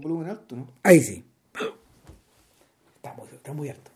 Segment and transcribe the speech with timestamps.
[0.00, 0.68] volumen alto, ¿no?
[0.82, 1.24] Ahí sí.
[2.96, 3.90] Está muy, está muy alto.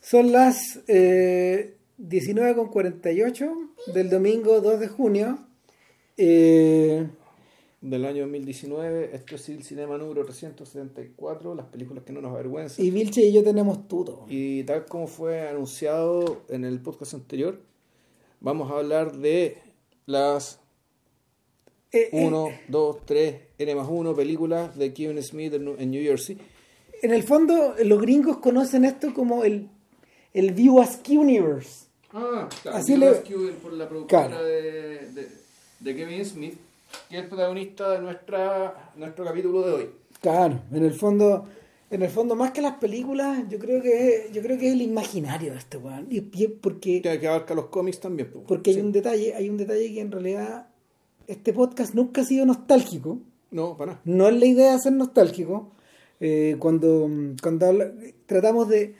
[0.00, 5.38] Son las eh, 19.48 del domingo 2 de junio.
[6.16, 7.06] Eh,
[7.80, 12.84] Del año 2019, esto es el cinema número 374, las películas que no nos avergüenzan.
[12.84, 14.26] y Vilche y yo tenemos todo.
[14.28, 17.60] Y tal como fue anunciado en el podcast anterior,
[18.40, 19.58] vamos a hablar de
[20.06, 20.58] las
[21.92, 26.02] Eh, eh, 1, 2, 3, N más 1 películas de Kevin Smith en en New
[26.02, 26.38] Jersey.
[27.02, 29.68] en el fondo, los gringos conocen esto como el,
[30.32, 31.86] el View Askew Universe.
[32.12, 32.78] Ah, claro.
[32.78, 34.44] Así Así le- por la productora Claro.
[34.44, 35.28] de, de,
[35.80, 36.54] de Kevin Smith,
[37.08, 39.90] que es el protagonista de nuestra, nuestro capítulo de hoy.
[40.20, 41.46] Claro, en el fondo,
[41.90, 44.82] en el fondo más que las películas, yo creo que yo creo que es el
[44.82, 46.06] imaginario de este weón.
[46.10, 48.30] Y, y es porque, Que, que abarca los cómics también.
[48.32, 48.44] pues.
[48.46, 48.82] porque hay Sí.
[48.82, 50.68] un detalle, hay un detalle que en realidad
[51.26, 53.18] este podcast nunca ha sido nostálgico.
[53.50, 54.02] No, para nada.
[54.04, 55.70] No es la idea de ser nostálgico.
[56.20, 57.08] Eh, cuando
[57.42, 57.92] cuando habla-
[58.26, 58.94] tratamos de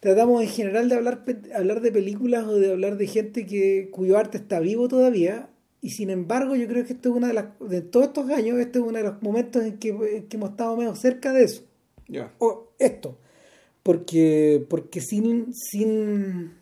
[0.00, 4.16] tratamos en general de hablar hablar de películas o de hablar de gente que cuyo
[4.18, 5.48] arte está vivo todavía
[5.80, 8.58] y sin embargo yo creo que esto es una de las de todos estos años
[8.58, 11.44] este es uno de los momentos en que, en que hemos estado menos cerca de
[11.44, 11.62] eso
[12.08, 12.32] Ya.
[12.38, 13.16] o esto
[13.82, 16.52] porque porque sin sin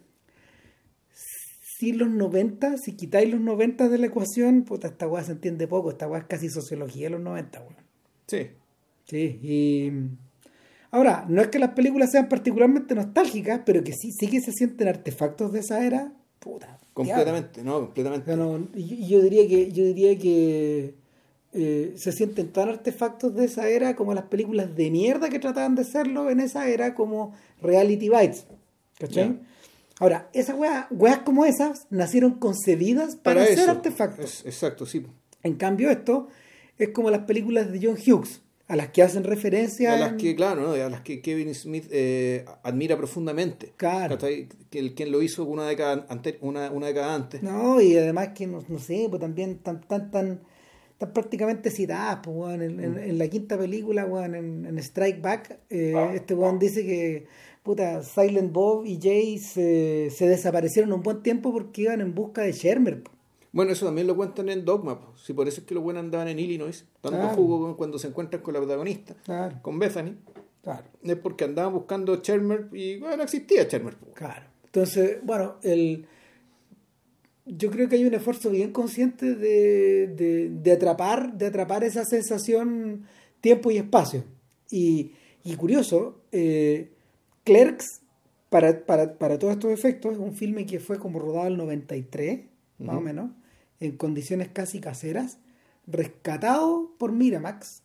[1.81, 5.67] sin los 90 si quitáis los 90 de la ecuación puta esta weá se entiende
[5.67, 7.77] poco esta weá es casi sociología de los 90 weón.
[8.27, 8.49] Sí.
[9.07, 9.91] Sí, y
[10.93, 14.53] ahora, no es que las películas sean particularmente nostálgicas, pero que sí, sí que se
[14.53, 16.79] sienten artefactos de esa era, puta.
[16.93, 18.31] Completamente, no, completamente.
[18.31, 20.95] O sea, no, y- yo diría que, yo diría que
[21.55, 25.75] eh, se sienten tan artefactos de esa era como las películas de mierda que trataban
[25.75, 28.47] de serlo en esa era como Reality Bites.
[28.99, 29.41] ¿Cachai?
[30.01, 33.71] Ahora, esas weas, weas como esas nacieron concebidas para, ser eso.
[33.71, 34.41] artefactos.
[34.41, 35.07] Es- exacto, sí.
[35.45, 36.27] En cambio, esto
[36.79, 39.93] es como las películas de John Hughes, a las que hacen referencia.
[39.95, 40.73] A las que, claro, ¿no?
[40.73, 43.73] a las que Kevin Smith eh, admira profundamente.
[43.77, 44.17] Claro.
[44.19, 44.49] Que
[44.95, 47.43] quien lo hizo una década, ante, una, una década antes.
[47.43, 50.41] No, y además que no, no sé, pues también tan, tan, tan,
[50.99, 55.59] tan prácticamente citadas, pues, weón, en, en- en la quinta película, weón, en, Strike Back,
[55.69, 57.27] eh, este weón dice que
[57.63, 62.43] puta, Silent Bob y Jay se, se desaparecieron un buen tiempo porque iban en busca
[62.43, 63.03] de Shermer.
[63.03, 63.11] po.
[63.53, 65.01] Bueno, eso también lo cuentan en Dogma.
[65.01, 65.17] po.
[65.19, 67.35] Si por eso es que los buenos andaban en Illinois, dando Claro.
[67.37, 70.15] jugo cuando se encuentran con la protagonista, Claro, con Bethany.
[70.63, 73.97] claro, Es porque andaban buscando Chermer y bueno, no existía Chermer.
[73.97, 74.07] po.
[74.15, 74.47] claro.
[74.67, 76.07] Entonces, bueno, el
[77.47, 82.05] yo creo que hay un esfuerzo bien consciente de, de, de atrapar, de atrapar esa
[82.05, 83.07] sensación
[83.41, 84.23] tiempo y espacio.
[84.71, 86.93] Y, y curioso, eh,
[87.51, 88.01] Clerks,
[88.49, 91.59] para, para, para todos estos efectos, es un filme que fue como rodado en el
[91.59, 92.43] 93,
[92.79, 93.33] más o menos,
[93.81, 95.39] en condiciones casi caseras,
[95.89, 97.83] rescatado por Miramax,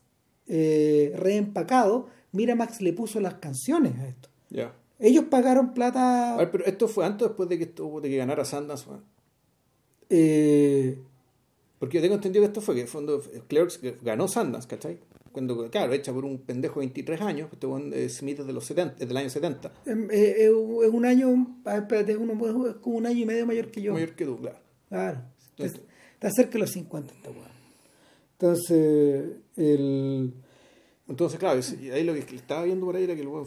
[0.47, 2.09] eh, reempacado.
[2.31, 4.29] Miramax le puso las canciones a esto.
[4.51, 4.75] Ya.
[4.99, 6.35] Ellos pagaron plata.
[6.35, 8.87] A ver, pero esto fue antes o después de que, esto, de que ganara Sundance.
[8.87, 9.03] weón?
[10.11, 10.99] eh,
[11.79, 14.99] Porque yo tengo entendido que esto fue que fondo Clerks ganó Sundance, ¿cachai?
[15.35, 18.53] Cuando, claro, hecha por un pendejo de 23 años, este weón, eh, Smith es de
[18.53, 22.17] los 70, es del año 70, em, eh, es un es un año, espérate, es,
[22.17, 22.33] como
[22.85, 23.91] un año y medio mayor que yo.
[23.91, 24.59] mayor que tú, claro.
[24.87, 25.21] Claro.
[25.57, 25.81] Entonces-
[26.13, 27.51] Está, cerca de los 50 esta weá.
[28.39, 29.25] Entonces,
[29.57, 30.33] el.
[31.09, 33.45] Entonces, claro, es- ahí lo que estaba viendo por ahí era que el weón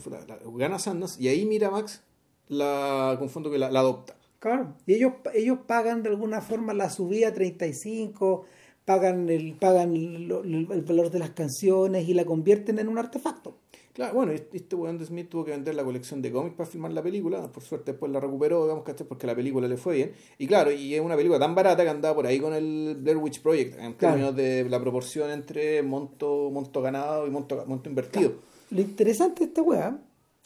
[0.58, 2.02] gana Sundance y ahí Miramax
[2.48, 4.14] la confundo que la, la adopta.
[4.40, 4.74] Claro.
[4.86, 8.44] Y ellos, ellos pagan de alguna forma la subida a 35,
[8.88, 10.30] pagan el, pagan el,
[10.70, 13.58] el valor de las canciones y la convierten en un artefacto.
[13.92, 16.70] Claro, bueno, este este weón de Smith tuvo que vender la colección de cómics para
[16.70, 17.52] filmar la película.
[17.52, 19.06] Por suerte después la recuperó, digamos, ¿cachai?
[19.06, 20.12] Porque la película le fue bien.
[20.38, 23.18] Y claro, y es una película tan barata que andaba por ahí con el Blair
[23.18, 24.14] Witch Project, en Claro.
[24.14, 28.32] términos de la proporción entre monto, monto ganado y monto, monto invertido.
[28.70, 30.00] Lo interesante de esta weá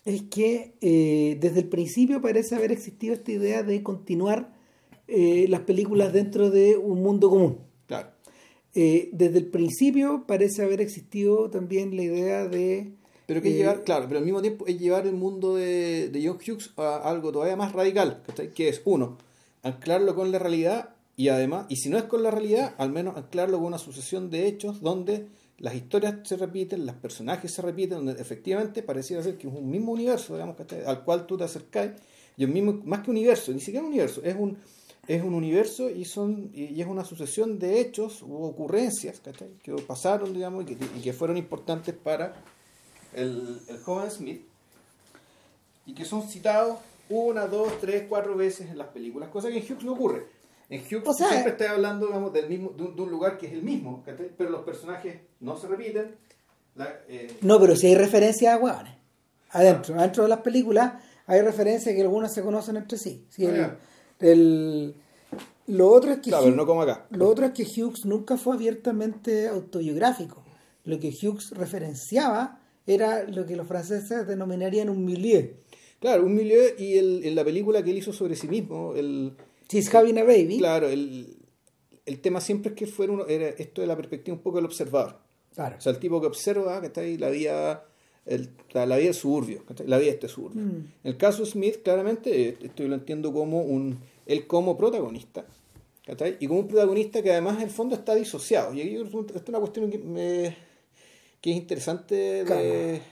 [0.04, 4.52] es que eh, desde el principio parece haber existido esta idea de continuar
[5.06, 7.58] eh, las películas dentro de un mundo común.
[8.74, 12.92] Eh, desde el principio parece haber existido también la idea de...
[13.26, 16.26] Pero que eh, llevar, claro, pero al mismo tiempo es llevar el mundo de, de
[16.26, 18.22] John Hughes a algo todavía más radical,
[18.54, 19.18] que es uno,
[19.62, 23.16] anclarlo con la realidad y además, y si no es con la realidad, al menos
[23.16, 28.04] anclarlo con una sucesión de hechos donde las historias se repiten, los personajes se repiten,
[28.04, 30.82] donde efectivamente pareciera ser que es un mismo universo, digamos, ¿cachai?
[30.84, 31.90] al cual tú te acercás,
[32.36, 34.56] y un mismo, más que universo, ni siquiera un universo, es un,
[35.08, 39.48] es un universo y son y y es una sucesión de hechos u ocurrencias ¿cachai?
[39.62, 42.34] que pasaron, digamos, y que, y que fueron importantes para
[43.12, 44.42] el, el joven Smith
[45.86, 46.78] y que son citados
[47.08, 50.26] una, dos, tres, cuatro veces en las películas, cosa que en Hughes no ocurre.
[50.70, 53.36] En Hughes O sea, siempre está hablando digamos, del mismo, de, un, de un lugar
[53.38, 54.30] que es el mismo, ¿cachai?
[54.38, 56.14] pero los personajes no se repiten,
[57.08, 58.94] eh, No, pero si hay referencias a hueones.
[59.50, 60.94] Adentro, adentro de las películas
[61.26, 63.26] hay referencias que algunas se conocen entre sí.
[63.36, 63.76] El- Ah,
[64.22, 64.94] el-
[65.68, 67.06] lo otro es que Claro, Hughes- pero no como acá.
[67.10, 70.42] lo otro es que Hughes nunca fue abiertamente autobiográfico.
[70.84, 75.50] Lo que Hughes referenciaba era lo que los franceses denominarían un milieu.
[76.00, 79.32] Claro, un milieu y el, en la película que él hizo sobre sí mismo, el,
[79.68, 80.58] She's having a baby.
[80.58, 81.36] claro, el,
[82.04, 84.64] el tema siempre es que fuera uno, era esto de la perspectiva un poco del
[84.66, 85.16] observador.
[85.54, 85.76] Claro.
[85.78, 87.86] O sea, el tipo que observa que está ahí la vida,
[88.26, 90.62] el- la, vida del suburbio, la vida de este suburbio.
[90.62, 90.68] Mm.
[90.70, 94.76] En el caso de Smith, claramente, eh, esto yo lo entiendo como un, él como
[94.76, 95.44] protagonista,
[96.06, 96.36] ¿cachai?
[96.40, 98.72] y como un protagonista que además en el fondo está disociado.
[98.74, 100.56] Y aquí esta es una cuestión que, me-
[101.40, 103.02] que es interesante de...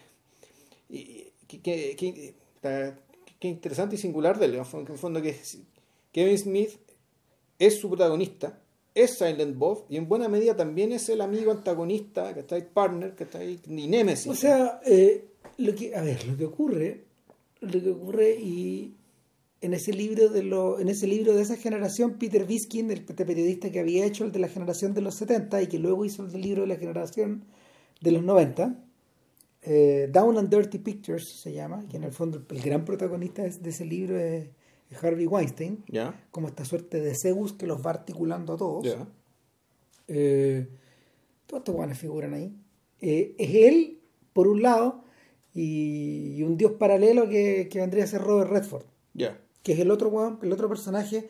[0.89, 2.35] Y- que, que- que- que-
[3.41, 5.35] que es interesante y singular de él, en el fondo- que
[6.13, 6.71] Kevin Smith
[7.59, 8.61] es su protagonista,
[8.95, 12.67] es Silent Bob y en buena medida también es el amigo antagonista, que está ahí,
[12.73, 14.27] partner, que está ahí, y Nemesis.
[14.27, 15.27] O sea, eh,
[15.59, 17.05] lo que, a ver, lo que ocurre,
[17.61, 18.95] lo que ocurre y
[19.63, 23.71] en ese libro de lo, en ese libro de esa generación, Peter Biskin, el periodista
[23.71, 26.41] que había hecho el de la generación de los 70 y que luego hizo el
[26.41, 27.45] libro de la generación
[28.01, 28.83] de los 90,
[29.63, 33.71] eh, Down and Dirty Pictures se llama, que en el fondo el gran protagonista de
[33.71, 34.49] ese libro es,
[34.91, 38.85] es Harvey Weinstein, ya, como esta suerte de Zeus que los va articulando a todos.
[38.85, 39.07] ya.
[40.09, 40.67] Eh,
[41.47, 42.53] todos estos guanes figuran ahí.
[43.01, 44.01] Eh, es él,
[44.33, 45.05] por un lado,
[45.53, 48.85] y, y un dios paralelo que, que vendría a ser Robert Redford,
[49.15, 49.39] Ya.
[49.63, 51.29] Que es el otro el otro personaje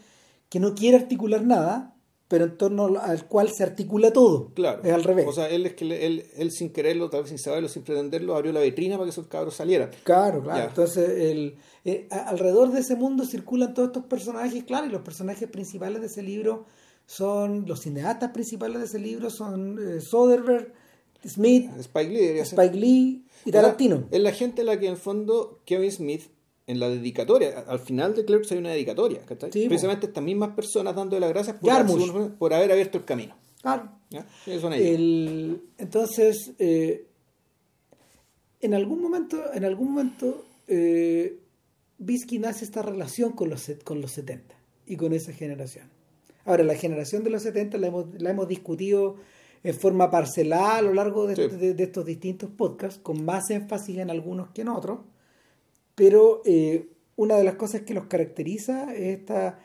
[0.48, 1.94] que no quiere articular nada,
[2.28, 4.52] pero en torno al cual se articula todo.
[4.54, 4.82] Claro.
[4.84, 5.26] Es al revés.
[5.28, 8.36] O sea, él es que él, él sin quererlo, tal vez sin saberlo, sin pretenderlo,
[8.36, 9.90] abrió la vitrina para que esos cabros salieran.
[10.04, 10.58] Claro, claro.
[10.58, 10.64] Ya.
[10.66, 15.48] Entonces, el, eh, alrededor de ese mundo circulan todos estos personajes, claro, y los personajes
[15.48, 16.66] principales de ese libro
[17.06, 20.72] son, los cineastas principales de ese libro son eh, Soderbergh,
[21.26, 22.38] Smith, Spike Lee.
[22.38, 24.04] Spike Lee y O sea, Tarantino.
[24.10, 26.30] es la gente la que en el fondo Kevin Smith
[26.70, 29.50] en la dedicatoria, al final de Clerks hay una dedicatoria, ¿cachai?
[29.52, 29.66] Sí.
[29.68, 33.36] Precisamente estas mismas personas dándole las gracias por, haber- por haber abierto el camino.
[33.62, 33.90] Claro.
[34.10, 34.26] ¿ya?
[34.44, 34.86] Sí, son ellos.
[34.88, 37.06] El- entonces, eh,
[38.60, 41.38] en algún momento, en algún momento, eh,
[41.98, 44.54] Biskin hace esta relación con los, con los 70
[44.86, 45.88] y con esa generación.
[46.44, 49.16] Ahora, la generación de los 70 la hemos, la hemos discutido
[49.62, 51.54] en forma parcelada a lo largo de, Sí.
[51.56, 55.00] de- de estos distintos podcasts, con más énfasis en algunos que en otros,
[56.00, 59.58] pero eh, una de las cosas que los caracteriza es esta,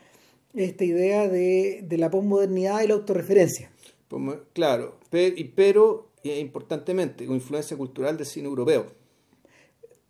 [0.52, 3.70] esta idea de, de la posmodernidad y la autorreferencia.
[4.08, 8.84] Pues, claro, pero, eh, importantemente, con influencia cultural del cine europeo.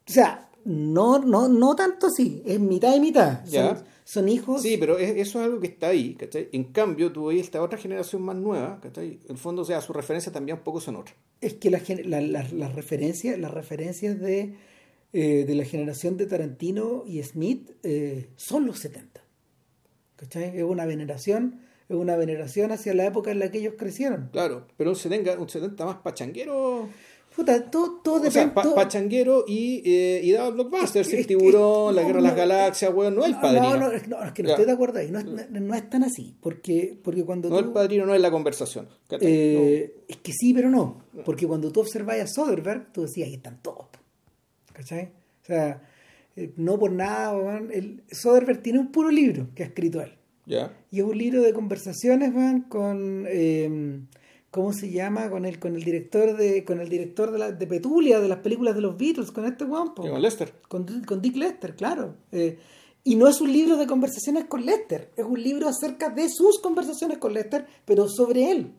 [0.09, 3.45] O sea, no, no, no tanto así, es mitad y mitad.
[3.47, 3.77] Ya.
[3.77, 4.63] Son, son hijos.
[4.63, 6.49] Sí, pero es- eso es algo que está ahí, ¿cachai?
[6.53, 9.21] En cambio, tú ves esta otra generación más nueva, ¿cachai?
[9.27, 11.15] En el fondo, o sea, sus referencias también un poco son otras.
[11.41, 11.81] Es que la-
[12.21, 14.57] la- las referencias, las referencias de,
[15.19, 19.21] eh, de la generación de Tarantino y Smith eh, son los 70.
[20.17, 20.57] ¿Cachai?
[20.59, 24.29] Es una veneración, es una veneración hacia la época en la que ellos crecieron.
[24.33, 26.89] Claro, pero un 70, un 70 más pachanguero.
[27.35, 28.55] Puta, todo, todo O sea, depende.
[28.55, 32.37] pa- todo- pachanguero y, eh, y blockbusters, Es el tiburón, es la guerra de las
[32.37, 33.71] galaxias, weón, no el No, padrino.
[33.71, 35.11] No, no, es, no, es que no estoy de acuerdo ahí.
[35.11, 36.35] No es, no, es tan así.
[36.41, 37.65] Porque, porque cuando No tú.
[37.67, 38.89] el padrino, no es la conversación.
[39.21, 41.03] Eh, Es que sí, pero no.
[41.27, 43.89] Porque cuando tú observas a Soderbergh, tú decías, ahí están todos.
[44.77, 45.13] ¿Cachai?
[45.43, 45.83] O sea,
[46.37, 50.13] eh, no por nada, weón, el Soderbergh tiene un puro libro que ha escrito él.
[50.45, 50.77] Ya.
[50.91, 53.25] Y es un libro de conversaciones, weón, con.
[53.27, 54.01] eh,
[54.51, 55.29] ¿Cómo se llama?
[55.31, 58.39] Con el, con el director de con el director de, la, de Petulia, de las
[58.39, 59.95] películas de los Beatles, con este weón.
[59.95, 60.03] po.
[60.03, 60.53] Con Lester.
[60.69, 62.17] Con, con Dick Lester, claro.
[62.33, 62.59] Eh,
[63.03, 66.61] y no es un libro de conversaciones con Lester, es un libro acerca de sus
[66.61, 68.73] conversaciones con Lester, pero sobre él.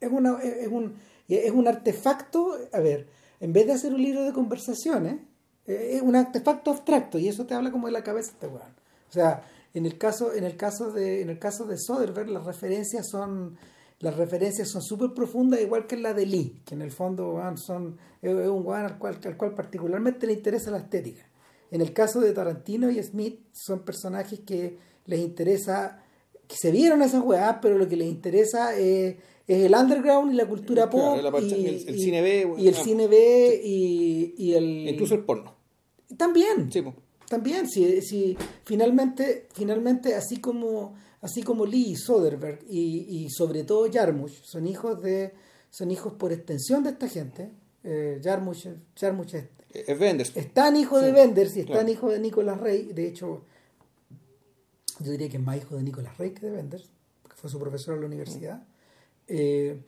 [0.00, 0.94] Es, una, es un,
[1.26, 3.08] es un artefacto, a ver,
[3.40, 5.20] en vez de hacer un libro de conversaciones,
[5.66, 8.74] eh, es un artefacto abstracto y eso te habla como de la cabeza este weón.
[9.08, 9.42] O sea,
[9.74, 13.56] en el caso, en el caso de, en el caso de Soderbergh, las referencias son
[14.00, 17.98] las referencias son súper profundas, igual que la de Lee, que en el fondo son,
[18.22, 21.26] es un weón al cual, al cual particularmente le interesa la estética.
[21.70, 26.00] En el caso de Tarantino y Smith, son personajes que les interesa,
[26.46, 29.16] que se vieron esas weas, pero lo que les interesa es,
[29.48, 31.16] es el underground y la cultura pop.
[31.42, 34.88] y, el- el cine B, Y el ah, cine B y, y el.
[34.90, 35.54] Incluso el porno.
[36.16, 36.70] También.
[36.70, 36.84] Sí.
[37.28, 43.64] También, si, si finalmente, finalmente así como así como Lee y Soderbergh y, y sobre
[43.64, 45.32] todo Jarmusch son hijos de
[45.70, 47.50] son hijos por extensión de esta gente.
[47.84, 50.32] Eh, Jarmusch, Jarmusch es, Es Benders.
[50.36, 51.80] es tan hijo de Sí, Benders y es claro.
[51.80, 52.84] tan hijo de Nicolas Rey.
[52.94, 53.42] De hecho,
[55.00, 56.88] yo diría que es más hijo de Nicolas Rey que de Benders,
[57.22, 58.62] porque fue su profesor en la universidad.
[59.28, 59.80] Eh,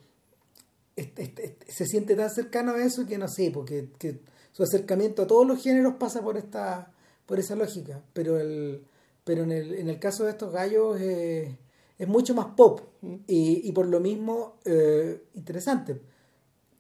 [1.69, 4.21] se siente tan cercano a eso que no sé, porque que
[4.53, 6.93] su acercamiento a todos los géneros pasa por esta
[7.27, 8.85] por esa lógica, pero el
[9.25, 11.57] pero en el, en el caso de estos gallos eh,
[11.99, 12.81] es mucho más pop
[13.27, 16.01] y, por lo mismo eh, interesante.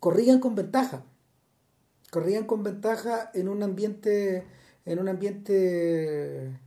[0.01, 1.05] Corrían con ventaja,
[2.11, 4.45] corrían con ventaja en un ambiente
[4.85, 6.59] en un ambiente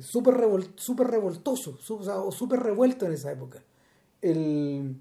[0.00, 3.62] súper revol- súper revoltoso o súper revuelto en esa época.
[4.22, 4.96] El,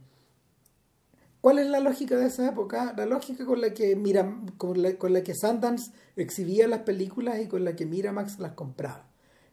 [1.42, 2.94] ¿Cuál es la lógica de esa época?
[2.96, 7.40] La lógica con la que Mira, con la, con la que Sundance exhibía las películas
[7.42, 9.08] y con la que Miramax las compraba.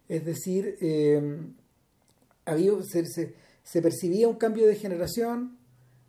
[0.08, 1.38] Es decir, eh,
[2.44, 5.58] había, se, se- se percibía un cambio de generación,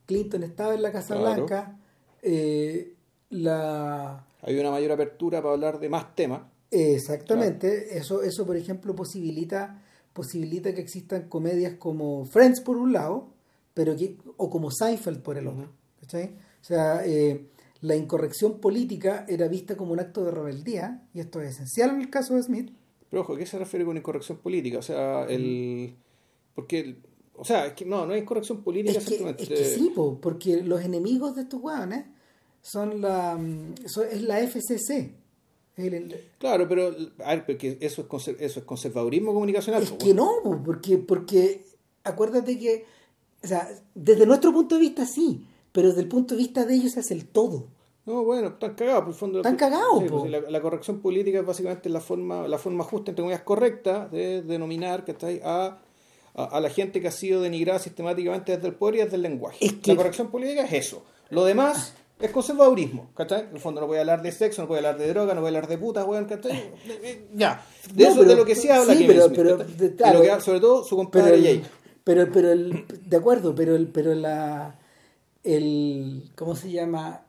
[0.05, 1.45] Clinton estaba en la Casa Claro.
[1.45, 1.77] Blanca,
[2.21, 2.93] eh,
[3.29, 6.41] la, Hay una mayor apertura para hablar de más temas.
[6.71, 9.81] Exactamente, eso, eso por ejemplo posibilita,
[10.13, 13.27] posibilita que existan comedias como Friends por un lado,
[13.79, 15.69] pero que, o como Seinfeld por el otro.
[16.01, 16.36] ¿cachai?
[16.62, 17.45] O sea, eh,
[17.79, 22.01] la incorrección política era vista como un acto de rebeldía, y esto es esencial en
[22.01, 22.71] el caso de Smith.
[23.09, 24.79] Pero ojo, ¿a qué se refiere con incorrección política?
[24.79, 25.95] O sea, el.
[26.55, 26.79] Porque.
[26.81, 26.98] el-
[27.38, 29.43] o sea, es que no, no es incorrección política Es que, simplemente.
[29.43, 32.03] es que sí, po, porque los enemigos de estos hueones
[32.62, 35.15] son la, mm, son- es la FCC.
[35.77, 36.93] El- el- Claro, pero.
[37.24, 39.81] A ver, porque eso es, eso es conservadurismo comunicacional.
[39.83, 41.63] Es po, que no, po, porque, porque
[42.03, 42.83] acuérdate que,
[43.43, 46.74] o sea, desde nuestro punto de vista sí, pero desde el punto de vista de
[46.75, 47.67] ellos es el todo.
[48.05, 49.38] No, bueno, están cagados, por el fondo.
[49.39, 53.12] Están cagados, Sí, pues, la, la corrección política es básicamente la forma, la forma justa,
[53.12, 55.77] entre comillas, correcta de denominar que a,
[56.34, 59.22] a, a la gente que ha sido denigrada sistemáticamente desde el poder y desde el
[59.22, 59.58] lenguaje.
[59.63, 61.03] Es que- La corrección política es eso.
[61.29, 63.41] Lo demás es conservadurismo, ¿cachai?
[63.50, 65.36] En el fondo no voy a hablar de sexo, no voy a hablar de droga,
[65.36, 66.72] no voy a hablar de putas, weón, ¿cachai?
[67.36, 67.63] Ya.
[67.93, 70.60] De No, eso pero- de lo que sí habla sí, pero- Y lo que, sobre
[70.60, 71.62] todo su compadre Jake.
[72.03, 74.79] Pero, pero el, de acuerdo, pero el, pero la,
[75.44, 77.25] el, ¿cómo se llama?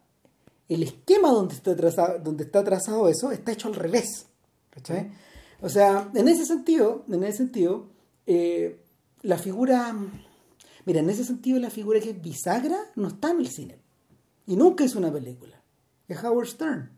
[0.69, 4.27] El esquema donde está trazado, donde está trazado eso está hecho al revés.
[4.71, 5.11] ¿cachai?
[5.61, 7.89] O sea, en ese sentido, en ese sentido,
[8.27, 8.81] eh,
[9.23, 9.95] la figura,
[10.87, 13.79] mira, en ese sentido la figura que es bisagra no está en el cine.
[14.47, 15.63] Y nunca es una película.
[16.09, 16.91] Es Howard Stern.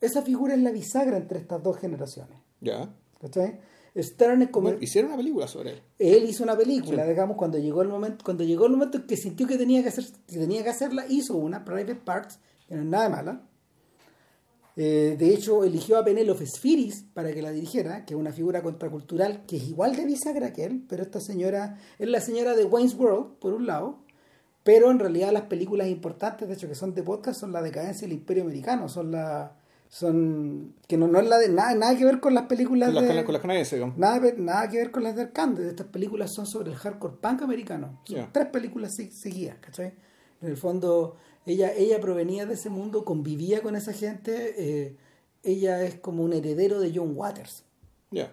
[0.00, 2.38] Esa figura es la bisagra entre estas dos generaciones.
[2.60, 2.88] Ya.
[3.20, 3.60] ¿Cachai?
[4.02, 4.68] Stern como...
[4.68, 5.82] Bueno, hicieron una película sobre él.
[5.98, 9.16] Él hizo una película, digamos, cuando llegó el momento, cuando llegó el momento en que
[9.16, 12.38] sintió que tenía que hacer, que tenía que hacerla, hizo una Private Parts,
[12.68, 13.42] que no es nada mala.
[14.76, 18.62] Eh, de hecho, eligió a Penélope Spheris para que la dirigiera, que es una figura
[18.62, 22.64] contracultural que es igual de bisagra que él, pero esta señora es la señora de
[22.64, 23.98] Wayne's World, por un lado,
[24.62, 28.06] pero en realidad las películas importantes, de hecho, que son de podcast, son la decadencia
[28.06, 29.56] del Imperio Americano, son la
[29.88, 33.02] son que no, no es la de nada, nada que ver con las películas las,
[33.08, 33.80] de, con las- canadienses.
[33.96, 35.66] Nada, nada que ver con las de Arcandez.
[35.66, 38.00] Estas películas son sobre el hardcore punk americano.
[38.24, 39.94] Son tres películas se- seguidas, ¿cachai?
[40.42, 41.16] En el fondo,
[41.46, 44.54] ella, ella provenía de ese mundo, convivía con esa gente.
[44.58, 44.96] eh,
[45.42, 47.64] ella es como un heredero de John Waters.
[48.10, 48.30] Ya.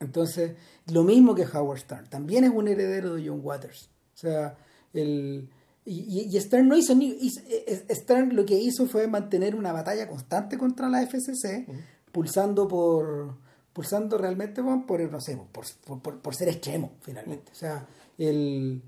[0.00, 0.52] Entonces,
[0.92, 2.06] lo mismo que Howard Stern.
[2.08, 3.90] También es un heredero de John Waters.
[4.14, 4.56] O sea,
[4.92, 5.48] el...
[5.88, 7.06] Y, y- y Stern no hizo ni...
[7.20, 11.64] hizo- eh, eh, Stern lo que hizo fue mantener una batalla constante contra la FCC,
[12.12, 13.34] pulsando por...
[13.72, 17.52] Pulsando realmente por, no sé, por, por, por- por ser extremo, finalmente.
[17.52, 17.86] O sea,
[18.18, 18.82] el...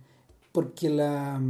[0.51, 1.41] Porque la...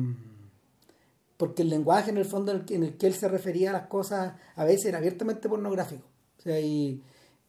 [1.38, 3.70] Porque el lenguaje, en el fondo, en el, que- en el que él se refería
[3.70, 6.04] a las cosas, a veces era abiertamente pornográfico.
[6.38, 7.02] O sea, y...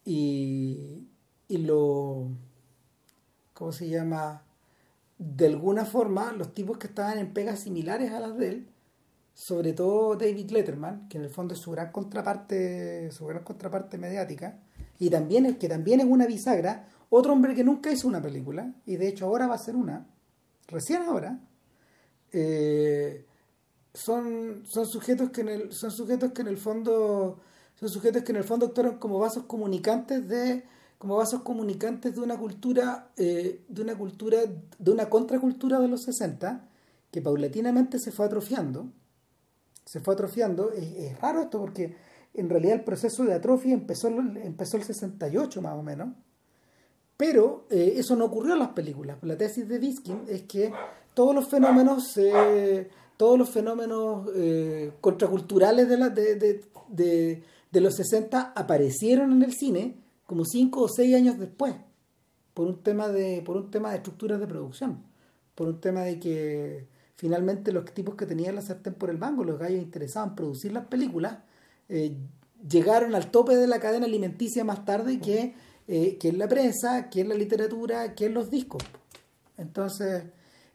[0.05, 1.07] Y,
[1.49, 2.29] y lo...
[3.53, 4.43] ¿Cómo se llama?
[5.19, 8.69] De alguna forma los tipos que estaban en pegas similares a las de él,
[9.33, 13.97] sobre todo David Letterman, que en el fondo es su gran contraparte, su gran contraparte
[13.97, 14.59] mediática,
[14.97, 18.95] y también que también es una bisagra, otro hombre que nunca hizo una película, y
[18.95, 20.07] de hecho ahora va a ser una,
[20.67, 21.39] recién ahora,
[22.31, 23.25] eh,
[23.93, 27.39] son, son sujetos que en el, son sujetos que en el fondo
[27.75, 30.63] son sujetos que en el fondo actuaron como vasos comunicantes de
[30.99, 34.39] como vasos comunicantes de una cultura eh, de una cultura
[34.77, 36.67] de una contracultura de los 60
[37.09, 38.91] que paulatinamente se fue atrofiando.
[39.85, 40.71] Se fue atrofiando.
[40.71, 41.95] Es, raro esto porque
[42.33, 46.09] en realidad el proceso de atrofia empezó empezó el 68 más o menos.
[47.15, 49.17] Pero eh, eso no ocurrió en las películas.
[49.21, 50.71] La tesis de Biskin es que
[51.13, 54.29] todos los fenómenos, eh, todos los fenómenos
[54.99, 60.83] contraculturales de, la, de, de, de, de los 60 aparecieron en el cine como cinco
[60.83, 61.73] o seis años después,
[62.53, 65.01] por un tema de, por un tema de estructuras de producción,
[65.55, 69.43] por un tema de que finalmente los tipos que tenían la sartén por el mango,
[69.43, 71.39] los gallos interesados en producir las películas,
[71.89, 72.15] eh,
[72.69, 75.55] llegaron al tope de la cadena alimenticia más tarde que,
[75.87, 78.83] eh, que en la prensa, que en la literatura, que en los discos.
[79.57, 80.25] Entonces,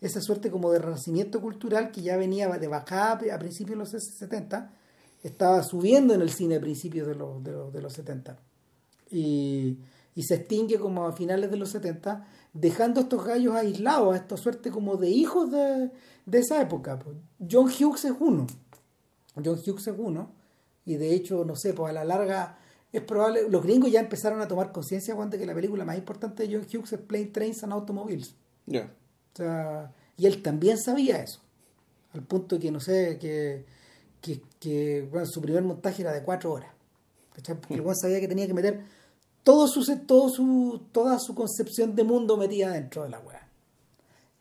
[0.01, 4.05] esa suerte como de renacimiento cultural que ya venía de bajada a principios de los
[4.05, 4.73] 70,
[5.23, 8.37] estaba subiendo en el cine a principios de los, de los, de los 70.
[9.15, 9.79] Y,
[10.15, 14.17] y se extingue como a finales de los 70, dejando a estos gallos aislados, a
[14.17, 15.91] esta suerte como de hijos de,
[16.27, 16.99] de esa época.
[17.51, 18.47] John Hughes es uno.
[19.37, 20.33] John Hughes es uno.
[20.85, 22.59] Y de hecho, no sé, pues a la larga
[22.93, 26.47] es probable, los gringos ya empezaron a tomar conciencia cuando que la película más importante
[26.47, 28.35] de John Hughes es Plane, Trains and Automobiles.
[28.67, 28.93] Ya.
[29.33, 31.41] O sea, y él también sabía eso.
[32.13, 33.65] Al punto que, no sé, que,
[34.21, 36.71] que, que, bueno, su primer montaje era de cuatro horas.
[37.35, 37.57] ¿Cachai?
[37.57, 38.85] Porque el weón sabía que tenía que meter
[39.45, 43.49] todo su, todo su, toda su concepción de mundo metida dentro de la weá.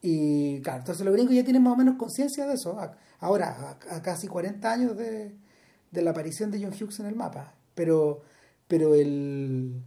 [0.01, 2.77] Y claro, entonces los gringos ya tienen más o menos conciencia de eso.
[3.19, 5.35] Ahora, a, a casi 40 años de,
[5.91, 7.53] de la aparición de John Hughes en el mapa.
[7.75, 8.21] Pero,
[8.67, 9.81] pero el,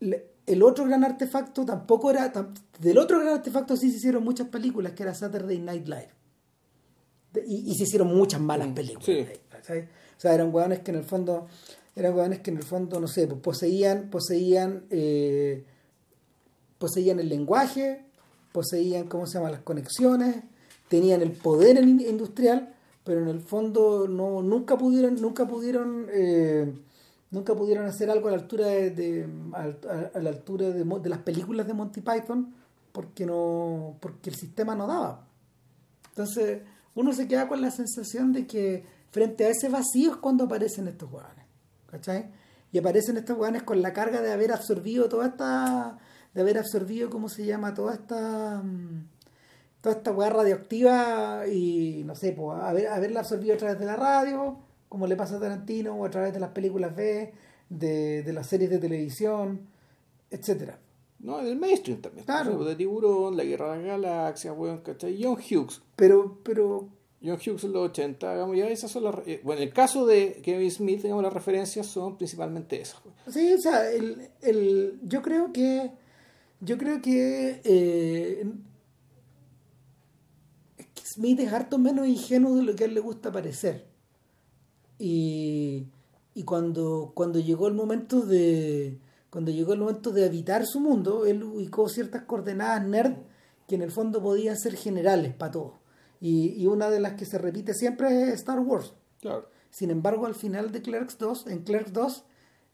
[0.00, 2.32] el otro gran artefacto tampoco era.
[2.80, 6.10] del otro gran artefacto sí se hicieron muchas películas, que era Saturday Night Live.
[7.46, 9.04] Y, y se hicieron muchas malas películas.
[9.62, 9.74] sí.
[10.16, 11.48] O sea, eran hueones que en el fondo.
[11.96, 15.64] Eran hueones que en el fondo, no sé, pues poseían, poseían, eh,
[16.78, 18.04] poseían el lenguaje,
[18.52, 20.42] poseían, ¿cómo se llama?, las conexiones,
[20.88, 22.74] tenían el poder in- industrial,
[23.04, 26.72] pero en el fondo no, nunca pudieron, nunca pudieron, eh,
[27.30, 31.74] nunca pudieron hacer algo a la altura de, a, la altura de las películas de
[31.74, 32.54] Monty Python,
[32.92, 35.26] porque no, porque el sistema no daba.
[36.10, 36.62] Entonces,
[36.94, 40.88] uno se queda con la sensación de que frente a ese vacío es cuando aparecen
[40.88, 41.43] estos hueones.
[41.94, 42.26] ¿Cachai?
[42.72, 45.98] Y aparecen estos hueones con la carga de haber absorbido toda esta.
[46.34, 47.72] de haber absorbido, ¿cómo se llama?
[47.72, 48.60] Toda esta.
[48.62, 49.06] mm,
[49.80, 53.94] toda esta hueá radioactiva y no sé, pues, haber, haberla absorbido a través de la
[53.94, 54.58] radio,
[54.88, 57.32] como le pasa a Tarantino, o a través de las películas B,
[57.68, 59.68] de, de las series de televisión,
[60.30, 60.78] etcétera.
[61.20, 62.24] No, del mainstream también.
[62.24, 62.64] Claro.
[62.64, 65.22] De Tiburón, La Guerra de las Galaxias, weón, ¿cachai?
[65.22, 65.80] John Hughes.
[65.96, 66.88] Pero, pero
[67.24, 69.14] John Hughes en los 80, digamos, ya esas son las...
[69.26, 73.00] eh, Bueno, en el caso de Kevin Smith, digamos, las referencias son principalmente esas.
[73.04, 73.16] weón.
[73.32, 75.90] Sí, o sea, el, el, yo creo que
[76.60, 78.46] yo creo que eh,
[81.04, 83.86] Smith es harto menos ingenuo de lo que a él le gusta parecer.
[84.98, 85.86] Y,
[86.34, 88.98] y cuando, cuando llegó el momento de
[89.30, 93.16] cuando llegó el momento de habitar su mundo, él ubicó ciertas coordenadas nerd
[93.66, 95.72] que en el fondo podían ser generales para todos.
[96.24, 98.94] Y, y una de las que se repite siempre es Star Wars.
[99.20, 99.50] Claro.
[99.68, 102.24] Sin embargo, al final de Clerks 2, en Clerks 2,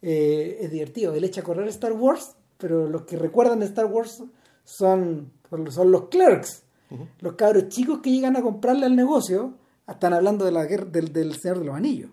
[0.03, 1.15] eh, es divertido.
[1.15, 4.23] Él echa a correr Star Wars, pero los que recuerdan de Star Wars
[4.63, 5.33] son,
[5.69, 6.63] son los Clerks.
[7.19, 9.55] Los cabros chicos que llegan a comprarle al negocio
[9.89, 12.11] están hablando de la guerra, del, del Señor de los Anillos.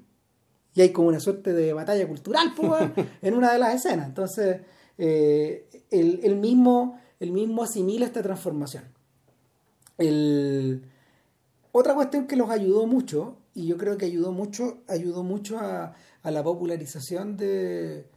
[0.74, 2.82] Y hay como una suerte de batalla cultural pues,
[3.22, 4.08] en una de las escenas.
[4.08, 4.62] Entonces,
[4.98, 8.86] eh, él, él mismo, él mismo asimila esta transformación.
[10.00, 10.84] El,
[11.78, 15.94] otra cuestión que los ayudó mucho, y yo creo que ayudó mucho, ayudó mucho a,
[16.24, 18.08] a la popularización de,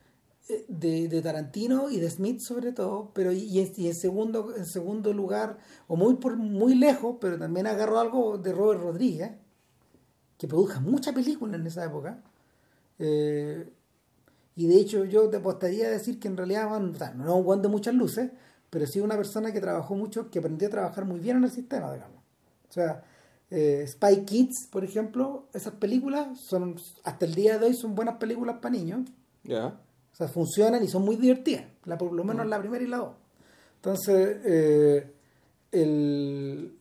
[0.68, 3.38] de, de Tarantino y de Smith sobre todo, pero y,
[3.76, 8.38] y en segundo, en segundo lugar, o muy por muy lejos, pero también agarró algo
[8.38, 9.32] de Robert Rodríguez,
[10.38, 12.22] que produjo mucha película en esa época.
[12.98, 13.70] Eh,
[14.56, 17.44] y de hecho yo te apostaría a decir que en realidad bueno, no es un
[17.44, 18.30] guante de muchas luces,
[18.70, 21.50] pero sí una persona que trabajó mucho, que aprendió a trabajar muy bien en el
[21.50, 22.18] sistema, digamos.
[22.68, 23.04] O sea,
[23.50, 28.16] eh, Spy Kids, por ejemplo, esas películas son, hasta el día de hoy son buenas
[28.18, 29.08] películas para niños.
[29.44, 29.66] Ya.
[30.12, 31.64] O sea, funcionan y son muy divertidas.
[31.84, 33.14] La, por lo menos la primera y la dos.
[33.76, 35.12] Entonces, eh,
[35.72, 36.76] el,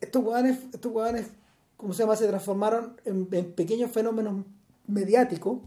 [0.00, 1.28] estos hueones, estos hueones,
[1.76, 2.16] ¿cómo se llama?
[2.16, 4.44] Se transformaron en, en pequeños fenómenos
[4.86, 5.60] mediáticos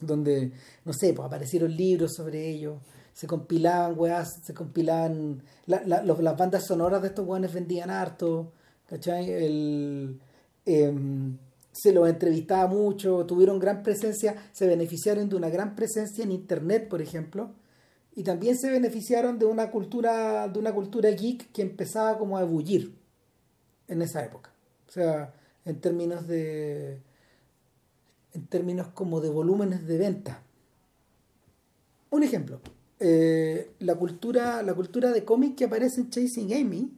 [0.00, 0.52] donde,
[0.84, 2.78] no sé, pues aparecieron libros sobre ellos,
[3.12, 7.90] se compilaban, weas, se compilaban, la, la, los- las bandas sonoras de estos weones vendían
[7.90, 8.52] harto,
[8.86, 9.30] ¿cachai?
[9.30, 10.20] El,
[10.66, 11.36] em,
[11.72, 16.88] se los entrevistaba mucho, tuvieron gran presencia, se beneficiaron de una gran presencia en internet,
[16.88, 17.50] por ejemplo,
[18.14, 22.42] y también se beneficiaron de una cultura, de una cultura geek que empezaba como a
[22.42, 22.94] ebullir
[23.88, 24.52] en esa época.
[24.88, 27.02] O sea, en términos de
[28.32, 30.42] en términos como de volúmenes de venta.
[32.10, 32.60] Un ejemplo,
[33.00, 36.92] eh, la cultura la cultura de cómic que aparece en Chasing Amy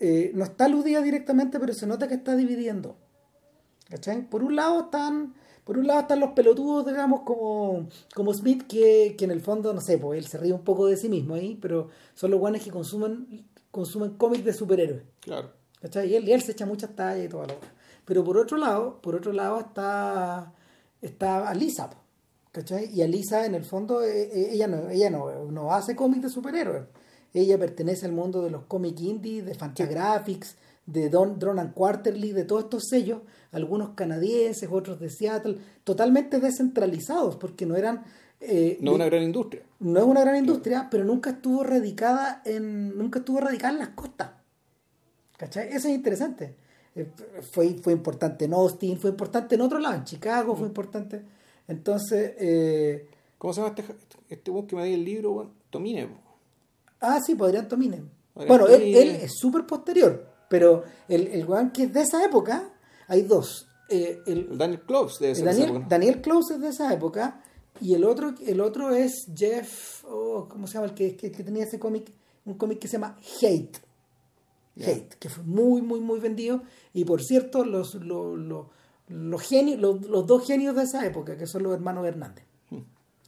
[0.00, 2.96] eh, no está aludida directamente, pero se nota que está dividiendo.
[3.88, 4.28] ¿Cachai?
[4.28, 9.16] Por un lado están por un lado están los pelotudos, digamos, como, como Smith, que,
[9.18, 11.34] que en el fondo, no sé, pues él se ríe un poco de sí mismo
[11.34, 15.02] ahí, pero son los guanes que consumen, consumen cómics de superhéroes.
[15.18, 15.50] Claro.
[15.80, 16.08] ¿cachai?
[16.08, 17.72] Y él, y él se echa muchas tallas y toda la cosa.
[18.04, 20.52] Pero por otro lado, por otro lado está,
[21.02, 21.90] está Alisa,
[22.52, 22.88] ¿cachai?
[22.94, 26.28] Y Alisa en el fondo, eh, eh, ella no, ella no, no hace cómics de
[26.30, 26.84] superhéroes.
[27.36, 32.32] Ella pertenece al mundo de los cómic indie, de Fantagraphics, de Don, Drone and Quarterly,
[32.32, 33.20] de todos estos sellos,
[33.52, 38.04] algunos canadienses, otros de Seattle, totalmente descentralizados, porque no eran...
[38.40, 39.62] Eh, no una gran industria.
[39.80, 43.88] No es una gran industria, pero nunca estuvo radicada en, nunca estuvo radicada en las
[43.90, 44.30] costas.
[45.36, 45.68] ¿Cachai?
[45.68, 46.54] Eso es interesante.
[46.94, 47.06] Eh,
[47.50, 50.70] fue, fue importante en Austin, fue importante en otro lado, en Chicago, fue mm.
[50.70, 51.22] importante.
[51.68, 52.34] Entonces...
[52.38, 53.94] Eh, ¿Cómo se llama este,
[54.30, 55.50] este que me dio el libro?
[55.70, 56.08] Tomine.
[57.00, 58.02] Ah, sí, podrían Tomine.
[58.34, 60.36] Bueno, él, él es súper posterior.
[60.48, 62.70] Pero el, el weón que es de esa época,
[63.08, 63.66] hay dos.
[63.88, 65.86] Eh, el, Daniel Close de esa Daniel, época.
[65.88, 67.42] Daniel Close es de esa época.
[67.80, 70.86] Y el otro, el otro es Jeff, oh, ¿cómo se llama?
[70.86, 72.10] El que, que, tenía ese cómic,
[72.46, 73.78] un cómic que se llama Hate.
[74.78, 76.62] Hate, que fue muy, muy, muy vendido.
[76.94, 78.38] Y por cierto, los, los,
[79.08, 82.45] los, genios, los, los, dos genios de esa época, que son los hermanos Hernández.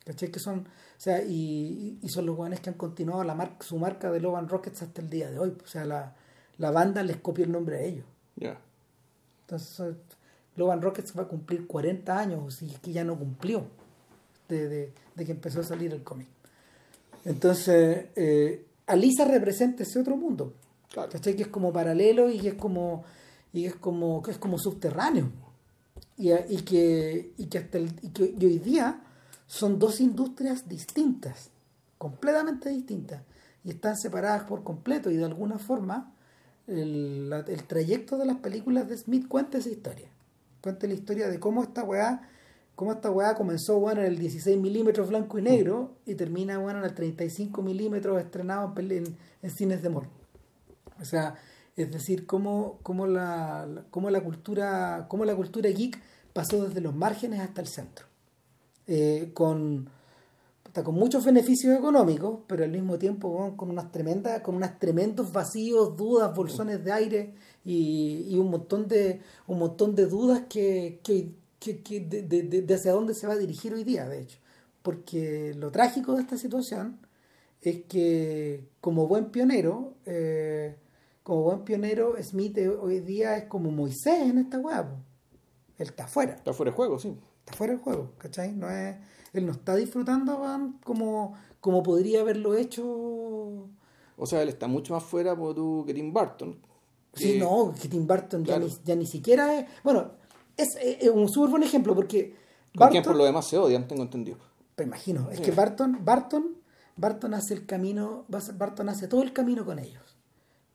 [0.09, 0.31] ¿Cachai?
[0.31, 3.77] Que son, o sea, y, y son los guanes que han continuado la marca, su
[3.77, 5.55] marca de Loban Rockets hasta el día de hoy.
[5.63, 6.17] O sea, la,
[6.57, 8.07] la banda les copió el nombre a ellos.
[8.37, 8.59] Ya.
[9.43, 9.97] Entonces,
[10.57, 13.67] Loban Rockets va a cumplir 40 años, y es que ya no cumplió
[14.49, 16.29] de, que empezó a salir el cómic.
[17.27, 20.55] Entonces, eh, Alisa representa ese otro mundo.
[20.91, 21.11] Claro.
[21.11, 23.05] Que es como paralelo y que es como,
[23.53, 25.31] y es como, que es como subterráneo.
[26.17, 29.03] Y, que, y que hasta el, y que hoy día
[29.49, 31.51] son dos industrias distintas,
[31.97, 33.23] completamente distintas,
[33.65, 36.15] y están separadas por completo y de alguna forma
[36.69, 40.09] el, el, trayecto de las películas de Smith cuenta esa historia.
[40.61, 42.29] Cuenta la historia de cómo esta weá,
[42.77, 46.81] cómo esta weá comenzó bueno, en el 16 milímetros blanco y negro y termina bueno,
[46.81, 50.11] en el 35 milímetros estrenado en, en, cines de morro.
[51.01, 51.37] O sea,
[51.75, 55.99] es decir, cómo, cómo, la, cómo, la cultura, cómo la cultura geek
[56.35, 58.08] pasó desde los márgenes hasta el centro.
[58.89, 59.89] Eh, con
[60.83, 65.97] con muchos beneficios económicos, pero al mismo tiempo con unas tremendas, con unos tremendos vacíos,
[65.97, 72.01] dudas, bolsones de aire y, un montón de un montón de dudas que, que, que,
[72.01, 74.39] de, de, hacia dónde se va a dirigir hoy día, de hecho.
[74.83, 76.99] Porque lo trágico de esta situación
[77.61, 80.77] es que como buen pionero, eh,
[81.23, 84.87] como buen pionero, Smith hoy día es como Moisés en esta web.
[85.79, 86.35] Él está fuera.
[86.35, 87.17] Está fuera de juego, sí.
[87.49, 88.53] Está fuera del juego, ¿cachai?
[88.53, 88.97] No es
[89.33, 90.41] él no está disfrutando
[90.85, 92.85] como, como podría haberlo hecho.
[92.85, 96.59] O sea, él está mucho más fuera por tú que Tim Burton.
[97.15, 99.67] Sí, no, que Tim Burton ya, ni, ya ni siquiera es.
[99.83, 100.13] Bueno,
[100.57, 100.77] es,
[101.13, 102.37] un súper buen ejemplo porque.
[102.91, 104.39] Quien por lo demás se odian, tengo entendido.
[104.77, 106.57] Pero imagino, es que Barton, Barton,
[106.97, 110.17] Barton hace el camino, Barton hace todo el camino con ellos.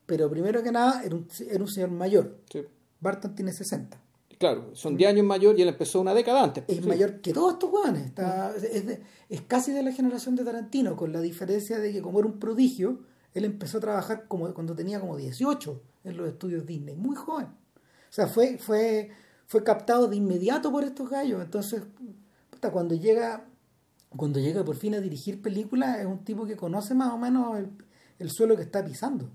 [0.05, 2.39] Pero primero que nada, era un, era un señor mayor.
[2.51, 2.65] Sí.
[2.99, 4.02] Barton tiene 60.
[4.43, 6.65] Claro, son 10 años mayor y él empezó una década antes.
[6.67, 8.07] Es mayor que todos estos guanes.
[8.07, 12.19] Está, es, es, casi de la generación de Tarantino, con la diferencia de que como
[12.19, 12.99] era un prodigio,
[13.33, 17.45] él empezó a trabajar como cuando tenía como 18 en los estudios Disney, muy joven.
[17.45, 19.11] O sea, fue, fue,
[19.47, 21.41] fue captado de inmediato por estos gallos.
[21.41, 21.81] Entonces,
[22.49, 23.45] puta, cuando llega
[24.09, 27.59] cuando llega por fin a dirigir películas, es un tipo que conoce más o menos
[28.19, 29.31] el, suelo que está pisando.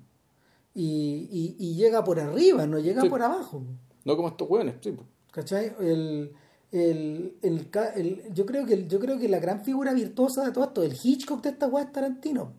[0.74, 3.64] Y, y, llega por arriba, no llega por abajo.
[4.08, 4.96] No como estos hueones, sí.
[5.30, 5.74] ¿Cachai?
[5.80, 6.32] El,
[6.72, 10.82] el, el, yo, creo que, yo creo que la gran figura virtuosa de todo esto,
[10.82, 12.54] el Hitchcock de esta weá es Tarantino.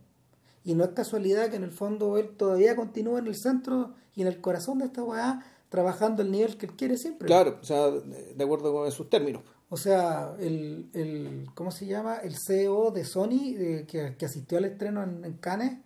[0.63, 4.21] Y no es casualidad que en el fondo él todavía continúa en el centro y
[4.21, 7.25] en el corazón de esta weá, trabajando el nivel que él quiere siempre.
[7.25, 9.41] Claro, o sea, de acuerdo con sus términos.
[9.69, 12.17] O sea, el, el ¿cómo se llama?
[12.17, 15.79] El CEO de Sony, eh, que, que, asistió al estreno en, en Cannes,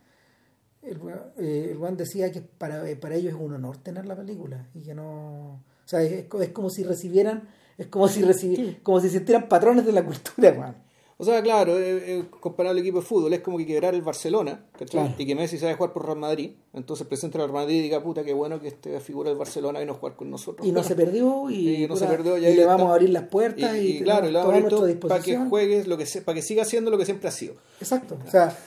[0.86, 1.00] el,
[1.38, 4.82] eh, el decía que para, eh, para ellos es un honor tener la película y
[4.84, 5.64] que no...
[5.86, 9.86] O sea, es, es como si recibieran, es como si recibi, como si sintieran patrones
[9.86, 10.84] de la cultura, man.
[11.18, 14.66] O sea, claro, eh, comparar el equipo de fútbol es como que quebrar el Barcelona,
[14.78, 15.16] ¿cachai?
[15.18, 16.52] Y que Messi sabe jugar por Real Madrid.
[16.74, 19.82] Entonces presenta al Real Madrid y diga, puta, qué bueno que este figura del Barcelona
[19.82, 20.68] y no jugar con nosotros.
[20.68, 23.78] Y no se perdió y, no se perdió, y le vamos a abrir las puertas
[23.78, 26.64] y, y claro, le vamos a abrir para que juegues lo que para que siga
[26.64, 27.54] haciendo lo que siempre ha sido.
[27.80, 28.18] Exacto.
[28.26, 28.58] O sea,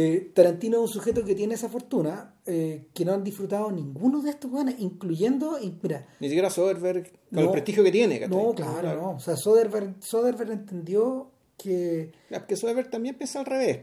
[0.00, 4.22] eh, Tarantino es un sujeto que tiene esa fortuna, eh, que no han disfrutado ninguno
[4.22, 5.58] de estos guanes, incluyendo.
[5.82, 8.28] Mira, Ni siquiera Soderbergh, con el prestigio que tiene.
[8.28, 9.10] No, claro, no.
[9.16, 12.12] O sea, Soderbergh, Soderbergh entendió que.
[12.46, 13.80] que Soderbergh también piensa al revés.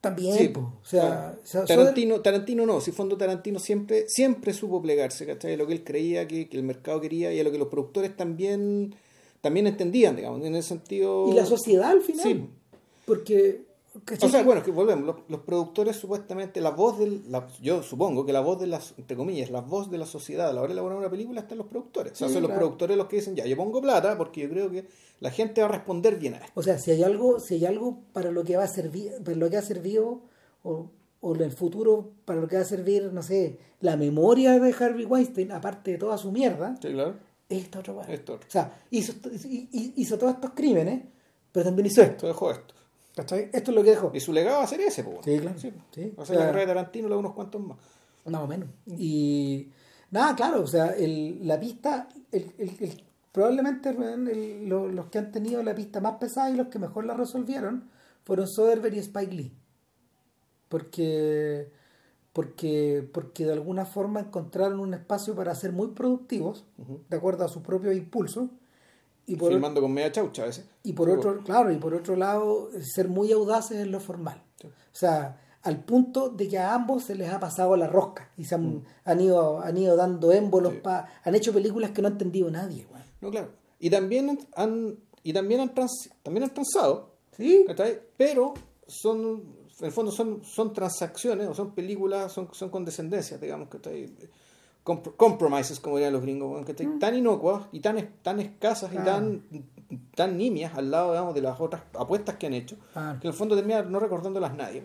[0.00, 5.54] también, o, sea, Tarantino, Tarantino no, si fondo Tarantino siempre, siempre supo plegarse, ¿cachai?
[5.54, 8.16] A lo que él creía que, el mercado quería y a lo que los productores
[8.16, 8.94] también,
[9.40, 11.28] también entendían, digamos, en ese sentido.
[11.28, 12.22] Y la sociedad al final.
[12.22, 12.46] Sí.
[13.04, 13.65] Porque
[14.20, 17.22] o sea, bueno, que volvemos, los, productores supuestamente, la voz del,
[17.62, 20.52] yo supongo que la voz de las, entre comillas, la voz de la sociedad a
[20.52, 22.12] la hora de elaborar una película están los productores.
[22.12, 24.70] o sea, son los productores los que dicen, ya, yo pongo plata porque yo creo
[24.70, 24.86] que
[25.20, 26.52] la gente va a responder bien a esto.
[26.54, 29.36] O sea, si hay algo, si hay algo para lo que va a servir, para
[29.36, 30.20] lo que ha servido
[30.62, 34.74] o, o el futuro para lo que va a servir, no sé, la memoria de
[34.78, 37.14] Harvey Weinstein, aparte de toda su mierda, Sí, claro.
[37.48, 38.02] es esta otra.
[38.08, 38.34] Esto.
[38.34, 39.48] O sea, hizo, hizo,
[39.96, 41.02] hizo todos estos crímenes,
[41.52, 42.02] pero también hizo.
[42.02, 42.75] Esto dejó esto.
[43.16, 43.50] ¿Cachai?
[43.52, 44.12] Esto es lo que dejó.
[44.14, 45.18] Y su legado va a ser ese, pues.
[45.24, 45.58] Sí, claro.
[45.58, 45.72] Sí.
[45.92, 46.12] Sí.
[46.16, 47.78] Va a O ser la carrera de Tarantino, luego unos cuantos más.
[48.26, 48.68] Más o menos.
[48.86, 49.70] Y
[50.12, 53.02] nada, claro, o sea, el, la pista, el, el, el-
[53.32, 53.92] probablemente
[54.64, 57.88] lo- los que han tenido la pista más pesada y los que mejor la resolvieron
[58.24, 59.52] fueron Soderbergh y Spike Lee.
[60.68, 61.70] Porque,
[62.32, 66.64] porque, porque de alguna forma encontraron un espacio para ser muy productivos,
[67.08, 68.50] de acuerdo a sus propios impulsos.
[69.26, 70.64] Y por, Filmando con media chaucha a veces.
[70.84, 74.42] y por otro, claro, y por otro lado, ser muy audaces en lo formal.
[74.60, 74.68] Sí.
[74.68, 78.44] O sea, al punto de que a ambos se les ha pasado la rosca y
[78.44, 80.76] se han, han ido, han ido dando émbolos, Mm.
[80.76, 80.80] Sí.
[80.82, 83.04] pa- han hecho películas que no ha entendido nadie, weón.
[83.20, 83.48] No, claro.
[83.80, 87.66] Y también han, y también han, trans- también han transado, ¿Sí?
[88.16, 88.54] Pero
[88.86, 89.42] son,
[89.80, 94.14] en el fondo son, son transacciones o son películas, son, son condescendencias, digamos, ¿cachai?
[94.86, 96.86] Compr- compromises, como dirían los gringos, weón, ¿cachai?
[97.00, 99.04] Tan inocuas y tan, tan escasas y Mm.
[99.04, 99.42] Tan,
[100.14, 103.32] tan nimias al lado, digamos, de las otras apuestas que han hecho, que en el
[103.32, 104.84] fondo termina no recordándolas nadie.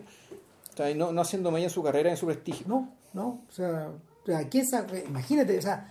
[0.70, 0.94] ¿cachai?
[0.96, 2.66] No, no haciendo mella en su carrera, en su prestigio.
[2.68, 5.88] No, no, o sea, o sea, ¿quién se, imagínate, o sea,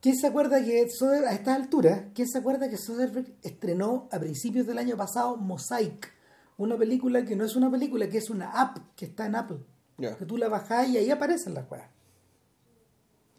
[0.00, 4.18] ¿quién se acuerda que Soderbergh, a estas alturas, quién se acuerda que Soderbergh estrenó a
[4.20, 6.12] principios del año pasado Mosaic,
[6.58, 9.58] una película que no es una película, que es una app que está en Apple,
[9.98, 10.16] Ya.
[10.16, 11.88] que tú la bajás y ahí aparecen las weas.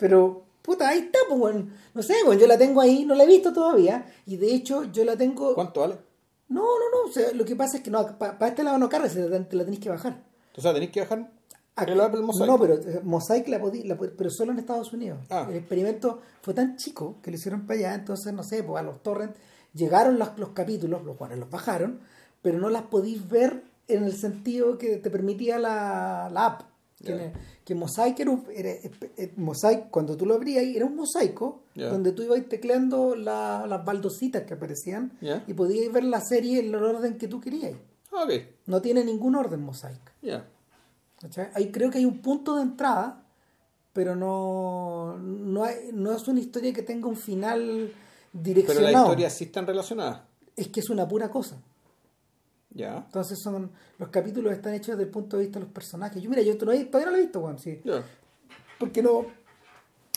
[0.03, 1.73] Pero, puta, ahí está, pues, weón.
[1.93, 4.83] no sé, weón, yo la tengo ahí, no la he visto todavía, y de hecho
[4.91, 5.55] yo la tengo...
[5.55, 5.95] ¿Cuánto vale?
[6.49, 8.89] No, no, no, o sea, lo que pasa es que no, para este lado no
[8.89, 10.21] carga, se la, te la tenés que bajar.
[10.57, 11.31] O sea, tenéis que bajar
[11.77, 12.47] Aquí- el Apple Mosaic.
[12.47, 15.19] No, pero eh, Mosaic la podí, la pero solo en Estados Unidos.
[15.29, 15.47] Ah.
[15.49, 18.83] El experimento fue tan chico que lo hicieron para allá, entonces no sé, pues a
[18.85, 19.39] los torrents
[19.73, 22.01] llegaron los, los capítulos, los cuales los bajaron,
[22.41, 26.61] pero no las podís ver en el sentido que te permitía la, la app.
[27.65, 32.11] Que, Mosaic era, un- era- eh, Mosaic, cuando tú lo abrías, era un mosaico donde
[32.11, 35.11] tú ibas tecleando la- las baldositas que aparecían
[35.47, 37.73] y podías ver la serie en el orden que tú querías.
[38.67, 39.99] No tiene ningún orden Mosaic.
[41.55, 43.23] Ahí creo que hay un punto de entrada,
[43.93, 47.91] pero no, no, hay- no es una historia que tenga un final
[48.31, 48.91] Pero direccionado.
[48.93, 50.21] las historias sí están relacionadas.
[50.55, 51.57] Es que es una pura cosa.
[53.05, 56.21] Entonces son los capítulos están hechos desde el punto de vista de los personajes.
[56.21, 57.79] Yo mira, yo todavía no lo he visto, Juan, sí.
[57.83, 58.03] Ya.
[58.79, 59.25] Porque no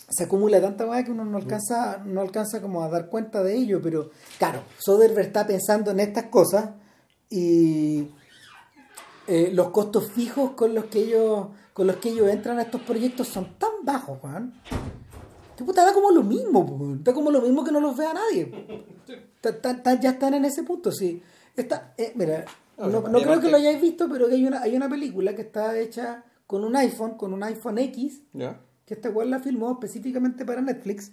[0.09, 3.57] se acumula tanta weá que uno no alcanza, no alcanza como a dar cuenta de
[3.57, 6.71] ello, pero claro, Soderbergh está pensando en estas cosas
[7.29, 8.09] y
[9.27, 12.81] eh, los costos fijos con los que ellos con los que ellos entran a estos
[12.83, 14.55] proyectos son tan bajos, Juan.
[15.57, 18.87] Que puta, da como lo mismo, da como lo mismo que no los vea nadie.
[19.43, 21.23] Ta- ta- ta- ya están en ese punto, sí.
[21.57, 22.45] Esta, eh, mira,
[22.79, 25.43] No, no, creo que lo hayáis visto, pero que hay una, hay una película que
[25.43, 28.21] está hecha con un iPhone, con un iPhone X,
[28.85, 31.11] que esta weá la filmó específicamente para Netflix,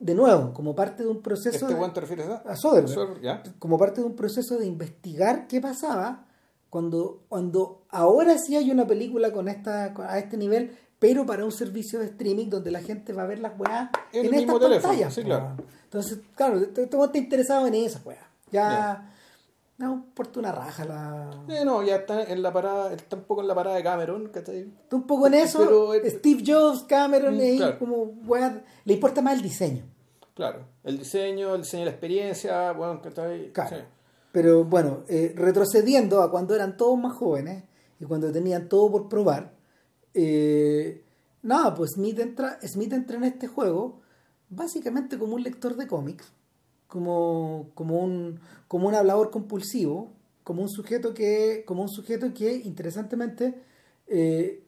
[0.00, 2.36] de nuevo, como parte de un proceso ¿Este de- te refieres a?
[2.46, 6.26] a Soderbergh, como parte de un proceso de investigar qué pasaba
[6.70, 11.52] cuando, cuando ahora sí hay una película con esta a este nivel, pero para un
[11.52, 14.40] servicio de streaming donde la gente va a ver las weas En en, el estas
[14.42, 15.14] mismo teléfono, pantallas.
[15.14, 15.56] sí, claro.
[15.84, 18.24] Entonces, claro, te, te, te interesado en esas weas.
[18.50, 19.10] Ya,
[19.78, 21.30] no importa una raja la...
[21.48, 24.28] Eh, no, ya está en la parada, está un poco en la parada de Cameron,
[24.28, 24.72] ¿cachai?
[24.82, 27.78] Está un poco en eso, Pero, Steve Jobs, Cameron, Mm, ahí claro.
[27.78, 29.84] como weas, le importa más el diseño.
[30.34, 30.66] Claro.
[30.82, 33.52] El diseño, el diseño de la experiencia, bueno, ¿cachai?
[33.52, 33.76] Claro.
[33.76, 33.82] Sí.
[34.32, 37.64] Pero bueno, eh, retrocediendo a cuando eran todos más jóvenes
[38.00, 39.52] y cuando tenían todo por probar,
[40.14, 41.04] eh,
[41.42, 44.00] nada, pues Smith entra, Smith entra en este juego
[44.50, 46.32] básicamente como un lector de cómics,
[46.88, 52.56] como, como, un, como un hablador compulsivo, como un sujeto que, como un sujeto que
[52.56, 53.54] interesantemente,
[54.08, 54.62] eh,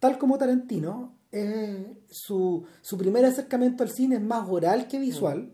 [0.00, 5.52] tal como Tarantino, eh, su, su primer acercamiento al cine es más oral que visual.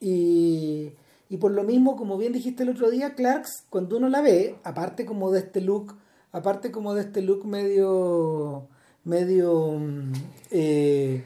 [0.00, 0.92] Y,
[1.28, 4.56] y por lo mismo, como bien dijiste el otro día, Clarks, cuando uno la ve,
[4.64, 5.96] aparte como de este look,
[6.32, 8.68] aparte como de este look medio,
[9.04, 10.12] medio, mm,
[10.50, 11.24] eh,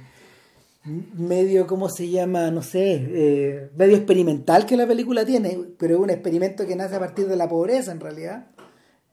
[0.84, 2.50] medio, ¿cómo se llama?
[2.50, 6.96] No sé, eh, medio experimental que la película tiene, pero es un experimento que nace
[6.96, 8.46] a partir de la pobreza en realidad.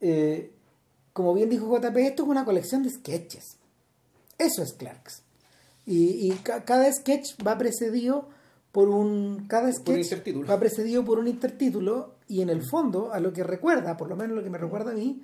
[0.02, 0.52] Eh,
[1.14, 3.58] como bien dijo JP, esto es una colección de sketches.
[4.38, 5.24] Eso es Clarks.
[5.86, 8.30] Y, y ca- cada sketch va precedido
[8.72, 9.46] por un.
[9.48, 10.48] Cada sketch intertítulo.
[10.48, 12.16] va precedido por un intertítulo.
[12.28, 14.92] Y en el fondo, a lo que recuerda, por lo menos lo que me recuerda
[14.92, 15.24] a mí,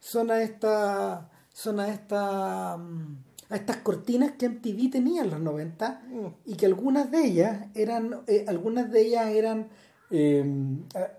[0.00, 1.30] son a esta.
[1.52, 2.76] Son a esta.
[2.78, 3.16] mm,
[3.48, 6.26] a estas cortinas que MTV tenía en los 90 Mm.
[6.46, 8.20] y que algunas de ellas eran.
[8.26, 9.68] eh, algunas de ellas eran.
[10.10, 10.44] eh,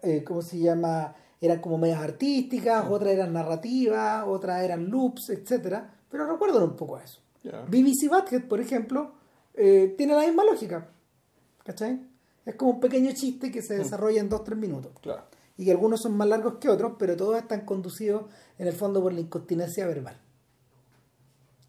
[0.04, 1.14] eh, ¿Cómo se llama?
[1.40, 6.96] eran como medias artísticas, otras eran narrativas, otras eran loops, etcétera, pero recuerdan un poco
[6.96, 7.20] a eso.
[7.44, 7.62] Ya.
[7.68, 9.12] BBC Badhead, por ejemplo,
[9.54, 10.88] eh, tiene la misma lógica.
[11.64, 12.00] ¿Cachai?
[12.46, 14.94] Es como un pequeño chiste que se desarrolla en 2-3 minutos.
[15.02, 15.24] Claro.
[15.58, 18.24] Y que algunos son más largos que otros, pero todos están conducidos
[18.58, 20.18] en el fondo por la incontinencia verbal.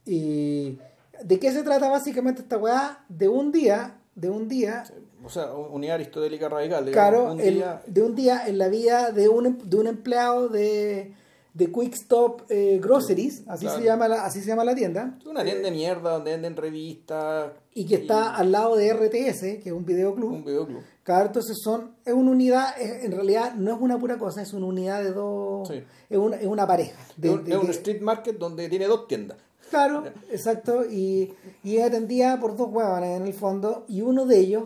[0.09, 0.79] ¿Y
[1.23, 3.05] de qué se trata básicamente esta weá?
[3.09, 4.85] De un día, de un día,
[5.25, 6.87] O sea, un- unidad aristotélica radical.
[6.87, 9.77] digamos, claro, un el- día- de un día en la vida de un, em- de
[9.77, 11.13] un empleado de,
[11.55, 13.79] de Quick Stop eh, Groceries, así, Claro.
[13.81, 17.53] se llama la, así se llama la tienda, una tienda de mierda donde venden revistas.
[17.75, 20.33] y que está al lado de RTS, que es un videoclub.
[20.33, 20.81] Un videoclub.
[21.05, 24.67] Claro, entonces son, es una unidad, en realidad no es una pura cosa, es una
[24.67, 25.83] unidad de dos, Sí.
[26.11, 26.99] es, una, es una pareja.
[27.17, 29.39] de- es un, de- es un de- street market donde tiene dos tiendas.
[29.71, 34.39] Claro, exacto, y, y es atendida por dos huevones en el fondo, y uno de
[34.39, 34.65] ellos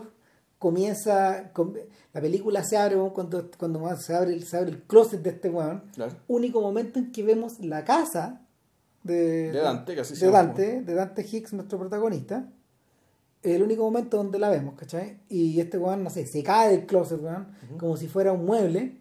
[0.59, 1.73] comienza, com-
[2.13, 5.49] la película se abre cuando, cuando se abre, el- se abre el closet de este
[5.49, 6.13] huevón, Claro.
[6.27, 8.41] único momento en que vemos la casa
[9.03, 10.31] de, De Dante, se de.
[10.31, 12.47] Dante, de Dante Hicks, nuestro protagonista,
[13.41, 15.17] el único momento donde la vemos, ¿cachai?
[15.27, 18.97] Y este weón, no sé, se cae del closet, weón, como si fuera un mueble,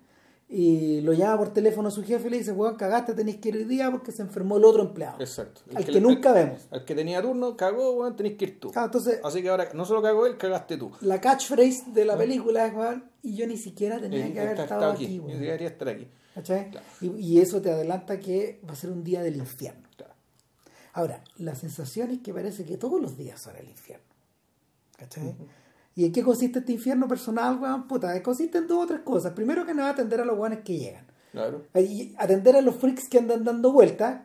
[0.55, 3.49] y lo llama por teléfono a su jefe y le dice, weón, cagaste, tenéis que
[3.49, 5.19] ir hoy día porque se enfermó el otro empleado.
[5.19, 5.63] Exacto.
[5.71, 6.61] El Al que, le- nunca vemos.
[6.71, 8.71] Al que tenía turno, cagó, bueno, tenés que ir tú.
[8.77, 10.93] Entonces, Así que ahora no solo cagó él, cagaste tú.
[11.01, 14.51] la catchphrase de la película es, weón, y yo ni siquiera tenía Eh, que haber
[14.61, 15.33] estado estaba aquí, Ni weón.
[15.39, 16.09] siquiera estar aquí.
[16.35, 16.71] ¿Cachai?
[16.71, 16.87] Claro.
[17.01, 19.89] Y, y eso te adelanta que va a ser un día del infierno.
[19.97, 20.13] Claro.
[20.93, 24.05] Ahora, la sensación es que parece que todos los días son el infierno.
[24.99, 25.35] ¿Cachai?
[25.95, 27.87] ¿Y en qué consiste este infierno personal, weón?
[27.87, 29.33] Puta, consiste en dos o tres cosas.
[29.33, 31.07] Primero que nada, atender a los weones que llegan.
[31.33, 31.63] Claro.
[31.75, 34.23] Y atender a los freaks que andan dando vueltas.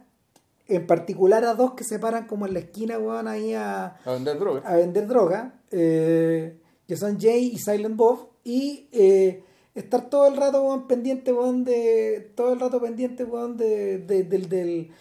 [0.69, 4.11] En particular a dos que se paran como en la esquina, weón, ahí a, A
[4.13, 4.61] vender droga.
[4.65, 9.43] a vender droga, eh, que son Jay y Silent Bob, y eh,
[9.75, 14.23] estar todo el rato weón, pendiente, weón, de, todo el rato pendiente, weón, de, de-
[14.25, 14.91] del, del,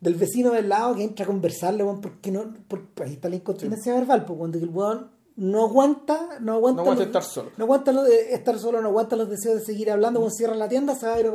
[0.00, 3.36] del vecino del lado que entra a conversarle, weón, porque no, porque ahí está la
[3.36, 7.50] incontinencia verbal, pues cuando el weón no aguanta, no aguanta, No aguanta los- estar solo.
[7.56, 10.54] no aguanta lo de estar solo, no aguanta los deseos de seguir hablando, weón, cierra
[10.56, 11.30] la tienda, se va a ir,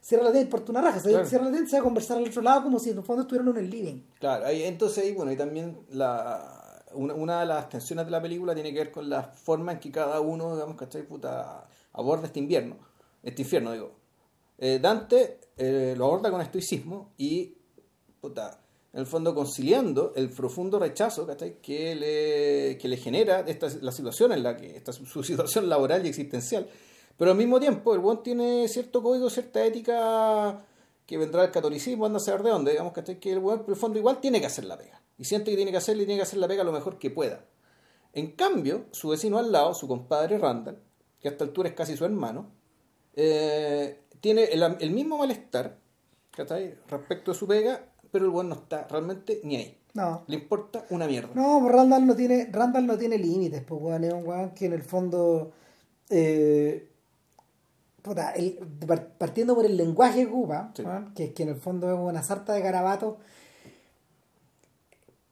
[0.00, 1.26] cierra la tienda por una raja, se Claro.
[1.26, 3.22] cierra la tienda se va a conversar al otro lado como si en el fondo
[3.22, 4.02] estuvieran en el living.
[4.18, 8.22] Claro, ahí, entonces ahí, bueno, y también la, una, una de las tensiones de la
[8.22, 11.02] película tiene que ver con la forma en que cada uno, digamos, ¿cachai?
[11.02, 12.76] Puta, aborda este invierno,
[13.22, 13.92] este infierno, digo.
[14.58, 17.54] Eh, Dante eh, lo aborda con estoicismo y,
[18.20, 18.58] puta,
[18.96, 21.26] en el fondo conciliando el profundo rechazo.
[21.60, 26.06] Que le, que le genera esta, la situación en la que, esta, su situación laboral
[26.06, 26.66] y existencial.
[27.18, 30.64] Pero al mismo tiempo, el buen tiene cierto código, cierta ética
[31.04, 33.76] que vendrá del catolicismo, anda a saber de dónde, digamos que el buen, por el
[33.76, 35.02] fondo, igual tiene que hacer la pega.
[35.18, 37.10] Y siente que tiene que hacerle y tiene que hacer la pega lo mejor que
[37.10, 37.44] pueda.
[38.14, 40.80] En cambio, su vecino al lado, su compadre Randall,
[41.20, 42.50] que a esta altura es casi su hermano,
[43.14, 45.76] eh, tiene el, mismo malestar
[46.88, 49.78] respecto de su pega, pero el buen no está realmente ni ahí.
[49.94, 50.22] No.
[50.26, 51.30] Le importa una mierda.
[51.34, 54.66] No, pues Randall no tiene, Randall no tiene límites, pues weón, es un weón que
[54.66, 55.52] en el fondo
[56.10, 56.88] eh,
[58.02, 58.58] puta, el-
[59.18, 60.82] partiendo por el lenguaje que ocupa, Sí.
[60.82, 63.14] weón, que, que en el fondo es una sarta de garabatos,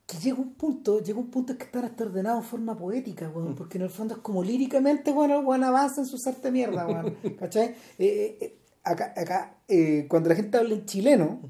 [0.07, 3.53] que llega un punto, llega un punto que está hasta ordenado en forma poética, weón,
[3.53, 3.55] Mm.
[3.57, 6.53] porque en el fondo es como líricamente, weón, el weón avanza en su sarta de
[6.53, 7.69] mierda, weón, ¿cachai?
[7.69, 11.41] Eh, eh, eh, acá, acá eh, cuando la gente habla en chileno,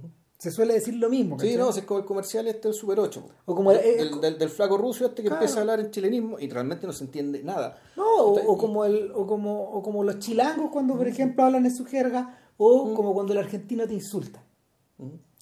[0.44, 3.22] se suele decir lo mismo, Sí, no, es como el comercial este del Super 8.
[3.22, 3.30] po.
[3.46, 5.37] O como el- eh, del, del, del flaco ruso este que Claro.
[5.42, 7.78] empieza a hablar en chilenismo y realmente no se entiende nada.
[7.96, 11.74] No, o, como el, o como, o como los chilangos cuando por ejemplo hablan en
[11.74, 14.42] su jerga, o como cuando el argentino te insulta.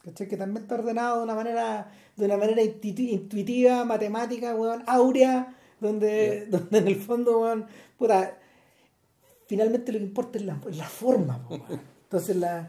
[0.02, 0.26] ¿Cachai?
[0.28, 5.56] Que también está ordenado de una manera, de una manera intuiti- intuitiva, matemática, weón, áurea,
[5.80, 7.66] donde, donde en el fondo, weón,
[7.98, 8.38] puta,
[9.46, 11.62] finalmente lo que importa es la, la forma, weón.
[12.04, 12.68] Entonces la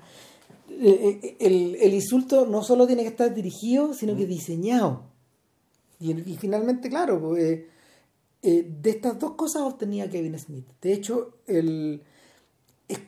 [1.39, 5.05] el, el insulto no solo tiene que estar dirigido, sino que diseñado.
[5.99, 7.67] Y, y finalmente, claro, pues, eh,
[8.41, 10.65] eh, de estas dos cosas obtenía Kevin Smith.
[10.81, 12.03] De hecho, el,
[12.87, 12.99] es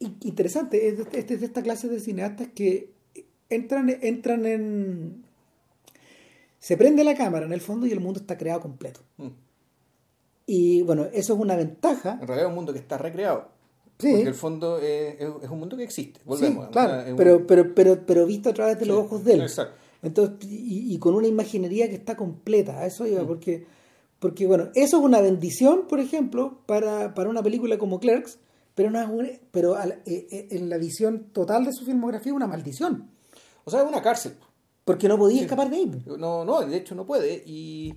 [0.00, 2.92] in- interesante, es de, este es de esta clase de cineastas que
[3.48, 5.24] entran, entran en...
[6.58, 9.00] Se prende la cámara en el fondo y el mundo está creado completo.
[9.16, 9.28] Mm.
[10.46, 12.18] Y bueno, eso es una ventaja.
[12.20, 13.48] En realidad es un mundo que está recreado.
[14.02, 14.10] Sí.
[14.12, 16.20] Porque el fondo es, es- un mundo que existe.
[16.24, 16.66] Volvemos.
[16.66, 19.02] Sí, claro, sea, es un- pero, pero, pero, pero visto a través de los Sí,
[19.04, 19.40] ojos de él.
[19.42, 19.74] exacto.
[20.02, 23.06] Entonces, y, y con una imaginería que está completa, a eso Mm.
[23.08, 23.64] iba, porque,
[24.18, 28.38] porque bueno, eso es una bendición, por ejemplo, para, para una película como Clerks,
[28.74, 32.36] pero, no es una- pero eh, eh, en la visión total de su filmografía es
[32.36, 33.08] una maldición,
[33.64, 34.32] O sea, es una cárcel.
[34.84, 36.02] porque no podía escapar de ahí.
[36.18, 37.42] No, no, de hecho no puede.
[37.46, 37.94] Y,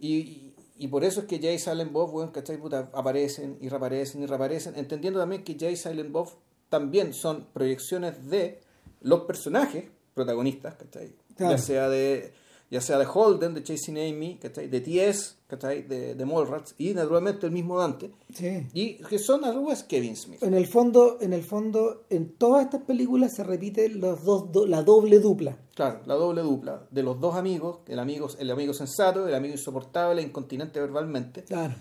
[0.00, 0.47] y,
[0.78, 2.56] y por eso es que Jay Silent Bob, weón, ¿cachai?
[2.56, 4.76] Puta, aparecen y reaparecen y reaparecen.
[4.76, 6.30] Entendiendo también que Jay Silent Bob
[6.68, 8.60] también son proyecciones de
[9.00, 11.14] los personajes protagonistas, ¿cachai?
[11.36, 11.52] Claro.
[11.52, 12.32] Ya sea de
[12.70, 14.68] ya sea de Holden, de Chasing Amy, ¿cachai?
[14.68, 15.34] de T.S.,
[15.88, 18.66] de, de Mallrats y naturalmente el mismo Dante, Sí.
[18.74, 20.42] y que son algo es Kevin Smith.
[20.42, 24.66] En el fondo, en el fondo, en todas estas películas se repite los dos, do-
[24.66, 25.56] la doble dupla.
[25.74, 29.54] Claro, la doble dupla de los dos amigos, el amigo, el amigo sensato, el amigo
[29.54, 31.44] insoportable, incontinente verbalmente.
[31.44, 31.74] Claro.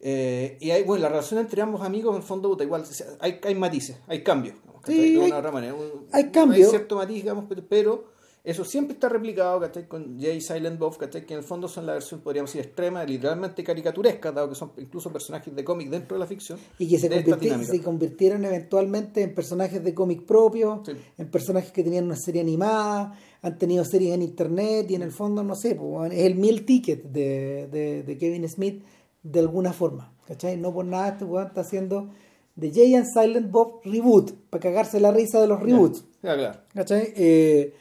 [0.00, 2.84] Eh, y hay, bueno, la relación entre ambos amigos, en el fondo, igual,
[3.20, 4.56] hay, hay matices, hay cambios.
[4.56, 5.12] digamos, Sí, ¿cachai?
[5.14, 5.74] de hay- una otra manera.
[6.12, 6.64] Hay cambio.
[6.64, 8.04] Hay cierto matiz, digamos, pero
[8.44, 9.86] eso siempre está replicado, ¿cachai?
[9.86, 11.26] Con Jay Silent Bob, ¿cachai?
[11.26, 14.72] Que en el fondo son la versión, podríamos decir, extrema, literalmente caricaturesca, dado que son
[14.78, 16.58] incluso personajes de cómic dentro de la ficción.
[16.78, 20.92] Y que se, de convirti- convirtieron eventualmente en personajes de cómic propios, Sí.
[21.18, 25.12] en personajes que tenían una serie animada, han tenido series en internet y en el
[25.12, 28.82] fondo, no sé, pues, es el meal ticket de, de, de Kevin Smith
[29.22, 30.12] de alguna forma.
[30.26, 30.56] ¿Cachai?
[30.58, 32.10] No por nada este weón está haciendo
[32.58, 36.04] The Jay and Silent Bob reboot, para cagarse la risa de los reboots.
[36.22, 36.58] Ya, claro.
[36.74, 37.12] ¿Cachai?
[37.16, 37.72] Eh,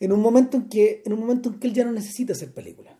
[0.00, 2.52] en un momento en que en un momento en que él ya no necesita hacer
[2.52, 2.94] películas.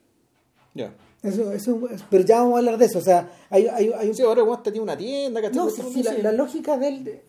[0.75, 0.95] Ya.
[1.23, 1.81] Eso, eso,
[2.11, 2.99] pero ya vamos a hablar de eso.
[2.99, 5.57] O sea, hay, hay, hay un Sí, ahora igual tiene una tienda, ¿cachai?
[5.57, 7.05] no, sí, sí, la, la lógica del.
[7.05, 7.25] de-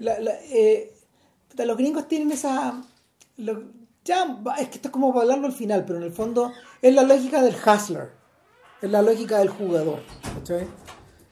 [0.00, 0.92] La, la, eh,
[1.56, 2.82] los gringos tienen esa.
[3.38, 3.62] lo-
[4.04, 6.52] ya, es que esto es como para hablarlo al final, pero en el fondo
[6.82, 8.10] es la lógica del hustler.
[8.82, 10.00] Es la lógica del jugador.
[10.34, 10.66] ¿cachai?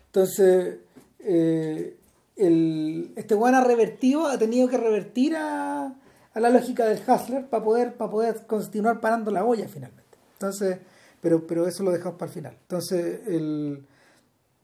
[0.07, 0.79] Entonces,
[1.21, 1.97] eh,
[2.37, 5.95] el, este weón ha revertido, ha tenido que revertir a,
[6.37, 10.19] a la lógica del hustler para poder, para poder continuar parando la olla finalmente.
[10.35, 10.79] Entonces,
[11.23, 12.57] pero, pero eso lo dejamos para el final.
[12.61, 13.83] Entonces, el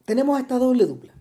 [0.05, 1.13] tenemos esta doble dupla,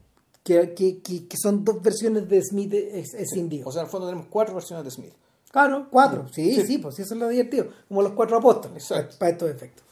[0.44, 3.66] que, que, que, que son dos versiones de Smith es, es indio.
[3.66, 5.14] O sea, en el fondo tenemos cuatro versiones de Smith.
[5.50, 6.78] claro, cuatro, sí, sí, Sí.
[6.78, 8.86] pues eso es lo divertido, como los cuatro apóstoles,
[9.18, 9.84] para, estos efectos.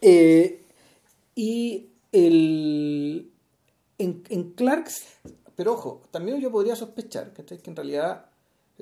[0.00, 0.64] Eh,
[1.34, 3.30] y el,
[3.98, 5.02] en, en Clarks,
[5.54, 8.27] Pero ojo, también yo podría sospechar que en realidad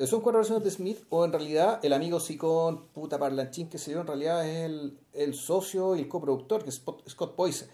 [0.04, 3.92] son cuatro versiones de Smith o en realidad el amigo sicón, puta parlanchín que se
[3.92, 7.68] dio, en realidad es el, el socio y el coproductor, que es Scott Poise.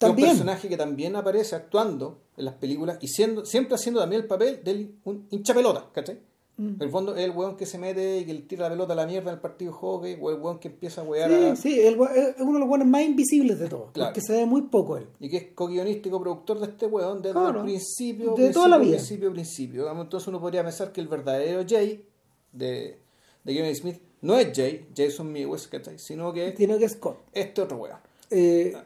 [0.00, 4.22] Es un personaje que también aparece actuando en las películas y siendo, siempre haciendo también
[4.22, 6.20] el papel del un hincha pelota, ¿cachai?
[6.56, 6.74] Mm.
[6.76, 8.92] En el fondo es el weón que se mete y que le tira la pelota
[8.92, 11.32] a la mierda en el partido de hockey o el weón que empieza a wear
[11.32, 11.56] a...
[11.56, 14.10] sí, sí, el es uno de los buenos más invisibles de todos, Claro.
[14.10, 15.06] porque se ve muy poco él.
[15.18, 17.58] Y que es co-guionista y coproductor de este weón desde Claro.
[17.60, 18.96] el principio, De principio, toda la vida.
[18.96, 20.00] principio, principio.
[20.00, 22.04] Entonces uno podría pensar que el verdadero Jay
[22.52, 22.98] de,
[23.42, 25.98] de Kevin Smith no es Jay, Jason Mewes, ¿cachai?
[25.98, 27.18] Sino que Sino que es Scott.
[27.32, 27.98] este otro weón.
[28.30, 28.76] Eh,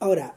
[0.00, 0.36] ahora,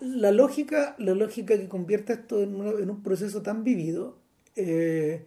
[0.00, 4.16] la lógica, la lógica que convierte esto en, una- en un proceso tan vivido
[4.56, 5.26] eh,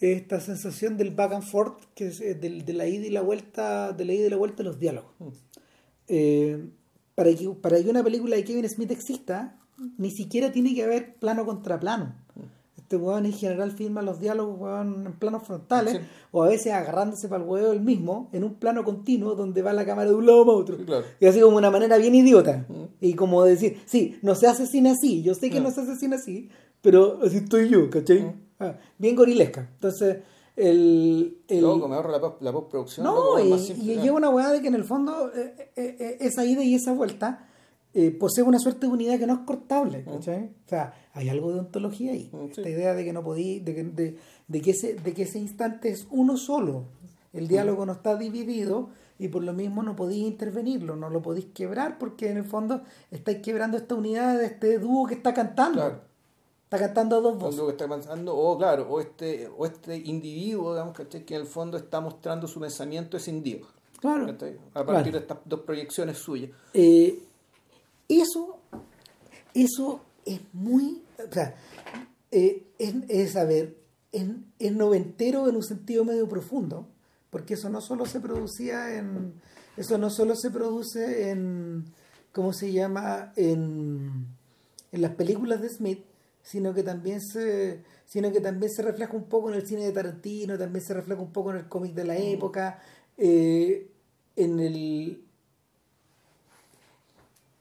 [0.00, 3.22] esta sensación del back and forth, que es eh, del- de, la ida y la
[3.22, 5.12] vuelta, de la ida y la vuelta de los diálogos.
[6.08, 6.68] Eh,
[7.14, 9.58] para, que, para que una película de Kevin Smith exista,
[9.98, 12.14] ni siquiera tiene que haber plano contra plano.
[12.76, 16.00] Este weón en general filma los diálogos weón, en planos frontales Sí.
[16.30, 19.72] o a veces agarrándose para el huevo el mismo en un plano continuo donde va
[19.72, 20.76] la cámara de un lado para otro.
[20.76, 21.04] Sí, claro.
[21.18, 22.64] Y así como una manera bien idiota.
[22.68, 22.84] Mm.
[23.00, 25.64] Y como decir, sí, no se asesina así, yo sé que Mm.
[25.64, 26.48] no se asesina así,
[26.80, 28.20] pero así estoy yo, ¿cachai?
[28.22, 28.45] Mm.
[28.60, 29.68] Ah, bien gorilesca.
[29.74, 30.18] Entonces,
[30.56, 31.38] el...
[31.48, 33.04] el Luego me ahorro la, la postproducción.
[33.04, 36.44] no, y, y lleva una weá de que en el fondo eh, eh, eh, esa
[36.44, 37.48] ida y esa vuelta
[37.92, 40.50] eh, posee una suerte de unidad que no es cortable, ¿cachai?
[40.66, 42.30] O sea, hay algo de ontología ahí.
[42.32, 42.60] Mm, sí.
[42.60, 45.38] Esta idea de que no podí, de que, de, de que ese, de que ese
[45.38, 46.84] instante es uno solo.
[47.32, 48.88] El diálogo no está dividido
[49.18, 52.82] y por lo mismo no podéis intervenirlo, no lo podéis quebrar porque en el fondo
[53.10, 55.80] estáis quebrando esta unidad de este dúo que está cantando.
[55.80, 56.00] Claro.
[56.66, 57.60] Está cantando a dos voces.
[57.68, 61.24] está pensando, o claro, o este, o este individuo, digamos, ¿cachai?
[61.24, 63.68] que en el fondo está mostrando su pensamiento escindido.
[64.00, 64.26] Claro.
[64.26, 64.58] ¿cachai?
[64.74, 65.10] A partir Claro.
[65.12, 66.50] de estas dos proyecciones suyas.
[66.74, 67.20] Eh,
[68.08, 68.58] eso,
[69.54, 71.54] eso es muy, o sea,
[72.32, 73.76] eh, es, es, a ver,
[74.10, 74.26] es,
[74.58, 76.88] es noventero en un sentido medio profundo,
[77.30, 79.34] porque eso no solo se producía en,
[79.76, 81.84] eso no solo se produce en,
[82.32, 83.32] ¿cómo se llama?
[83.36, 84.26] En,
[84.90, 86.00] en las películas de Smith,
[86.46, 89.90] sino que también se sino que también se refleja un poco en el cine de
[89.90, 92.78] Tarantino, también se refleja un poco en el cómic de la época,
[93.18, 93.90] eh,
[94.36, 95.24] en el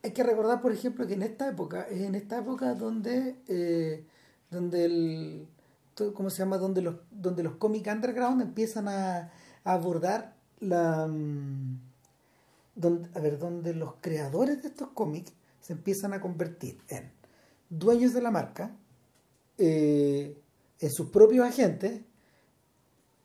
[0.04, 4.06] hay que recordar, por ejemplo, que en esta época, es en esta época donde, eh,
[4.52, 5.48] donde el,
[6.14, 6.60] ¿cómo se llama?
[6.60, 9.32] Donde los, donde los cómics underground empiezan a,
[9.64, 11.80] a abordar la, mm,
[12.76, 17.12] donde, a ver, donde los creadores de estos cómics se empiezan a convertir en
[17.78, 18.76] dueños de la marca,
[19.58, 20.38] eh,
[20.80, 22.02] en sus propios agentes,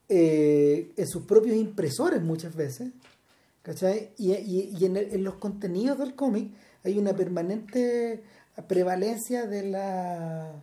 [0.09, 2.93] eh, en sus propios impresores muchas veces,
[3.63, 4.11] ¿cachai?
[4.19, 6.53] Y, y- y en, los contenidos del cómic
[6.85, 8.23] hay una permanente
[8.69, 10.63] prevalencia de la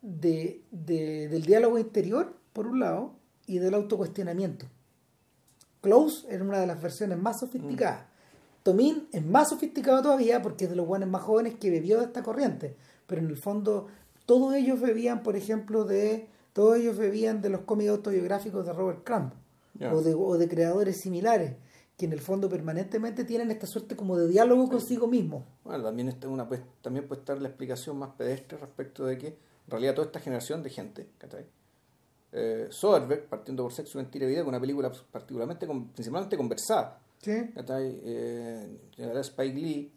[0.00, 3.14] de, de- del diálogo interior, por un lado,
[3.46, 4.66] y del autocuestionamiento.
[5.80, 8.06] Close era una de las versiones más sofisticadas.
[8.62, 12.04] Tomín es más sofisticado todavía porque es de los buenos más jóvenes que bebió de
[12.06, 12.76] esta corriente.
[13.06, 13.88] Pero en el fondo,
[14.26, 16.28] todos ellos bebían, por ejemplo, de.
[16.52, 19.32] Todos ellos bebían de los cómics autobiográficos de Robert Crumb.
[19.90, 21.54] O, de, o de creadores similares.
[21.96, 25.44] Que en el fondo permanentemente tienen esta suerte como de diálogo consigo mismo.
[25.64, 29.26] Bueno, también, está una, pues, también puede estar la explicación más pedestre respecto de que
[29.28, 29.36] en
[29.70, 31.44] realidad toda esta generación de gente, ¿cachai?
[32.32, 36.98] Eh, Soderbergh, partiendo por Sexo, Mentira y Vida, con una película particularmente, con- principalmente conversada,
[37.22, 37.50] ¿sí?
[37.54, 38.00] ¿cachai?
[38.04, 39.92] Eh, Spike Lee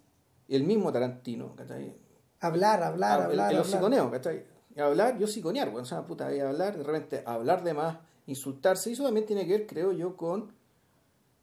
[0.47, 1.95] el mismo Tarantino, ¿cachai?
[2.39, 3.31] Hablar, hablar, Ah, hablar.
[3.33, 3.61] el, hablar.
[3.61, 4.45] hociconeo, ¿cachai?
[4.77, 7.97] Hablar, yo siconear, bueno, o sea, puta, y hablar, de repente hablar de más,
[8.27, 10.51] insultarse, y eso también tiene que ver, creo yo, con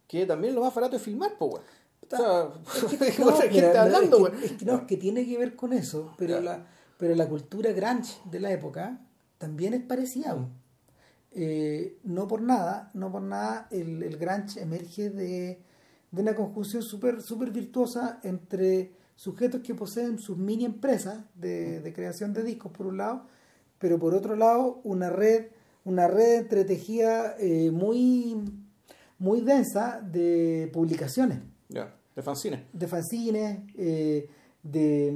[0.06, 1.64] que también lo más barato es filmar, pues, weón.
[2.02, 2.28] O sea,
[2.68, 3.58] No, es que,
[4.44, 6.66] es que no, es que tiene que ver con eso, pero la,
[6.98, 9.00] pero la cultura grunge de la época
[9.38, 10.34] también es parecida.
[10.34, 10.50] Mm.
[11.34, 15.62] Eh, no por nada, no por nada el, el grunge emerge de,
[16.12, 21.92] de una conjunción súper super virtuosa entre sujetos que poseen sus mini empresas de, de
[21.92, 23.26] creación de discos por un lado,
[23.78, 25.46] pero por otro lado una red,
[25.84, 28.36] una red entretejida eh, muy,
[29.18, 31.40] muy densa de publicaciones
[32.14, 32.60] de fanzines.
[32.72, 34.28] de fanzines, eh,
[34.62, 35.14] de,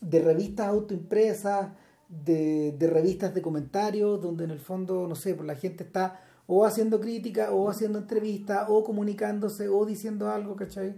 [0.00, 1.70] de revistas autoimpresas,
[2.08, 6.20] de, de revistas de comentarios, donde en el fondo, no sé, pues la gente está
[6.46, 10.94] o haciendo crítica, o haciendo entrevistas, o comunicándose, o diciendo algo, ¿cachai?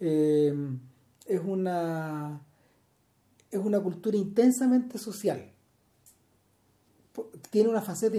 [0.00, 0.54] Eh,
[1.26, 2.40] es una
[3.50, 5.52] es una cultura intensamente social.
[7.50, 8.16] Tiene una faceta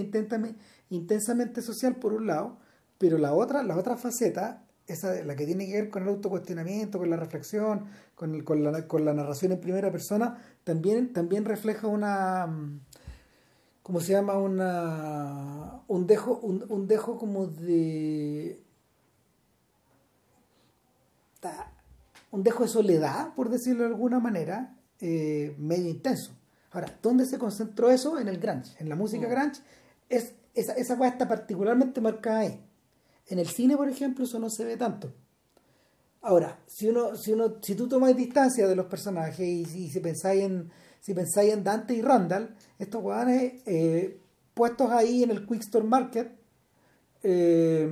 [0.90, 2.58] intensamente, social por un lado,
[2.98, 6.98] pero la otra, la otra faceta, esa la que tiene que ver con el autocuestionamiento,
[6.98, 11.44] con la reflexión, con, el- con, la, con la narración en primera persona, también, también
[11.44, 12.46] refleja una
[13.82, 14.36] ¿cómo se llama?
[14.38, 18.62] una un dejo, un, un dejo como de
[22.30, 26.32] un dejo de soledad, por decirlo de alguna manera, eh, medio intenso.
[26.70, 28.18] Ahora, ¿dónde se concentró eso?
[28.18, 29.30] En el grunge, en la música Mm.
[29.30, 29.60] grunge.
[30.08, 32.64] Es, esa, esa cosa está particularmente marcada ahí.
[33.26, 35.12] En el cine, por ejemplo, eso no se ve tanto.
[36.22, 40.00] Ahora, si uno, si uno, si tú tomas distancia de los personajes y, y si
[40.00, 40.70] pensáis en,
[41.02, 44.20] si pensáis en Dante y Randall, estos hueones eh,
[44.54, 46.30] puestos ahí en el Quick Store Market,
[47.24, 47.90] eh,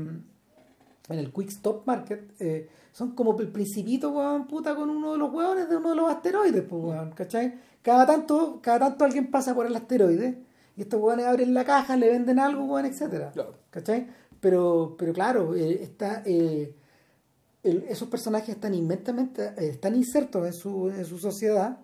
[1.08, 5.18] en el Quick Stop Market, eh, son como el principito, weón, puta, con uno de
[5.18, 7.54] los hueones de uno de los asteroides, pues, weón, ¿cachai?
[7.82, 10.38] Cada tanto, cada tanto alguien pasa por el asteroide
[10.76, 13.32] y estos hueones abren la caja, le venden algo, weón, etcétera.
[13.32, 13.54] Claro.
[13.70, 14.06] ¿Cachai?
[14.40, 16.74] Pero, pero claro, está, el-
[17.62, 21.78] esos personajes están inmensamente, están insertos en su, en su sociedad,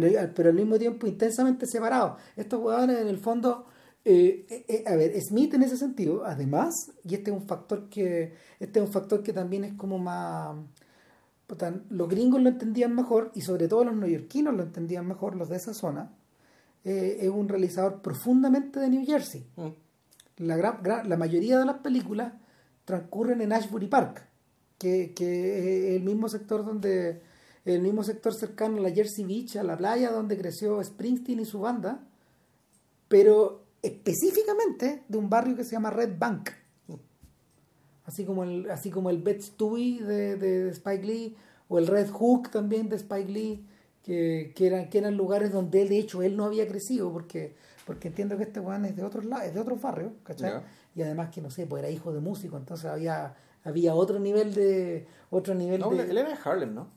[0.00, 2.20] pero, pero al mismo tiempo intensamente separados.
[2.36, 3.66] Estos huevones en el fondo,
[4.04, 6.74] eh, eh, eh, a ver, Smith en ese sentido, además,
[7.04, 10.56] y este es un factor que, este es un factor que también es como más
[11.90, 15.56] los gringos lo entendían mejor y sobre todo los neoyorquinos lo entendían mejor, los de
[15.56, 16.10] esa zona,
[16.84, 19.68] eh, es un realizador profundamente de New Jersey Mm.
[20.38, 22.32] la, gran, gran- la mayoría de las películas
[22.84, 24.26] transcurren en Ashbury Park,
[24.78, 27.22] que, que es el mismo sector donde
[27.74, 31.44] el mismo sector cercano a la Jersey Beach, a la playa donde creció Springsteen y
[31.44, 32.00] su banda,
[33.08, 36.50] pero específicamente de un barrio que se llama Red Bank.
[38.04, 41.36] Así como el, así como el Stewie de, de Spike Lee,
[41.68, 43.66] o el Red Hook también de Spike Lee,
[44.04, 47.56] que, que, eran, que eran lugares donde él, de hecho, él no había crecido, porque,
[47.84, 50.52] porque entiendo que este weón es de otros lados, es de otros barrios, ¿cachai?
[50.52, 50.64] Ya.
[50.94, 54.54] Y además que no sé, pues era hijo de músico, entonces había, había otro nivel
[54.54, 56.04] de, otro nivel No, de.
[56.04, 56.95] él era de Harlem, ¿no?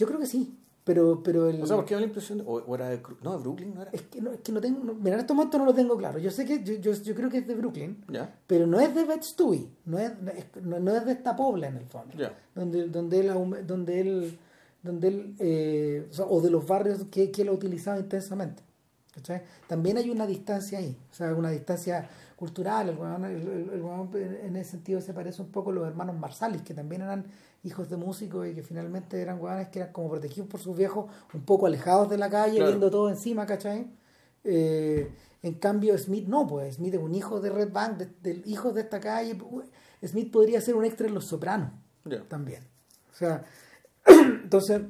[0.00, 1.62] Yo creo que sí, pero, pero el.
[1.62, 3.82] O sea, porque da la impresión, de- o, o era de, no, de Brooklyn, ¿no
[3.82, 3.90] era?
[3.92, 5.96] es que no, es que no tengo, no- mira, en estos momentos no lo tengo
[5.96, 6.18] claro.
[6.18, 8.94] Yo sé que, yo, yo, yo creo que es de Brooklyn, Ya, pero no es
[8.94, 10.12] de Bet Stewie, no es,
[10.62, 12.16] no no- es de esta pobla en el fondo.
[12.16, 12.32] ya.
[12.54, 14.38] donde, donde él, donde él,
[14.82, 18.62] donde él eh, o, sea, o de los barrios que, que él ha utilizado intensamente.
[19.14, 19.42] ¿cachai?
[19.68, 22.08] También hay una distancia ahí, o sea, una distancia
[22.40, 22.88] cultural.
[22.88, 26.62] El weón, el- weón en ese sentido se parece un poco a los hermanos Marsalis,
[26.62, 27.26] que también eran
[27.62, 31.04] hijos de músicos y que finalmente eran weones que eran como protegidos por sus viejos,
[31.34, 32.70] un poco alejados de la calle, Claro.
[32.70, 33.86] viendo todo encima, ¿cachai?
[34.42, 35.12] Eh,
[35.42, 38.72] en cambio, Smith no, pues Smith es un hijo de Red Bank, de, del hijo
[38.72, 39.38] de esta calle.
[40.04, 41.70] Smith podría ser un extra en Los Sopranos
[42.28, 42.62] también.
[43.12, 43.44] O sea,
[44.06, 44.80] entonces,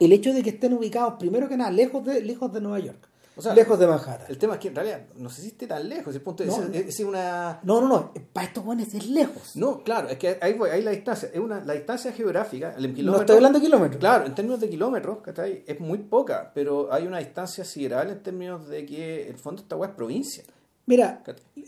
[0.00, 3.06] el hecho de que estén ubicados, primero que nada, lejos de, lejos de Nueva York,
[3.36, 4.26] O sea, lejos de Manhattan.
[4.28, 6.14] El tema es que en realidad no se existe tan lejos.
[6.14, 6.74] El punto No, es, no.
[6.74, 7.60] es- una.
[7.64, 8.12] No, no, no.
[8.32, 9.56] Para estos buenos es lejos.
[9.56, 11.30] No, claro, es que ahí, voy, ahí la distancia.
[11.32, 13.20] Es una, la distancia geográfica, el No kilómetro.
[13.22, 13.98] estoy hablando de kilómetros.
[14.00, 15.64] Claro, en términos de kilómetros, ¿cachai?
[15.66, 19.74] Es muy poca, pero hay una distancia sideral en términos de que, el fondo, esta
[19.76, 20.44] weá es provincia.
[20.86, 21.22] Mira.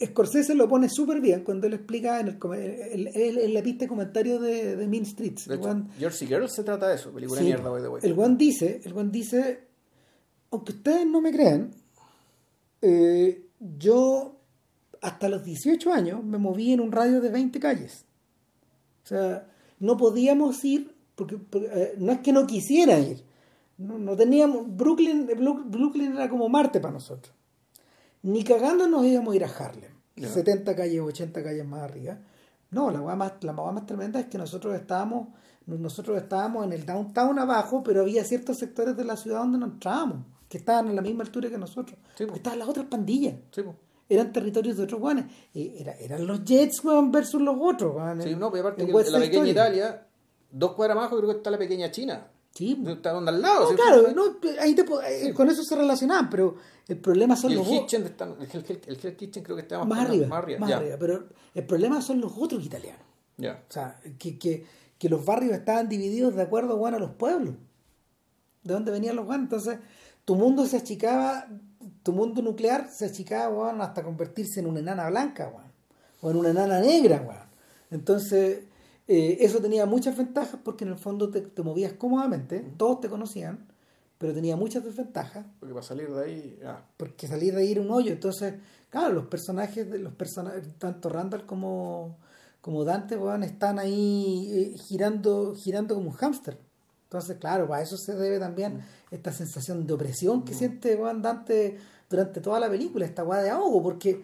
[0.04, 3.88] Scorsese lo pone súper bien cuando él explica en, el, en, en- la pista de
[3.88, 5.48] comentarios de, de Mean Streets.
[5.48, 7.88] De hecho, weón- Jersey Girl se trata de eso, película Sí, de mierda, by the
[7.88, 8.00] way.
[8.04, 9.65] El Juan dice, el Juan dice,
[10.50, 11.70] aunque ustedes no me crean,
[12.82, 13.46] eh,
[13.78, 14.36] yo
[15.02, 18.04] hasta los 18 años me moví en un radio de 20 calles.
[19.04, 19.46] O sea,
[19.78, 23.22] no podíamos ir, porque, porque, eh, no es que no quisiera ir,
[23.78, 27.34] no, no teníamos, Brooklyn, Bru- Brooklyn era como Marte para nosotros.
[28.22, 30.28] Ni cagando nos íbamos a ir a Harlem, Ya.
[30.28, 32.18] 70 calles, 80 calles más arriba.
[32.70, 35.28] No, la más, la más tremenda es que nosotros estábamos,
[35.66, 39.66] nosotros estábamos en el downtown abajo, pero había ciertos sectores de la ciudad donde no
[39.66, 41.98] entrábamos, que estaban a la misma altura que nosotros.
[42.16, 42.28] Sí, po.
[42.28, 43.34] porque estaban las otras pandillas.
[43.50, 43.62] Sí.
[44.08, 45.26] Eran territorios de otros guanes.
[45.52, 48.22] Era- eran los Jets, weón, versus los otros, weón.
[48.22, 49.50] Sí, no, pero aparte en que en la pequeña Story.
[49.50, 50.06] Italia,
[50.50, 52.28] dos cuadras abajo creo que está la pequeña China.
[52.54, 53.64] Sí, donde al lado.
[53.64, 53.74] No, ¿sí?
[53.76, 54.22] claro, no,
[54.62, 56.54] ahí te eh, con eso se relacionaban, pero
[56.88, 57.92] el problema son Y el los otros.
[57.92, 61.24] El, Hell- el Hell Kitchen creo que está Más arriba, Más arriba, más arriba, pero
[61.54, 63.02] el problema son los otros italianos.
[63.36, 63.62] Ya.
[63.68, 64.64] O sea, que, que,
[64.98, 67.56] que los barrios estaban divididos de acuerdo bueno, a los pueblos.
[68.62, 69.44] De dónde venían los guanes.
[69.44, 69.78] Entonces,
[70.26, 71.46] tu mundo se achicaba,
[72.02, 75.72] tu mundo nuclear se achicaba weón, hasta convertirse en una enana blanca, weón.
[76.20, 77.46] O en una enana negra, weón.
[77.90, 78.64] Entonces,
[79.06, 83.08] eh, eso tenía muchas ventajas porque en el fondo te, te movías cómodamente, todos te
[83.08, 83.66] conocían,
[84.18, 86.58] pero tenía muchas desventajas Porque para salir de ahí,
[86.96, 88.12] porque salir de ahí era un hoyo.
[88.12, 88.54] Entonces,
[88.90, 92.18] claro, los personajes, de los personajes, tanto Randall como,
[92.60, 96.58] como Dante, weón, están ahí eh, girando, girando como un hámster.
[97.04, 98.82] Entonces, claro, para eso se debe también
[99.16, 101.76] esta sensación de opresión que siente weón, Dante
[102.08, 104.22] durante toda la película, esta weá de ahogo, porque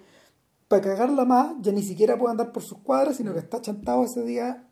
[0.68, 4.04] para cagarla más, ya ni siquiera puede andar por sus cuadras, sino que está chantado
[4.04, 4.66] ese día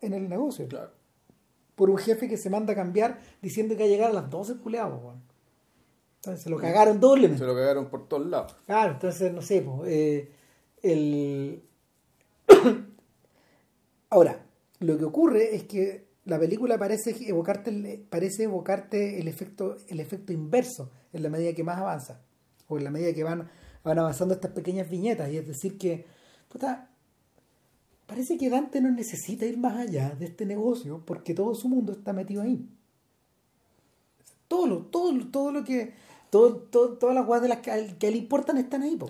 [0.00, 0.68] en el negocio.
[0.68, 0.90] Claro.
[1.74, 4.30] Por un jefe que se manda a cambiar diciendo que va a llegar a las
[4.30, 5.00] 12 culeados.
[6.16, 7.38] Entonces se lo cagaron doblemente.
[7.38, 8.56] Se lo cagaron por todos lados.
[8.66, 10.32] Claro, entonces no sé, pues, eh,
[10.82, 11.62] el...
[14.10, 14.44] Ahora,
[14.80, 20.32] lo que ocurre es que la película parece evocarte parece evocarte el efecto, el efecto
[20.32, 22.20] inverso en la medida que más avanza,
[22.68, 23.48] o en la medida que van,
[23.84, 26.04] van avanzando estas pequeñas viñetas, y es decir que,
[26.48, 26.90] puta,
[28.06, 31.92] parece que Dante no necesita ir más allá de este negocio porque todo su mundo
[31.92, 32.68] está metido ahí.
[34.48, 35.94] Todo lo, todo, todo lo que,
[36.30, 37.58] todo, todo- todas las cosas de las
[37.98, 39.08] que, le importan están ahí, po.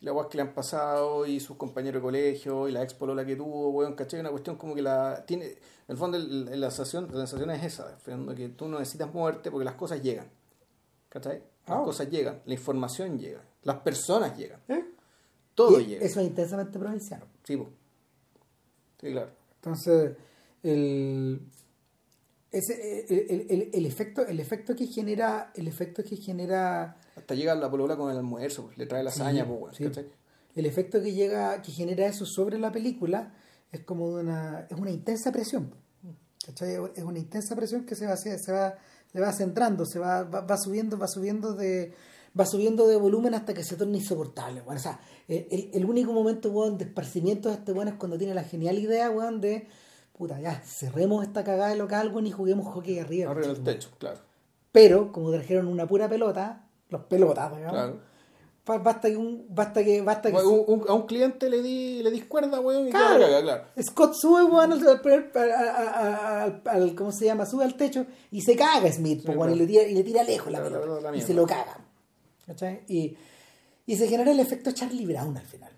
[0.00, 3.24] Las guas que le han pasado y sus compañeros de colegio y la expo la
[3.24, 4.20] que tuvo, weón, ¿cachai?
[4.20, 5.56] Una cuestión como que la tiene, en
[5.88, 7.96] el fondo el- el- la sensación, la sensación es esa,
[8.36, 10.28] que tú no necesitas moverte porque las cosas llegan,
[11.08, 11.42] ¿cachai?
[11.66, 11.82] Las Ah.
[11.84, 14.84] cosas llegan, la información llega, las personas llegan, ¿Eh?
[15.54, 16.04] todo Y llega.
[16.04, 17.24] Eso es intensamente provinciano.
[17.44, 17.70] Sí, po.
[19.00, 19.30] sí, claro.
[19.56, 20.16] Entonces,
[20.62, 21.40] el,
[22.52, 27.34] ese, el, el- el- el efecto, el efecto que genera, el efecto que genera, Hasta
[27.34, 30.00] llega la polola con el almuerzo, pues, le trae lasaña, Sí, pues, weón, sí.
[30.54, 33.32] el efecto que llega, que genera eso sobre la película
[33.72, 35.74] es como una, es una intensa presión.
[36.44, 36.76] ¿cachai?
[36.94, 38.74] Es una intensa presión que se va, se va,
[39.12, 41.92] se va centrando, se va, va, va subiendo, va subiendo de,
[42.38, 44.60] va subiendo de volumen hasta que se torna insoportable.
[44.62, 44.76] weón.
[44.76, 48.44] O sea, el, el- único momento de esparcimiento de este weón es cuando tiene la
[48.44, 49.66] genial idea, weón, de
[50.16, 53.30] puta, ya, cerremos esta cagada de local, weón, y juguemos hockey arriba.
[53.32, 54.20] Arriba del techo, claro.
[54.70, 58.00] Pero, como trajeron una pura pelota, los pelotas, digamos, claro.
[58.64, 62.02] ba- basta que un, basta que, basta que Un- un- a un cliente le di,
[62.02, 63.20] le discuerda, weón, y Claro.
[63.20, 63.64] caga, claro.
[63.82, 65.00] Scott sube, weón, al, al-
[65.34, 65.52] al-
[66.14, 67.46] al- al- ¿cómo se llama?
[67.46, 70.22] Sube al techo y se caga Smith, Sí, weón, y, le tira, y le tira
[70.22, 71.00] lejos la La- la- pelota.
[71.02, 71.78] la- la y se lo caga.
[72.46, 72.82] ¿Cachai?
[72.88, 73.16] Y,
[73.86, 75.70] y se genera el efecto Charlie Brown al final.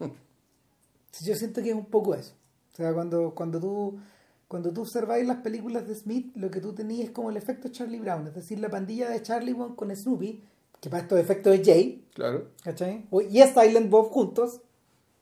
[1.10, 2.34] Sí, Yo siento que es un poco eso.
[2.72, 3.98] O sea, cuando, cuando tú
[4.46, 7.68] cuando tú observáis las películas de Smith, lo que tú tenías es como el efecto
[7.68, 10.42] Charlie Brown, es decir, la pandilla de Charlie weón, con Snoopy,
[10.80, 12.48] que para estos efectos es Jay, Claro.
[12.62, 13.06] ¿cachai?
[13.30, 14.60] Y es Silent Bob juntos,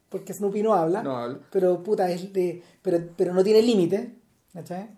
[0.09, 1.39] porque Snoopy no habla, No habla.
[1.51, 4.15] pero puta, es de, pero, pero no tiene límite,
[4.53, 4.89] ¿cachai?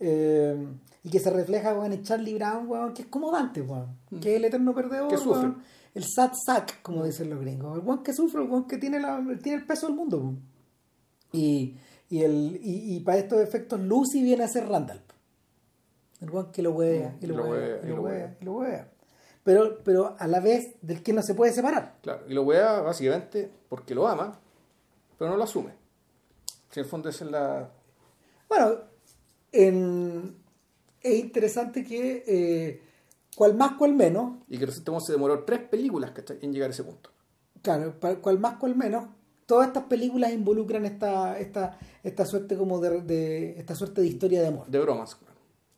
[0.00, 0.66] Eh,
[1.04, 4.30] y que se refleja weón, en Charlie Brown, weón, que es como Dante, weón, que
[4.32, 5.10] es el eterno perdedor, Mm.
[5.10, 5.40] Que sufre.
[5.40, 5.62] weón,
[5.94, 9.00] el sad sack, como dicen los gringos, el weón que sufre, el weón que tiene,
[9.00, 10.18] la, tiene el peso del mundo.
[10.18, 10.40] weón.
[11.32, 11.76] Y,
[12.10, 15.02] y, el, y, y para estos efectos, Lucy viene a ser Randall.
[16.20, 18.36] El weón que lo huevea, y lo Mm, huevea, y lo huevea.
[18.40, 18.88] y lo huevea.
[19.48, 21.94] Pero, pero a la vez del que no se puede separar.
[22.02, 24.38] Claro, y lo wea básicamente porque lo ama,
[25.18, 25.70] pero no lo asume.
[26.70, 27.70] Si en el fondo es la.
[28.46, 28.76] Bueno,
[29.52, 30.36] en-
[31.00, 32.82] es interesante que eh,
[33.36, 36.84] cual más, cual menos, Y que recientemente se demoró tres películas en llegar a ese
[36.84, 37.10] punto.
[37.62, 39.06] claro, cual más, cual menos,
[39.46, 44.42] todas estas películas involucran esta, esta, esta suerte como de, de- esta suerte de historia
[44.42, 44.66] de amor.
[44.66, 45.16] De bromas.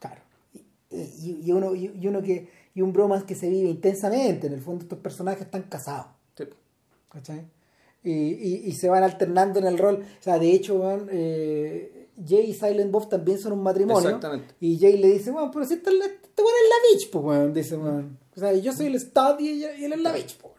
[0.00, 0.22] Claro.
[0.90, 4.46] Y, y- y uno, y, y uno que, y un bromance que se vive intensamente,
[4.46, 6.06] en el fondo estos personajes están casados.
[6.36, 6.44] Sí.
[7.10, 7.46] ¿cachai?
[8.02, 10.02] Y, y, y se van alternando en el rol.
[10.02, 14.08] O sea, de hecho, weón, eh, Jay y Silent Bob también son un matrimonio.
[14.08, 14.54] Exactamente.
[14.60, 17.52] Y Jay le dice, bueno, pero si este, este weón es la bitch, pues, weón,
[17.52, 18.18] dice, weón.
[18.34, 20.54] O sea, yo soy el stud y, ella- y él es la bitch, pues.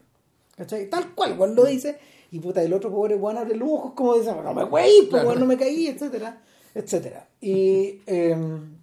[0.58, 0.90] ¿Cachai?
[0.90, 1.98] Tal cual, weón, lo dice.
[2.30, 5.24] Y puta, el otro pobre weón abre los ojos como dice, no me güey, pues,
[5.24, 5.40] Claro.
[5.40, 6.42] no me caí, etcétera,
[6.76, 7.28] etcétera.
[7.42, 8.78] Y, em,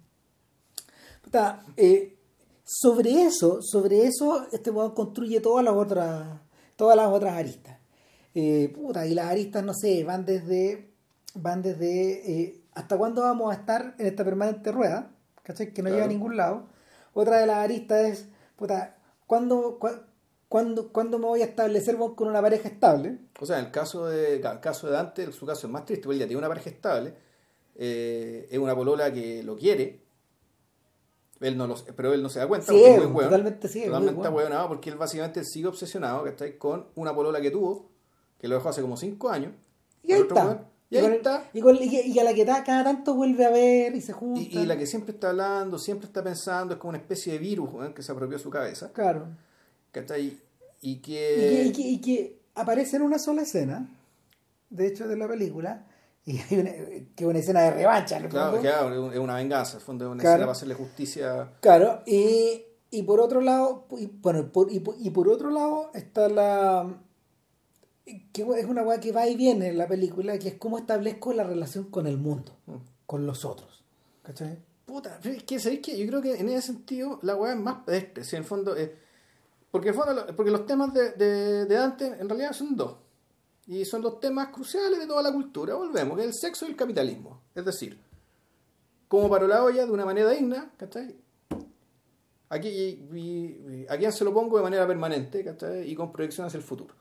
[1.23, 2.15] puta, eh,
[2.71, 6.39] sobre eso, sobre eso, este weón construye todas las otras,
[6.75, 7.77] todas las otras aristas.
[8.35, 10.91] Eh, puta, y las aristas, no sé, van desde,
[11.33, 15.09] van desde, eh, ¿hasta cuándo vamos a estar en esta permanente rueda?
[15.41, 15.73] ¿Cachai?
[15.73, 15.95] Que no Claro.
[15.95, 16.67] lleva a ningún lado.
[17.13, 20.03] Otra de las aristas es, puta, ¿cuándo, cua-
[20.47, 23.17] cuándo, cuándo me voy a establecer con una pareja estable?
[23.41, 26.03] O sea, en el caso de, el caso de Dante, su caso es más triste,
[26.03, 27.15] porque él ya tiene una pareja estable,
[27.75, 30.01] eh, es una polola que lo quiere,
[31.41, 33.85] él no lo, pero él no se da cuenta, Sí, porque es muy totalmente sí,
[33.85, 36.57] totalmente ahueonado, porque él básicamente sigue obsesionado ¿cachai?
[36.57, 37.89] con una polola que tuvo,
[38.39, 39.53] que lo dejó hace como 5 años,
[40.03, 40.65] Y ahí está.
[40.89, 43.45] y ahí el- está, Y, con- y- y a la que ta- cada tanto vuelve
[43.45, 44.41] a ver y se junta.
[44.41, 47.69] y, la que siempre está hablando, siempre está pensando, es como una especie de virus
[47.95, 49.27] que se apropió su cabeza, Claro.
[49.91, 50.39] que, que...
[50.81, 53.89] y que- y que aparece en una sola escena,
[54.69, 55.85] de hecho, de la película,
[56.31, 58.17] y hay una, que es una escena de revancha.
[58.29, 60.33] Claro, claro, es una venganza, al fondo es una Claro.
[60.35, 61.51] escena para hacerle justicia.
[61.61, 66.29] Claro, y, y por otro lado, y, bueno, por, y, y por otro lado está
[66.29, 66.87] la
[68.33, 71.31] que es una weá que va y viene en la película, que es cómo establezco
[71.33, 72.75] la relación con el mundo, Mm.
[73.05, 73.83] con los otros.
[74.23, 74.57] ¿Cachai?
[74.85, 75.97] Puta, es que, ¿sabéis qué?
[75.97, 78.75] Yo creo que en ese sentido la weá es más pedestre, si en el fondo.
[79.71, 82.95] Porque, en el fondo, porque los temas de, de, de Dante en realidad son dos.
[83.69, 85.75] Y son los temas cruciales de toda la cultura.
[85.75, 87.43] Volvemos, que es el sexo y el capitalismo.
[87.53, 88.01] Es decir,
[89.07, 91.15] como para la olla de una manera digna, ¿cachai?
[92.49, 95.87] Aquí, y, se lo pongo de manera permanente, ¿cachai?
[95.87, 96.95] Y con proyección hacia el futuro.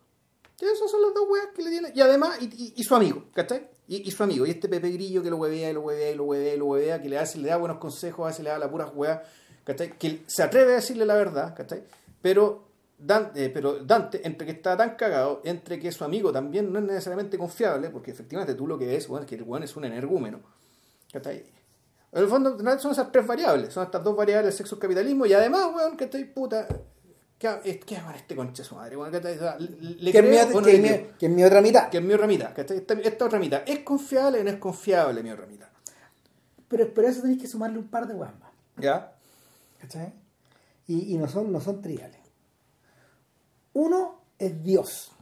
[0.61, 1.91] Y esas son las dos weas que le tiene.
[1.95, 3.67] Y además, y, y- su amigo, ¿cachai?
[3.87, 6.25] Y, su amigo, y este Pepe Grillo que lo huevea, y lo huevea, y lo
[6.25, 8.89] huevea, lo huevea, que le hace, le da buenos consejos, veces le da la pura
[8.89, 9.23] weá,
[9.65, 9.97] ¿cachai?
[9.97, 11.83] Que se atreve a decirle la verdad, ¿cachai?
[12.21, 12.68] Pero
[12.99, 16.79] Dante, eh, pero Dante, entre que está tan cagado, entre que su amigo también no
[16.81, 19.77] es necesariamente confiable, porque efectivamente tú lo que ves, weón, es que el weón es
[19.77, 20.41] un energúmeno,
[21.13, 21.45] ¿cachai?
[22.11, 25.33] En el fondo, son esas tres variables, son estas dos variables, sexo y capitalismo, y
[25.33, 26.67] además, weón, que estoy puta.
[27.39, 28.97] ¿Qué, qué con este concha su madre?
[28.97, 29.13] weón?
[29.13, 29.37] ¿Cachai?
[29.37, 31.45] O sea, ¿Le Que es, mi, creo o no que le mi- que es mi
[31.45, 31.89] otra mitad.
[31.91, 32.79] Que es mi otra mitad, ¿cachai?
[32.79, 35.69] Esta, esta otra mitad, ¿es confiable o no es confiable mi otra mitad?
[36.67, 38.51] Pero, pero eso tenéis que sumarle un par de weas más.
[38.77, 39.13] ¿Ya?
[39.81, 40.13] ¿Cachai?
[40.89, 42.19] Y, y no, son, no son triviales.
[43.73, 45.13] Uno es Dios.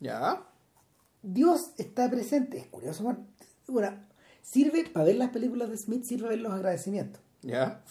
[0.00, 0.46] ¿Ya?
[1.22, 2.58] Dios está presente.
[2.58, 3.26] Es curioso, man.
[3.66, 3.98] Bueno,
[4.42, 7.20] sirve para ver las películas de Smith, sirve ver los agradecimientos.
[7.42, 7.82] ¿Ya?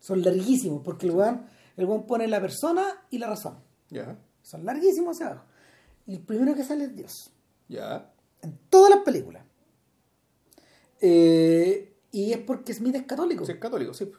[0.00, 1.46] Son larguísimos porque el weón,
[1.76, 3.58] el weón pone la persona y la razón.
[3.90, 4.16] ¿Ya?
[4.42, 5.46] Son larguísimos hacia abajo.
[6.06, 7.30] Y el primero que sale es Dios.
[7.68, 8.12] ¿Ya?
[8.42, 9.44] En todas las películas.
[11.00, 13.44] Eh, y es porque Smith es católico.
[13.44, 14.10] Sí, es católico, sí.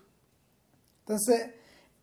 [1.02, 1.52] Entonces,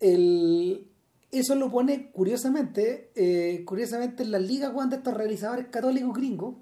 [0.00, 0.86] el,
[1.30, 6.56] eso lo pone curiosamente, eh, curiosamente en las ligas weón, de estos realizadores católicos gringos,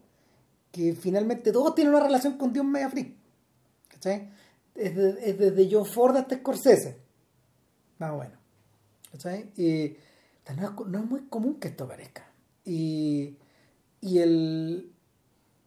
[0.73, 3.17] que finalmente todos tienen una relación con Dios media free.
[3.89, 4.31] ¿Cachai?
[4.75, 6.99] Es, de- es desde John Ford hasta Scorsese.
[7.99, 8.39] Más o menos.
[9.13, 9.51] ¿Cachai?
[9.57, 9.97] Y
[10.87, 12.31] no es muy común que esto aparezca.
[12.65, 13.37] Y,
[14.01, 14.93] y el.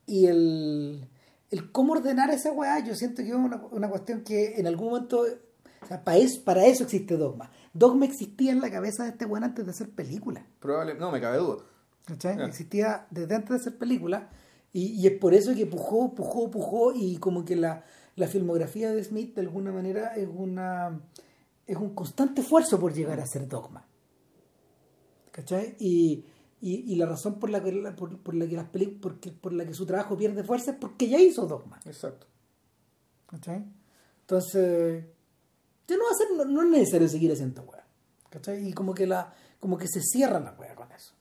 [0.06, 1.08] Y el.
[1.50, 4.90] El cómo ordenar esa weá, yo siento que es una, una cuestión que en algún
[4.92, 5.26] momento.
[5.82, 7.52] O sea, para eso, para eso existe Dogma.
[7.74, 10.46] Dogma existía en la cabeza de este weón antes de hacer película.
[10.60, 11.64] Probable, no, me cabe duda.
[12.20, 12.32] Ya.
[12.46, 14.30] Existía desde antes de hacer película.
[14.74, 16.94] Y, y es por eso que pujó, pujó, pujó.
[16.94, 17.84] Y como que la,
[18.16, 21.00] la filmografía de Smith, de alguna manera, es una
[21.66, 23.86] es un constante esfuerzo por llegar a ser Dogma.
[25.32, 25.76] ¿Cachai?
[25.80, 26.26] Y,
[26.62, 29.32] y, y la razón por la que, la- por, por la que las peli- porque,
[29.32, 31.80] por la que su trabajo pierde fuerza es porque ya hizo Dogma.
[31.86, 32.26] Exacto.
[33.28, 33.64] ¿Cachai?
[34.22, 35.06] Entonces,
[35.90, 37.84] ya no va a ser, no, no es necesario seguir haciendo weá.
[38.30, 38.68] ¿Cachai?
[38.68, 41.14] Y como que la, como que se cierra la weá con eso.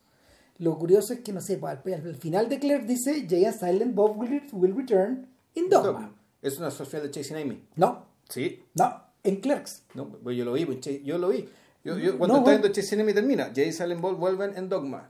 [0.58, 3.94] Lo curioso es que, no sé, pues, al, al final de Claire dice, Jay Silent
[3.94, 6.14] Bob will, will return in Dogma.
[6.42, 7.62] Es una social de Chasing Amy.
[7.76, 8.62] No, Sí.
[8.74, 9.84] no, en Clerks.
[9.94, 11.48] No, pues yo lo vi, pues, yo lo vi.
[11.84, 12.60] Yo, yo- cuando No, está bueno.
[12.60, 15.08] viendo Chasing Amy termina, Jay Silent Bob vuelven en Dogma.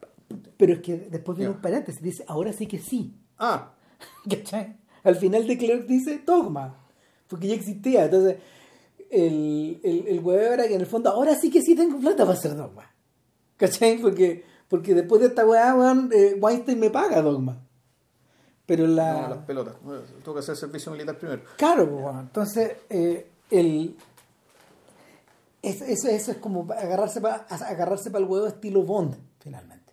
[0.59, 1.57] Pero es que después viene Ya.
[1.57, 3.15] un paréntesis, dice, ahora sí que sí.
[3.39, 3.73] Ah,
[4.31, 4.77] ¿Cachai?
[5.03, 6.77] Al final de Clerks dice Dogma,
[7.27, 8.05] porque ya existía.
[8.05, 8.37] Entonces,
[9.11, 12.25] el, el, el huevo era que en el fondo ahora sí que sí tengo plata
[12.25, 12.91] para hacer dogma.
[13.57, 13.99] ¿Cachai?
[13.99, 17.61] Porque, porque después de esta weá, weón, eh, Weinstein me paga dogma.
[18.67, 19.23] Pero la.
[19.23, 19.75] No, las pelotas.
[20.23, 21.43] Tengo que hacer servicio militar primero.
[21.57, 23.97] Claro, pues, bueno, entonces eh, el,
[25.63, 29.93] es- eso, eso es como agarrarse para agarrarse para el huevo estilo Bond, finalmente.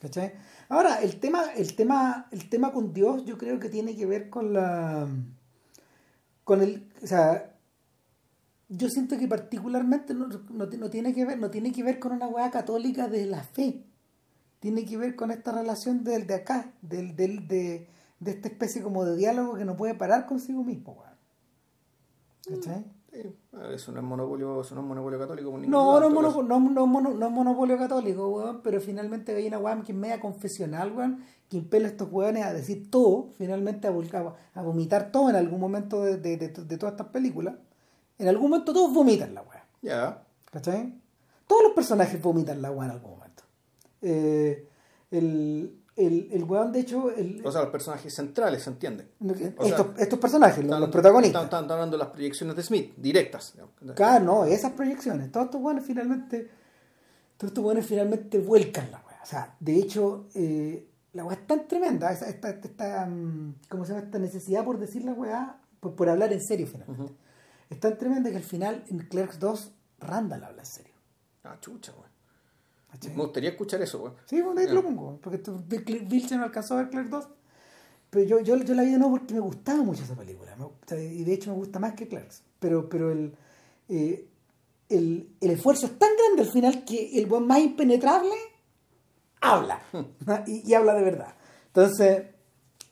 [0.00, 0.34] ¿Cachai?
[0.68, 4.28] Ahora, el tema, el tema, el tema con Dios, yo creo que tiene que ver
[4.30, 5.08] con la.
[6.44, 6.92] con el.
[7.02, 7.50] O sea.
[8.76, 12.12] Yo siento que particularmente no, no, no tiene que ver, no tiene que ver con
[12.12, 13.84] una hueá católica de la fe.
[14.60, 17.88] Tiene que ver con esta relación del de acá, del, del, de,
[18.20, 21.14] de esta especie como de diálogo que no puede parar consigo mismo, weón.
[22.60, 22.84] ¿Cachai?
[23.12, 23.20] Sí,
[23.72, 25.50] eso no es monopolio, eso no es monopolio católico.
[25.50, 26.42] por No, no, caso.
[26.42, 29.98] no, no, mono- no es monopolio católico, weón, pero finalmente hay una weón que es
[29.98, 34.62] media confesional, weón, que impele a estos weones a decir todo, finalmente a, volcar- a
[34.62, 37.54] vomitar todo en algún momento de, de, de- de todas estas películas.
[38.18, 39.62] En algún momento todos vomitan la weón.
[39.82, 40.22] Ya.
[40.50, 40.94] ¿Cachai?
[41.46, 43.42] Todos los personajes vomitan la weá en algún momento.
[44.02, 44.68] Eh,
[45.10, 49.08] el, el, el weón, de hecho, el, O sea, los personajes centrales, ¿se entiende?
[49.36, 51.44] Sea, estos, estos personajes, los, Están- los protagonistas.
[51.44, 53.54] Están, están hablando de las proyecciones de Smith, directas.
[53.94, 55.30] Claro, no, esas proyecciones.
[55.32, 56.50] Todos estos weones finalmente.
[57.36, 59.20] Todos estos weones finalmente vuelcan la weá.
[59.22, 63.84] O sea, de hecho, eh, la weá es tan tremenda, esta, esta, esta, mm, ¿cómo
[63.84, 64.04] se llama?
[64.04, 67.12] Esta necesidad por decir la weá, por, por hablar en serio finalmente.
[67.70, 70.94] Es tan tremenda que al final en Clerks 2, Randall habla en serio.
[71.44, 72.08] Ah, chucha, güey.
[72.90, 73.14] ¿cachai?
[73.14, 74.12] Me gustaría escuchar eso, güey.
[74.26, 75.18] Sí, bueno, ahí te lo pongo.
[75.20, 75.40] Porque
[76.06, 77.28] Vilche no alcanzó a ver Clerks 2.
[78.10, 80.54] Pero yo, yo, yo la vi de nuevo porque me gustaba mucho esa película.
[80.56, 82.42] me y de hecho me gusta más que Clerks.
[82.60, 83.34] Pero, pero el,
[83.88, 84.28] eh,
[84.88, 88.34] el, el esfuerzo es tan grande al final que el buen más impenetrable
[89.40, 89.80] habla.
[90.46, 91.34] y, y habla de verdad.
[91.66, 92.26] Entonces,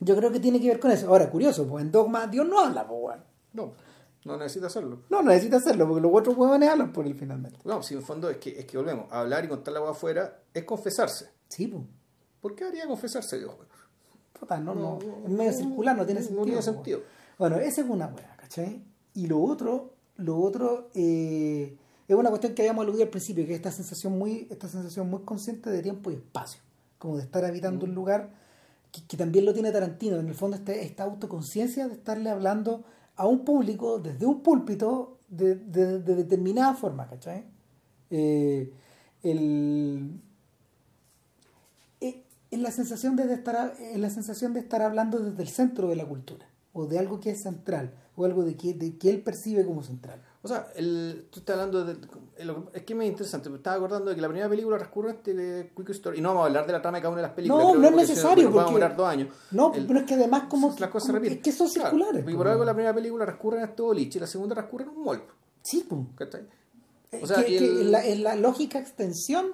[0.00, 1.06] yo creo que tiene que ver con eso.
[1.08, 3.24] Ahora, curioso, pues en Dogma Dios no habla, pues, weón.
[3.52, 3.72] No,
[4.24, 5.00] no necesita hacerlo.
[5.10, 7.58] No, no necesita hacerlo porque los otros huevones hablan por él finalmente.
[7.64, 9.10] No, si en fondo es que, es que volvemos.
[9.10, 11.30] A hablar y contar la agua afuera es confesarse.
[11.48, 11.82] Sí, pues.
[12.40, 13.56] ¿Por qué haría confesarse güey?
[14.38, 16.44] Puta, no, no, No, es medio circular, no tiene no sentido.
[16.44, 17.00] tiene sentido.
[17.38, 18.84] Bueno, esa es una weá, ¿cachai?
[19.14, 21.76] Y lo otro, lo otro eh,
[22.08, 25.08] es una cuestión que habíamos aludido al principio, que es esta sensación muy, esta sensación
[25.08, 26.60] muy consciente de tiempo y espacio,
[26.98, 28.30] como de estar habitando un lugar
[28.90, 32.84] que, que también lo tiene Tarantino, en el fondo esta, esta autoconciencia de estarle hablando
[33.16, 37.44] a un público desde un púlpito de, de- de determinada forma, ¿cachai?
[38.10, 38.72] Eh,
[39.22, 40.20] el,
[42.00, 45.96] eh, la sensación de estar es la sensación de estar hablando desde el centro de
[45.96, 49.22] la cultura o de algo que es central o algo de que, de que él
[49.22, 51.97] percibe como central O sea, el, tú estás hablando de...
[52.36, 55.34] el- es que me interesante, me estaba acordando de que la primera película transcurre este
[55.34, 56.18] de Quick Story.
[56.18, 57.64] Y no vamos a hablar de la trama de cada una de las películas.
[57.64, 59.28] No, no es porque necesario, nos vamos a porque- demorar dos años.
[59.53, 61.38] no El- pero es que además como las cosas se repiten.
[61.38, 63.82] es que son Claro, circulares y po, por algo la primera película transcurre en este
[63.82, 65.22] boliche y la segunda transcurre en un mall.
[65.62, 65.86] sí.
[66.16, 66.43] ¿Cachai?
[67.12, 69.53] Es O sea, que, es la, es la lógica extensión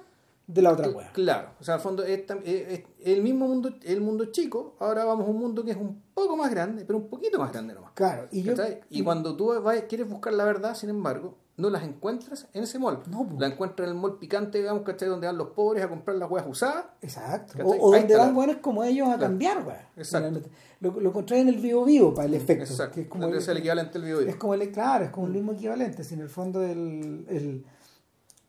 [0.51, 3.47] de la otra weá Claro, o sea, al fondo es, tam- es- es el mismo
[3.47, 6.85] mundo, el mundo chico, ahora vamos a un mundo que es un poco más grande,
[6.85, 7.91] pero un poquito más grande nomás.
[7.93, 8.53] claro y yo.
[8.89, 12.79] Y cuando tú vas- quieres buscar la verdad, sin embargo, no las encuentras en ese
[12.79, 12.99] mall.
[13.11, 13.35] No, po.
[13.37, 15.09] la encuentras en el mall picante, digamos, ¿cachai?
[15.09, 16.85] Donde van los pobres a comprar las huevas usadas.
[17.01, 17.51] Exacto.
[17.57, 17.65] ¿Cachai?
[17.79, 19.23] O, o donde van buenos como ellos a Claro.
[19.23, 19.89] cambiar, weá.
[19.97, 20.39] Exacto.
[20.79, 22.63] Lo, lo encontré en el vivo vivo para el efecto.
[22.63, 22.95] Exacto.
[22.95, 24.21] Que es como es el equivalente al video.
[24.21, 27.65] Es como el, claro, es como el mismo equivalente, si en el fondo el, el,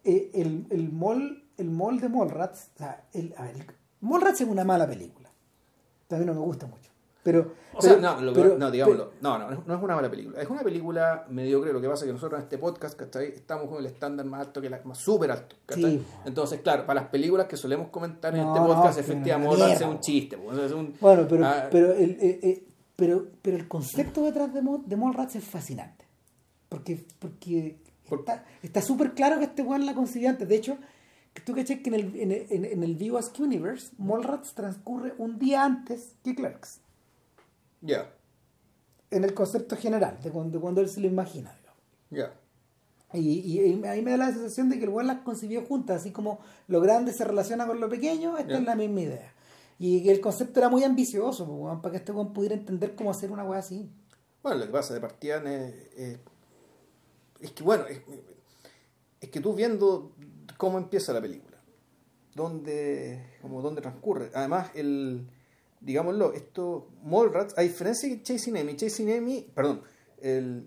[0.04, 3.66] el, el mall, el mall de Mallrats, o sea, el, a ver, el-
[4.00, 5.28] Mallrats es una mala película.
[6.08, 6.90] También no me gusta mucho.
[7.22, 9.12] Pero, O sea, no, lo- pero- no, digámoslo.
[9.20, 10.40] No, no, no es una mala película.
[10.40, 11.70] Es una película mediocre.
[11.72, 13.26] Lo que pasa es que nosotros en este podcast, ¿cachai?
[13.28, 15.54] Estamos con el estándar más alto que la, más súper alto.
[16.24, 19.72] Entonces, claro, para las películas que solemos comentar en No, este no, podcast, que efectivamente,
[19.72, 20.36] es un chiste.
[20.64, 22.64] es un- Bueno, pero, Ah, pero, el, eh, eh,
[22.96, 26.06] pero, pero el concepto detrás de, Mo- de Mallrats es fascinante.
[26.70, 27.76] Porque, porque
[28.08, 30.48] Por- está está súper claro que este weón la concibió antes.
[30.48, 30.78] De hecho,
[31.44, 35.14] tú caché que en el, en, el- en, en el View Askew Universe, Mallrats transcurre
[35.18, 36.80] un día antes que Clerks.
[37.82, 38.12] Ya,
[39.10, 41.56] En el concepto general, de cuando, de cuando él se lo imagina.
[42.10, 42.34] ya.
[43.12, 46.12] Y, y, ahí me da la sensación de que el weón las concibió juntas, así
[46.12, 49.34] como lo grande se relaciona con lo pequeño, esta es la misma idea.
[49.80, 52.94] Y que el concepto era muy ambicioso, pues, weón, para que este weón pudiera entender
[52.94, 53.90] cómo hacer una weá así.
[54.44, 56.18] Bueno, lo que pasa de partida eh, eh,
[57.40, 58.00] es que, bueno, es,
[59.20, 60.12] es que tú viendo
[60.60, 61.56] cómo empieza la película,
[62.34, 64.30] dónde, como dónde transcurre.
[64.34, 65.26] Además, el,
[65.80, 69.80] digámoslo, esto, Mallrats, a diferencia de Chasing Amy, Chasing Amy, perdón,
[70.20, 70.66] el,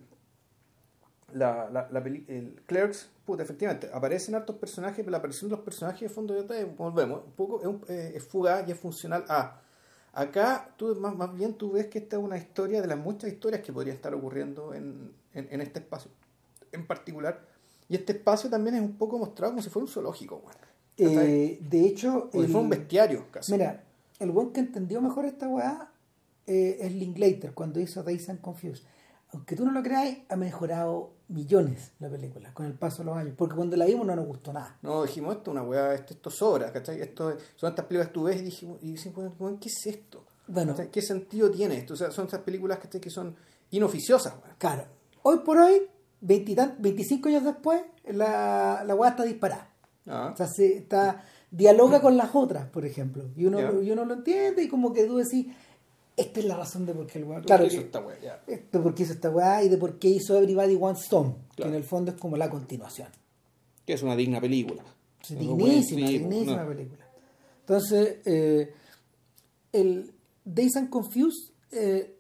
[1.34, 5.56] la, la, la peli- el Clerks, puta, efectivamente, aparecen hartos personajes, pero la aparición de
[5.58, 8.72] los personajes de fondo de batalla, volvemos, un poco, es, un- eh, es fugaz y
[8.72, 9.60] es funcional a.
[10.16, 13.32] Acá, tú más, más bien tú ves que esta es una historia de las muchas
[13.32, 16.10] historias que podrían estar ocurriendo en, en, en este espacio.
[16.72, 17.53] en particular.
[17.90, 20.58] Y este espacio también es un poco mostrado como si fuera un zoológico, weón.
[20.98, 23.52] Eh, de hecho, Como si fuera un bestiario, casi.
[23.52, 23.84] Mira,
[24.20, 25.92] el buen que entendió mejor esta weá
[26.46, 28.84] eh, es Linklater cuando hizo Days and Confused.
[29.32, 33.18] Aunque tú no lo creas, ha mejorado millones la película con el paso de los
[33.18, 33.34] años.
[33.36, 34.78] Porque cuando la vimos no nos gustó nada.
[34.84, 37.02] No, dijimos esto, una weá, esto, esto sobra, ¿cachai?
[37.02, 38.96] Esto, son estas películas que tú ves y dijimos, y
[39.40, 40.24] weón, ¿qué es esto?
[40.48, 40.76] Bueno.
[40.92, 41.96] ¿Qué sentido tiene esto?
[41.96, 43.02] O sea, son estas películas ¿cachai?
[43.02, 43.36] que son
[43.72, 44.56] inoficiosas, weón.
[44.60, 44.86] claro.
[45.26, 45.82] Hoy por hoy,
[46.26, 49.70] 20 y tan- 25 años después, la, la weá está disparada.
[50.08, 50.32] Ah.
[50.34, 53.26] O sea, se está, dialoga con las otras, por ejemplo.
[53.36, 55.48] Y uno, y uno lo entiende y como que tú decís,
[56.16, 57.26] esta es la razón de por qué el.
[57.26, 58.20] ¿Por Claro, hizo esta weá?
[58.20, 58.42] Ya.
[58.48, 61.64] de por qué hizo esta weá y de por qué hizo Everybody Wants Some, que
[61.64, 63.10] en el fondo es como la continuación.
[63.86, 64.84] Que es una digna película.
[65.28, 66.70] Dignísima, dignísima no.
[66.70, 67.06] película.
[67.62, 68.74] Entonces, eh,
[69.72, 70.12] el
[70.46, 72.13] Days and Confused, eh,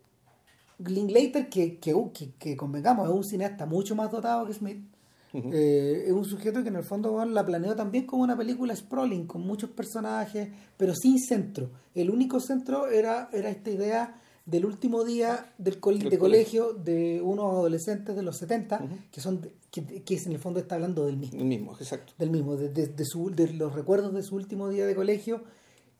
[0.79, 4.83] Linklater, que, que, que, que convengamos, es un cineasta mucho más dotado que Smith,
[5.33, 8.75] eh, es un sujeto que en el fondo bueno, la planeó también como una película
[8.75, 11.71] sprawling, con muchos personajes, pero sin centro.
[11.95, 17.19] El único centro era, era esta idea del último día del Del de colegio de
[17.23, 18.95] unos adolescentes de los 70, Ujú.
[19.09, 22.13] que son que, que en el fondo está hablando del mismo El mismo, exacto.
[22.19, 25.43] del mismo, de, de- de su- de los recuerdos de su último día de colegio,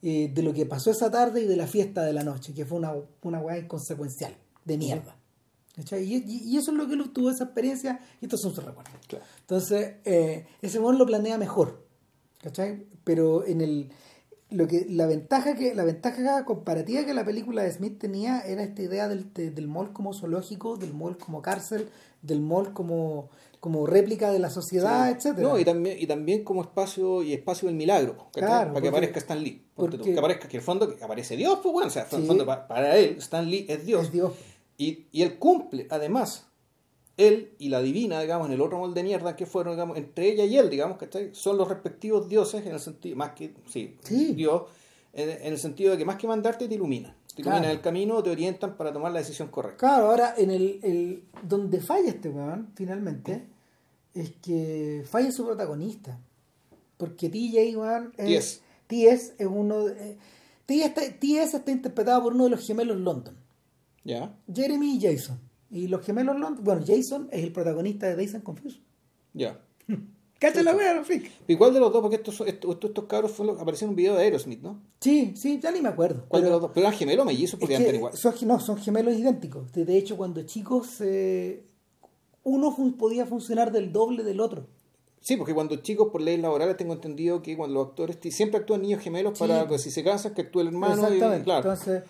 [0.04, 2.66] eh, de lo que pasó esa tarde y de la fiesta de la noche, que
[2.66, 2.94] fue una,
[3.24, 4.36] una weá inconsecuencial,
[4.66, 5.16] de mierda.
[5.76, 6.04] ¿Cachai?
[6.04, 8.94] Y, y- eso es lo que él tuvo esa experiencia y estos son sus recuerdos.
[9.08, 9.26] Claro.
[9.42, 11.84] Entonces, eh, ese weón lo planea mejor.
[12.42, 12.86] ¿Cachai?
[13.04, 13.90] Pero en el
[14.50, 18.62] lo que la ventaja que la ventaja comparativa que la película de Smith tenía era
[18.62, 21.90] esta idea del, de- del mall como zoológico, del mall como cárcel,
[22.22, 25.16] del mall como, como réplica de la sociedad, Sí.
[25.18, 25.48] etcétera.
[25.48, 28.42] No, y también, y también como espacio y espacio del milagro, ¿cachai?
[28.48, 29.66] Claro, para que aparezca Stan Lee.
[29.74, 32.46] porque- que aparezca que el fondo que aparece Dios, pues bueno, o sea, el fondo
[32.46, 34.04] pa- para él Stan Lee es Dios.
[34.04, 34.34] Es Dios.
[34.78, 36.48] Y, y él cumple, además,
[37.18, 40.30] él y la divina, digamos, en el otro molde de mierda que fueron, digamos, entre
[40.32, 41.30] ella y él, digamos, ¿cachai?
[41.34, 44.34] Son los respectivos dioses en el sentido, más que, sí, Sí.
[44.34, 44.64] Dios,
[45.14, 47.16] en, en el sentido de que más que mandarte te iluminan.
[47.36, 47.76] Te iluminan Claro.
[47.76, 49.78] el camino, te orientan para tomar la decisión correcta.
[49.78, 53.46] Claro, ahora en el, el donde falla este weón, finalmente,
[54.16, 56.20] es que falla su protagonista.
[56.98, 60.18] Porque TJ, weón, es, TS es uno de, eh,
[60.66, 63.36] TS, está, TS está interpretado por uno de los gemelos London,
[64.04, 64.36] ¿Ya?
[64.54, 65.40] Jeremy y Jason.
[65.70, 68.80] Y los gemelos London, bueno, Jason es el protagonista de Days and Confused.
[69.34, 69.60] Ya.
[70.40, 71.32] Cacha la weá, no freak.
[71.48, 74.24] Igual de los dos, porque estos, estos, estos, cabros fueron, aparecieron en un video de
[74.24, 74.82] Aerosmith, ¿no?
[75.00, 76.26] Sí, sí, ya ni me acuerdo.
[76.28, 76.72] ¿Cuál de los dos?
[76.74, 78.14] Pero eran gemelos o mellizos porque Es eran igual.
[78.18, 79.72] son, no, son gemelos idénticos.
[79.72, 81.64] De, hecho, cuando chicos, eh,
[82.44, 84.68] uno fun- podía funcionar del doble del otro.
[85.22, 88.82] Sí, porque cuando chicos, por leyes laborales, tengo entendido que cuando los actores siempre actúan
[88.82, 89.46] niños gemelos Sí.
[89.48, 90.96] para, pues si se casan, que actúe el hermano.
[91.04, 91.44] y- Exactamente.
[91.46, 91.72] claro.
[91.72, 92.04] Entonces,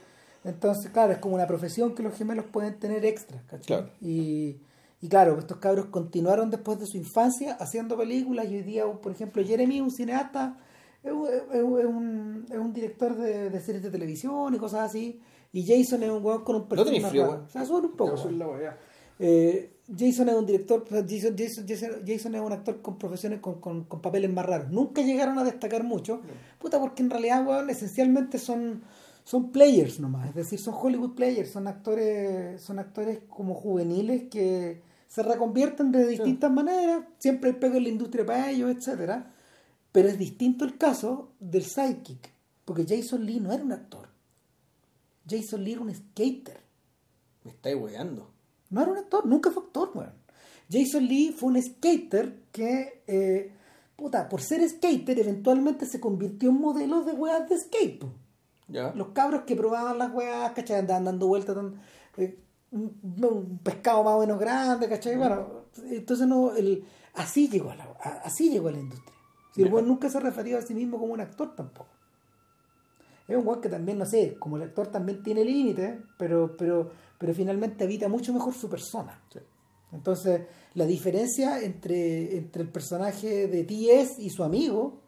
[0.44, 3.42] entonces, claro, es como una profesión que los gemelos pueden tener extra.
[3.48, 3.66] ¿cachai?
[3.66, 3.90] Claro.
[4.02, 4.58] Y,
[5.02, 9.12] y claro, estos cabros continuaron después de su infancia haciendo películas y hoy día, por
[9.12, 10.58] ejemplo, Jeremy, un cineasta,
[11.04, 14.58] es un, es un- es un- es un director de, de series de televisión y
[14.58, 15.20] cosas así.
[15.52, 17.44] Y Jason es un weón con un perfil tenéis más frío, weón.
[17.46, 18.16] O sea, sube un poco.
[19.20, 23.60] Eh, Jason es un director, Jason, Jason, Jason, Jason es un actor con profesiones, con,
[23.60, 24.72] con, con papeles más raros.
[24.72, 26.22] Nunca llegaron a destacar mucho,
[26.60, 28.82] puta, porque en realidad, weón, esencialmente son,
[29.24, 34.82] son players nomás, es decir, son Hollywood players, son actores, son actores como juveniles que
[35.08, 39.32] se reconvierten de distintas maneras, siempre hay pego en la industria para ellos, etcétera.
[39.92, 42.32] Pero es distinto el caso del sidekick,
[42.66, 44.10] porque Jason Lee no era un actor.
[45.30, 46.60] Jason Lee era un skater.
[47.44, 48.32] Me estáis weando.
[48.72, 50.14] No era un actor, nunca fue actor, weón.
[50.70, 53.52] Jason Lee fue un skater que, eh,
[53.96, 58.04] puta, por ser skater, eventualmente se convirtió en modelo de weas de skate.
[58.96, 60.80] Los cabros que probaban las weas, ¿cachai?
[60.80, 61.56] Andaban dando vueltas,
[62.18, 62.40] eh,
[62.72, 65.18] un, pescado más o menos grande, ¿cachai?
[65.18, 69.14] Bueno, entonces no, el, así llegó a la, a- así llegó a la industria.
[69.54, 71.90] Si el weón nunca se refería a sí mismo como un actor tampoco.
[73.28, 76.92] Es un weón que también, no sé, como el actor también tiene límites, pero, pero,
[77.18, 79.22] pero finalmente habita mucho mejor su persona.
[79.32, 79.40] Sí.
[79.92, 80.42] Entonces,
[80.74, 84.20] la diferencia entre, entre el personaje de T.S.
[84.22, 85.02] y su amigo,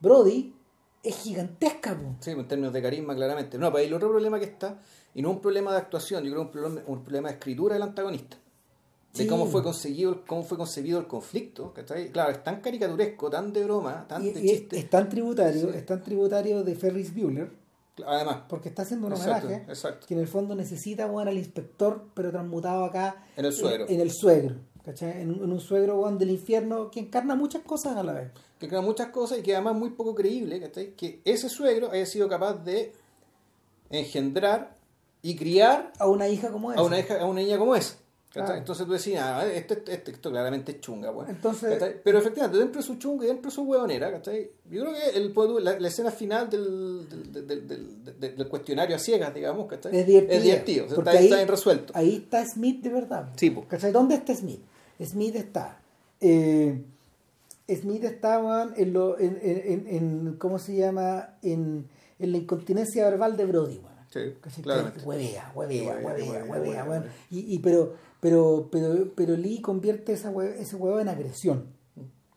[0.00, 0.54] Brody,
[1.02, 1.94] es gigantesca.
[1.96, 2.16] po.
[2.20, 3.58] Sí, en términos de carisma, claramente.
[3.58, 4.78] No, pero hay el otro problema que está,
[5.14, 7.82] y no un problema de actuación, yo creo un problema, un problema de escritura del
[7.82, 8.36] antagonista.
[9.14, 9.28] De Sí.
[9.28, 12.10] cómo fue conseguido, cómo fue concebido el conflicto, ¿cachai?
[12.10, 14.78] Claro, es tan caricaturesco, tan de broma, tan Y, de y es, chiste.
[14.78, 15.78] es tan tributario, Sí.
[15.78, 17.50] es tan tributario de Ferris Bueller,
[18.06, 20.06] Además, porque está haciendo un Exacto, homenaje exacto.
[20.06, 23.86] que en el fondo necesita bueno, al inspector, pero transmutado acá En el suegro.
[23.88, 25.22] En, el suegro, ¿cachai?
[25.22, 28.32] En, un- en un suegro bueno, del infierno que encarna muchas cosas a la vez.
[28.58, 30.92] Que crea muchas cosas y que además es muy poco creíble, ¿cachai?
[30.94, 32.92] Que ese suegro haya sido capaz de
[33.90, 34.76] engendrar
[35.22, 36.80] y criar A una hija como esa.
[36.80, 37.96] a una, hija, a una niña como esa.
[38.34, 41.30] Entonces tú decías, ah, esto, esto, esto- esto claramente es chunga, weón.
[41.30, 42.02] Entonces- ¿Cachai?
[42.04, 44.50] Pero efectivamente, dentro de su chunga y dentro de su huevonera, ¿cachai?
[44.70, 49.32] Yo creo que el, la, la escena final del, del, del, del- cuestionario a ciegas,
[49.34, 49.96] digamos, ¿cachai?
[49.96, 50.36] Es divertido.
[50.36, 51.92] Es divertido, o sea, porque está, ahí, está bien resuelto.
[51.96, 53.28] Ahí está Smith de verdad.
[53.36, 53.56] Sí.
[53.90, 54.60] ¿Dónde está Smith?
[55.02, 55.80] Smith está.
[56.20, 56.78] eh,
[57.68, 61.36] Smith está weón, en, lo, en, en, en- en- ¿Cómo se llama?
[61.42, 61.88] En,
[62.18, 63.96] en la incontinencia verbal de Brody, weón.
[64.08, 65.00] Sí, claramente.
[65.04, 67.02] Huevea, huevea, Huevea, huevea, huevea, huevea, huevea, weón.
[67.02, 67.12] huevea.
[67.30, 71.66] Y, y pero, pero, pero, pero Lee convierte esa hue- ese huevo en agresión.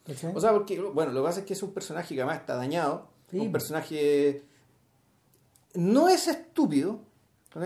[0.05, 0.33] ¿Cachai?
[0.35, 2.55] O sea, porque, bueno, lo que pasa es que es un personaje que además está
[2.55, 3.07] dañado.
[3.29, 3.37] Sí.
[3.39, 4.41] Un personaje.
[5.75, 7.01] No es estúpido.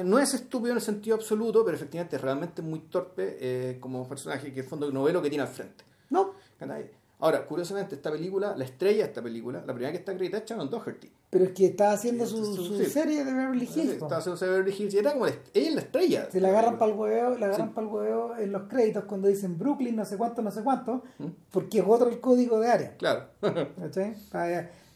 [0.04, 4.08] No es estúpido en el sentido absoluto, pero efectivamente es realmente muy torpe eh, como
[4.08, 5.84] personaje que en el fondo no ve lo que tiene al frente.
[6.10, 6.90] no, ¿cachai?
[7.24, 10.50] Ahora, curiosamente, esta película, la estrella de esta película, la primera que está acreditada es
[10.50, 11.10] Shannon Doherty.
[11.30, 12.86] pero es que está haciendo su, Sí, su sí.
[12.86, 13.94] serie de Beverly Hills.
[13.96, 14.06] po.
[14.06, 16.28] Estaba haciendo Beverly Hills y era como la, ella es la estrella.
[16.32, 17.74] Se la agarran para el hueveo, la agarran Sí.
[17.74, 21.04] para el hueveo en los créditos cuando dicen Brooklyn, no sé cuánto, no sé cuánto,
[21.20, 21.26] ¿Mm?
[21.50, 22.98] porque es otro el código de área.
[22.98, 23.28] Claro.
[23.80, 24.16] ¿cachai?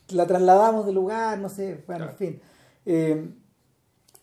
[0.10, 2.12] La trasladamos de lugar, no sé, bueno, Claro.
[2.12, 2.42] en fin.
[2.86, 3.30] Eh,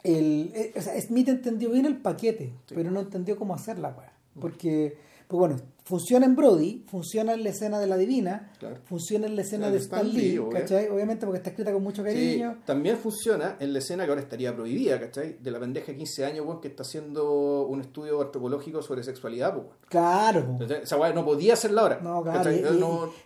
[0.03, 2.75] el, eh, o sea, Smith entendió bien el paquete, Sí.
[2.75, 4.13] pero no entendió cómo hacer la weá.
[4.41, 8.77] Porque, pues bueno, funciona en Brody, funciona en la escena de la Divina, Claro.
[8.85, 10.41] funciona en la escena En de Stan Stan Lee.
[10.51, 10.89] ¿cachai?
[10.89, 12.59] Obviamente porque está escrita con mucho Sí, cariño.
[12.65, 15.37] también funciona en la escena que ahora estaría prohibida, ¿cachai?
[15.41, 19.67] De la pendeja de 15 años, que está haciendo un estudio antropológico sobre sexualidad, pues.
[19.91, 20.57] Claro.
[20.59, 20.83] ¿Cachai?
[20.85, 22.01] Esa weá no podía hacerla ahora.
[22.03, 22.51] No, claro,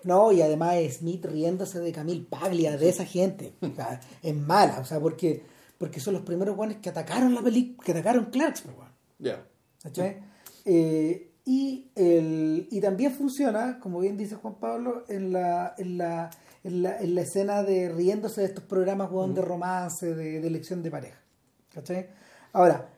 [0.04, 3.52] No- y además Smith riéndose de Camille Paglia, de esa gente.
[3.62, 5.42] O sea, es mala, o sea, porque,
[5.78, 8.74] porque son los primeros guanes que atacaron la película, que atacaron Clarks, pues.
[9.20, 9.44] Ya.
[9.82, 10.18] ¿Cachai?
[10.64, 16.28] Eh, y, el, y también funciona, como bien dice Juan Pablo, en la, en la,
[16.62, 20.82] en la, en la escena de riéndose de estos programas de romance, de, de elección
[20.82, 21.18] de pareja.
[21.72, 22.10] ¿Cachai?
[22.52, 22.90] Ahora,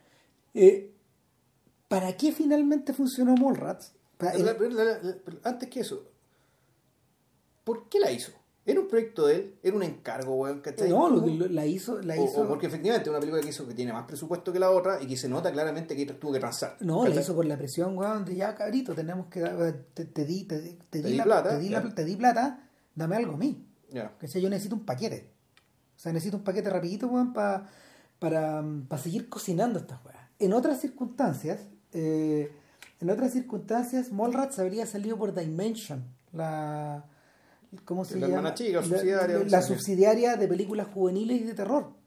[0.53, 0.93] eh,
[1.87, 3.93] ¿para qué finalmente funcionó Mallrats?
[4.19, 6.11] Pero antes que eso,
[7.63, 8.33] ¿por qué la hizo?
[8.71, 9.55] ¿Era un proyecto de él?
[9.63, 10.61] ¿Era un encargo, weón?
[10.61, 10.89] ¿cachai?
[10.89, 11.35] no, lo, ¿Cómo?
[11.35, 13.75] lo- la hizo, la O- hizo, o porque efectivamente es una película que hizo que
[13.75, 16.77] tiene más presupuesto que la otra y que se nota claramente que tuvo que transar.
[16.81, 20.25] no, la hizo por la presión, weón, de ya cabrito, tenemos que dar, te, te
[20.25, 23.17] di, te, te Te di di la, plata, te di la- te di plata, dame
[23.17, 23.67] algo a mí.
[23.91, 24.17] Ya.
[24.19, 24.41] ¿Cachai?
[24.41, 25.31] Yo necesito un paquete.
[25.97, 27.67] O sea, necesito un paquete rapidito, weón, pa-
[28.19, 30.19] para, para seguir cocinando estas weas.
[30.39, 31.61] En otras circunstancias,
[31.93, 32.53] eh,
[33.01, 37.05] en otras circunstancias, Mallrats habría salido por Dimension, la
[37.85, 38.39] ¿cómo se La llama?
[38.39, 41.99] hermana chica, La- subsidiaria, la, subsidiaria de películas juveniles y de terror.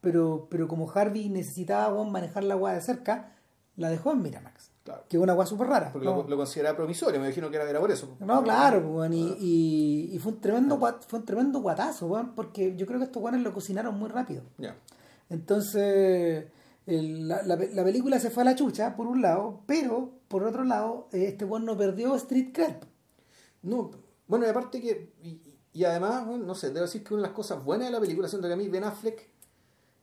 [0.00, 3.36] Pero, pero como Harvey necesitaba weón, manejar la wea de cerca,
[3.76, 4.70] la dejó en Miramax.
[4.82, 5.04] Claro.
[5.08, 5.90] Que es una wea súper rara.
[5.92, 6.16] Porque ¿no?
[6.24, 8.16] lo, lo consideraba promisorio, me imagino que era, era por eso.
[8.18, 12.34] No, claro, weón, y, y, y fue un tremendo guat- fue un tremendo guatazo, weón,
[12.34, 14.42] porque yo creo que estos guanes lo cocinaron muy rápido.
[14.58, 14.74] Ya.
[15.30, 16.46] Entonces,
[16.86, 20.42] el- la, la- la película se fue a la chucha, por un lado, pero por
[20.44, 22.74] otro lado, este weón no perdió Street Cred.
[23.62, 23.92] No,
[24.32, 25.12] bueno, y aparte que.
[25.22, 25.40] Y,
[25.74, 28.00] y además, bueno, no sé, debo decir que una de las cosas buenas de la
[28.00, 29.28] película, siendo que a mí Ben Affleck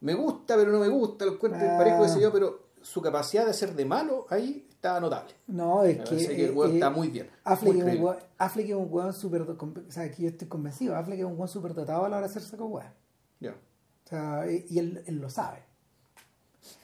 [0.02, 1.78] me gusta, pero no me gusta, lo encuentro Ah.
[1.78, 5.34] parejo, qué sé yo, pero su capacidad de ser de malo ahí está notable.
[5.48, 6.16] No, es que.
[6.28, 7.30] que el eh, weón eh, está muy bien.
[7.44, 9.42] Affleck, muy es un weón, Affleck es un weón súper.
[9.42, 9.58] O
[9.90, 10.96] sea, aquí yo estoy convencido.
[10.96, 12.92] Affleck es un weón súper dotado a la hora de hacerse con weón.
[13.40, 13.52] Ya.
[13.52, 15.64] O sea, y y él, él lo sabe.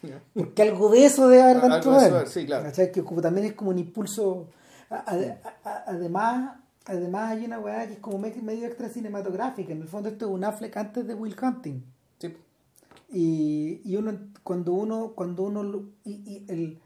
[0.02, 0.22] Ya.
[0.34, 2.28] Porque algo de eso debe haber dentro de él.
[2.28, 2.64] sí, claro.
[2.66, 2.92] ¿Cachai?
[2.92, 4.48] Que como también es como un impulso.
[4.90, 9.72] a- a- a- además, además hay una weá que es como me- medio extra cinematográfica.
[9.74, 11.82] En el fondo esto es un Affleck antes de Will Hunting.
[12.20, 12.34] Sí.
[13.12, 16.80] Y, y uno cuando uno, cuando uno y, y el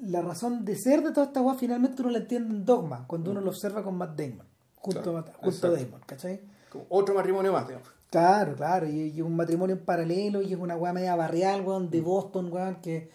[0.00, 3.32] la razón de ser de toda esta weá finalmente uno la entiende en dogma, cuando
[3.32, 5.70] uno lo observa con Matt Damon, junto, Claro, a, junto a.
[5.70, 6.40] Damon, ¿cachai?
[6.70, 7.88] Como otro matrimonio más, digamos.
[8.10, 11.90] Claro, claro, y, y un matrimonio en paralelo, y es una weá media barrial, weón,
[11.90, 13.10] de Boston, weón, que,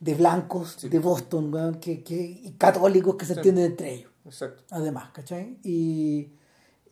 [0.00, 0.80] de blancos, Mm.
[0.80, 0.88] Sí.
[0.88, 3.38] de Boston, weón, que, que, y católicos que se Sí.
[3.40, 4.62] entienden entre ellos, Exacto.
[4.70, 5.58] además, ¿cachai?
[5.64, 6.28] Y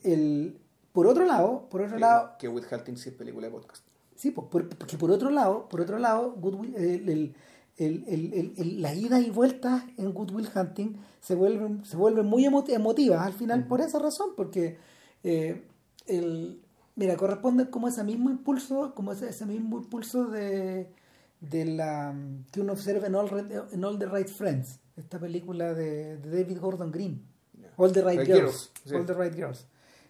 [0.03, 0.59] el,
[0.93, 3.85] por otro lado, por otro lado, Que With Hunting sí es película de podcast.
[4.17, 7.35] sí, pues, por- porque por otro lado, por otro lado, Good Will- el, el,
[7.77, 11.97] el, el, el- el- las idas y vueltas en Good Will Hunting se vuelven, se
[11.97, 14.77] vuelven muy emo- emotivas al final por esa razón, porque
[15.23, 15.67] eh,
[16.07, 16.61] el,
[16.97, 20.91] mira, corresponden como ese mismo impulso, como ese, ese mismo impulso de,
[21.41, 22.15] de la
[22.53, 26.59] que uno observa en All, en All the Right Friends, esta película de, de David
[26.61, 27.23] Gordon Green.
[27.77, 28.41] All the Right Girls.
[28.41, 28.95] Girls, sí.
[28.95, 29.67] All the Right Girls.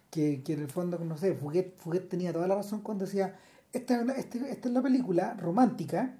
[0.09, 3.39] Que, que en el fondo, no sé, Fuguet, Fuguet tenía toda la razón cuando decía,
[3.71, 6.17] esta, este- esta es la película romántica,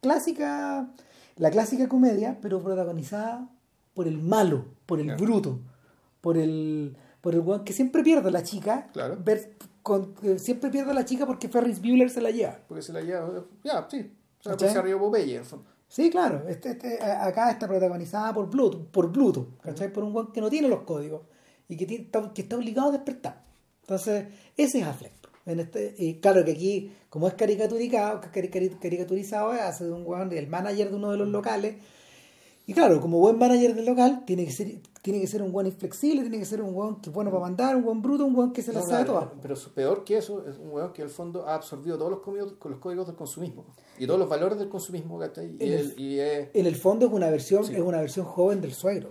[0.00, 0.88] clásica,
[1.36, 3.48] la clásica comedia, pero protagonizada
[3.94, 5.60] por el malo, por el bruto,
[6.20, 9.16] por el por el que siempre pierde a la chica, Claro.
[9.22, 12.58] ver- con- siempre pierde a la chica porque Ferris Bueller se la lleva.
[12.68, 13.44] Porque se la lleva.
[13.62, 14.12] Ya, sí.
[14.44, 15.36] O sea, se arriba Popeye.
[15.38, 15.64] en fondo.
[15.88, 16.48] Sí, claro.
[16.48, 19.92] Este, este, acá está protagonizada por Bluetooth, por Bluetooth, ¿cachai?
[19.92, 21.22] Por un weón que no tiene los códigos
[21.68, 23.44] y que, tiene, que está obligado a despertar.
[23.82, 25.12] Entonces, ese es Affleck.
[25.46, 30.48] En este, y claro que aquí, como es caricaturizado, caricaturizado, hace de un weón, el
[30.48, 31.76] manager de uno de los locales.
[32.66, 35.66] Y claro, como buen manager del local, tiene que ser, tiene que ser un buen
[35.66, 38.34] inflexible, tiene que ser un weón que es bueno para mandar, un buen bruto, un
[38.34, 39.28] weón que se la sabe todas.
[39.42, 42.54] Pero peor que eso, es un weón que al fondo ha absorbido todos los códigos,
[42.64, 43.66] los códigos del consumismo
[43.98, 45.22] y todos los valores del consumismo.
[45.22, 48.72] En, y el, y en el fondo es una versión, es una versión joven del
[48.72, 49.10] suegro.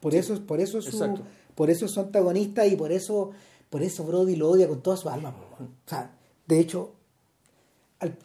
[0.00, 1.20] Por eso, por eso es su,
[1.54, 3.30] por eso es su antagonista y por eso
[3.70, 5.32] por eso Brody lo odia con toda su alma.
[5.60, 6.10] O sea,
[6.44, 6.94] de hecho,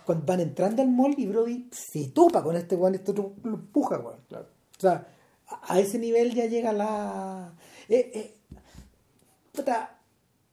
[0.08, 3.58] cuando van entrando al mall y Brody se topa con este weón, este otro lo
[3.58, 4.22] empuja, weón.
[4.28, 4.48] Claro.
[4.76, 5.08] O sea,
[5.48, 7.54] a, ese nivel ya llega la...
[7.90, 9.64] Eh, eh,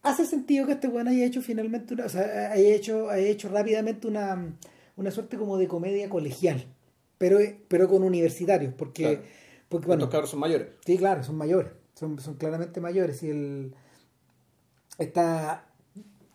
[0.03, 2.07] hace sentido que este weón haya hecho finalmente una...
[2.07, 4.57] O sea, haya hecho, haya hecho rápidamente una,
[4.97, 6.65] una suerte como de comedia colegial,
[7.19, 7.39] pero,
[7.69, 9.43] pero con universitarios, porque...
[9.69, 10.69] Porque, bueno, cabros son mayores.
[10.85, 11.73] Sí, claro, son mayores.
[11.95, 13.23] Son, son claramente mayores.
[13.23, 13.75] Y el,
[14.99, 15.65] está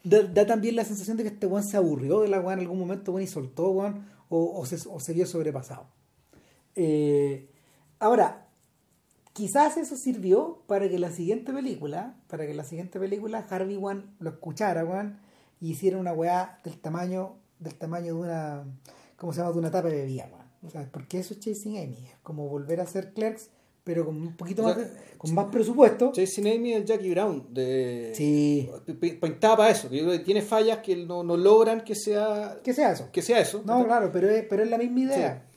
[0.04, 2.80] da, también la sensación de que este weón se aburrió de la weón en algún
[2.80, 5.88] momento y soltó weón o, se, o se vio sobrepasado
[6.76, 7.50] eh,
[8.00, 8.47] ahora
[9.38, 14.02] quizás eso sirvió para que la siguiente película para que la siguiente película Harvey One
[14.20, 15.20] lo escuchara weón
[15.62, 18.64] y hiciera una weá del tamaño del tamaño de una
[19.16, 19.52] ¿cómo se llama?
[19.52, 22.50] de una tapa de bebida weón o sea, porque eso es Chasing Amy es como
[22.50, 23.52] volver a ser Clerks
[23.84, 24.78] pero con un poquito más,
[25.18, 26.12] con más presupuesto.
[26.14, 28.70] Jason Amy el Jackie Brown de sí.
[29.00, 33.08] pintaba para eso, que tiene fallas que no, no, logran que sea que sea eso.
[33.14, 33.64] Que sea eso.
[33.66, 35.48] No, claro, pero es, pero es la misma idea.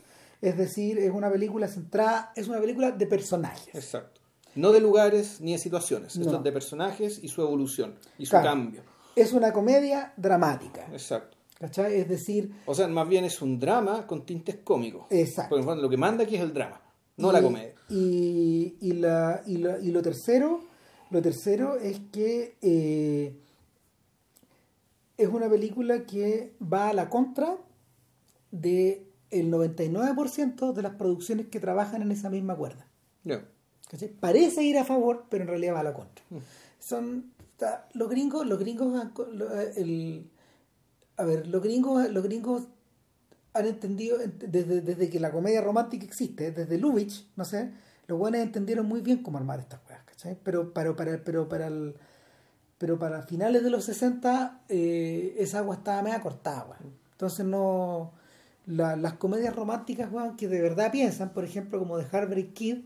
[0.41, 3.75] Es decir, es una película centrada, es una película de personajes.
[3.75, 4.21] Exacto.
[4.55, 8.83] No de lugares ni de situaciones, es de personajes y su evolución y su cambio.
[9.15, 10.87] Es una comedia dramática.
[10.93, 11.37] Exacto.
[11.59, 12.01] ¿Cachai?
[12.01, 12.51] Es decir...
[12.65, 15.07] O sea, más bien es un drama con tintes cómicos.
[15.11, 15.57] Exacto.
[15.57, 16.81] Porque lo que manda aquí es el drama
[17.21, 17.75] no la comedia.
[17.89, 20.61] Y, y, la, y, y, lo tercero,
[21.11, 23.37] lo tercero es que eh,
[25.17, 27.57] es una película que va a la contra
[28.51, 32.87] de el 99% de las producciones que trabajan en esa misma cuerda.
[34.21, 36.25] Parece ir a favor, pero en realidad va a la contra.
[36.31, 36.39] Mm.
[36.79, 37.33] Son
[37.95, 39.07] los gringos, los gringos,
[39.77, 40.31] el,
[41.17, 42.63] a ver, los gringos, los gringos
[43.53, 47.73] han entendido, desde, desde que la comedia romántica existe, desde Lubitsch, no sé,
[48.07, 50.39] los buenos entendieron muy bien cómo armar estas cosas, ¿cachai?
[50.43, 51.97] Pero, para, para, pero para el,
[52.79, 56.79] pero para finales de los 60 eh, esa agua estaba media cortada,
[57.13, 58.13] Entonces no...
[58.71, 62.79] las comedias románticas, que de verdad piensan, por ejemplo, como de Harvard Kid,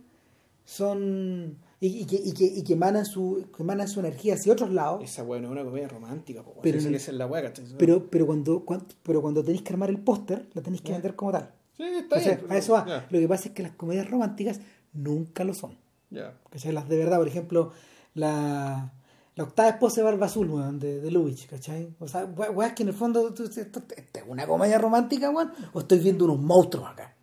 [0.65, 4.73] son y, que, y, que, y que emanan su que emanan su energía hacia otros
[4.73, 5.03] lados.
[5.05, 7.29] Esa weá no es una comedia romántica pero, es la
[7.77, 8.65] pero, pero cuando,
[9.03, 11.51] pero cuando tenéis que armar el póster la tenéis que vender como tal.
[11.77, 13.07] Sí, está bien, a eso va.
[13.11, 14.61] lo que pasa es que las comedias románticas
[14.95, 15.77] nunca lo son.
[16.11, 16.35] Ya.
[16.73, 17.73] Las de verdad por ejemplo
[18.15, 18.94] la
[19.37, 21.95] la octava esposa de Barba Azul, weón, de, de Lubitsch, ¿cachai?
[21.99, 25.53] O sea, weón, es que en el fondo, ¿esto, es una comedia romántica, weón?
[25.73, 27.17] ¿O estoy viendo unos monstruos acá?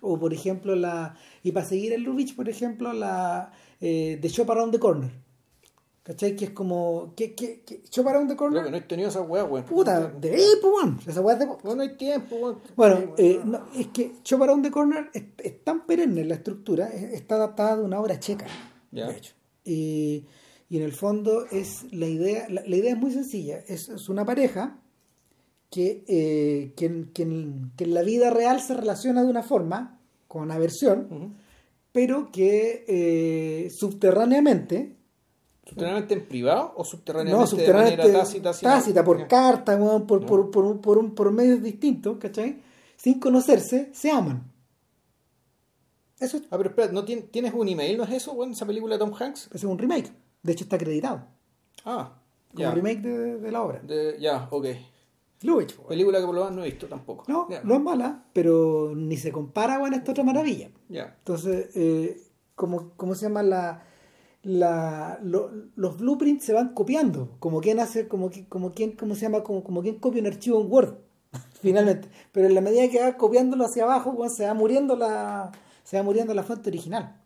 [0.00, 1.14] O, por ejemplo, la...
[1.42, 5.10] Y para seguir en Lubitsch, por ejemplo, la eh, de Shop Around the Corner.
[6.02, 6.36] ¿Cachai?
[6.36, 7.14] Que es como.
[7.16, 7.82] ¿Qué, qué, qué?
[7.90, 8.60] Shop Around the Corner.
[8.60, 9.64] Creo que no he tenido esa weá, weón.
[9.64, 11.00] Puta, de ahí, pues, weón.
[11.04, 11.46] Esa weá de.
[11.46, 12.58] No, no hay tiempo, weón.
[12.76, 16.36] Bueno, eh, no, es que Shop Around the Corner es, es, tan perenne en la
[16.36, 18.46] estructura, está adaptada de una obra checa,
[18.92, 19.34] de hecho.
[19.64, 20.24] Y,
[20.68, 22.48] y, en el fondo es la idea.
[22.48, 23.58] La, idea es muy sencilla.
[23.66, 24.80] Es, es una pareja
[25.70, 30.00] que, eh, que, que, en, que, en, la vida real se relaciona de una forma,
[30.28, 31.36] con aversión
[31.96, 34.98] pero que eh, subterráneamente
[35.64, 38.52] ¿Subterráneamente en privado o subterráneamente, de manera tácita?
[38.52, 42.60] Tácita, por carta, por, por, por, por, un, por medios distintos, ¿cachai?
[42.96, 44.44] Sin conocerse, se aman.
[46.20, 48.98] Eso Ah, pero espera, ¿no tienes un email, no es eso, bueno, esa película de
[48.98, 49.48] Tom Hanks?
[49.54, 50.12] Es un remake.
[50.46, 51.26] De hecho, está acreditado.
[51.84, 52.12] Ah.
[52.54, 53.82] Un remake de, de, la obra.
[54.18, 54.66] Ya, ok.
[55.42, 55.76] Lubitsch.
[55.88, 57.24] Película que por lo menos no he visto tampoco.
[57.26, 60.70] No, no es mala, pero ni se compara con esta otra maravilla.
[60.88, 61.16] Ya.
[61.18, 62.22] Entonces, eh,
[62.54, 63.82] como, ¿cómo se llama la...?
[64.42, 69.42] La, los blueprints se van copiando, como quien hace, como, como quien, ¿cómo se llama?
[69.42, 70.98] Como, como quien copia un archivo en Word,
[71.60, 72.08] finalmente.
[72.30, 75.50] Pero en la medida que va copiándolo hacia abajo, se va muriendo la,
[75.82, 77.20] se va muriendo la fuente original.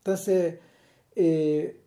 [0.00, 0.58] Entonces,
[1.16, 1.80] eh,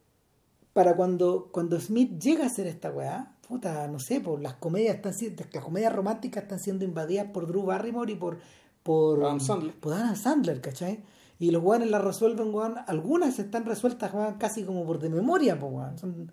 [0.73, 4.95] para cuando, cuando Smith llega a hacer esta weá, puta, no sé, por las comedias
[4.95, 5.13] están
[5.53, 8.37] las comedias románticas están siendo invadidas por Drew Barrymore y por
[8.83, 11.03] por Adam Sandler, por Adam Sandler ¿cachai?
[11.39, 15.99] Y los guanes las resuelven, guan, algunas están resueltas casi como por de memoria, pues
[15.99, 16.31] Son,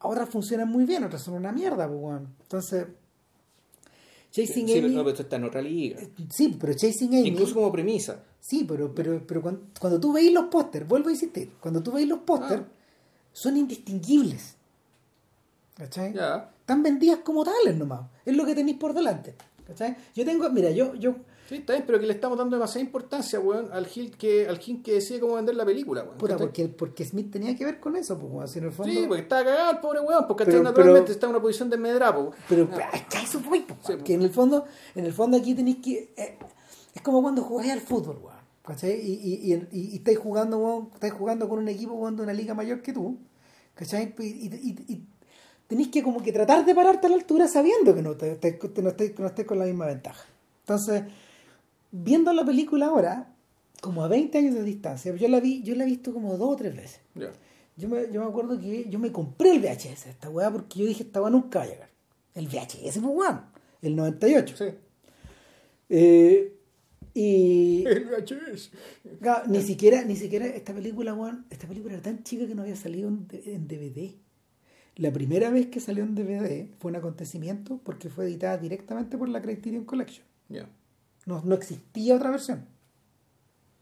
[0.00, 2.86] otras funcionan muy bien, otras son una mierda, pues Entonces,
[4.30, 4.88] Chasing Sí, Amy.
[4.90, 5.98] no, pero esto está en otra liga.
[6.30, 7.28] Sí, pero Chasing Amy.
[7.28, 8.22] Incluso como premisa.
[8.40, 11.92] Sí, pero, pero, pero cuando, cuando tú veis los pósters, vuelvo a insistir, cuando tú
[11.92, 12.68] veis los pósters, Ah.
[13.32, 14.56] Son indistinguibles.
[15.76, 16.12] ¿Cachai?
[16.12, 16.50] Ya.
[16.60, 18.02] Están vendidas como tales nomás.
[18.24, 19.34] Es lo que tenéis por delante.
[19.66, 19.96] ¿Cachai?
[20.14, 21.14] Yo tengo, mira, yo, yo,
[21.48, 24.58] Sí, está bien, pero que le estamos dando demasiada importancia, weón, al Gil que, al
[24.60, 26.16] Gil que decide cómo vender la película, weón.
[26.16, 28.92] puta, porque, porque Smith tenía que ver con eso, pues, weón, si en el fondo.
[28.92, 31.68] Sí, porque está cagado el pobre weón, porque Pero- naturalmente pero- está en una posición
[31.68, 32.30] de medrapo.
[32.48, 35.38] Pero es que a eso voy, po, Sí, que en el fondo, en el fondo
[35.38, 36.14] aquí tenéis que.
[36.16, 36.38] eh,
[36.94, 38.29] es como cuando jugáis al fútbol, weón.
[38.64, 38.92] ¿Cachai?
[39.00, 42.32] Y, y, y, y, estáis jugando, weón, estáis jugando con un equipo weón, de una
[42.32, 43.18] liga mayor que tú.
[43.74, 44.14] ¿Cachai?
[44.18, 45.06] Y, y, y- y
[45.66, 48.58] tenéis que como que tratar de pararte a la altura sabiendo que no te, te-
[48.82, 50.24] no no estés con la misma ventaja.
[50.62, 51.04] Entonces,
[51.90, 53.32] viendo la película ahora,
[53.80, 56.50] como a 20 años de distancia, yo la vi, yo la he visto como dos
[56.52, 57.00] o tres veces.
[57.14, 57.30] Ya.
[57.76, 60.86] Yo me, yo me acuerdo que yo me compré el VHS, esta weá, porque yo
[60.86, 61.88] dije, esta weá nunca va a llegar.
[62.34, 63.40] El VHS, pues weón,
[63.80, 64.56] el 98.
[64.56, 64.64] Sí.
[65.88, 66.56] Eh,
[67.14, 68.70] y El VHS.
[69.20, 72.62] claro, ni siquiera, ni siquiera esta película, weón, esta película era tan chica que no
[72.62, 74.14] había salido en, DVD.
[74.96, 79.28] La primera vez que salió en DVD fue un acontecimiento porque fue editada directamente por
[79.28, 80.26] la Criterion Collection.
[81.26, 82.66] No, no existía otra versión.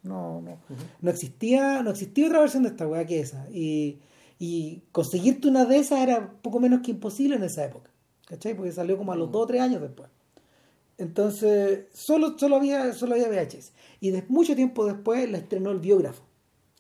[0.03, 0.59] No, no,
[1.01, 3.49] no existía, no existía otra versión de esta weá que esa.
[3.51, 3.99] Y,
[4.39, 7.91] y conseguirte una de esas era poco menos que imposible en esa época.
[8.27, 8.55] ¿Cachai?
[8.55, 10.09] Porque salió como a los 2 o 3 años después.
[10.99, 13.73] Entonces, solo, solo había, solo había VHS.
[14.01, 16.23] Y de, mucho tiempo después la estrenó el biógrafo.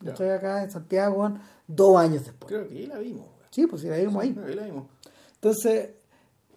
[0.04, 1.34] Estoy acá en Santiago,
[1.66, 2.48] dos años después.
[2.52, 3.26] Creo que ahí la vimos.
[3.50, 4.36] Sí, pues sí, la vimos ahí.
[4.46, 4.84] Ahí la vimos.
[5.34, 5.90] Entonces,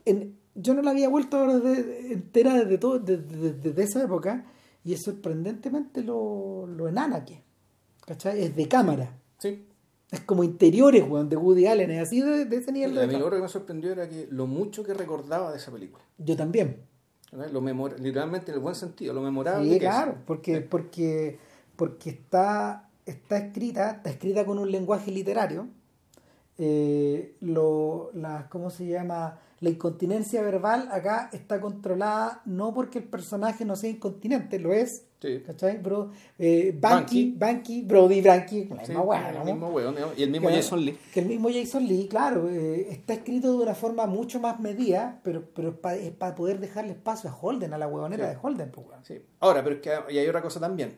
[0.06, 4.04] en- yo no la había vuelto a ver desde- entera desde, todo, desde, desde- esa
[4.04, 4.46] época
[4.84, 7.42] y es sorprendentemente lo, lo enana que.
[8.06, 8.44] ¿Cachai?
[8.44, 9.16] Es de cámara.
[9.40, 9.66] Sí.
[10.12, 11.90] Es como interiores, weón, de Woody Allen.
[11.92, 14.46] Es así de, de ese nivel A de lo que me sorprendió era que lo
[14.46, 16.04] mucho que recordaba de esa película.
[16.18, 16.78] Yo también.
[17.32, 17.50] ¿Verdad?
[17.52, 19.96] Lo memor literalmente en el buen sentido, lo memorable Sí, que es.
[19.96, 21.40] claro, porque, porque,
[21.76, 25.68] porque está, está escrita, está escrita con un lenguaje literario.
[26.58, 29.40] Eh, lo, la, ¿Cómo se llama?
[29.62, 35.06] La incontinencia verbal acá está controlada no porque el personaje no sea incontinente, lo es.
[35.22, 35.44] Sí.
[35.46, 35.78] ¿Cachai?
[35.78, 37.36] Bro, eh, Banky,
[37.84, 39.46] Brody, Banky, la misma weá, el ¿no?
[39.46, 40.98] mismo weón, digamos, y el mismo Que- Jason Lee.
[41.14, 45.20] Que el mismo Jason Lee, claro, eh, está escrito de una forma mucho más medida,
[45.24, 48.72] pero, pero es para poder dejarle espacio a Holden, a la huevonera de Holden.
[48.72, 49.06] Pues, weón.
[49.06, 49.22] Sí.
[49.42, 50.98] Ahora, pero es que y hay otra cosa también.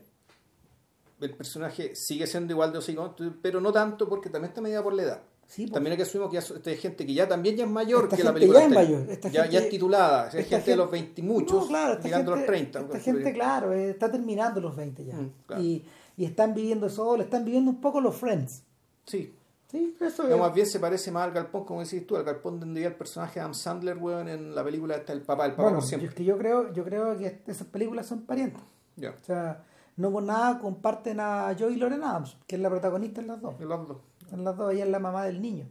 [1.20, 4.94] El personaje sigue siendo igual de hocicón, pero no tanto porque también está medida por
[4.94, 5.22] la edad.
[5.48, 5.74] Sí, pues.
[5.74, 8.18] También hay que asumir que ya es gente que ya también ya es mayor Esta
[8.18, 8.60] que la película.
[8.60, 11.24] ya es mayor, esta ya, gente- ya es titulada, es gente de los 20 y
[11.24, 12.80] muchos, No, claro, llegando gente, a los 30.
[12.82, 15.16] Esta gente, claro, eh, está terminando los 20 ya.
[15.16, 15.62] Mm, claro.
[15.62, 15.86] y,
[16.18, 18.64] y están viviendo solo, están viviendo un poco los Friends.
[19.06, 19.34] Sí.
[19.70, 20.40] Sí, eso No, es.
[20.40, 22.96] más bien se parece más al galpón, como decís tú, al galpón donde vivía el
[22.96, 25.84] personaje de Adam Sandler, weón, en la película está el papá, el papá Bueno, por
[25.84, 26.10] yo, siempre.
[26.10, 28.62] es que yo creo, yo creo que esas películas son parientes.
[28.98, 29.10] Ya.
[29.20, 29.64] O sea,
[29.98, 33.56] no por nada comparten a Joey Lauren Adams, que es la protagonista en las dos.
[33.60, 33.98] Los dos.
[34.34, 35.70] En las dos, ella es la mamá del niño.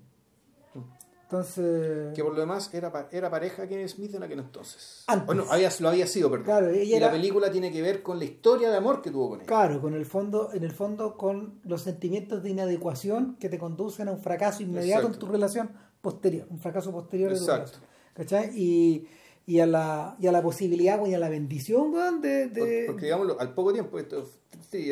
[1.25, 5.03] Entonces, Que por lo demás era, pa- era pareja Kevin Smith en aquel entonces.
[5.07, 5.27] Antes.
[5.27, 6.45] Bueno, había, lo había sido, perdón.
[6.45, 9.11] Claro, ella y era- la película tiene que ver con la historia de amor que
[9.11, 9.47] tuvo con él.
[9.47, 14.09] claro, con el fondo, en el fondo, con los sentimientos de inadecuación que te conducen
[14.09, 15.15] a un fracaso inmediato Exacto.
[15.17, 15.71] en tu relación
[16.03, 17.79] posterior, un fracaso posterior de tu Exacto.
[17.79, 17.93] relación.
[18.13, 18.51] ¿Cachai?
[18.55, 19.09] Y,
[19.47, 22.85] y a la, y a la posibilidad, weón, y a la bendición, weón, de, de-
[22.89, 24.29] Porque, digámoslo, al poco tiempo, esto,
[24.71, 24.91] sí,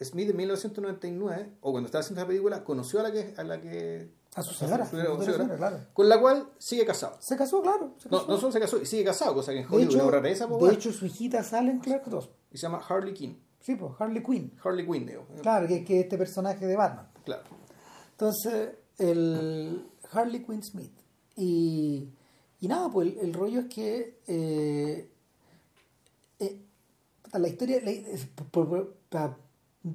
[0.00, 3.34] Smith en 1999, o cuando estaba haciendo esa película, conoció a la que.
[3.36, 4.88] A, la que, a su señora,
[5.56, 5.80] claro.
[5.92, 7.16] con la cual sigue casado.
[7.20, 7.94] Se casó, claro.
[7.98, 8.30] se No, casó.
[8.30, 10.74] no solo se casó, sigue casado, cosa que en Hollywood hecho, no rareza, po, de
[10.74, 12.30] hecho, su hijita sale en Clark 2.
[12.52, 13.42] y se llama Harley Quinn.
[13.60, 14.52] Sí, pues, Harley Quinn.
[14.62, 15.26] Harley Quinn, digo.
[15.42, 17.08] Claro, que, que este personaje de Batman.
[17.24, 17.42] Claro.
[18.12, 20.92] Entonces, el Harley Quinn Smith.
[21.36, 22.08] Y,
[22.60, 25.10] y nada, pues el, el rollo es que eh,
[26.38, 26.62] eh,
[27.32, 27.92] la historia, la-
[28.50, 28.96] por, por-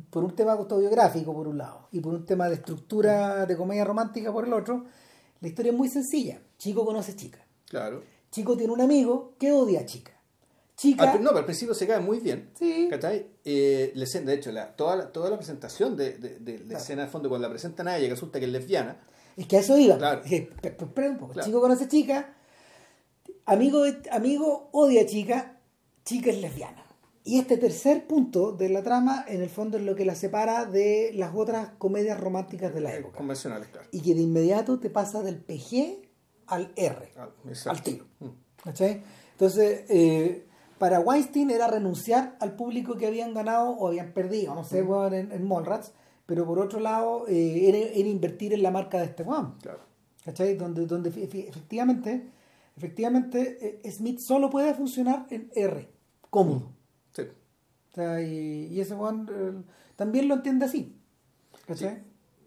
[0.09, 3.83] por un tema autobiográfico por un lado y por un tema de estructura de comedia
[3.83, 4.85] romántica por el otro,
[5.41, 6.41] la historia es muy sencilla.
[6.57, 7.39] Chico conoce chica.
[7.67, 8.01] Claro.
[8.31, 10.11] Chico tiene un amigo que odia a chica.
[10.75, 11.11] Chica...
[11.11, 12.49] Al, no, pero al principio se cae muy bien.
[12.57, 12.87] Sí.
[12.89, 13.27] ¿Cachai?
[13.45, 16.63] Eh, la escena- de hecho, la, toda, la, toda la presentación de, de, de la
[16.65, 16.77] Claro.
[16.79, 18.97] escena de fondo, cuando la presentan a ella, que resulta que es lesbiana,
[19.37, 19.97] Es que a eso iba.
[19.97, 20.21] Claro.
[20.23, 21.33] Dije, "Pe- pe- espera un poco.
[21.33, 21.45] Claro.
[21.45, 22.33] Chico conoce chica,
[23.45, 25.57] amigo, amigo odia chica,
[26.05, 26.82] chica es lesbiana.
[27.25, 30.65] Y este tercer punto de la trama, en el fondo, es lo que la separa
[30.65, 33.17] de las otras comedias románticas de la eh, época.
[33.17, 33.87] convencionales, claro.
[33.91, 36.01] Y que de inmediato te pasa del PG
[36.47, 37.29] al R, Ah,
[37.67, 38.05] al tiro.
[38.19, 38.27] Mm.
[38.63, 39.03] ¿Cachai?
[39.31, 40.45] Entonces, eh,
[40.77, 45.13] para Weinstein era renunciar al público que habían ganado o habían perdido, no sé, weón,
[45.13, 45.93] en, en Mallrats,
[46.25, 49.55] pero por otro lado, eh, era, era invertir en la marca de este weón.
[49.61, 49.79] Claro.
[50.25, 50.55] ¿Cachai?
[50.55, 52.29] Donde, donde efe- efe- efectivamente
[52.75, 55.89] efectivamente eh, Smith solo puede funcionar en R,
[56.29, 56.71] cómodo.
[57.93, 59.63] O sea, y, y ese weón eh,
[59.95, 60.99] también lo entiende así.
[61.67, 61.95] ¿Cachai?
[61.95, 62.01] Sí.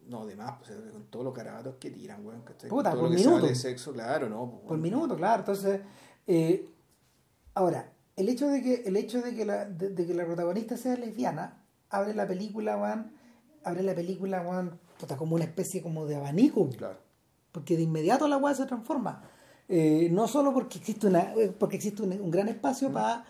[0.08, 2.42] No, además, pues, con todos los carabatos que tiran, weón.
[2.42, 2.68] ¿cachai?
[2.68, 3.36] Puta, Con todo por lo que minuto.
[3.36, 4.50] habla de sexo, claro, ¿no?
[4.50, 5.40] pues, Por minuto, claro.
[5.40, 5.80] Entonces,
[6.26, 6.68] eh,
[7.54, 10.76] ahora, el hecho de que, el hecho de que la, de, de que la protagonista
[10.76, 13.12] sea lesbiana, abre la película, weón,
[13.64, 16.68] abre la película, weón, puta, como una especie como de abanico.
[16.70, 16.98] Claro.
[17.52, 19.22] porque de inmediato la weá se transforma.
[19.68, 23.24] Eh, no solo porque existe una eh, porque existe un, un gran espacio para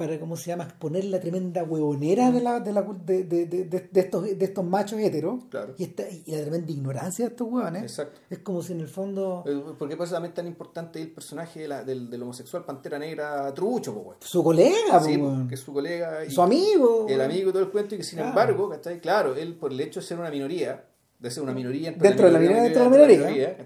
[0.00, 3.64] para cómo se llama exponer la tremenda huevonera de la de, la, de, de, de,
[3.64, 5.74] de- estos de estos machos heteros Claro.
[5.76, 8.18] y, esta, y la tremenda ignorancia de estos huevones Exacto.
[8.30, 11.84] es como si en el fondo Eh, ¿Por también tan importante el personaje de la-
[11.84, 14.16] del, del homosexual Pantera Negra Trucho, weón?
[14.20, 16.24] su colega Sí, po, que es su colega.
[16.24, 18.30] y- su amigo El amigo y todo el cuento, y que sin Claro.
[18.30, 19.00] embargo, ¿cachai?
[19.00, 20.86] Claro, él por el hecho de ser una minoría,
[21.18, 23.56] de ser una minoría Dentro de la minoría, dentro de la minoría.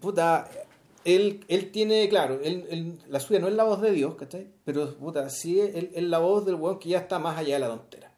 [0.00, 0.48] puta,
[1.04, 4.48] él, él tiene, claro, él, él- la suya no es la voz de Dios, ¿cachai?
[4.64, 7.54] Pero, puta, sí es, él- es la voz del weón que ya está más allá
[7.54, 8.12] de la tontera,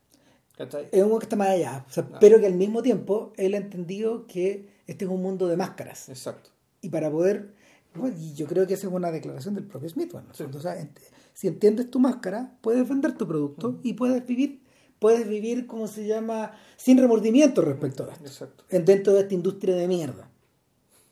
[0.56, 0.88] ¿cachai?
[0.90, 2.18] es un weón que está más allá O sea, Claro.
[2.20, 6.08] pero que al mismo tiempo él ha entendido que este es un mundo de máscaras
[6.08, 6.50] Exacto.
[6.80, 7.54] y para poder
[7.94, 10.36] bueno, y yo creo que esa es una declaración del propio Smith bueno, en el
[10.36, 10.42] Sí.
[10.44, 10.58] fondo.
[10.58, 10.98] O sea, ent-
[11.34, 14.62] si entiendes tu máscara puedes vender tu producto y puedes vivir
[14.98, 18.64] puedes vivir como se llama sin remordimiento respecto a esto Exacto.
[18.70, 20.30] dentro de esta industria de mierda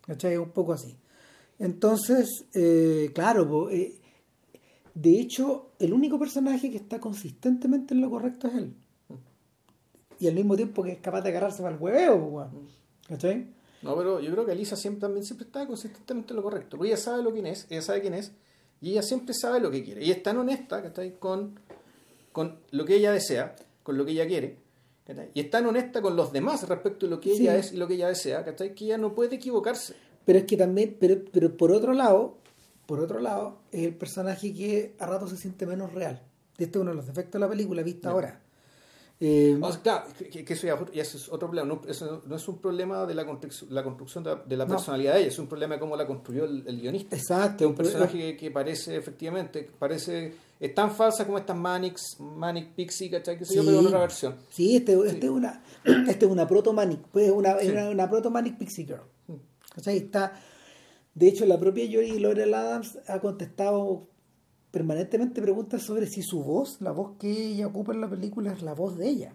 [0.07, 0.37] ¿cachai?
[0.39, 0.97] un poco así
[1.61, 3.95] entonces eh, claro eh,
[4.95, 8.75] de hecho el único personaje que está consistentemente en lo correcto es él
[10.19, 12.51] y al mismo tiempo que es capaz de agarrarse para el hueveo.
[13.09, 13.47] ¿cachai?
[13.81, 16.77] No, pero yo creo que Elisa siempre, también siempre está consistentemente en lo correcto.
[16.77, 18.33] Porque ella sabe lo quién es, ella sabe quién es,
[18.83, 20.05] y ella siempre sabe lo que quiere.
[20.05, 21.19] Y es tan honesta ¿cachai?
[21.19, 21.59] Con,
[22.33, 24.59] con lo que ella desea, con lo que ella quiere.
[25.07, 25.31] ¿cachai?
[25.33, 27.41] Y es tan honesta con los demás respecto a lo que Sí.
[27.45, 28.75] ella es y lo que ella desea, ¿cachai?
[28.75, 29.95] que ella no puede equivocarse.
[30.25, 32.39] Pero es que también, pero, pero por otro lado,
[32.87, 36.23] por otro lado, es el personaje que a rato se siente menos real.
[36.59, 38.13] Y este es uno de los defectos de la película vista Ya.
[38.13, 38.41] ahora.
[39.23, 41.69] Eh, O sea, claro, que, que eso, ya, ya eso es otro problema.
[41.69, 44.71] No, eso no es un problema de la construcción, la construcción de, de la No.
[44.71, 47.17] personalidad de ella, es un problema de cómo la construyó el, el guionista.
[47.17, 47.69] exacto.
[47.69, 53.11] un personaje que, que parece efectivamente parece es tan falsa como estas Manix Manic Pixie
[53.11, 53.37] ¿cachai?
[53.39, 53.69] que sé yo Sí.
[53.69, 55.63] pero en otra versión Sí, este, este es una,
[56.09, 57.73] este es una proto manic, pues una, es Sí.
[57.73, 59.03] una, una proto manic pixie girl.
[59.75, 59.97] ¿Cachai?
[59.99, 60.33] Está,
[61.15, 64.09] de hecho, la propia Jory Laurel Adams ha contestado
[64.71, 68.63] permanentemente preguntas sobre si su voz, la voz que ella ocupa en la película, es
[68.63, 69.33] la voz de ella.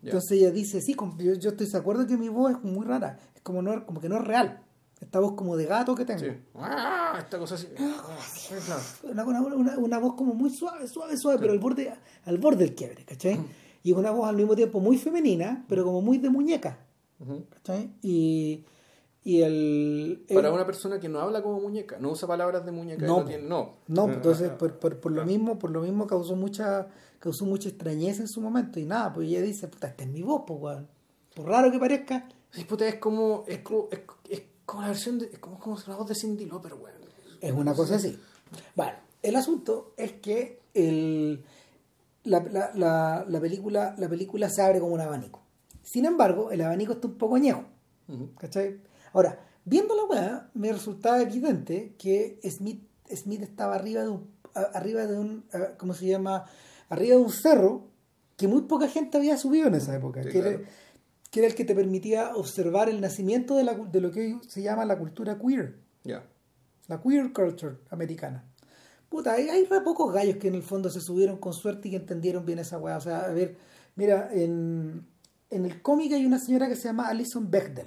[0.00, 0.08] Ya.
[0.10, 3.18] Entonces ella dice, sí, yo, yo estoy de acuerdo que mi voz es muy rara,
[3.34, 4.62] es como, no, como que no es real.
[5.00, 6.20] Esta voz como de gato que tengo.
[6.20, 6.28] Sí.
[6.54, 8.18] Ah, esta cosa así Ah,
[8.64, 8.82] claro.
[9.12, 11.92] Una, una, una- una voz como muy suave, suave, suave, pero al borde,
[12.24, 13.38] al borde del quiebre, ¿cachai?
[13.82, 16.78] Y una voz al mismo tiempo muy femenina, pero como muy de muñeca.
[18.02, 18.64] Y,
[19.24, 20.24] y el...
[20.28, 23.20] el- para una persona que no habla como muñeca no usa palabras de muñeca No,
[23.20, 23.74] no, tiene, no.
[23.88, 25.24] No, Eh, entonces eh, por, por, por lo ah.
[25.24, 26.88] mismo, por lo mismo causó mucha,
[27.20, 28.80] causó mucha extrañeza en su momento.
[28.80, 30.88] Y nada, pues ella dice, puta, esta es mi voz, pues weón.
[31.34, 35.18] Por raro que parezca, sí, puta, es como es como, es, es como la versión
[35.18, 36.96] de es como, como la voz de Cindy Lauper weón.
[37.40, 38.18] Es una cosa así.
[38.76, 38.92] Bueno,
[39.22, 41.42] el asunto es que el,
[42.24, 45.40] la, la, la, la película, la película se abre como un abanico.
[45.82, 47.64] Sin embargo, el abanico está un poco añejo.
[48.08, 48.30] Ujú.
[48.38, 48.80] ¿Cachai?
[49.12, 52.82] Ahora, viendo la weá, me resultaba evidente que Smith,
[53.14, 54.30] Smith estaba arriba de un,
[54.74, 56.44] arriba de un, a- ¿cómo se llama?
[56.88, 57.88] Arriba de un cerro
[58.36, 60.22] que muy poca gente había subido en esa época.
[60.22, 60.64] Sí, que, era, claro.
[61.30, 64.40] que era el que te permitía observar el nacimiento de, la, de lo que hoy
[64.48, 66.24] se llama la cultura queer ya
[66.88, 68.44] la queer culture americana.
[69.08, 71.90] Puta, hay, hay re pocos gallos que en el fondo se subieron con suerte y
[71.92, 72.96] que entendieron bien esa weá.
[72.96, 73.56] O sea, a ver,
[73.94, 75.06] mira, en,
[75.50, 77.86] en el cómic hay una señora que se llama Alison Bechdel.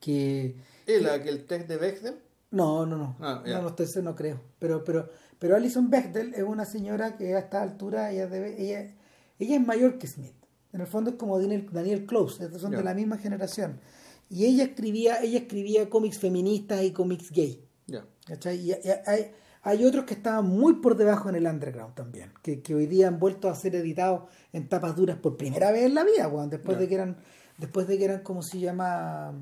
[0.00, 0.56] Que.
[0.86, 2.18] ¿Es la que el test de Bechdel?
[2.50, 3.16] No, no, no.
[3.20, 3.56] Ah, ya.
[3.58, 4.40] no, no, estoy, no creo.
[4.58, 5.08] Pero, pero,
[5.38, 8.92] pero Alison Bechdel es una señora que a esta altura ella debe, ella,
[9.38, 10.34] ella es mayor que Smith.
[10.72, 12.78] En el fondo es como Daniel, Daniel Close, son Ya.
[12.78, 13.80] de la misma generación.
[14.28, 17.64] Y ella escribía, ella escribía cómics feministas y cómics gay.
[17.86, 18.58] ya ¿Cachai?
[18.58, 19.32] Y hay,
[19.62, 23.08] hay, otros que estaban muy por debajo en el underground también, que, que hoy día
[23.08, 26.48] han vuelto a ser editados en tapas duras por primera vez en la vida, weón,
[26.48, 27.16] después de que eran,
[27.58, 29.34] después de que eran como se llama,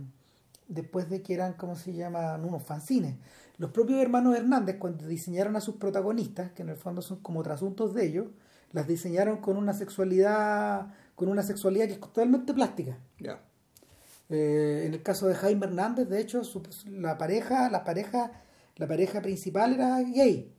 [0.69, 3.17] después de que eran como se llama, unos fanzines.
[3.57, 7.43] Los propios hermanos Hernández, cuando diseñaron a sus protagonistas, que en el fondo son como
[7.43, 8.27] trasuntos de ellos,
[8.73, 12.99] las diseñaron con una sexualidad, con una sexualidad que es totalmente plástica.
[13.19, 13.41] ya
[14.31, 18.31] Eh, en el caso de Jaime Hernández, de hecho, su- la pareja, la pareja,
[18.77, 20.53] la pareja principal era gay.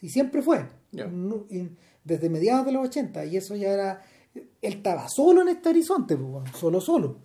[0.00, 0.66] Y siempre fue.
[0.90, 1.06] Ya.
[1.06, 1.68] No- y
[2.02, 3.26] desde mediados de los 80.
[3.26, 4.00] Y eso ya era.
[4.34, 7.18] Él estaba solo en este horizonte, pues, solo, solo.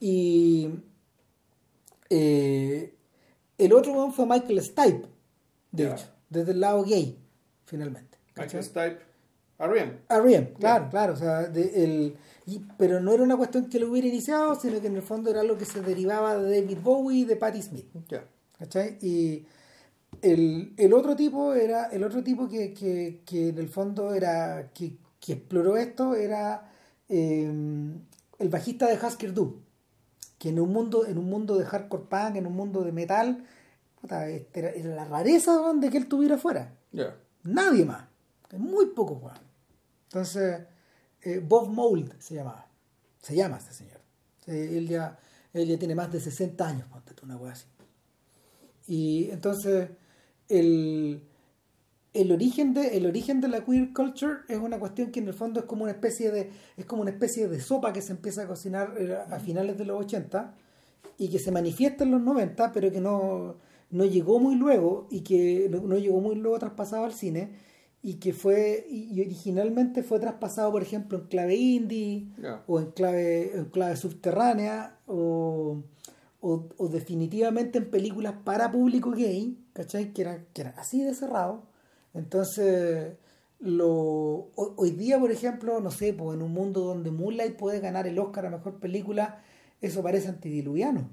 [0.00, 0.68] Y.
[2.10, 2.94] eh,
[3.58, 5.06] El otro fue Michael Stipe,
[5.72, 7.18] de hecho, desde el lado gay,
[7.64, 8.18] finalmente.
[8.36, 8.98] Michael Stipe,
[9.58, 9.92] R.E.M.
[10.08, 12.16] R.E.M., claro, claro, o sea, de- el,
[12.46, 15.30] y- pero no era una cuestión que lo hubiera iniciado, sino que en el fondo
[15.30, 17.86] era algo que se derivaba de David Bowie y de Patti Smith.
[18.58, 18.96] ¿Cachai?
[19.02, 19.44] Y
[20.22, 24.70] el, el otro tipo era, el otro tipo que, que, que en el fondo era,
[24.74, 26.70] que, que exploró esto era
[27.08, 27.44] eh,
[28.38, 29.60] el bajista de Husker Du,
[30.40, 33.44] que en un mundo, en un mundo de hardcore punk, en un mundo de metal,
[34.00, 36.74] puta, este era, era la rareza de que él tuviera fuera.
[37.42, 38.08] Nadie más.
[38.56, 39.36] Muy poco, weón.
[40.04, 40.62] Entonces,
[41.20, 42.66] eh, Bob Mould se llamaba.
[43.20, 44.00] Se llama este señor.
[44.46, 45.18] Eh, él, ya,
[45.52, 47.66] él ya tiene más de 60 años, ponte tú una weá así.
[48.86, 49.90] Y entonces,
[50.48, 51.22] el,
[52.12, 55.34] el, origen de, el origen de la queer culture es una cuestión que en el
[55.34, 58.42] fondo es como una especie de, es como una especie de sopa que se empieza
[58.42, 60.54] a cocinar eh, a finales de los 80
[61.18, 63.56] y que se manifiesta en los 90, pero que no,
[63.90, 67.50] no llegó muy luego y que no, no llegó muy luego traspasado al cine
[68.02, 72.28] y que fue y originalmente fue traspasado por ejemplo en clave indie
[72.66, 75.82] o en clave en clave subterránea o,
[76.40, 80.14] o, o definitivamente en películas para público gay ¿cachai?
[80.14, 81.69] que era, que era así de cerrado
[82.14, 83.14] entonces
[83.60, 87.80] lo ho- hoy día por ejemplo no sé pues en un mundo donde Moonlight puede
[87.80, 89.42] ganar el Oscar a mejor película
[89.80, 91.08] eso parece antidiluviano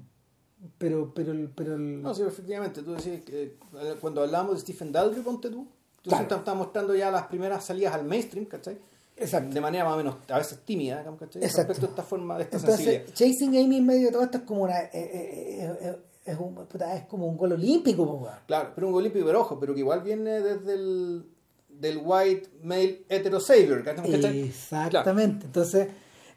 [0.78, 2.82] pero pero el- pero el- No, sí, efectivamente.
[2.82, 3.54] Tú decís que eh,
[4.00, 5.68] cuando hablamos de Stephen Daldry, ponte tú,
[6.02, 6.34] tú Claro.
[6.36, 8.76] estás mostrando ya las primeras salidas al mainstream, ¿cachai?
[9.16, 11.42] exacto De manera más o menos, a veces tímida, ¿cachai?
[11.44, 11.68] Exacto.
[11.68, 13.00] Respecto a esta forma, de esta sensibilidad.
[13.02, 14.80] Entonces, Chasing Amy en medio de todo esto es como una.
[14.80, 15.96] eh, eh, eh, eh,
[16.30, 18.28] es, un, puta, es como un gol olímpico, po.
[18.46, 21.24] Claro, pero un gol olímpico, pero ojo, pero que igual viene desde el
[21.68, 23.84] del white male hetero savior.
[24.04, 25.46] Exactamente.
[25.46, 25.88] Entonces,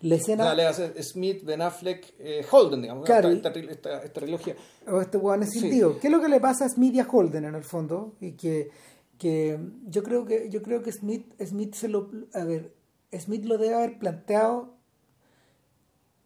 [0.01, 0.51] la escena.
[0.51, 4.55] Hace Smith, Ben Affleck, eh, Holden, digamos, Claro, esta, esta, esta, esta trilogía.
[4.87, 5.59] o este weón es Sí.
[5.61, 5.99] sentido.
[5.99, 8.15] ¿Qué es lo que le pasa a Smith y a Holden en el fondo?
[8.19, 8.69] Y que,
[9.17, 12.09] que yo creo que yo creo que Smith, Smith se lo.
[12.33, 12.73] A ver,
[13.19, 14.75] Smith lo debe haber planteado.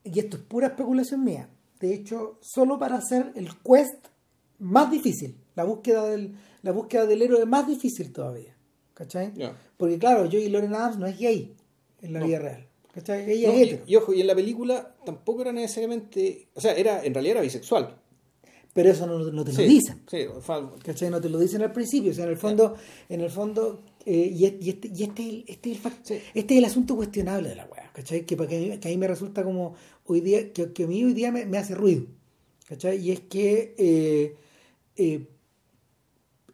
[0.04, 1.50] Y esto es pura especulación mía.
[1.86, 4.08] De hecho, solo para hacer el quest
[4.60, 5.36] más difícil.
[5.56, 8.56] La búsqueda del, la búsqueda del héroe más difícil todavía.
[8.94, 9.34] ¿Cachai?
[9.78, 11.54] Porque claro, Joey Lauren Adams no es gay
[12.02, 12.26] en la No.
[12.28, 12.68] vida real.
[12.94, 13.30] ¿Cachai?
[13.30, 13.84] Ella No, es y, hetero.
[13.88, 17.42] y ojo, y en la película tampoco era necesariamente, o sea, era en realidad era
[17.42, 17.98] bisexual.
[18.74, 20.04] Pero eso no, no te lo dicen.
[20.10, 20.26] Sí,
[20.84, 21.10] ¿Cachai?
[21.10, 22.12] No te lo dicen al principio.
[22.12, 22.76] O sea, en el fondo,
[23.10, 25.92] en el fondo, eh, y, es- y este, y este, es el- este, es el
[26.04, 26.14] Sí.
[26.34, 28.26] este es el asunto cuestionable de la weá, ¿cachai?
[28.26, 29.74] Que, que, que a mí me resulta como
[30.06, 32.06] hoy día, que, que a mí hoy día me, me hace ruido.
[32.68, 32.98] ¿Cachai?
[33.00, 34.36] Y es que eh,
[34.98, 35.28] eh,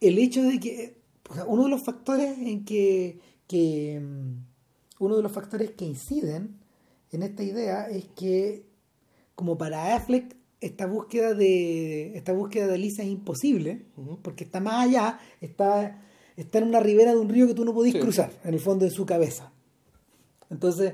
[0.02, 0.98] el hecho de que
[1.30, 5.86] o sea, uno de los factores en que, que mm, uno de los factores que
[5.86, 6.60] inciden
[7.12, 8.66] en esta idea es que
[9.36, 13.86] como para Affleck esta búsqueda de esta búsqueda de Lisa es imposible
[14.22, 16.04] porque está más allá está
[16.38, 18.00] está en una ribera de un río que tú no podís Sí.
[18.00, 19.52] cruzar en el fondo de su cabeza
[20.52, 20.94] entonces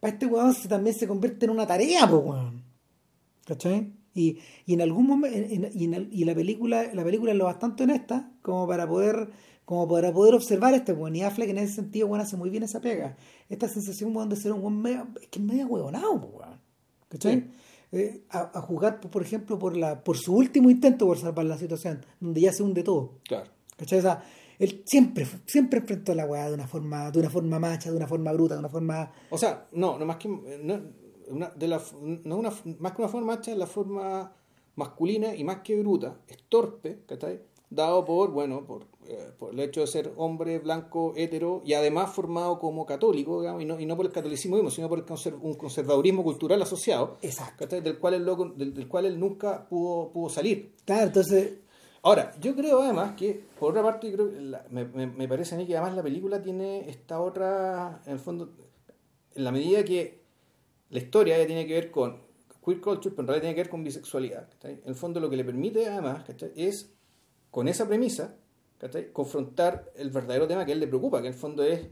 [0.00, 2.62] para este weón se- también se convierte en una tarea pues weón
[3.44, 3.92] ¿cachai?
[4.14, 5.36] y, y en algún momento
[5.74, 9.28] y, en y la película la película es lo bastante honesta como para poder
[9.64, 12.62] como para poder observar este weón y Affleck en ese sentido weón hace muy bien
[12.62, 13.16] esa pega
[13.48, 16.60] esta sensación weón de ser un weón medio, es que es medio huevonado pues, weón
[17.08, 17.40] ¿cachai?
[17.40, 17.50] Sí.
[17.94, 21.58] Eh, a, a jugar por ejemplo por la por su último intento por salvar la
[21.58, 23.50] situación donde ya se hunde todo claro.
[23.76, 23.98] ¿cachai?
[23.98, 24.24] O sea,
[24.64, 28.06] él siempre siempre enfrentó la weá de una forma de una forma macha de una
[28.06, 30.80] forma bruta de una forma O sea, no, no más que no,
[31.28, 31.80] una, de la,
[32.24, 34.32] no una, más que una forma macha, es la forma
[34.76, 37.40] masculina y más que bruta, es torpe, ¿cachai?
[37.70, 42.12] Dado por, bueno, por, eh, por el hecho de ser hombre, blanco, hetero y además
[42.14, 45.06] formado como católico, digamos, y, no, y no por el catolicismo mismo, sino por el
[45.06, 47.66] conser- un conservadurismo cultural asociado, exacto.
[47.66, 50.74] Del cual él, loco- del, del cual él nunca pudo, pudo salir.
[50.84, 51.60] claro entonces
[52.02, 55.76] Ahora, yo creo además que, por otra parte, creo la- me parece a mí que
[55.76, 58.50] además la película tiene esta otra, en el fondo,
[59.34, 60.20] en la medida que
[60.90, 62.20] la historia ya tiene que ver con
[62.64, 64.48] queer culture, pero en realidad tiene que ver con bisexualidad.
[64.50, 64.74] ¿cachai?
[64.82, 66.52] En el fondo lo que le permite además ¿cachai?
[66.56, 66.92] es,
[67.50, 68.36] con esa premisa,
[68.78, 69.12] ¿cachai?
[69.12, 71.88] confrontar el verdadero tema que a él le preocupa, que en el fondo es,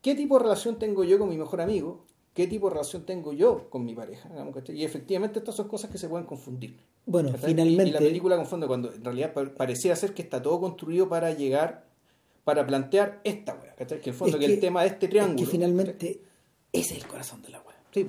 [0.00, 2.06] ¿qué tipo de relación tengo yo con mi mejor amigo?
[2.38, 4.30] ¿Qué tipo de relación tengo yo con mi pareja?
[4.68, 6.78] Y efectivamente estas son cosas que se pueden confundir.
[7.04, 7.52] bueno Y,
[7.90, 11.86] la película confunde cuando en realidad pa- parecía ser que está todo construido para llegar,
[12.44, 13.98] para plantear esta ¿cachai?
[14.00, 15.36] Que en el fondo Es que, que- el tema de este es triángulo.
[15.38, 16.22] que finalmente
[16.72, 18.08] ese es el corazón de la weá Sí.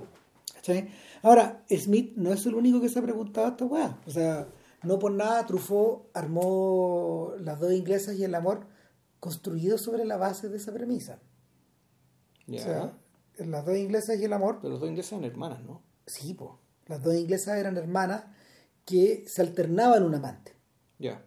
[0.53, 0.89] ¿cachai?
[1.23, 4.47] ahora Smith no es el único que se ha preguntado esta weá o sea
[4.83, 8.67] no por nada Truffaut armó las dos inglesas y el amor
[9.19, 11.17] construido sobre la base de esa premisa
[12.45, 12.59] Ya.
[12.59, 12.93] o sea
[13.45, 15.81] las dos inglesas y el amor Pero los dos ingleses eran hermanas, ¿no?
[16.05, 16.59] Sí, po.
[16.87, 18.23] Las dos inglesas eran hermanas
[18.85, 20.53] que se alternaban un amante.
[20.97, 21.23] Ya.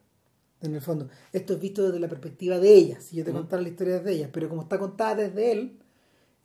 [0.60, 3.04] En el fondo, esto es visto desde la perspectiva de ellas.
[3.04, 3.40] Si yo te Ujú.
[3.40, 5.78] contara la historia de ellas, pero como está contada desde él,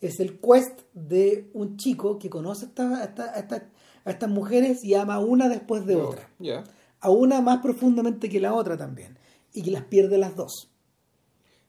[0.02, 3.70] es el quest de un chico que conoce a, esta- a esta- a esta-
[4.06, 6.30] a estas mujeres y ama a una después de otra.
[6.40, 6.64] Ya.
[7.00, 9.18] A una más profundamente que la otra también.
[9.54, 10.72] Y que las pierde las dos.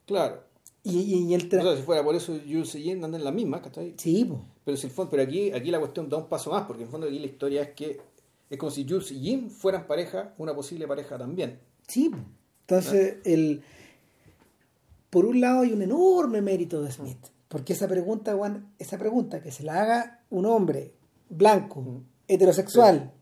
[0.06, 0.42] Claro.
[0.90, 3.14] Y, y, y el tra- O sea, si fuera por eso, Jules y Jane andan
[3.16, 3.94] en la misma, ¿cachai?
[3.96, 4.40] Sí, po.
[4.64, 6.86] Pero, si el fondo, pero aquí, aquí la cuestión da un paso más, porque en
[6.88, 8.00] el fondo aquí la historia es que
[8.50, 11.58] es como si Jules y Jim fueran pareja, una posible pareja también.
[11.86, 12.18] Sí, po.
[12.62, 13.62] entonces el
[15.10, 17.16] por un lado hay un enorme mérito de Smith,
[17.48, 20.92] porque esa pregunta, Juan, esa pregunta que se la haga un hombre
[21.30, 23.12] blanco, heterosexual,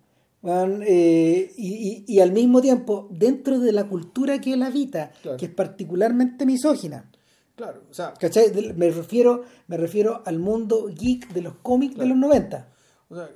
[0.42, 5.12] Juan, eh, y, y- y al mismo tiempo dentro de la cultura que él habita,
[5.22, 5.36] Claro.
[5.38, 7.08] que es particularmente misógina.
[7.56, 8.52] Claro, o sea, ¿Cachai?
[8.76, 12.04] Me refiero, me refiero al mundo geek de los cómics Claro.
[12.08, 12.68] de los 90.
[13.08, 13.30] o sea,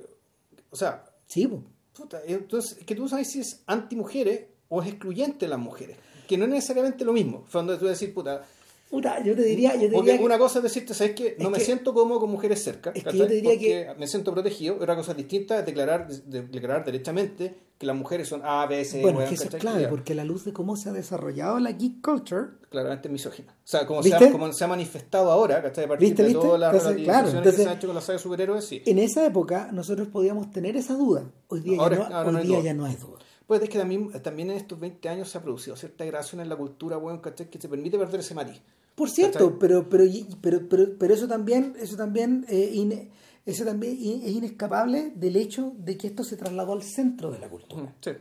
[0.69, 1.63] o sea Sí, po.
[1.93, 5.97] puta, entonces, que tú sabes si es anti-mujeres o es excluyente de las mujeres.
[6.27, 7.45] Que no es necesariamente lo mismo.
[7.51, 8.43] Cuando tú decir, puta,
[8.91, 11.37] Puta, yo te diría, yo te diría que- una cosa es decirte, ¿sabes qué?
[11.39, 12.91] No me que- siento cómodo con mujeres cerca.
[12.93, 14.75] es que yo te diría Porque me siento protegido.
[14.75, 19.01] Otra cosa distinta es declarar, de- declarar derechamente que las mujeres son A, B, C,
[19.01, 22.01] bueno, que eso es clave, porque la luz de cómo se ha desarrollado la geek
[22.05, 23.53] culture, Claramente misógina.
[23.53, 25.85] O sea, como se, ha, como se ha manifestado ahora, ¿cachai?
[25.85, 26.43] A partir ¿Viste, de viste?
[26.45, 28.65] todas las Entonces, claro, relativizaciones que entonces- se han hecho con la saga de superhéroes,
[28.65, 28.81] sí.
[28.85, 31.23] En esa época nosotros podíamos tener esa duda.
[31.47, 32.61] Hoy día, Ahora- ya, no, hoy no día duda.
[32.65, 33.19] ya no hay duda.
[33.47, 36.49] Pues es que también, también en estos 20 años se ha producido cierta degradación en
[36.49, 37.49] la cultura, weón, ¿cachai?
[37.49, 38.61] Que se permite perder ese matiz.
[38.95, 40.03] Por cierto, pero, pero,
[40.41, 43.09] pero, pero, pero eso también, eso también, eh,
[43.45, 43.93] eso también
[44.23, 47.95] es inescapable del hecho de que esto se trasladó al centro de la cultura.
[48.01, 48.11] Sí.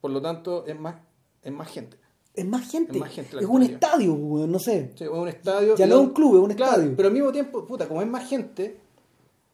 [0.00, 0.96] Por lo tanto, es más,
[1.42, 1.96] es más gente.
[2.34, 2.92] Es más gente.
[2.92, 4.92] Es más gente la es un estadio, no sé.
[4.96, 5.76] Sí, es un estadio.
[5.76, 6.96] Ya no es un club, es un Claro, estadio.
[6.96, 8.78] Pero al mismo tiempo, puta, como es más gente,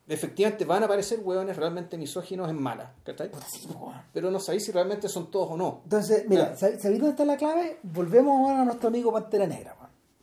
[0.06, 3.30] efectivamente van a aparecer hueones realmente misóginos en malas, ¿cachai?
[4.12, 5.80] Pero no sabéis si realmente son todos o no.
[5.85, 6.74] Entonces, mira, Claro.
[6.74, 7.78] ¿sab- ¿sabéis dónde está la clave?
[7.82, 9.74] Volvemos ahora a nuestro amigo Pantera Negra,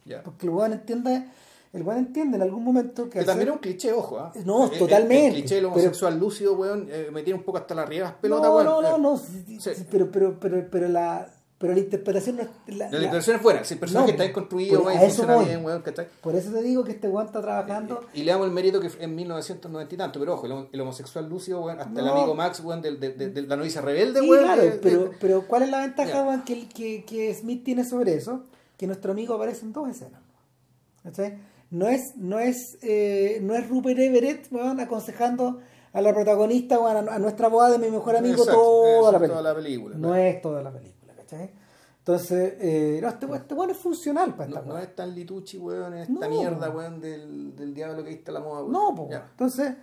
[0.05, 0.21] Ya.
[0.23, 1.25] Porque el weón entiende,
[1.73, 3.19] el weón entiende en algún momento que...
[3.19, 4.31] Que también es un cliché, ojo, ¿ah?
[4.45, 7.57] No, El- totalmente, El, cliché del pero- homosexual lúcido, weón, eh, me tiene un poco
[7.57, 7.87] hasta las
[8.21, 8.65] pelotas, no, weón.
[8.65, 11.27] no, no, Eh, no, sí, pero, pero, pero, pero la,
[11.57, 12.49] pero la interpretación no es...
[12.67, 14.99] la- La la- interpretación es buena, si el personaje No, está bien construido, por- weón,
[14.99, 15.45] a y eso funciona voy.
[15.45, 16.07] bien, weón, ¿cachai?
[16.21, 18.01] Por eso te digo que este weón está trabajando...
[18.13, 20.81] Y le damos el mérito que en 1990 y tanto, pero ojo, el, hom- el
[20.81, 24.19] homosexual lúcido, weón, hasta el amigo Max, weón, del- de, de- de la novicia rebelde,
[24.21, 24.43] Sí, weón.
[24.43, 28.43] claro, pero, pero ¿cuál es la ventaja weón, que, que, que Smith tiene sobre eso?
[28.77, 30.21] Que nuestro amigo aparece en dos escenas.
[31.03, 31.37] ¿Cachai?
[31.71, 35.59] No es, no es, eh, no es Rupert Everett weón, aconsejando
[35.93, 39.39] a la protagonista weón, a, nuestra boda de mi mejor amigo Exacto, toda, la película.
[39.39, 40.23] toda la película, No claro.
[40.23, 41.51] es toda la película, ¿cachai?
[41.99, 45.15] Entonces, eh, no, este, weón- este weón es funcional para esta No, no es tan
[45.15, 48.71] lituchi, weón, en esta No, mierda, weón, del, del diablo que viste la moda, weón.
[48.71, 49.21] No, weón.
[49.31, 49.73] Entonces,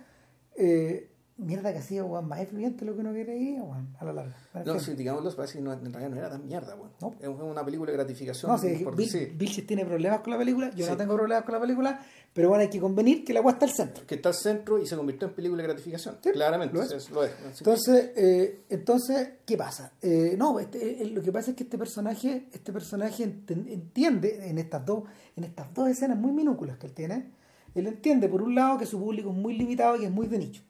[0.55, 4.13] eh, mierda que ha sido weón, más influyente lo que uno creía, weón, a la
[4.13, 4.35] larga.
[4.65, 6.91] No, sí, digámoslo, parece que no, en realidad no era tan mierda, weón.
[7.01, 7.15] No.
[7.19, 8.51] Es una película de gratificación.
[8.51, 9.25] No, sí, por- Bill, sí.
[9.33, 12.61] Vilches tiene problemas con la película, yo no tengo problemas con la película, pero bueno,
[12.61, 14.05] hay que convenir que la agua está al centro.
[14.05, 16.17] Que está al centro y se convirtió en película de gratificación.
[16.23, 16.91] Sí, Claramente, lo es.
[16.91, 17.31] es, lo es.
[17.59, 19.93] Entonces, eh, entonces ¿qué pasa?
[20.01, 24.57] Eh, no, este, eh, lo que pasa es que este personaje, este personaje entiende en
[24.57, 25.03] estas dos,
[25.35, 27.31] en estas dos escenas muy minúsculas que él tiene,
[27.75, 30.27] él entiende por un lado que su público es muy limitado y que es muy
[30.27, 30.63] de nicho.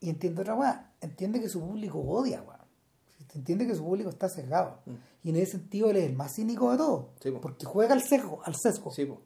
[0.00, 2.60] Y entiende otra weá, entiende que su público odia, weá.
[3.34, 4.78] Entiende que su público está sesgado.
[5.22, 7.00] Y en ese sentido él es el más cínico de todos.
[7.02, 7.22] Mm.
[7.22, 7.40] Sí, po.
[7.40, 8.90] porque juega al sesgo, al sesgo.
[8.92, 9.20] Sí, po.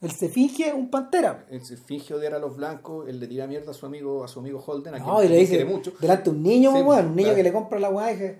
[0.00, 1.44] Él se finge un pantera.
[1.50, 4.28] Él se finge odiar a los blancos, él le tira mierda a su amigo, a
[4.28, 5.92] su amigo Holden, a No, quien, y le dice, quiere mucho.
[6.00, 7.36] delante de un niño, Sí, bueno, un niño claro.
[7.36, 8.38] que le compra la weá y dice,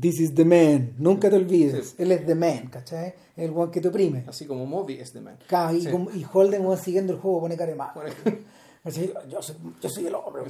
[0.00, 1.88] This is the man, nunca te olvides.
[1.88, 1.94] Sí.
[1.98, 3.08] Él es the man, ¿cachai?
[3.36, 4.22] Es el weón que te oprime.
[4.28, 5.36] Así como Moby es de man.
[5.48, 5.90] Claro, y, Sí.
[5.90, 7.76] como- y Holden, weón, siguiendo el juego, pone cara de
[8.84, 8.90] Yo
[9.42, 10.42] soy, yo soy el hombre,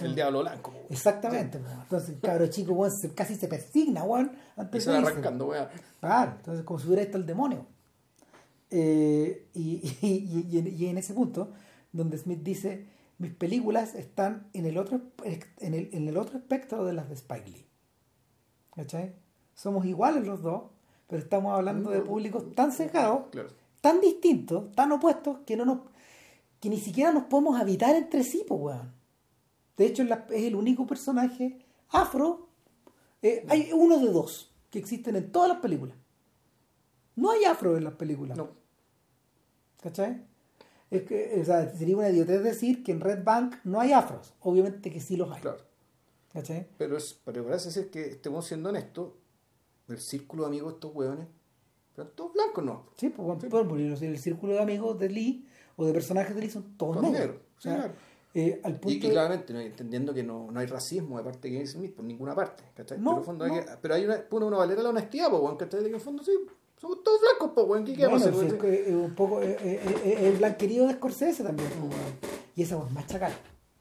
[0.00, 0.72] el diablo blanco.
[0.88, 1.58] Exactamente.
[1.58, 5.46] Entonces, el cabro chico, weón, se- casi se persigna, weón, Y antes se de arrancando,
[5.48, 5.68] weón.
[6.00, 7.66] Claro, entonces como si hubiera visto el demonio.
[8.70, 10.58] Eh, y, y- y- y
[10.88, 11.52] en, y ese punto,
[11.92, 12.86] donde Smith dice,
[13.18, 15.00] mis películas están en el otro,
[15.58, 17.66] en el, en el otro espectro de las de Spike Lee.
[18.74, 19.12] ¿Cachai?
[19.54, 20.62] Somos iguales los dos,
[21.06, 23.50] pero estamos hablando de públicos tan cegados, Claro.
[23.82, 25.78] tan distintos, tan opuestos, que no nos
[26.62, 28.94] que ni siquiera nos podemos habitar entre sí, pues, weón.
[29.76, 31.58] De hecho, es es el único personaje
[31.88, 32.50] afro.
[33.20, 35.96] eh, hay uno de dos que existen en todas las películas.
[37.16, 38.38] No hay afro en las películas.
[38.38, 38.50] No.
[39.82, 40.24] ¿Cachai?
[40.88, 44.32] Es que, o sea, sería una idiotez decir que en Red Bank no hay afros.
[44.38, 45.42] Obviamente que sí los hay.
[45.42, 45.58] Claro.
[46.32, 46.68] ¿Cachai?
[46.78, 49.14] Pero, es, pero parece ser que estemos siendo honestos,
[49.88, 51.26] el círculo de amigos de estos hueones,
[51.96, 52.86] pero todos blancos no.
[52.96, 55.48] Sí, pues, bueno, por ejemplo, el círculo de amigos de Lee
[55.82, 57.12] o de personajes de Lee son todos negros.
[57.12, 57.92] negros, O sea, claro.
[58.34, 61.48] Eh, al punto Y, y de- claramente, entendiendo que no, no hay racismo de parte
[61.48, 62.62] de Kevin Smith por ninguna parte.
[62.74, 62.98] ¿cachai?
[62.98, 63.56] No, pero, en fondo hay no.
[63.60, 65.80] que- pero hay una, pone una valera la honestidad, weón, ¿cachai?
[65.80, 66.32] De que en el fondo sí,
[66.80, 68.64] somos todos blancos, pues, weón, ¿qué queremos Bueno, hacer?
[68.74, 71.68] es, es un poco eh, eh, eh, el blanquerío de Scorsese también
[72.56, 73.32] y esa es más chacal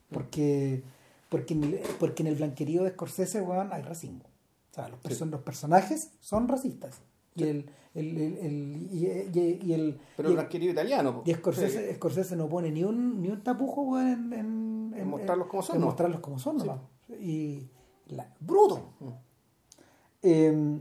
[0.09, 0.83] porque
[1.29, 4.23] porque en, el, porque en el blanquerío de Scorsese weón, hay racismo
[4.71, 6.99] o sea los, perso- los personajes son racistas
[7.35, 11.95] y el, el, el, el- y, el Pero el blanquerío italiano, y Scorsese, Sí.
[11.95, 15.75] Scorsese no pone ni un ni un tapujo weón, en, en, En mostrarlos como son,
[15.75, 15.87] en ¿no?
[15.87, 16.67] mostrarlos como son Sí.
[16.67, 16.81] nomás.
[17.19, 17.67] y
[18.07, 19.09] la, bruto Mm.
[20.23, 20.79] eh,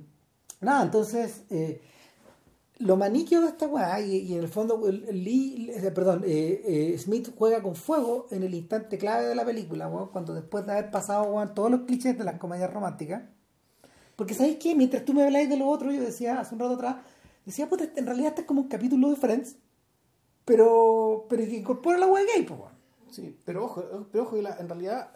[0.61, 1.81] nada, entonces, eh,
[2.79, 6.63] lo maniquio de esta weá, y, y en el fondo, Lee, eh, perdón, eh,
[6.95, 10.73] eh, Smith juega con fuego en el instante clave de la película, cuando después de
[10.73, 13.23] haber pasado todos los clichés de las comedias románticas.
[14.21, 14.75] Porque, ¿sabéis qué?
[14.75, 16.97] Mientras tú me habláis de lo otro, yo decía hace un rato atrás,
[17.47, 19.57] decía, puta, en realidad este es como un capítulo de Friends,
[20.45, 22.61] pero, pero que incorpora la weá gay, pues.
[23.11, 23.83] Sí, pero ojo,
[24.13, 25.13] pero ojo que la- en realidad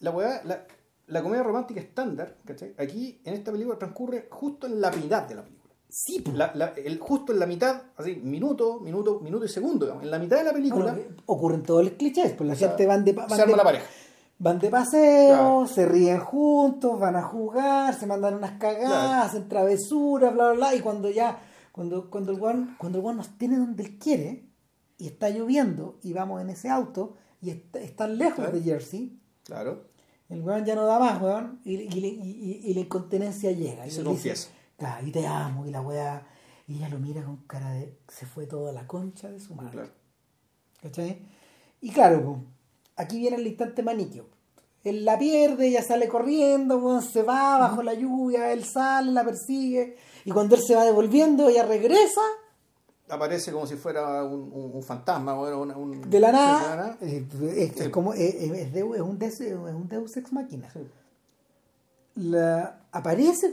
[0.00, 0.66] la weá, la,
[1.08, 2.72] la comedia romántica estándar, ¿cachai?
[2.78, 5.74] Aquí en esta película transcurre justo en la mitad de la película.
[5.90, 6.24] Sí.
[6.34, 10.10] La- la- el, justo en la mitad, así, minuto, minuto, minuto y segundo, digamos, en
[10.10, 12.86] la mitad de la película Bueno, ocurren todos los clichés, pues la o sea, gente
[12.86, 13.84] van de, van se de- arma la pareja.
[14.40, 15.66] Van de paseo, Claro.
[15.66, 19.22] se ríen juntos, van a jugar, se mandan unas cagadas, Claro.
[19.24, 20.74] hacen travesuras, bla, bla, bla.
[20.76, 21.38] Y cuando ya,
[21.72, 24.44] cuando, cuando el guan, cuando el guan nos tiene donde él quiere,
[24.96, 28.52] y está lloviendo, y vamos en ese auto, y está, están lejos Claro.
[28.52, 29.84] de Jersey, Claro.
[30.28, 33.86] el weón ya no da más, weón, y, y, y- y- la incontinencia llega.
[33.86, 34.50] Y se confiesa.
[34.76, 36.26] "Claro, y te amo, y la weá,
[36.68, 39.72] y ella lo mira con cara de, se fue toda la concha de su madre.
[39.72, 39.90] Claro.
[40.82, 41.22] ¿Cachai?
[41.80, 42.44] Y claro, po,
[42.98, 44.26] aquí viene el instante maniquio.
[44.84, 49.96] Él la pierde, ella sale corriendo, se va bajo la lluvia, él sale, la persigue,
[50.24, 52.20] y cuando él se va devolviendo, ella regresa
[53.10, 56.98] Aparece como si fuera un, un- un fantasma, bueno, un, de la nada.
[57.00, 57.90] es, es Sí.
[57.90, 60.70] como, es, es de- es un deus, es un deus ex máquina.
[60.70, 60.80] Sí.
[62.16, 63.52] La, aparece,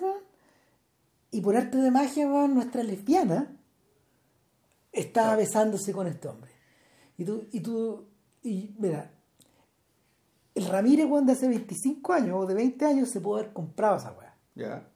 [1.31, 3.55] y por arte de magia, nuestra lesbiana
[4.91, 5.39] estaba Claro.
[5.41, 6.51] besándose con este hombre.
[7.17, 8.05] Y tú, y tú,
[8.43, 9.09] y mira,
[10.55, 13.97] el Ramírez, weón, de hace 25 años o de 20 años se pudo haber comprado
[13.97, 14.33] esa weá.
[14.55, 14.87] Ya.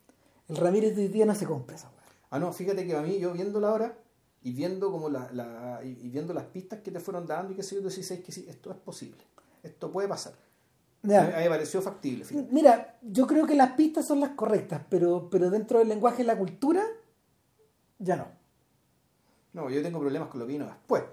[0.48, 1.98] El Ramírez de hoy día no se compra esa weá.
[2.32, 3.98] Ah, no, fíjate que a mí, yo viéndola ahora
[4.42, 7.64] y viendo como la, la- y viendo las pistas que te fueron dando y que
[7.64, 9.24] sé yo, decís, "Es que sí, esto es posible.
[9.64, 10.34] Esto puede pasar.
[11.04, 11.22] Ya.
[11.24, 12.48] A mí- a mí me pareció factible, fíjate.
[12.52, 16.26] Mira, yo creo que las pistas son las correctas, pero, pero dentro del lenguaje y
[16.26, 16.84] la cultura,
[18.00, 18.28] ya no.
[19.54, 21.04] No, yo tengo problemas con lo que vino después.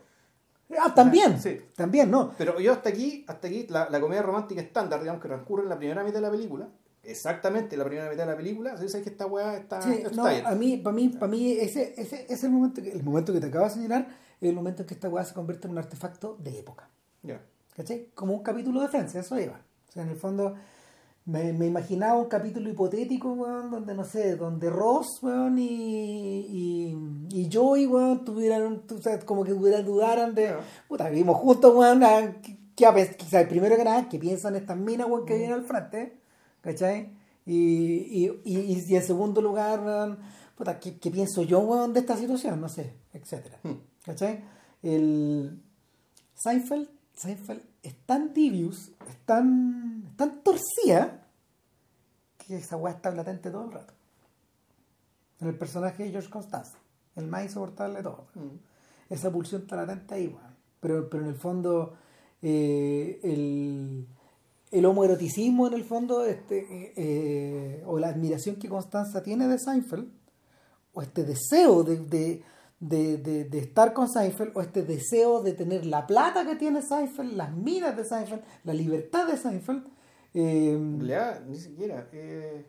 [0.78, 1.60] Ah, también, Sí.
[1.76, 2.32] también, ¿no?
[2.36, 5.68] Pero yo hasta aquí, hasta aquí, la, la comedia romántica estándar, digamos, que transcurre en
[5.68, 6.68] la primera mitad de la película,
[7.02, 10.44] exactamente la primera mitad de la película, ¿sabes que esta weá está, Sí, no, bien?
[10.47, 13.32] a mí, para mí, para mí ese, ese, ese es el momento que, el momento
[13.32, 14.09] que te acabo de señalar,
[14.40, 16.90] es el momento en que esta weá se convierte en un artefacto de época.
[17.22, 17.40] Ya.
[17.76, 18.09] ¿Cachai?
[18.14, 19.60] Como un capítulo de Francia, eso iba.
[19.88, 20.55] O sea, en el fondo,
[21.26, 25.66] me, me imaginaba un capítulo hipotético, weón, donde, no sé, donde Ross, weón, y,
[26.48, 26.96] y,
[27.30, 30.54] y Joey, weón, tuvieran, tú sabes, como que dudaran de,
[30.88, 32.56] puta, vivimos juntos, weón, ah, que,
[33.18, 36.16] quizás primero que nada, que piensan estas minas, weón, que vienen al frente,
[36.60, 37.10] ¿cachai?
[37.44, 40.18] Y, y, y, y en segundo lugar, weón,
[40.56, 42.60] puta, ¿qué, qué pienso yo, weón, de esta situación?
[42.60, 43.58] No sé, etcétera.
[44.04, 44.44] ¿Cachai?
[44.82, 45.60] El
[46.34, 51.26] Seinfeld, Seinfeld es tan tibius, es tan, es tan torcida,
[52.38, 53.94] que esa weá está latente todo el rato.
[55.40, 56.78] En el personaje de George Constanza,
[57.16, 58.26] el más insoportable de todo.
[58.34, 59.12] Mm.
[59.12, 60.56] Esa pulsión está latente ahí, weón.
[60.80, 61.97] Pero, pero en el fondo,
[62.43, 64.06] eh, el,
[64.70, 69.59] el homoeroticismo, en el fondo, este, eh, eh, o la admiración que Constanza tiene de
[69.59, 70.09] Seinfeld,
[70.93, 72.43] o este deseo de, de,
[72.78, 76.82] de, de- de estar con Seinfeld, o este deseo de tener la plata que tiene
[76.82, 79.86] Seinfeld, las minas de Seinfeld, la libertad de Seinfeld.
[80.34, 82.08] eh, En realidad, ni siquiera.
[82.12, 82.66] Eh,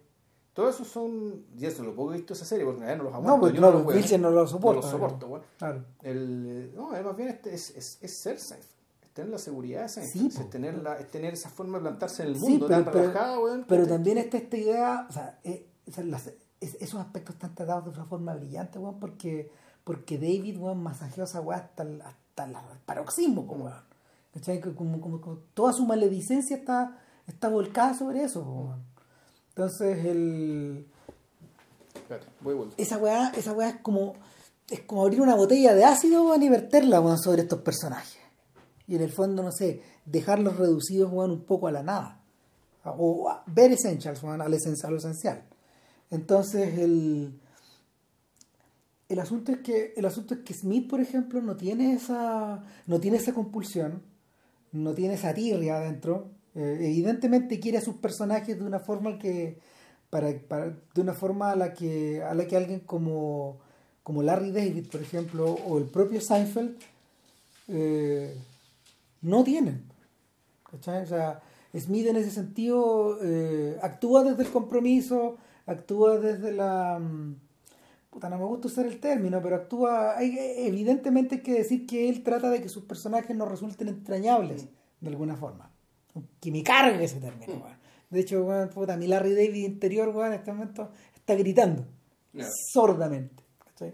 [0.54, 1.46] todo eso son.
[1.58, 3.40] Y eso, lo poco he visto esa serie, porque en no los no, aguanto.
[3.42, 3.96] pues yo no, los veo.
[3.98, 4.76] Wilson no lo soporta.
[4.78, 5.44] No los soporto, weón.
[5.58, 5.84] Claro.
[6.02, 8.72] El, eh, no, es más bien este, es, es, es ser Seinfeld.
[9.04, 10.32] Es tener la seguridad de Seinfeld.
[10.32, 12.84] Sí, es, tener la, es tener esa forma de plantarse en el Sí, mundo pero-
[12.84, 13.66] tan pero- relajada, weón.
[13.68, 13.98] Pero ¿cachai?
[13.98, 16.28] también está esta idea, o sea, eh, o sea, las-
[16.62, 19.52] es- esos aspectos están tratados de una forma brillante, weón, porque,
[19.88, 22.54] porque David, weón, masajeó esa weá hasta el, hasta el
[22.86, 23.74] paroxismo, weón.
[24.34, 24.60] ¿Cachai?
[24.60, 28.84] Que Como, como- como toda su maledicencia está, está volcada sobre eso, weón.
[29.48, 30.86] Entonces, el,
[31.96, 34.16] Espérate, voy esa weá, esa weá es como,
[34.70, 38.18] es como abrir una botella de ácido, weón, y verterla, weón, sobre estos personajes.
[38.88, 42.22] Y en el fondo, no sé, dejarlos reducidos, weón, un poco a la nada.
[42.84, 45.44] O a ver essentials, weón, a lo esencial.
[46.12, 47.40] Entonces, el,
[49.10, 53.00] el asunto es que, el asunto es que Smith, por ejemplo, no tiene esa, no
[53.00, 54.02] tiene esa compulsión,
[54.72, 56.30] no tiene esa tirria adentro.
[56.56, 59.60] Eh, evidentemente quiere a sus personajes de una forma que
[60.10, 63.60] para, para- de una forma a la que a la que alguien como
[64.04, 66.78] como Larry David, por ejemplo, o el propio Seinfeld
[67.68, 68.36] eh,
[69.22, 69.84] no tienen.
[70.72, 71.04] ¿Cachai?
[71.04, 71.42] O sea,
[71.78, 77.00] Smith en ese sentido eh, actúa desde el compromiso, actúa desde la...
[78.18, 80.18] mm, Puta, no me gusta usar el término, pero actúa...
[80.18, 80.36] hay-
[80.68, 84.68] evidentemente hay que decir que él trata de que sus personajes no resulten entrañables,
[85.02, 85.70] de alguna forma.
[86.40, 87.78] Que me cargue ese término, weón.
[88.10, 91.86] De hecho, weón, puta, mi Larry David interior, weón, en este momento está gritando.
[92.74, 93.44] Sordamente.
[93.66, 93.94] ¿cachai?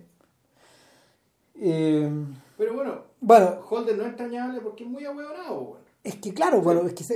[1.56, 2.10] Eh,
[2.58, 5.84] Pero bueno, bueno, Holden no es extrañable porque es muy ahueonado, weón.
[6.04, 7.12] Es que claro, bueno, es que, es,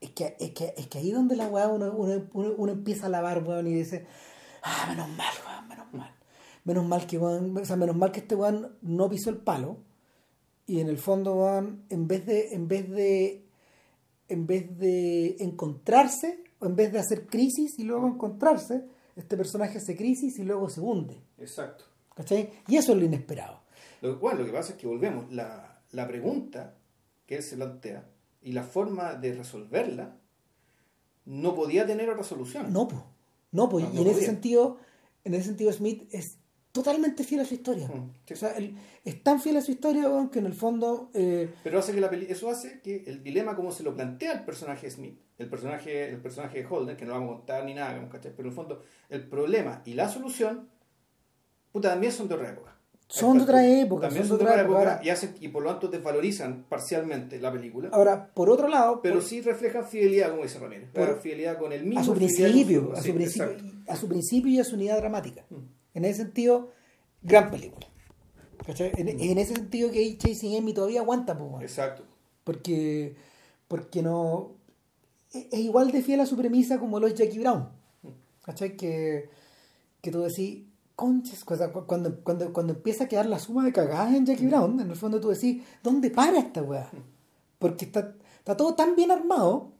[0.00, 3.06] es que, es que, es que ahí donde la weá uno, uno, uno, uno empieza
[3.06, 4.06] a lavar, weón, y dice,
[4.62, 6.14] ah, menos mal, weón, menos mal.
[6.64, 9.78] Menos mal que weón, o sea, menos mal que este weón no pisó el palo.
[10.66, 13.44] Y en el fondo, weón, en vez de, en vez de,
[14.28, 18.84] en vez de encontrarse, o en vez de hacer crisis y luego encontrarse,
[19.16, 21.20] este personaje hace crisis y luego se hunde.
[21.38, 21.84] Exacto.
[22.14, 22.50] ¿Cachai?
[22.68, 23.60] Y eso es lo inesperado.
[24.02, 25.32] Lo, bueno, lo que pasa es que volvemos.
[25.32, 26.74] La, la pregunta
[27.26, 28.08] que él se plantea
[28.42, 30.16] y la forma de resolverla
[31.24, 32.72] no podía tener otra solución.
[32.72, 33.02] No, pues.
[33.52, 33.84] No, pues.
[33.84, 34.28] No, y no en ese podía.
[34.28, 34.78] sentido,
[35.24, 36.38] en ese sentido Smith es
[36.72, 37.88] totalmente fiel a su historia.
[37.88, 38.34] Mm, sí.
[38.34, 41.78] O sea, él es tan fiel a su historia, que en el fondo eh, Pero
[41.78, 44.90] hace que la peli- eso hace que el dilema como se lo plantea el personaje
[44.90, 48.32] Smith, el personaje, el personaje de Holden, que no vamos a contar ni nada, ¿cachai?
[48.36, 50.68] pero en el fondo el problema y la solución,
[51.72, 52.76] puta, también son de otra época.
[53.08, 55.00] Son de otra época, También son de otra otra época época.
[55.04, 59.16] y, hacen, y por lo tanto desvalorizan parcialmente la película, ahora, por otro lado, pero
[59.16, 62.00] por- sí reflejan fidelidad, como dice Ramírez, Por- fidelidad con el mismo.
[62.00, 63.74] a su principio, a sí, su principio, exacto.
[63.92, 65.44] a su principio y a su unidad dramática.
[65.50, 65.56] Mm.
[65.94, 66.70] En ese sentido,
[67.22, 67.86] gran película.
[68.66, 68.92] ¿Cachai?
[68.96, 69.20] En, Mm.
[69.20, 71.62] en ese sentido que Chasing Amy todavía aguanta, pues, weón.
[71.62, 72.04] Exacto.
[72.44, 73.16] porque
[73.68, 74.52] porque no
[75.32, 77.68] es es igual de fiel a su premisa como lo es Jackie Brown
[78.44, 78.76] ¿cachai?
[78.76, 79.28] que,
[80.00, 80.64] que tú decís
[80.96, 84.90] conches cuando, cuando, cuando empieza a quedar la suma de cagadas en Jackie Brown en
[84.90, 86.90] el fondo tú decís ¿dónde para esta weá?
[87.60, 89.72] porque está, está todo tan bien armado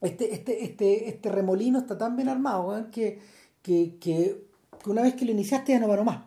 [0.00, 3.20] este, este, este, este remolino está tan bien armado weón, que,
[3.62, 4.45] que, que,
[4.82, 6.24] que una vez que lo iniciaste ya no paró más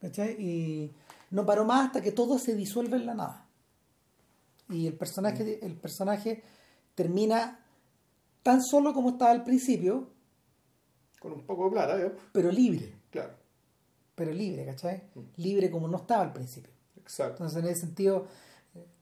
[0.00, 0.40] ¿cachai?
[0.40, 0.92] y
[1.30, 3.46] no paró más hasta que todo se disuelve en la nada
[4.68, 6.42] y el personaje, el personaje
[6.94, 7.60] termina
[8.42, 10.10] tan solo como estaba al principio,
[11.20, 12.12] Con un poco de plata, ¿eh?
[12.32, 13.34] pero libre, Claro.
[14.14, 15.02] pero libre, ¿cachai?
[15.14, 15.20] Mm.
[15.36, 16.72] Libre como no estaba al principio.
[16.96, 17.44] Exacto.
[17.44, 18.26] Entonces, en ese sentido,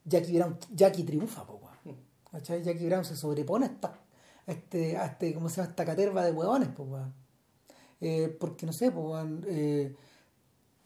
[0.05, 1.97] Jackie Brown, Jackie triunfa, po, weón.
[1.97, 2.31] Mm.
[2.31, 2.63] ¿cachai?
[2.63, 3.99] Jackie Brown se sobrepone a esta,
[4.47, 5.71] a este, a este, ¿cómo se llama?
[5.71, 7.15] Esta caterva de huevones, pues, weón.
[8.01, 9.95] Eh, porque, no sé, pues, eh,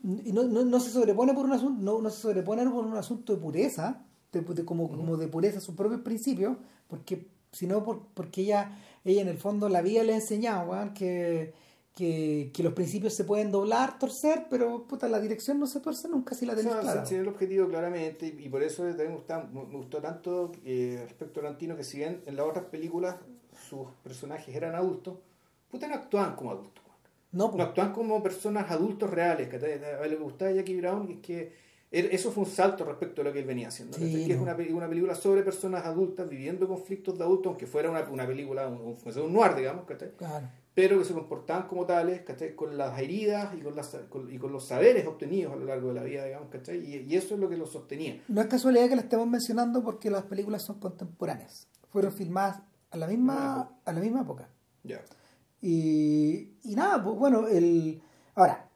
[0.03, 3.35] no, no, no se sobrepone por un asunto, no, no se sobrepone por un asunto
[3.35, 6.57] de pureza, de, de- como, como de pureza a sus propios principios,
[6.87, 10.93] porque sino por, porque ella, ella en el fondo la vida le ha enseñado, weón,
[10.95, 11.55] que,
[11.97, 16.09] que, que los principios se pueden doblar, torcer, pero puta, la dirección no se tuerce
[16.09, 17.03] nunca si la tenés sea, clara.
[17.05, 20.53] se tiene el objetivo claramente y, y por eso también me, gusta- me gustó tanto
[20.65, 23.17] eh, respecto a Tarantino que si bien en las otras películas
[23.69, 25.17] sus personajes eran adultos,
[25.71, 26.85] puta no actuaban como adultos.
[27.33, 29.49] No, No pues, actuaban como personas adultos reales.
[29.49, 33.33] que lo que gustaba Jackie Brown es que eso fue un salto respecto a lo
[33.33, 33.97] que él venía haciendo.
[33.99, 34.43] Que es no.
[34.43, 38.69] una, una película sobre personas adultas viviendo conflictos de adultos, aunque fuera una, una película,
[38.69, 39.85] un, un, un noir, digamos,
[40.17, 40.47] claro.
[40.75, 42.55] pero que se comportaban como tales, ¿cachai?
[42.55, 45.89] Con las heridas y con, las, con- y con los saberes obtenidos a lo largo
[45.89, 46.49] de la vida, digamos.
[46.69, 48.23] Y, y eso es lo que los sostenía.
[48.29, 51.69] No es casualidad que la estemos mencionando porque las películas son contemporáneas.
[51.91, 52.61] Fueron filmadas
[52.91, 54.49] a la misma, a la misma época.
[54.85, 55.01] Ya.
[55.61, 58.01] Y, y nada, pues bueno, el,
[58.35, 58.69] ahora,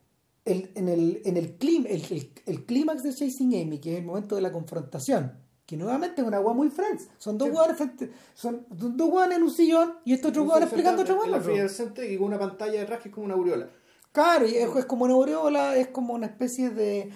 [0.44, 2.02] el, en el, en el, clim, el,
[2.46, 5.32] el, clímax de Chasing Amy, que es el momento de la confrontación,
[5.64, 7.09] que nuevamente es una hueá muy friends.
[7.18, 7.54] Son dos Sí.
[7.54, 11.68] hueones frente, son dos hueones en un sillón y estos otros hueones explicando otro hueón.
[11.68, 13.68] centro y con una pantalla que es como una aureola.
[14.10, 17.10] Claro, y es, es como una aureola, es como una especie de.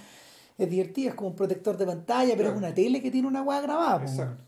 [0.57, 2.53] Es divertida, es como un protector de pantalla, pero Claro.
[2.53, 3.99] es una tele que tiene una hueá grabada.
[3.99, 4.43] pues, Exacto.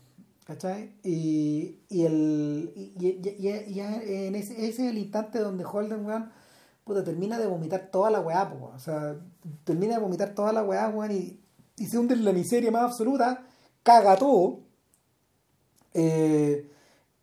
[0.49, 0.95] ¿Cachai?
[1.03, 6.31] Y, y, el, y, y- y- en ese, ese es el instante donde Holden, weón,
[6.83, 9.15] puta, termina de vomitar toda la weá, po, o sea,
[9.63, 11.39] termina de vomitar toda la weá, weón, y,
[11.77, 13.45] y se hunde en la miseria más absoluta,
[13.83, 14.61] caga todo,
[15.93, 16.67] eh,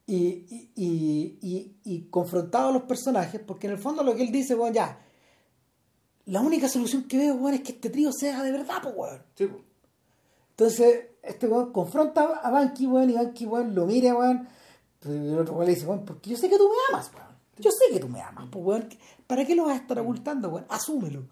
[0.07, 5.01] y, confrontado a los personajes, porque en el fondo lo que él dice, weón, ya,
[6.27, 9.21] la única solución que veo, weón, es que este trío sea de verdad, po, weón.
[9.35, 9.49] Sí.
[10.57, 14.49] Entonces, este weón confronta a Banky, weón, y Banky, weón, lo mira, weón.
[15.01, 17.27] Pues el otro weón le dice, weón, porque yo sé que tú me amas, weón.
[17.59, 18.89] Yo sé que tú me amas, pues, weón.
[19.27, 20.65] ¿Para qué lo vas a estar ocultando, weón?
[20.69, 21.25] Asúmelo.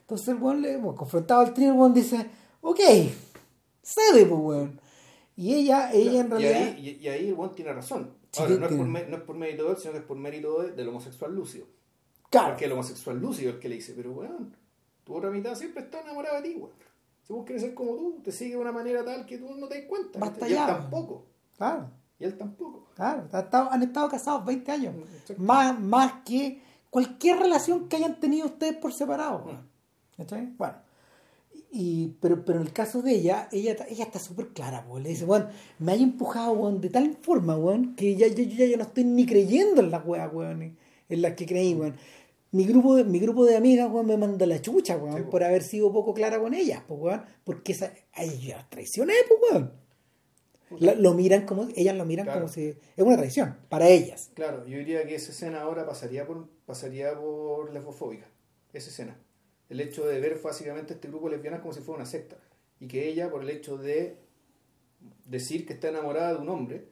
[0.00, 2.26] Entonces el weón, le, bueno, confrontado al trío, el weón dice,
[2.60, 2.80] ok,
[3.82, 4.80] cede, pues, weón.
[5.36, 6.62] Y ella, ella en Y realidad...
[6.62, 8.10] ahí, y, y ahí el buen tiene razón.
[8.38, 10.62] Ahora, no, es por, no es por mérito de él, sino que es por mérito
[10.62, 11.66] de- del homosexual lúcido.
[12.30, 14.56] claro, Porque el homosexual lúcido es el que le dice, pero weón,
[15.04, 16.72] tu otra mitad siempre está enamorada de ti, weón.
[17.22, 19.68] Si vos quieres ser como tú, te sigue de una manera tal que tú no
[19.68, 20.18] te das cuenta.
[20.18, 21.26] Basta y él ya, tampoco.
[21.56, 22.88] claro, Y él tampoco.
[22.94, 23.28] claro.
[23.70, 24.94] Han estado casados 20 años.
[25.20, 25.42] Exacto.
[25.42, 29.42] Más, más que cualquier relación que hayan tenido ustedes por separado.
[29.44, 29.68] weón.
[30.16, 30.46] ¿Cachai?
[30.56, 30.74] Bueno.
[31.74, 35.02] Y, pero, pero en el caso de ella, ella, ella está súper clara, weón.
[35.04, 38.66] Le dice, weón, me hay empujado, weón, de tal forma, weón, que ya, ya, ya,
[38.66, 40.76] yo no estoy ni creyendo en las weas, weón,
[41.08, 41.94] en las que creí, weón.
[42.52, 45.42] Mi grupo, de, mi grupo de amigas, weón, me manda la chucha, weón, Sí, por
[45.42, 49.14] haber sido poco clara con ellas, pues, weón, porque esa, a ellas yo las traicioné,
[49.28, 49.72] pues, weón.
[50.78, 52.40] La- lo miran como, ellas lo miran Claro.
[52.42, 54.30] como si, es una traición, para ellas.
[54.34, 58.26] Claro, yo diría que esa escena ahora pasaría por pasaría por lesbofóbica.
[58.72, 59.16] Esa escena.
[59.68, 62.36] El hecho de ver básicamente este grupo de lesbianas como si fuera una secta.
[62.80, 64.16] Y que ella, por el hecho de
[65.26, 66.86] decir que está enamorada de un hombre,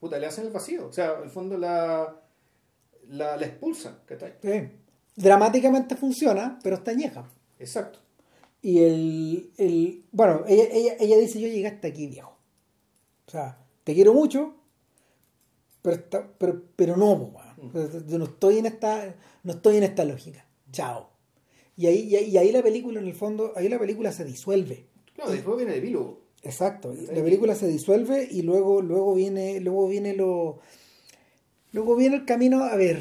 [0.00, 0.86] puta, le hacen el vacío.
[0.86, 2.20] O sea, en el fondo la,
[3.08, 3.98] la, la expulsan.
[4.42, 4.68] Sí.
[5.16, 7.28] Dramáticamente funciona, pero está añeja.
[7.58, 7.98] Exacto.
[8.62, 12.36] Y el, el bueno, ella, ella, ella dice, yo llegué hasta aquí, viejo.
[13.26, 14.54] O sea, te quiero mucho,
[15.82, 17.38] pero, está- pero, pero no, po,
[17.70, 18.06] weón.
[18.06, 19.14] yo no estoy en esta,
[19.44, 20.44] no estoy en esta lógica.
[20.72, 21.10] Chao.
[21.76, 24.24] Y ahí, y ahí, y ahí la película, en el fondo, ahí la película se
[24.24, 24.86] disuelve.
[25.14, 26.22] Claro, después viene el epílogo.
[26.42, 26.92] Exacto.
[27.12, 30.58] La película se disuelve y luego, luego viene, luego viene lo.
[31.72, 32.98] Luego viene el camino, a ver,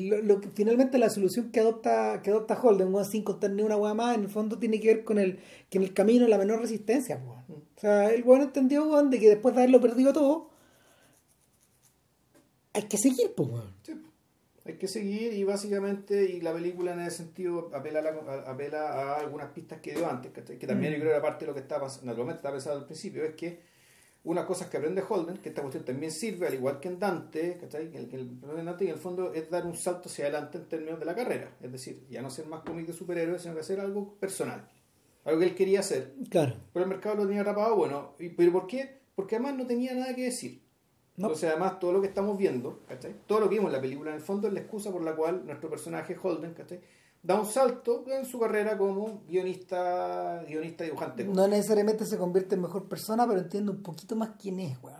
[0.00, 3.62] lo, lo que- finalmente la solución que adopta, que adopta Holden, weón, sin contar ni
[3.62, 5.38] una hueá más, en el fondo tiene que ver con el,
[5.70, 7.62] que en el camino la menor resistencia, weón.
[7.76, 10.50] O sea, el weón entendió, weón, de que después de haberlo perdido todo,
[12.72, 13.48] hay que seguir, pues.
[13.82, 13.92] Sí.
[14.64, 18.50] Hay que seguir y básicamente, y la película en ese sentido apela a, la- a-
[18.50, 20.58] apela a algunas pistas que dio antes, ¿cachai?
[20.58, 20.96] que también Mm.
[20.96, 23.24] yo creo que era parte de lo que estaba pasando, naturalmente estaba pensado al principio,
[23.24, 23.60] es que
[24.28, 27.56] una cosa que aprende Holden, que esta cuestión también sirve, al igual que en Dante,
[27.58, 27.90] ¿cachai?
[27.90, 30.58] Que el, que el de Dante en el fondo es dar un salto hacia adelante
[30.58, 33.54] en términos de la carrera, es decir, ya no ser más cómic de superhéroes, sino
[33.54, 34.68] que hacer algo personal,
[35.24, 36.54] algo que él quería hacer, Claro.
[36.72, 38.98] pero el mercado lo tenía atrapado, bueno, y, ¿pero por qué?
[39.14, 40.62] Porque además no tenía nada que decir.
[41.16, 41.26] No.
[41.26, 43.12] Entonces, además, todo lo que estamos viendo, ¿cachai?
[43.26, 45.16] todo lo que vimos en la película, en el fondo, es la excusa por la
[45.16, 46.78] cual nuestro personaje, Holden, ¿cachai?
[47.22, 51.24] Da un salto en su carrera como guionista, guionista dibujante.
[51.24, 54.98] No necesariamente se convierte en mejor persona, pero entiende un poquito más quién es, weón.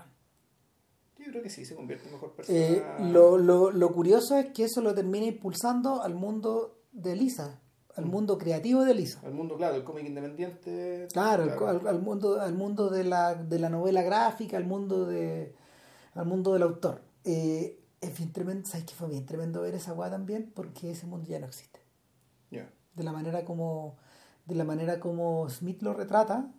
[1.18, 2.58] Yo creo que sí, se convierte en mejor persona.
[2.58, 2.82] Eh,
[3.12, 7.60] lo, lo, lo curioso es que eso lo termina impulsando al mundo de Lisa,
[7.96, 8.10] al Mm.
[8.10, 9.20] mundo creativo de Lisa.
[9.24, 11.08] Al mundo, claro, el cómic independiente.
[11.12, 15.04] Claro, al- Al, al mundo, al mundo de la, de la novela gráfica, al mundo
[15.06, 15.54] de
[16.14, 17.02] al mundo del autor.
[17.24, 20.50] Eh, es bien tremendo, ¿sabes qué fue bien tremendo ver esa weá también?
[20.54, 21.77] Porque ese mundo ya no existe.
[22.98, 23.96] De la manera como,
[24.44, 26.50] de la manera como Smith lo retrata.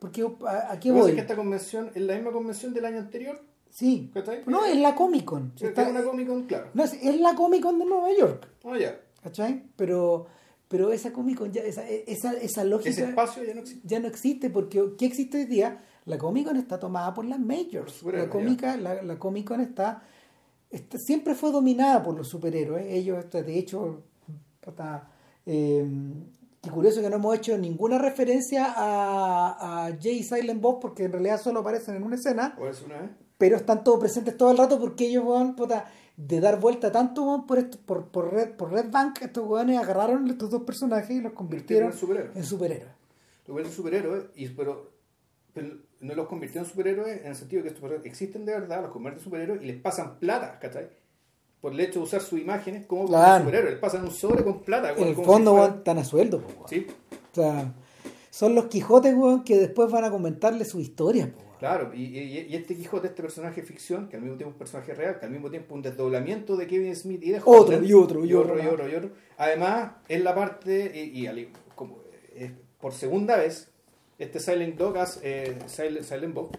[0.00, 1.10] Porque a, a qué voy?
[1.10, 3.40] es que esta convención es la misma convención del año anterior.
[3.68, 4.10] Sí.
[4.14, 4.42] ¿Cachai?
[4.46, 5.52] No, es la Comic Con.
[5.56, 6.68] Sí, Está- es una Comic Con, claro.
[6.74, 8.48] no, es, es la Comic Con de Nueva York.
[8.64, 8.98] Ah, ya.
[9.22, 9.64] ¿Cachai?
[9.76, 10.26] Pero,
[10.68, 13.88] pero esa Comic Con, ya, esa, esa, esa lógica Ese espacio ya no existe.
[13.88, 15.82] ya no existe porque ¿qué existe hoy día?
[16.04, 18.02] La Comic Con está tomada por las majors.
[18.04, 20.02] La, cómica, la, la Comic Con está,
[20.70, 22.86] está- siempre fue dominada por los superhéroes.
[22.88, 24.02] Ellos, de hecho,
[24.60, 25.08] puta,
[25.46, 25.86] eh,
[26.60, 31.04] qué curioso que no hemos hecho ninguna referencia a, a Jay y Silent Bob porque
[31.04, 33.10] en realidad solo aparecen en una escena, ¿O es una vez?
[33.38, 37.24] pero están todos presentes todo el rato porque ellos, weón, puta, de dar vuelta tanto
[37.24, 41.10] weón, por, esto, por, por, Red, por Red Bank, estos weones agarraron estos dos personajes
[41.10, 42.36] y los convirtieron en superhéroes.
[42.36, 42.92] en superhéroes.
[43.48, 44.92] Lo ven superhéroes, y, pero,
[45.52, 48.82] pero no los convirtió en superhéroes en el sentido de que estos existen de verdad,
[48.82, 50.88] los convierten en superhéroes y les pasan plata, ¿cachai?
[51.62, 53.44] Por el hecho de usar sus imágenes como Claro.
[53.44, 54.92] superhéroes, pasan un sobre con plata.
[54.96, 56.66] En el fondo, weón, están a sueldo, po.
[56.68, 56.86] Sí,
[57.30, 57.72] O sea,
[58.30, 62.46] son los Quijotes, weón, que después van a comentarle su historia, po, claro, y, y-
[62.50, 65.26] y este Quijote, este personaje ficción, que al mismo tiempo es un personaje real, que
[65.26, 68.24] al mismo tiempo es un desdoblamiento de Kevin Smith y de Otro, Holden, y otro,
[68.24, 69.10] y otro, y otro, y otro.
[69.38, 71.98] Además, es la parte, y, y como,
[72.34, 73.70] eh, por segunda vez,
[74.18, 76.50] este Silent Dog, eh, Silent, Silent Bob,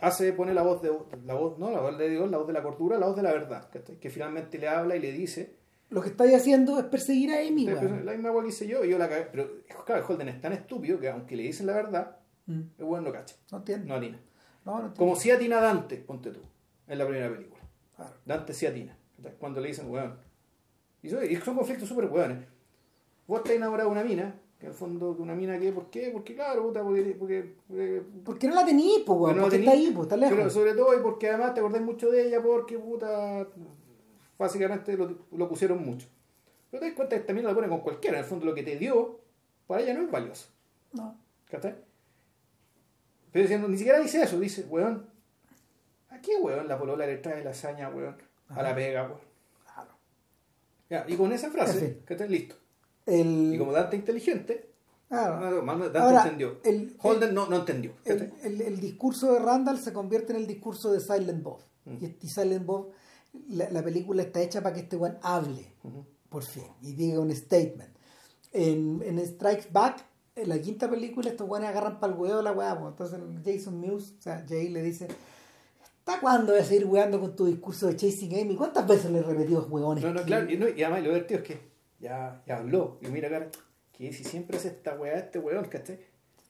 [0.00, 0.90] hace, pone la voz de
[1.24, 3.22] la voz, no, la voz de Dios, la voz de la cordura, la voz de
[3.22, 3.96] la verdad, ¿cachai?
[3.98, 5.56] que finalmente le habla y le dice,
[5.90, 8.04] Lo que estáis haciendo es perseguir a Amy, "Pero weón.
[8.04, 9.26] la misma agua que hice yo, y yo la cagué.
[9.32, 9.48] Pero
[9.86, 12.16] claro, Holden es tan estúpido que aunque le dicen la verdad,
[12.46, 13.86] Mm, el weón no cacha, No entiendo.
[13.88, 14.18] no atina.
[14.64, 14.94] No, no.
[14.94, 16.40] Como si atina Dante, ponte tú,
[16.86, 17.62] en la primera película.
[17.96, 18.12] Claro.
[18.24, 18.96] Dante sí atina.
[19.38, 20.16] Cuando le dicen, weón.
[21.02, 22.38] Y son, y son conflictos súper weones.
[23.26, 26.10] Vos estás enamorado de una mina, que el fondo, una mina que, ¿por qué?
[26.12, 27.14] Porque claro, puta, porque.
[27.18, 29.36] porque, porque ¿Por qué no la tenéis, po, weón?
[29.36, 30.36] no Porque tenís- está ahí, po, está lejos.
[30.36, 33.46] Pero sobre todo y porque además te acordás mucho de ella, porque puta.
[34.38, 36.08] Básicamente lo, lo pusieron mucho.
[36.70, 38.18] Pero te das cuenta que también la pone con cualquiera.
[38.18, 39.20] En el fondo, lo que te dio,
[39.66, 40.48] para ella no es valioso.
[40.92, 41.16] No.
[41.50, 41.76] ¿Cachai?
[43.32, 45.06] Pero diciendo, ni siquiera dice eso, dice, weón,
[46.10, 48.16] ¿a qué weón la polola le trae lasaña, weón?
[48.48, 49.20] A la pega, weón.
[49.64, 49.90] Claro.
[50.90, 52.56] Ya, y con esa frase, está listo.
[53.08, 54.70] El, Y como Dante inteligente,
[55.08, 56.58] claro, Dante Ahora, entendió.
[56.64, 57.92] el- Holden no, no entendió.
[58.04, 61.60] el, el- discurso de Randall se convierte en el discurso de Silent Bob.
[61.86, 61.96] Mm.
[62.00, 62.90] Y, este- Silent Bob,
[63.48, 65.72] la, la película está hecha para que este weón hable,
[66.28, 67.90] por fin, y diga un statement.
[68.52, 70.04] En, en Strikes Back,
[70.36, 72.78] en la quinta película, estos weones agarran para el huevo la weá.
[72.78, 73.12] pues.
[73.12, 75.08] Entonces Jason Mewes, o sea, Jay le dice,
[75.82, 78.54] ¿hasta cuándo vas a seguir weando con tu discurso de Chasing Amy?
[78.56, 80.04] ¿Cuántas veces le he repetido huevones?
[80.04, 80.50] No, no, claro.
[80.50, 81.67] Y, no, y además lo divertido es que
[81.98, 82.98] ya, ya habló.
[83.02, 83.48] Y mira, cara,
[83.92, 85.98] que si siempre hace esta weá, este weón, ¿cachai?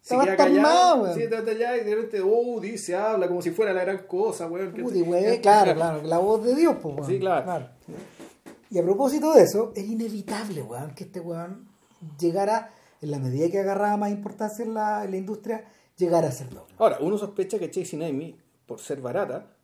[0.01, 1.15] Se queda callado, weón.
[1.15, 4.47] sí, está allá y de repente, uh, dice, habla como si fuera la gran cosa,
[4.47, 4.73] weón.
[4.73, 7.07] Puti, güey, claro, claro, la voz de Dios, pues, weón.
[7.07, 7.69] Sí, claro.
[8.71, 11.69] Y a propósito de eso, es inevitable, weón, que este weón
[12.19, 12.71] llegara,
[13.01, 15.65] en la medida que agarraba más importancia en la, en la industria,
[15.97, 16.75] llegara a ser doble.
[16.79, 19.58] Ahora, uno sospecha que Chasing Amy, por ser barata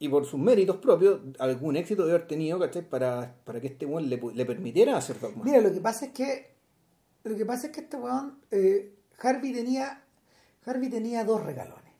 [0.00, 2.88] y por sus méritos propios, algún éxito debe haber tenido, ¿cachai?
[2.88, 5.44] Para, para que este weón le, le permitiera hacer Dogma.
[5.44, 6.54] Mira, lo que pasa es que,
[7.24, 10.04] lo que pasa es que este weón, eh, Harvey tenía,
[10.64, 11.92] Harvey tenía dos regalones,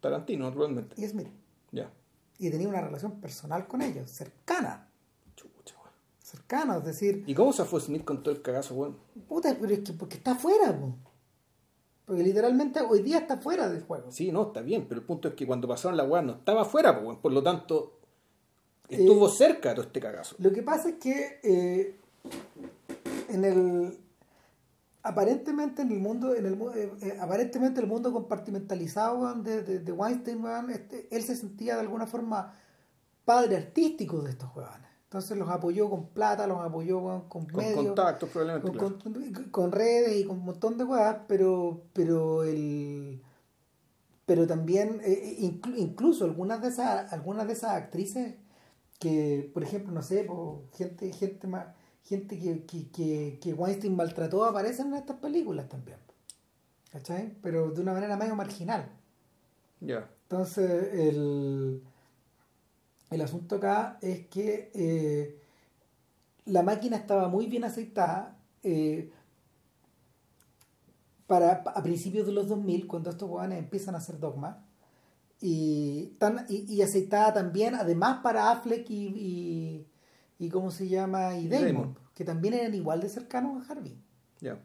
[0.00, 0.94] Tarantino, naturalmente.
[0.98, 1.28] y es Smith,
[1.72, 1.90] Ya.
[2.38, 4.88] y tenía una relación personal con ellos, cercana,
[5.36, 5.90] Chucha, weón.
[6.22, 8.96] cercana, es decir, ¿Y cómo se fue Smith con todo el cagazo, weón?
[9.28, 10.94] puta, pero es que porque está afuera, po.
[12.10, 14.10] Porque literalmente hoy día está fuera del juego.
[14.10, 16.64] Sí, no, está bien, pero el punto es que cuando pasaron la weá no estaba
[16.64, 17.20] weón.
[17.20, 18.00] por lo tanto,
[18.88, 20.34] estuvo Eh, cerca de todo este cagazo.
[20.40, 22.00] Lo que pasa es que eh,
[23.28, 23.96] en el
[25.04, 30.44] aparentemente en el mundo, en el eh, aparentemente el mundo compartimentalizado de, de, de Weinstein,
[30.70, 32.52] este, él se sentía de alguna forma
[33.24, 34.89] padre artístico de estos huevones.
[35.10, 38.68] Entonces los apoyó con plata, los apoyó con, Con medios, contactos, probablemente.
[38.78, 39.32] con, claro.
[39.34, 43.20] con- con redes y con un montón de weas, pero, pero el
[44.24, 48.36] pero también eh, inclu- incluso algunas de esas algunas de esas actrices
[49.00, 51.66] que por ejemplo no sé po, gente gente más
[52.04, 55.98] gente que, que, que, que Weinstein maltrató aparecen en estas películas también
[56.92, 57.34] ¿cachai?
[57.42, 58.88] pero de una manera medio marginal
[59.80, 60.08] Ya.
[60.22, 61.82] entonces, el,
[63.10, 65.40] el asunto acá es que eh,
[66.46, 69.10] la máquina estaba muy bien aceitada eh,
[71.26, 74.64] para, a principios de los 2000, cuando estos huevones empiezan a hacer dogma.
[75.40, 79.86] Y, tan, y, y aceitada también, además para Affleck y, y,
[80.38, 81.36] y ¿cómo se llama?
[81.36, 81.98] Y Damon, Damon.
[82.14, 83.96] que también eran igual de cercanos a Harvey.
[84.40, 84.58] Ya.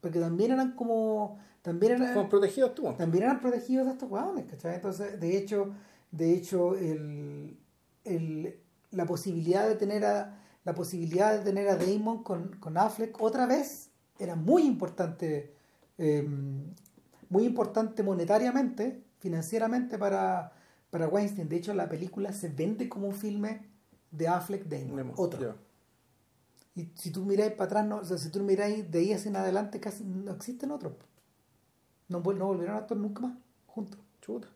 [0.00, 1.38] Porque también eran como...
[1.62, 4.74] También eran, Fueron protegidos tú, también eran protegidos de estos huevones, ¿cachai?
[4.74, 5.72] Entonces, de hecho,
[6.10, 7.56] de hecho, el,
[8.04, 8.58] el-
[8.90, 13.46] la posibilidad de tener a la posibilidad de tener a Damon con, con Affleck otra
[13.46, 15.52] vez era muy importante,
[15.98, 16.26] eh,
[17.28, 20.52] muy importante monetariamente, financieramente para,
[20.90, 21.48] para Weinstein.
[21.48, 23.66] De hecho, la película se vende como un filme
[24.10, 25.56] de Affleck Damon, otro.
[26.74, 29.28] Y si tú miráis para atrás, no, o sea, si tú miráis de ahí hacia
[29.28, 30.94] en adelante, casi no existen otros.
[32.08, 33.34] No, no volvieron a actuar nunca más
[33.66, 33.98] juntos.
[34.22, 34.48] Chuta.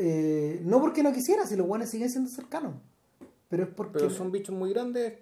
[0.00, 2.74] Eh, no porque no quisiera, si los buenos siguen siendo cercanos.
[3.48, 3.98] Pero es porque.
[3.98, 5.14] Pero son bichos muy grandes.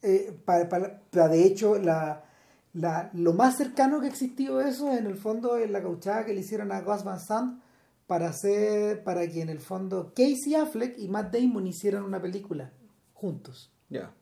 [0.00, 2.24] eh, para, para- para- de hecho, la,
[2.72, 6.40] la- lo más cercano que existió eso, en el fondo, es la cauchada que le
[6.40, 7.60] hicieron a Gus Van Sant
[8.06, 9.04] para hacer.
[9.04, 12.72] para que en el fondo Casey Affleck y Matt Damon hicieran una película
[13.14, 13.70] juntos.
[13.90, 14.12] Ya.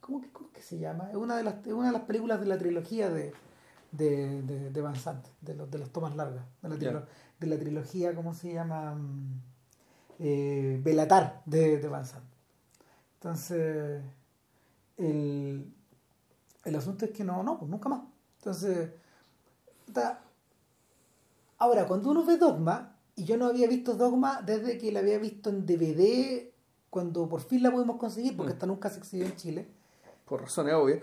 [0.00, 1.10] ¿Cómo que, cómo que se llama?
[1.10, 3.32] Es una de las, es una de las películas de la trilogía de,
[3.92, 7.08] de, de, de Van Sant, de, los, de las tomas largas, de la, trilo- Ya.
[7.44, 8.94] De la trilogía, ¿cómo se llama?
[8.94, 9.40] Mm,
[10.20, 12.24] Eh, Belatar de, de Van Sant.
[13.14, 14.00] Entonces,
[14.96, 15.72] el,
[16.64, 18.02] el asunto es que no, no, pues nunca más.
[18.38, 18.90] Entonces,
[19.92, 20.20] ta-
[21.58, 25.18] ahora, cuando uno ve Dogma, y yo no había visto Dogma desde que la había
[25.18, 26.52] visto en DVD,
[26.90, 28.54] cuando por fin la pudimos conseguir, porque Mm.
[28.54, 29.68] esta nunca se exhibió en Chile.
[30.26, 31.00] Por razones obvias.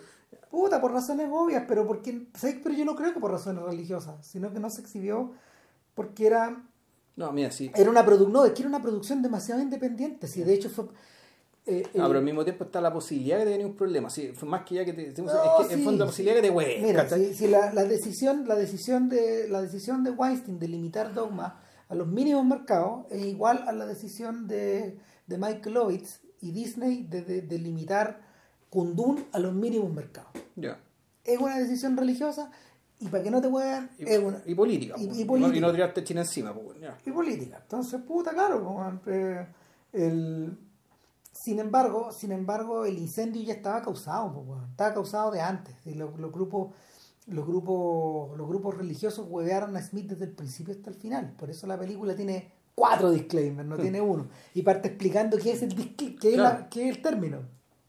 [0.49, 2.57] Puta, por razones obvias, pero porque, ¿sabes?
[2.63, 5.33] Pero yo no creo que por razones religiosas, sino que no se exhibió
[5.95, 6.63] porque era,
[7.15, 7.71] No, mira, sí.
[7.75, 10.85] era una producción, no, es que era una producción demasiado independiente, si de hecho fue...
[11.65, 14.09] eh, Ah, el- pero al mismo tiempo está la posibilidad de tenga un problema.
[14.09, 15.07] Sí, fue más que ya que te.
[15.09, 16.81] es que en sí, fondo la posibilidad que te.
[16.81, 21.13] Mira, si, si la, la decisión, la decisión de la decisión de Weinstein de limitar
[21.13, 24.97] Dogma a los mínimos mercados es igual a la decisión de,
[25.27, 28.21] de Michael Ovitz y Disney de, de- de limitar
[28.69, 30.31] Kundun a los mínimos mercados.
[30.55, 30.79] Ya.
[31.25, 32.49] Es una decisión religiosa
[33.01, 34.95] y para que no te puedan Y, es una y política.
[34.97, 35.53] y- no-.
[35.53, 36.53] Y no tirarte china encima.
[36.79, 36.97] ya.
[37.05, 37.59] y política.
[37.61, 38.63] Entonces, puta, claro.
[38.63, 39.45] como, eh,
[39.93, 40.57] el,
[41.31, 44.69] sin embargo, sin embargo, el incendio ya estaba causado, weón.
[44.71, 45.75] estaba causado de antes.
[45.85, 46.73] Y los, los grupos,
[47.27, 51.33] los grupos, los grupos religiosos huevearon a Smith desde el principio hasta el final.
[51.37, 54.27] Por eso la película tiene cuatro disclaimers, no tiene uno.
[54.53, 56.67] Y parte explicando qué es el, qué es la- Claro.
[56.69, 57.39] qué es el término.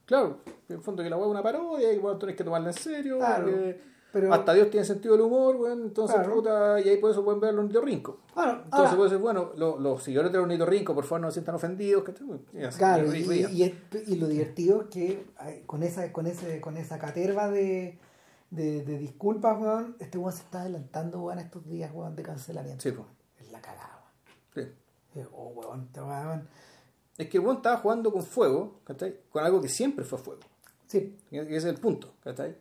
[0.05, 2.69] Claro, en el fondo que la weá es una parodia y bueno, tenés que tomarla
[2.71, 3.19] en serio.
[3.19, 3.81] Claro, porque
[4.13, 5.83] pero- Hasta Dios tiene sentido del humor, weón.
[5.85, 6.35] Entonces, Claro.
[6.35, 8.17] puta, y ahí por eso pueden ver los ornitorrincos.
[8.35, 11.31] Bueno, Entonces ahora- puede ser, bueno, lo- los seguidores de los ornitorrincos, por favor, no
[11.31, 12.05] se sientan ofendidos.
[12.05, 12.13] Que,
[12.59, 15.27] y así, Claro, y- y, y- y es- y lo divertido es que
[15.67, 17.99] con esa, con ese, con esa caterva de,
[18.51, 22.83] de, de disculpas, weón, este weón se está adelantando, weón, estos días, weón, de cancelamiento.
[22.83, 23.07] Sí, pues.
[23.41, 24.05] Es la cagada,
[24.55, 24.61] Sí.
[24.61, 24.69] weón.
[25.15, 26.49] Eh, Oh, weón, este weón.
[27.19, 29.17] Es que el weón estaba jugando con fuego, ¿cachai?
[29.31, 30.41] Con algo que siempre fue fuego.
[30.87, 31.17] Sí.
[31.31, 32.55] Y ese es el punto, ¿cachai?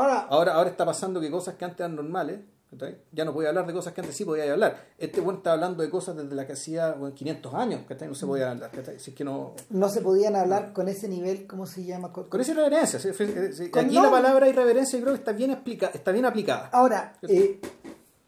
[0.00, 2.98] Ahora, Ahora, ahora está pasando que cosas que antes eran normales, ¿cachai?
[3.12, 4.86] ya no podía hablar de cosas que antes sí podía hablar.
[4.98, 8.06] Este weón está hablando de cosas desde la que hacía weón, 500 años, ¿cachai?
[8.08, 8.70] No se podía hablar.
[8.98, 9.54] Si es que no...
[9.70, 12.12] no se podían hablar con ese nivel, ¿cómo se llama?
[12.12, 13.70] Con- Con esa irreverencia, sí.
[13.70, 16.68] Con aquí no- la palabra irreverencia yo creo que está bien, explica, está bien aplicada.
[16.72, 17.60] Ahora, eh,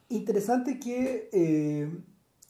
[0.09, 1.89] interesante que eh,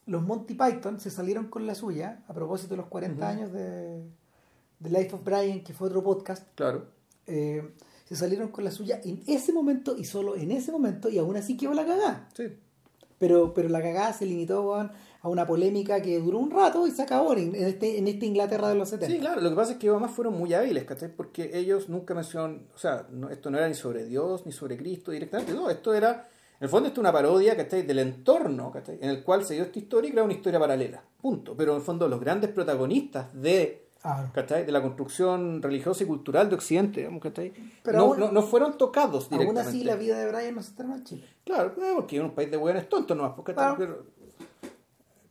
[0.07, 4.01] los Monty Python se salieron con la suya a propósito de los 40 años de,
[4.79, 6.47] de Life of Brian, que fue otro podcast.
[6.55, 6.85] Claro.
[7.27, 7.71] eh,
[8.15, 11.35] se salieron con la suya en ese momento y solo en ese momento y aún
[11.37, 12.27] así quedó la cagada.
[12.35, 12.43] Sí.
[13.17, 14.91] Pero, pero la cagada se limitó a
[15.23, 18.75] una polémica que duró un rato y se acabó en, este, en esta Inglaterra de
[18.75, 19.13] los 70.
[19.13, 21.15] Sí, claro, lo que pasa es que además fueron muy hábiles, ¿cachai?
[21.15, 24.75] Porque ellos nunca mencionaron, o sea, no- esto no era ni sobre Dios ni sobre
[24.77, 26.27] Cristo directamente, no, esto era,
[26.59, 27.83] en el fondo esto es una parodia, ¿cachai?
[27.83, 28.97] Del entorno, ¿cachai?
[28.99, 31.55] En el cual se dio esta historia y creó una historia paralela, punto.
[31.55, 34.25] Pero en el fondo los grandes protagonistas de, Ah.
[34.33, 37.21] De la construcción religiosa y cultural de Occidente, digamos.
[37.83, 39.69] Pero no, aún- no, no fueron tocados aún directamente.
[39.69, 41.27] así la vida de Brian no se estrenó en Chile.
[41.45, 43.53] Claro, porque es un país de hueones tontos nomás, pues.
[43.55, 43.75] Claro.
[43.77, 44.05] Pero,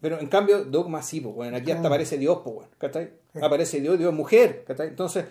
[0.01, 1.55] pero en cambio, Dogma sí, pues, weón.
[1.55, 3.13] Aquí hasta aparece Dios, pues, weón, ¿cachai?
[3.43, 4.89] Aparece Dios, Dios es mujer, ¿cachai?
[4.89, 5.25] Entonces,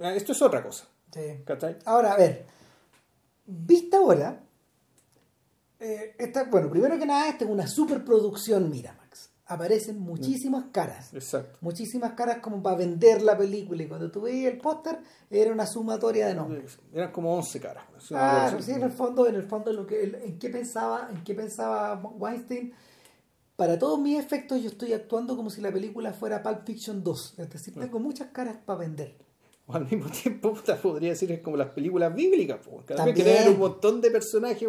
[0.00, 1.42] eh, esto es otra cosa, Sí.
[1.44, 1.76] ¿cachai?
[1.84, 2.46] Ahora, a ver,
[3.46, 4.40] vista ahora,
[5.80, 9.30] eh, esta, bueno, primero que nada, esta es una superproducción Miramax.
[9.52, 11.12] Aparecen muchísimas caras.
[11.12, 11.58] Exacto.
[11.60, 13.82] Muchísimas caras como para vender la película.
[13.82, 14.98] Y cuando tú veías el póster,
[15.28, 16.78] era una sumatoria de nombres.
[16.92, 17.84] Eran como 11 caras.
[18.12, 21.34] Ah, sí, en el fondo, en el fondo lo que, en qué pensaba, en qué
[21.34, 22.72] pensaba Weinstein.
[23.56, 27.34] Para todos mis efectos, yo estoy actuando como si la película fuera Pulp Fiction 2.
[27.38, 29.16] Es decir, tengo muchas caras para vender.
[29.66, 32.84] O al mismo tiempo, puta, podría decir es como las películas bíblicas, weón.
[32.84, 34.68] Cada vez que tener un montón de personajes.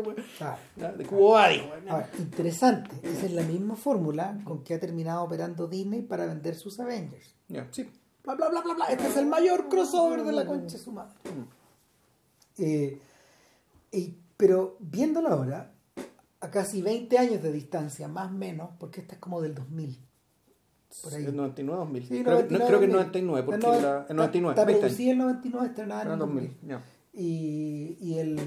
[0.77, 0.91] ¿ya?
[0.91, 1.35] De Cubo.
[1.35, 6.55] Ahora, interesante, esa es la misma fórmula con que ha terminado operando Disney para vender
[6.55, 7.35] sus Avengers.
[7.71, 7.89] Sí.
[8.23, 8.85] Bla, bla, bla, bla, bla.
[8.85, 11.13] Este es el mayor crossover de la concha de su madre.
[12.57, 12.99] Eh,
[13.91, 15.73] y- pero viéndolo ahora,
[16.39, 19.97] a casi 20 años de distancia, más o menos, porque esta es como del 2000.
[21.01, 21.25] Por ahí.
[21.25, 22.03] El 99 2000.
[22.03, 23.25] Sí, creo, que- 99, no, creo que el 2000.
[23.27, 24.79] 99, porque No, la, el 99, Está 20 años.
[24.79, 26.69] producida en el 99, estrenada en Era el 2000, 2000.
[26.69, 26.83] ya.
[27.13, 28.39] Y, y el,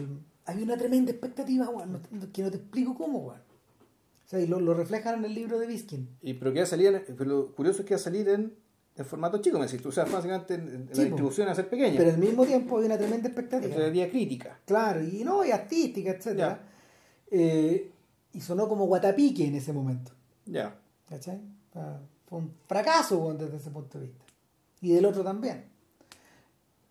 [0.44, 3.40] hay una tremenda expectativa, weón, no te- que no te explico cómo, weón.
[3.40, 6.08] O sea, y lo, lo reflejan en el libro de Biskin.
[6.20, 8.54] Y, pero que salir, pero lo curioso es que va a salir en,
[8.96, 9.90] en formato chico, me decís tú.
[9.90, 11.96] O sea, básicamente en, Sí, la distribución a ser pequeña.
[11.96, 13.72] Pero al mismo tiempo hay una tremenda expectativa.
[13.76, 14.58] Pero vía crítica.
[14.64, 16.60] Claro, y no, y artística, etcétera.
[17.30, 17.92] Eh,
[18.32, 20.10] y sonó como guatapique en ese momento.
[20.44, 20.76] Ya.
[21.08, 21.36] ¿Cachai?
[21.70, 24.24] O sea, fue un fracaso weón, desde ese punto de vista.
[24.80, 25.64] Y del otro también.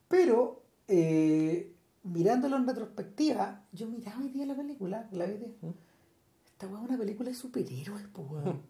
[0.07, 5.49] Pero, eh, mirándolo en retrospectiva, yo miraba hoy día la película, la vi día.
[6.45, 8.62] Esta weón es una película de superhéroes, pues weón.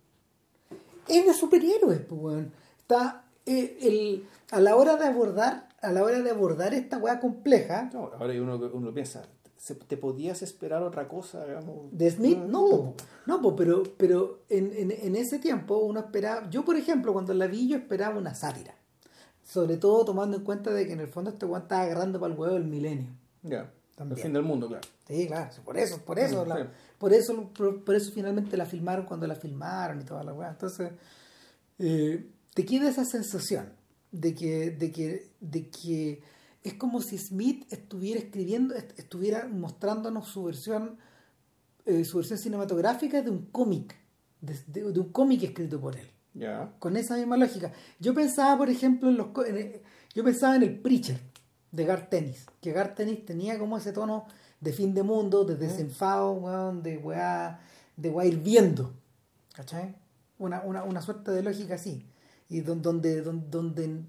[1.08, 2.52] es de superhéroes, pues weón.
[2.80, 7.20] Está eh, el, a la hora de abordar, a la hora de abordar esta weá
[7.20, 9.24] compleja, No, ahora uno, uno piensa,
[9.66, 11.44] ¿se- ¿te podías esperar otra cosa?
[11.46, 11.88] Digamos?
[11.92, 12.96] De Smith, no, Uh, po.
[13.26, 17.34] no, po, pero, pero en, en, en ese tiempo uno esperaba, yo por ejemplo cuando
[17.34, 18.76] la vi yo esperaba una sátira,
[19.44, 22.34] sobre todo tomando en cuenta de que en el fondo este weón estaba agarrando para
[22.34, 23.10] el huevo el milenio.
[23.42, 23.72] Ya.
[23.96, 24.18] También.
[24.18, 24.86] El fin del mundo, claro.
[25.08, 26.70] Sí, claro, por eso, por eso, Mm, la- sí.
[27.00, 30.50] por eso, por, por eso finalmente la filmaron cuando la filmaron y toda la weá.
[30.50, 30.92] Entonces,
[31.80, 33.70] eh, te queda esa sensación
[34.12, 36.22] de que, de que, de que
[36.68, 40.98] es como si Smith estuviera escribiendo, est- estuviera mostrándonos su versión,
[41.86, 43.96] eh, su versión cinematográfica de un cómic,
[44.42, 46.74] de, de- de un cómic escrito por él Ya.
[46.80, 47.72] con esa misma lógica.
[48.00, 49.82] Yo pensaba, por ejemplo, en los en el-
[50.14, 51.20] yo pensaba en el Preacher
[51.72, 54.26] de Garth Tennis, que Garth Tennis tenía como ese tono
[54.62, 57.60] de fin de mundo, de desenfado, weón, de weá,
[57.98, 58.94] de weá hirviendo,
[59.54, 59.96] ¿cachai?
[60.40, 62.06] Una, una, una suerte de lógica así.
[62.50, 64.04] Y don- donde, donde, donde,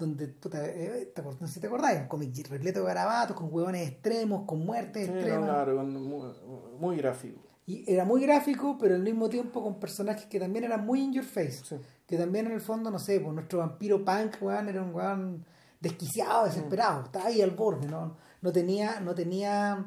[0.00, 3.48] donde puta, eh, te no sé si te acordáis, un cómic repleto de garabatos, con
[3.52, 5.48] hueones extremos, con muertes Sí, extremas.
[5.48, 6.32] claro, muy,
[6.78, 7.40] muy gráfico.
[7.66, 11.12] Y era muy gráfico, pero al mismo tiempo con personajes que también eran muy in
[11.12, 11.60] your face.
[11.64, 11.76] Sí.
[12.06, 15.44] Que también en el fondo, no sé, pues nuestro vampiro punk, weón, era un weón
[15.80, 18.16] desquiciado, desesperado, estaba ahí al borde, ¿no?
[18.42, 19.86] No tenía, no tenía,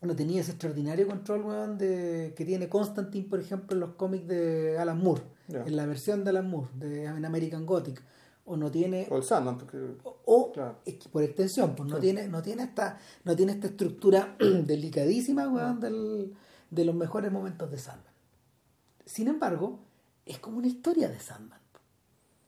[0.00, 4.28] no tenía ese extraordinario control, weón, de, que tiene Constantine, por ejemplo, en los cómics
[4.28, 8.02] de Alan Moore, en la versión de Alan Moore, de en American Gothic,
[8.48, 9.76] o no tiene, O el Sandman, porque.
[10.04, 10.76] o, Claro.
[10.84, 15.48] es que por extensión, pues no tiene, no tiene esta, no tiene esta estructura delicadísima,
[15.48, 16.34] weón, del,
[16.70, 18.12] de los mejores momentos de Sandman.
[19.04, 19.78] Sin embargo,
[20.26, 21.60] es como una historia de Sandman.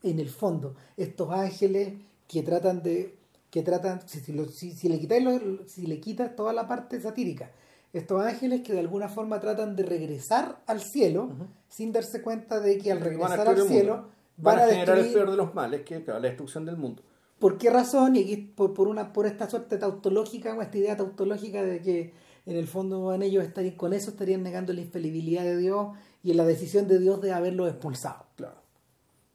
[0.03, 1.95] En el fondo, estos ángeles
[2.27, 3.19] que tratan de,
[3.51, 5.27] que tratan, si, si, lo- si- si le quitáis
[5.67, 7.51] si le quitas toda la parte satírica,
[7.93, 11.31] estos ángeles que de alguna forma tratan de regresar al cielo,
[11.69, 14.09] sin darse cuenta de que al regresar al el cielo
[14.43, 16.77] Van, a, generar el destruir- peor de los males, que es claro, la destrucción del
[16.77, 17.03] mundo.
[17.39, 18.17] ¿Por qué razón?
[18.17, 22.13] Y por, por una por esta suerte tautológica o esta idea tautológica de que
[22.47, 25.89] en el fondo en ellos estarían con eso estarían negando la infalibilidad de Dios
[26.23, 28.27] y en la decisión de Dios de haberlos expulsado.
[28.37, 28.57] Claro.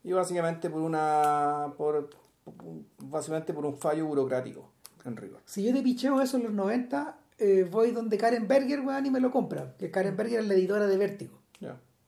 [0.03, 1.73] Y básicamente por una.
[1.77, 2.10] por,
[2.44, 2.53] por-
[2.99, 4.69] básicamente por un fallo burocrático,
[5.03, 5.40] en rigor.
[5.45, 9.10] Si yo te picheo eso en los 90, eh, voy donde Karen Berger, weón, y
[9.10, 9.76] me lo compra.
[9.80, 11.40] Que Karen Berger es la editora de Vértigo.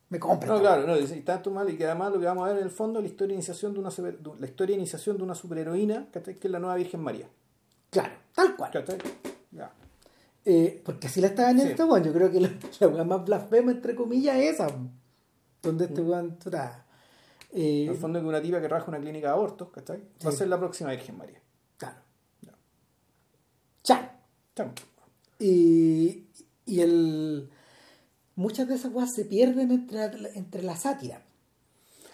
[0.09, 0.47] Me compra.
[0.47, 2.49] No, esta claro, no, dice, y tanto mal, y que además lo que vamos a
[2.53, 4.75] ver en el fondo es la historia de iniciación de una super- de- la historia
[4.75, 6.35] de iniciación de una superheroína, ¿cachai?
[6.35, 7.27] que es la nueva Virgen María.
[7.89, 8.71] Claro, tal cual.
[8.71, 8.97] ¿Cachai?
[9.51, 9.71] Ya.
[10.45, 11.71] Eh, porque así la está vendiendo Sí.
[11.71, 12.03] este weón.
[12.03, 14.67] Yo creo que la, la weá más blasfema, entre comillas, es esa.
[15.61, 16.37] Donde este weón.
[16.41, 16.85] puta,
[17.51, 19.99] eh, En el fondo que una tipa que en una clínica de abortos, ¿cachai?
[20.25, 20.37] Va a Sí.
[20.37, 21.41] ser la próxima Virgen María.
[21.77, 21.97] claro.
[22.41, 22.53] Ya.
[23.83, 23.99] Chao.
[24.55, 24.71] Chao.
[25.39, 26.25] Y,
[26.65, 27.49] y el
[28.37, 31.21] muchas de esas cosas se pierden entre, la- entre la sátira.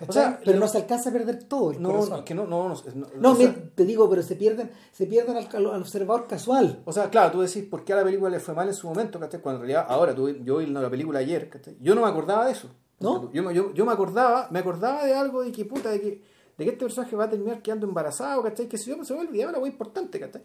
[0.05, 2.45] O sea, pero no se alcanza a perder todo el No, no, es que no,
[2.47, 5.65] no, no, no, No, o sea, te digo, pero se pierden, se pierden al, al
[5.81, 6.81] observador casual.
[6.85, 8.87] O sea, claro, tú decís por qué a la película le fue mal en su
[8.87, 9.39] momento, ¿cachai?
[9.39, 11.77] Cuando en realidad, ahora, tú, yo vi la película ayer, ¿cachai?
[11.79, 12.69] Yo no me acordaba de eso.
[12.99, 13.31] ¿No?
[13.31, 16.09] Yo, me- yo, yo me acordaba, me acordaba de algo de que puta, de que,
[16.57, 18.67] de que este personaje va a terminar quedando embarazado, ¿cachai?
[18.67, 20.41] Que si yo me se me olvidaba la muy importante, ¿cachai?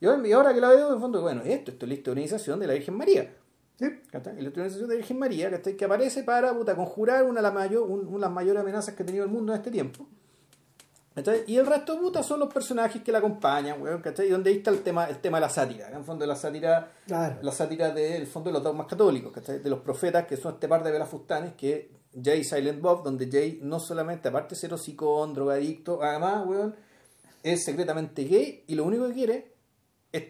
[0.00, 2.66] Y ahora, que la veo, en el fondo, bueno, esto, esto es la historización de
[2.68, 3.34] la Virgen María.
[3.78, 3.86] ¿Sí?
[4.38, 5.76] historización de la Virgen María, ¿cachai?
[5.76, 8.94] Que aparece para puta, conjurar una de las mayor, un- una de las mayores amenazas
[8.94, 10.06] que ha tenido el mundo en este tiempo.
[11.14, 11.44] ¿Cachai?
[11.46, 14.26] Y el resto puta son los personajes que la acompañan, weón, ¿cachai?
[14.26, 16.26] Y donde ahí está el tema, el tema de la sátira, en el fondo de
[16.26, 17.36] la sátira, Claro.
[17.40, 19.60] la sátira del fondo de los dogmas católicos, ¿cachai?
[19.60, 21.90] De los profetas que son este par de velafustanes que
[22.20, 26.74] Jay Silent Bob, donde Jay no solamente, aparte de ser hocicón, drogadicto, además, weón,
[27.44, 29.52] es secretamente gay y lo único que quiere
[30.10, 30.24] es,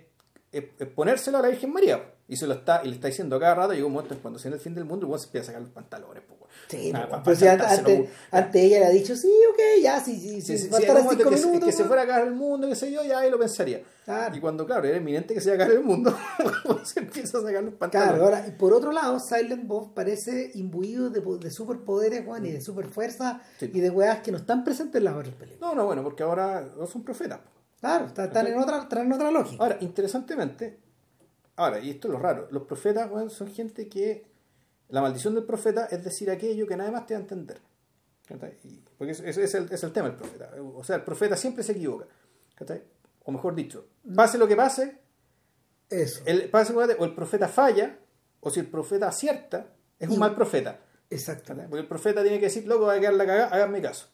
[0.53, 2.11] es- es ponérselo a la Virgen María.
[2.27, 4.39] Y se lo está, y le está diciendo cada rato, llegó un momento en cuando
[4.39, 6.41] se viene el fin del mundo, y se empieza a sacar los pantalones, pues.
[6.69, 10.57] Sí, Ah, pero si antes ella le ha dicho, sí, ok, ya, sí, sí, Sí,
[10.57, 11.67] sí, sí, cinco que, se- minutos.
[11.69, 13.83] que se fuera a caer el mundo, qué sé yo, ya ahí lo pensaría.
[14.07, 14.35] Claro.
[14.37, 16.17] Y cuando, claro, era eminente que se iba a caer el mundo,
[16.85, 18.13] se empieza a sacar los pantalones.
[18.15, 22.53] Claro, ahora, y por otro lado, Silent Bob parece imbuido de, de superpoderes, weón, y
[22.53, 23.71] de superfuerza, Sí.
[23.75, 25.61] y de weas que no están presentes en las otras películas.
[25.61, 27.41] No, no, bueno, porque ahora no son profetas.
[27.81, 29.63] Claro, está- están en otra, están en otra lógica.
[29.63, 30.79] Ahora, interesantemente,
[31.57, 34.27] ahora, y esto es lo raro, los profetas weón, son gente que
[34.89, 37.61] la maldición del profeta es decir aquello que nadie más te va a entender.
[38.97, 40.51] Porque ese es, el, es el tema del profeta.
[40.75, 42.07] O sea, el profeta siempre se equivoca.
[43.25, 44.99] O mejor dicho, pase lo que pase,
[45.91, 46.23] Eso.
[46.27, 47.99] el, pase lo que pase, o el profeta falla,
[48.41, 49.67] o si el profeta acierta,
[49.99, 50.81] es un Y- mal profeta.
[51.09, 51.69] ¿cachai?
[51.69, 54.09] Porque el profeta tiene que decir, loco, va a quedar la cagada, háganme caso.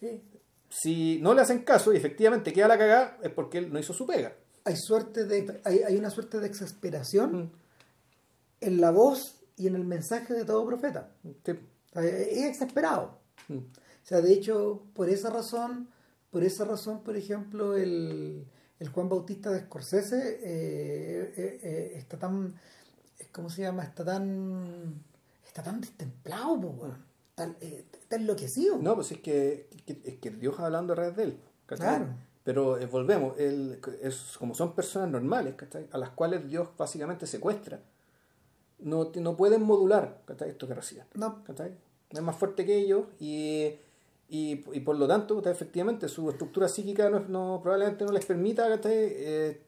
[0.00, 0.22] Sí.
[0.68, 3.92] Si no le hacen caso y efectivamente queda la cagada, es porque él no hizo
[3.92, 4.32] su pega.
[4.64, 7.50] Hay, suerte de, hay, hay una suerte de exasperación Mm.
[8.60, 11.10] en la voz y en el mensaje de todo profeta.
[11.44, 11.52] Sí.
[11.94, 13.18] Es exasperado.
[13.48, 13.56] Mm.
[13.58, 15.88] O sea, de hecho, por esa razón,
[16.30, 18.46] por esa razón, por ejemplo, el,
[18.78, 22.54] el Juan Bautista de Scorsese eh, eh, eh, está tan,
[23.32, 23.84] ¿cómo se llama?
[23.84, 25.02] Está tan,
[25.46, 27.04] está tan destemplado, po, weón.
[27.30, 28.78] Está, eh, está enloquecido.
[28.78, 31.40] No, pues es que, que- es que Dios hablando a través de él.
[31.66, 31.86] ¿cachai?
[31.98, 32.06] Claro.
[32.44, 35.86] Pero eh, volvemos, él, es, como son personas normales, ¿cachai?
[35.92, 37.80] a las cuales Dios básicamente secuestra,
[38.80, 40.48] no, no pueden modular ¿cachai?
[40.50, 41.04] esto que reciben.
[41.14, 41.44] No.
[41.44, 41.70] ¿cachai?
[42.12, 43.66] No es más fuerte que ellos y,
[44.28, 45.52] y, y por lo tanto, ¿cachai?
[45.52, 48.92] efectivamente, su estructura psíquica no, no- probablemente no les permita ¿cachai?
[48.96, 49.62] Eh,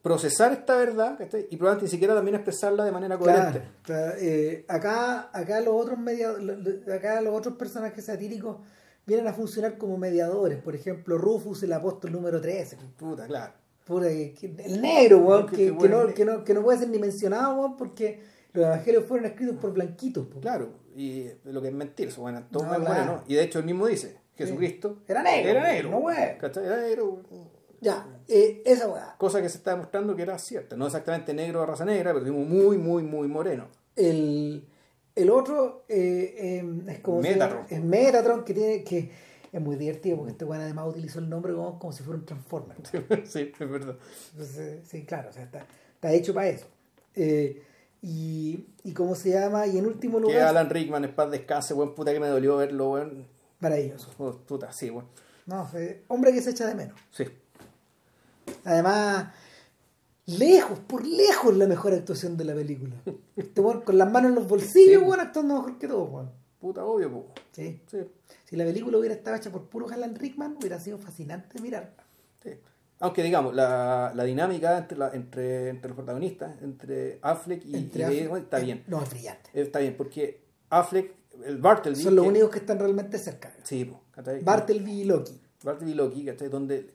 [0.00, 1.48] procesar esta verdad ¿cachai?
[1.50, 3.60] y probablemente ni siquiera también expresarla de manera coherente.
[3.82, 6.30] Claro, claro, eh, acá, acá los otros media,
[6.94, 8.56] acá los otros personajes satíricos
[9.08, 10.58] vienen a funcionar como mediadores.
[10.62, 12.76] Por ejemplo, Rufus, el apóstol número 13.
[12.96, 13.54] Puta, claro.
[13.84, 16.78] Pura, que- que- el negro, weón, Que- que, bueno, no, que, no, que no puede
[16.78, 18.20] ser ni mencionado, weón, porque
[18.52, 20.26] los evangelios fueron escritos por blanquitos.
[20.26, 20.40] po.
[20.40, 22.84] Claro, y lo que es mentir, eso bueno, todo No, claro.
[22.84, 23.24] moreno.
[23.26, 25.90] Y de hecho él mismo dice, Jesucristo Era negro, Era negro.
[25.90, 26.04] no.
[26.38, 26.64] ¿cachai?
[26.66, 27.22] Era negro.
[27.80, 29.14] Ya, eh, esa weá.
[29.18, 30.76] Cosa que se está demostrando que era cierta.
[30.76, 33.68] No exactamente negro de raza negra, pero muy, muy, muy moreno.
[33.96, 34.64] El,
[35.18, 37.66] el otro eh, eh, es como Metatron.
[37.68, 39.10] es Metatron que tiene que
[39.50, 42.26] es muy divertido porque este weón además utilizó el nombre como, como si fuera un
[42.26, 42.76] Transformer.
[43.26, 43.96] sí, es verdad.
[44.32, 46.66] Entonces, sí, claro, o sea, está, está hecho para eso.
[47.14, 47.62] Eh,
[48.02, 51.74] y, y cómo se llama, y en último Que lugar, Alan Rickman, es paz descanse,
[51.74, 53.26] buen puta que me dolió verlo, weón.
[53.58, 54.10] maravilloso.
[54.18, 55.06] Oh, puta, sí, weón.
[55.46, 55.68] No,
[56.08, 56.98] hombre que se echa de menos.
[57.10, 57.24] Sí.
[58.64, 59.28] Además,
[60.28, 62.94] lejos, por lejos, la mejor actuación de la película.
[63.36, 65.08] Este weón con las manos en los bolsillos, Sí.
[65.08, 66.30] weón, actuando mejor que todo, weón.
[66.60, 67.26] Puta, obvio, po.
[67.52, 67.80] Sí.
[67.90, 67.98] Sí,
[68.44, 71.94] Si la película hubiera estado hecha por puro Alan Rickman, hubiera sido fascinante mirar.
[72.42, 72.50] sí.
[73.00, 78.00] Aunque digamos, la, la dinámica entre, la, entre, entre los protagonistas, entre Affleck y, Entre
[78.00, 78.84] y Affleck- Bateman, está eh, bien.
[78.88, 79.50] No, es brillante.
[79.54, 80.40] Está bien, porque
[80.70, 81.12] Affleck,
[81.46, 82.02] el Bartleby.
[82.02, 83.54] Son los que- únicos que están realmente cerca.
[83.62, 84.00] Sí, po.
[84.42, 85.40] Bartleby y Loki.
[85.62, 86.48] Bartleby y Loki, ¿cachai?
[86.48, 86.90] Donde,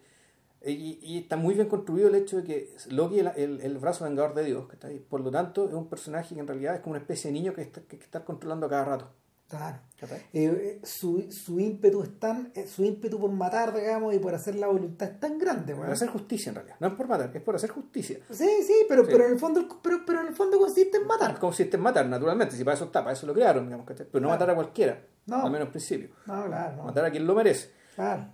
[0.72, 3.78] y, y está muy bien construido el hecho de que Loki es el, el, el
[3.80, 5.00] brazo vengador de Dios, ¿cachai?
[5.00, 7.54] Por lo tanto, es un personaje que en realidad es como una especie de niño
[7.54, 9.12] que está, que está controlando a cada rato.
[9.50, 9.78] Claro.
[10.02, 14.34] Eh, eh, su, su ímpetu es tan, eh, su ímpetu por matar, digamos, y por
[14.34, 16.76] hacer la voluntad es tan grande, Por hacer justicia en realidad.
[16.80, 18.18] No es por matar, es por hacer justicia.
[18.32, 19.12] Sí, sí, pero, Sí.
[19.12, 21.38] pero en el fondo, pero, pero en el fondo consiste en matar.
[21.38, 24.08] Consiste en matar, naturalmente, si para eso está, para eso lo crearon, digamos, ¿cachai?
[24.12, 24.40] Pero no Claro.
[24.40, 25.44] matar a cualquiera, No.
[25.44, 26.10] al menos en principio.
[26.26, 26.84] No, claro, no.
[26.86, 27.70] Matar a quien lo merece.
[27.96, 28.26] Claro.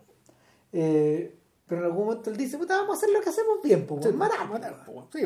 [0.72, 1.36] Eh,
[1.70, 4.04] pero en algún momento él dice, puta, vamos a hacer lo que hacemos bien, pues,
[4.06, 5.22] Sí, matar, po, sí,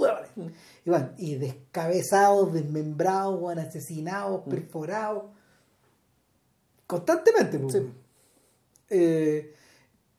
[0.00, 0.30] huevones.
[0.36, 0.46] Mm.
[0.84, 4.50] Y van, y descabezados, desmembrados, asesinados, Mm.
[4.50, 5.24] perforados.
[6.86, 7.72] Constantemente, pues.
[7.74, 7.92] Sí.
[8.90, 9.54] Eh,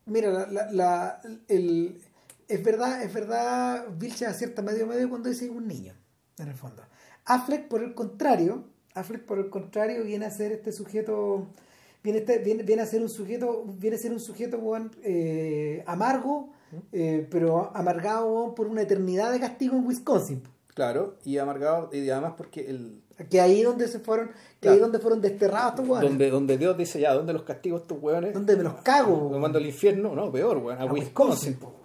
[0.06, 2.00] mira, la, la- la- el,
[2.46, 5.94] es verdad, es verdad, Vilche acierta medio medio cuando dice un niño,
[6.38, 6.82] en el fondo.
[7.24, 8.64] Affleck, por el contrario,
[8.94, 11.46] Affleck, por el contrario, viene a ser este sujeto,
[12.12, 15.82] viene, este- viene, viene a ser un sujeto, viene a ser un sujeto weón, eh,
[15.86, 16.50] amargo,
[16.92, 20.42] eh, pero amargado weón, por una eternidad de castigo en Wisconsin.
[20.74, 24.74] Claro, y amargado, y además porque el, Que ahí donde se fueron, que Claro.
[24.76, 26.08] ahí donde fueron desterrados estos weones.
[26.08, 28.32] donde, donde Dios dice ya, ¿dónde los castigos estos hueones?
[28.32, 29.28] Donde me los cago.
[29.32, 31.54] Lo mando al infierno, no, peor, weón, a, A Wisconsin.
[31.54, 31.78] Wisconsin.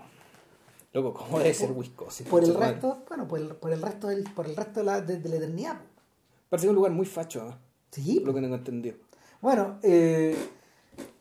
[0.93, 2.27] Loco, ¿cómo debe ser Wisconsin?
[2.27, 2.73] por el madre.
[2.73, 5.27] resto, bueno, por el, por el resto del, por el resto de la, de, de
[5.29, 5.77] la eternidad.
[6.49, 7.57] Parece un lugar muy facho, además,
[7.89, 8.21] Sí.
[8.23, 8.97] lo que no entendido.
[9.43, 10.35] Bueno, eh,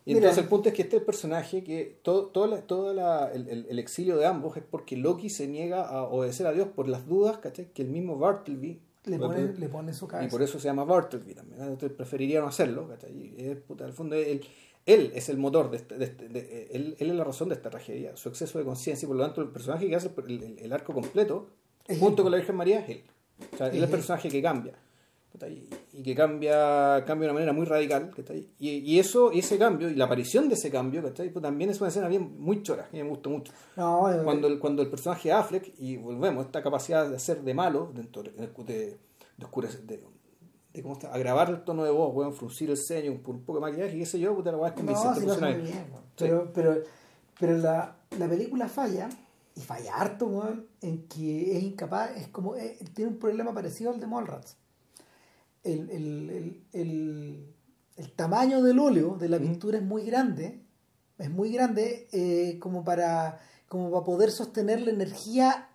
[0.05, 0.19] Y Mira.
[0.27, 3.65] entonces el punto es que este personaje que todo, todo, la- todo la- el, el-
[3.69, 7.05] el exilio de ambos es porque Loki se niega a obedecer a Dios por las
[7.07, 7.67] dudas, ¿cachai?
[7.73, 10.29] Que el mismo Bartleby le pone, le pone en su y cabeza.
[10.31, 11.59] por eso se llama Bartleby también.
[11.59, 11.65] ¿no?
[11.67, 13.11] Entonces preferiría no hacerlo, ¿cachai?
[13.13, 14.41] Y es, puta, al fondo él,
[14.85, 17.55] él es el motor, de, este- de este- de- él, él es la razón de
[17.55, 20.09] esta tragedia, su exceso de conciencia y por lo tanto el personaje que hace
[20.61, 21.47] el, arco completo,
[21.87, 22.23] Es junto él.
[22.23, 23.03] con la Virgen María, es él.
[23.53, 24.73] O sea, él es el personaje que cambia.
[25.93, 28.11] Y que cambia, cambia de una manera muy radical.
[28.59, 31.01] Y, y eso, ese cambio, y la aparición de ese cambio.
[31.01, 33.51] Pues también es una escena bien, muy chora, que me gustó mucho.
[33.75, 37.53] No, eh, Cuando el, cuando el personaje Affleck, y volvemos, esta capacidad de hacer de
[37.53, 38.99] malo, dentro de, de,
[39.37, 40.03] de oscurecer, de,
[40.73, 43.59] de cómo está, agravar el tono de voz, weón, fruncir el ceño, un, un poco
[43.59, 45.85] de maquillaje, y qué sé yo, puta la weá es no, si bien.
[46.15, 46.81] pero, pero,
[47.39, 49.09] pero la, la película falla,
[49.55, 53.91] y falla harto, weón, en que es incapaz, es como, eh, tiene un problema parecido
[53.91, 54.57] al de Mallrats.
[55.63, 57.55] El, el, el, el,
[57.95, 60.61] el tamaño del óleo de la pintura es muy grande,
[61.17, 65.69] es muy grande eh, como, para, como para poder sostener la energía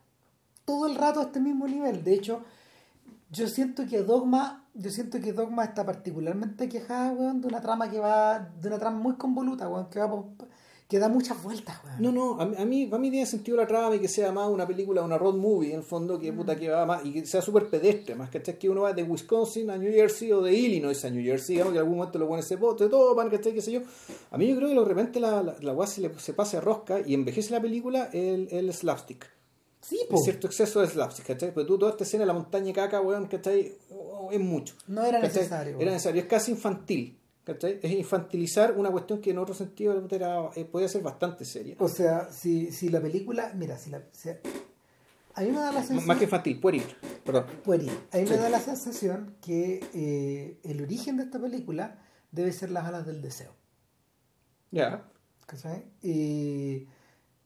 [0.65, 2.05] todo el rato a este mismo nivel.
[2.05, 2.44] De hecho,
[3.31, 7.90] yo siento que Dogma, yo siento que Dogma está particularmente quejada, weón, de una trama
[7.90, 10.48] que va, de una trama muy convoluta, weón, que va por-
[10.89, 12.01] que da muchas vueltas, weón.
[12.01, 14.32] No, no, a mí, a mí, a mí tiene sentido la trama y que sea
[14.32, 17.12] más una película, una road movie, en el fondo, que puta que va más, y
[17.12, 20.40] que sea súper pedestre, más que que uno va de Wisconsin a New Jersey o
[20.40, 23.15] de Illinois a New Jersey, digamos que en algún momento lo pone ese bote, todo,
[23.15, 23.52] pan, ¿cachai?
[23.52, 23.82] qué sé yo.
[24.31, 26.62] A mí yo creo que de repente la, la, la se, le, se pasa de
[26.62, 29.28] rosca y envejece la película el, el slapstick.
[29.82, 30.16] sí, po.
[30.16, 31.52] Cierto exceso de slapstick, ¿cachai?
[31.52, 33.77] Pero tú toda esta escena de la montaña caca, weón, ¿cachai?
[33.90, 34.74] Oh, es mucho.
[34.86, 35.36] No era ¿cachai?
[35.43, 37.17] necesario, Era necesario, es casi infantil.
[37.52, 37.80] ¿Cachai?
[37.82, 41.76] Es infantilizar una cuestión que en otro sentido era, eh, podía ser bastante seria.
[41.78, 45.80] O sea, si, si la película, mira, si la, si- a mí me da la
[45.80, 46.82] sensación, Más que infantil, pueril.
[47.24, 47.46] Perdón.
[47.64, 47.90] pueril.
[48.12, 48.34] a mí me Sí.
[48.36, 51.98] da la sensación que eh, el origen de esta película
[52.32, 53.54] debe ser las alas del deseo.
[54.70, 55.08] Ya.
[55.46, 55.84] ¿cachai?
[56.02, 56.86] Y,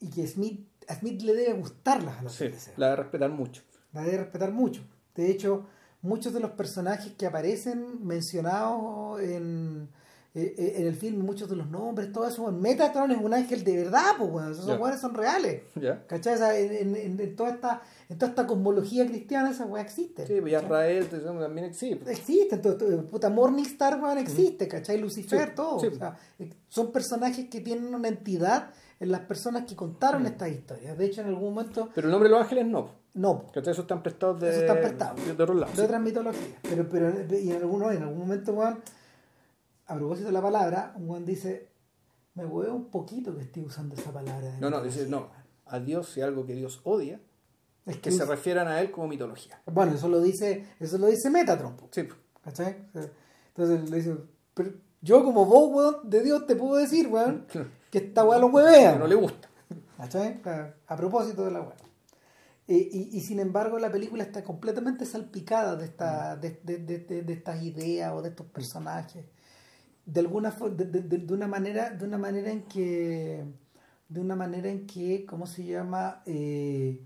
[0.00, 2.74] y que Smith, a Smith le debe gustar las alas Sí, del deseo.
[2.76, 3.62] la de respetar mucho.
[3.92, 4.82] La debe respetar mucho.
[5.14, 5.66] De hecho,
[6.02, 9.88] muchos de los personajes que aparecen mencionados en,
[10.34, 13.62] eh, eh, en el film, muchos de los nombres, todo eso, Metatron es un ángel
[13.64, 14.52] de verdad, pues, weón.
[14.52, 15.62] esos weones son reales.
[15.74, 16.04] Ya.
[16.06, 16.34] ¿Cachai?
[16.34, 20.26] O sea, en, en- en toda esta, en toda esta cosmología cristiana, esa weá existe.
[20.26, 22.10] Sí, pues también existe.
[22.10, 24.98] Existe, entonces, puta Morningstar, weón, existe, ¿cachai?
[24.98, 25.78] Lucifer, Sí, todo.
[25.80, 25.86] sí.
[25.88, 28.70] O sea, eh, son personajes que tienen una entidad
[29.00, 30.96] en las personas que contaron estas historias.
[30.96, 33.01] De hecho, en algún momento, Pero el nombre de los ángeles no.
[33.14, 33.72] No, ¿Cachai?
[33.72, 35.24] Esos están prestados de, Esos están prestados.
[35.26, 35.76] de, otros lados.
[35.76, 36.58] de otras mitologías.
[36.62, 38.80] Pero, pero y en, algún, en algún momento, weón,
[39.86, 41.68] a propósito de la palabra, un weón dice,
[42.34, 44.50] Me huevo un poquito que esté usando esa palabra.
[44.52, 45.28] de No, no, dice, no,
[45.66, 47.20] a Dios y algo que Dios odia,
[47.84, 49.60] Es que se refieran a él como mitología.
[49.66, 52.08] Bueno, eso lo dice, eso lo dice Metatron, Sí.
[52.42, 52.76] ¿cachai?
[53.54, 54.16] Entonces le dice,
[54.54, 54.70] pero
[55.02, 57.46] yo como vos, weón, de Dios te puedo decir, weón,
[57.90, 58.94] que esta weá lo huevea.
[58.94, 59.48] que no le gusta.
[59.98, 60.40] ¿Cachai?
[60.86, 61.76] A propósito de la weá.
[62.74, 66.98] Eh, y, y sin embargo la película está completamente salpicada de, esta, de, de, de-
[67.10, 69.24] de- de estas ideas o de estos personajes.
[70.06, 73.44] De alguna de, de- de- de una manera, de una manera en que
[74.08, 76.22] de una manera en que, ¿cómo se llama?
[76.26, 77.00] Eh,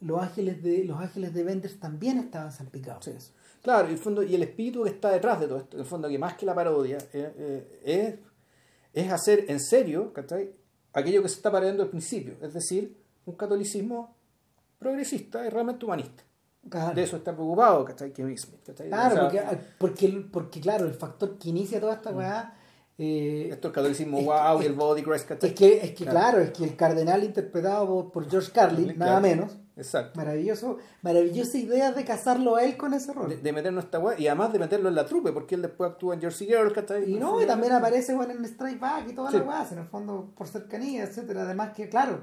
[0.00, 3.04] los ángeles de los ángeles de Benders también estaban salpicados.
[3.04, 3.12] Sí.
[3.62, 6.08] Claro, y el, fondo, y el espíritu que está detrás de todo esto, el fondo
[6.08, 8.20] que más que la parodia, eh, eh,
[8.94, 10.50] es, es hacer en serio ¿cachai?
[10.92, 12.96] aquello que se está parodiando al principio, es decir,
[13.26, 14.14] un catolicismo
[14.78, 16.22] progresista y realmente humanista.
[16.68, 16.94] Claro.
[16.94, 18.12] De eso está preocupado ¿cachai?
[18.12, 18.60] Kevin Smith.
[18.66, 18.88] ¿cachai?
[18.88, 22.54] Claro, O sea, porque, porque, el- porque claro, el factor que inicia toda esta weá
[22.96, 25.50] eh, Esto es catolicismo es- wow y el body grace, ¿cachai?
[25.50, 26.18] Es que, es que Claro.
[26.18, 26.38] claro.
[26.40, 28.98] es que el cardenal interpretado por, por George Carlin, Claro.
[28.98, 30.12] nada menos, Exacto.
[30.16, 33.28] maravilloso, maravillosa idea de casarlo a él con ese rol.
[33.30, 35.90] De, de meternos esta weá y además de meterlo en la trupe, porque él después
[35.90, 37.10] actúa en Jersey Girl, ¿cachai?
[37.10, 39.38] y no, y también aparece bueno, en Strike Back y toda Sí.
[39.38, 41.42] la weá, en el fondo por cercanía, etcétera.
[41.42, 42.20] Además que, claro,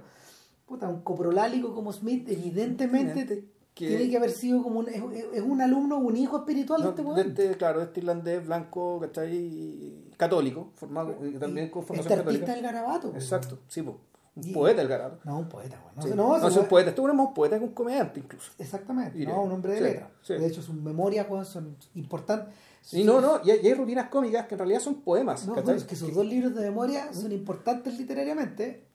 [0.72, 5.02] puta, un coprolálico como Smith, evidentemente que- tiene que haber sido como un, es,
[5.34, 7.20] es un alumno, un hijo espiritual No, de este weón.
[7.20, 10.06] este, claro, este irlandés blanco, ¿cachai?
[10.18, 12.54] Católico, formado y también con formación Este católica.
[12.54, 13.12] del garabato.
[13.12, 13.18] po.
[13.18, 14.00] Exacto, sí, po.
[14.34, 15.20] un Y- poeta el garato.
[15.26, 15.96] No, un poeta, weón.
[15.98, 16.10] No, Sí.
[16.10, 18.52] no, No, ese es un poeta, este es un poeta que un comediante incluso.
[18.60, 20.10] Exactamente, no, un hombre de Sí, letra.
[20.22, 20.34] sí.
[20.36, 22.54] De hecho, sus memorias weón, son importantes.
[22.94, 25.46] Y no, no, y hay, y hay rutinas cómicas que en realidad son poemas.
[25.48, 28.86] No, es que sus dos libros de memoria son importantes literariamente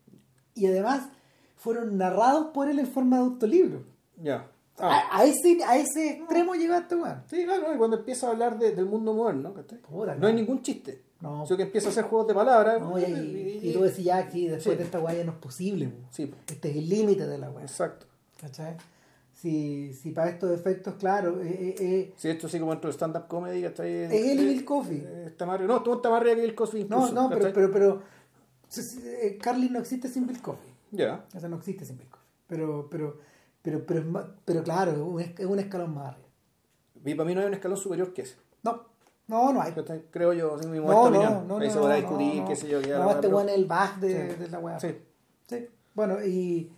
[0.55, 1.09] y además
[1.57, 3.83] fueron narrados por él en forma de autolibro.
[4.23, 4.47] Ya.
[4.78, 7.23] Ah, A, a ese, a ese extremo llegó este weón.
[7.31, 9.78] sí, claro, y cuando empieza a hablar de- del mundo moderno, ¿cachai?
[9.81, 10.27] Puta, no no.
[10.27, 11.03] hay ningún chiste.
[11.20, 11.47] No.
[11.47, 12.78] Sino que empieza a hacer juegos de palabras.
[12.81, 14.78] No, y, y, y tú decís ya, sí, después Sí.
[14.78, 15.89] de esta weá ya no es posible.
[15.89, 16.07] po.
[16.11, 16.31] Sí.
[16.47, 17.62] Este es el límite de la weá.
[17.65, 18.05] exacto.
[18.39, 18.77] ¿Cachai?
[19.33, 22.95] Si, si para estos efectos, claro, eh, eh, eh, Sí, esto sí como dentro del
[22.95, 23.91] stand-up comedy, ¿cachai?
[24.05, 24.65] es él y Bill.
[25.07, 25.73] Eh, Está más arriba.
[25.74, 28.03] No, tú estás más arriba que Bill Cosby No, incluso, no, pero, pero, pero
[29.05, 30.70] eh, Carly no existe sin Bill Coffey.
[30.91, 31.25] Ya.
[31.35, 32.27] O sea, no existe sin Coffey.
[32.47, 33.19] Pero, pero,
[33.63, 36.29] pero, pero, es más- pero claro, es un, es un escalón más arriba.
[37.05, 38.37] Y para mí no hay un escalón superior que ese.
[38.63, 38.83] No,
[39.29, 39.73] no, no hay.
[40.11, 41.49] Creo yo, así mi modesta no, opinión.
[41.49, 42.81] no, Ahí no, se podrá discutir, no, qué sé yo.
[42.81, 44.39] ya No, este weón es el bug de, Sí.
[44.41, 44.81] de la weá.
[44.81, 44.95] Sí.
[45.49, 45.69] Sí.
[45.95, 46.71] Bueno, y.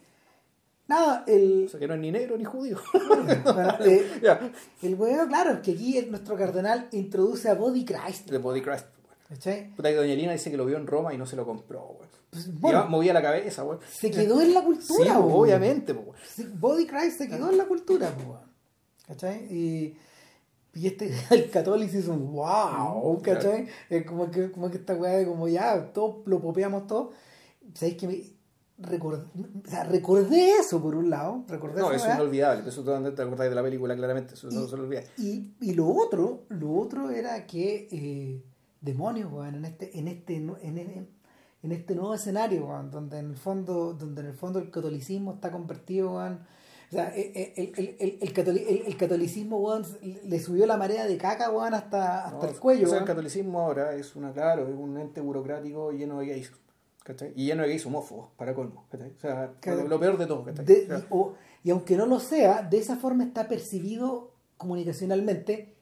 [0.86, 1.64] Nada, el.
[1.66, 2.78] O sea, que no es ni negro ni judío.
[3.44, 4.50] bueno, eh, ya.
[4.82, 8.28] el weón, claro, es que aquí nuestro cardenal introduce a Body Christ.
[8.30, 8.86] The Body Christ.
[9.28, 9.74] ¿Cachai?
[9.74, 11.82] Puta que Doña Elena dice que lo vio en Roma y no se lo compró,
[11.98, 12.08] güey.
[12.30, 13.78] Pues, bueno, movía la cabeza, güey.
[13.90, 15.32] se quedó en la Sí, cultura, weón.
[15.42, 16.18] obviamente, güey.
[16.26, 18.40] Sí, Body Christ se quedó en la cultura, weón.
[19.06, 19.44] ¿cachai?
[19.50, 19.96] Y,
[20.74, 23.66] y este, el catolicismo, wow, ¿cachai?
[23.90, 27.10] Es como que, como que esta weá de como ya, todos lo popeamos todo.
[27.74, 28.22] ¿Sabéis que me
[28.78, 29.24] recordé,
[29.66, 31.44] o sea, recordé eso por un lado?
[31.48, 32.68] Recordé No, eso es inolvidable.
[32.68, 34.34] Eso te acordáis de la película, claramente.
[34.34, 35.08] Eso no se lo olvidáis.
[35.18, 38.42] Y, y lo otro, lo otro era que eh,
[38.80, 41.08] demonios, weón, en este, en este, en, en,
[41.62, 45.34] en este nuevo escenario, weón, donde en el fondo, donde en el fondo el catolicismo
[45.34, 46.40] está convertido, weón.
[46.90, 49.84] O sea, eh, eh, el, el, el, el, catoli- el- catolicismo, weón,
[50.24, 53.04] le subió la marea de caca, weón, hasta, hasta No, el cuello, o sea, el
[53.04, 56.52] catolicismo ahora es una, claro, es un ente burocrático lleno de gays.
[57.04, 57.32] ¿cachai?
[57.36, 58.86] Y lleno de gays homófobos, para colmo.
[58.90, 59.10] ¿cachai?
[59.16, 59.82] O sea, Claro.
[59.82, 60.44] lo, lo peor de todo.
[60.44, 60.64] ¿cachai?
[60.64, 61.34] De- O sea, y, o-
[61.64, 65.74] y aunque no lo sea, de esa forma está percibido comunicacionalmente,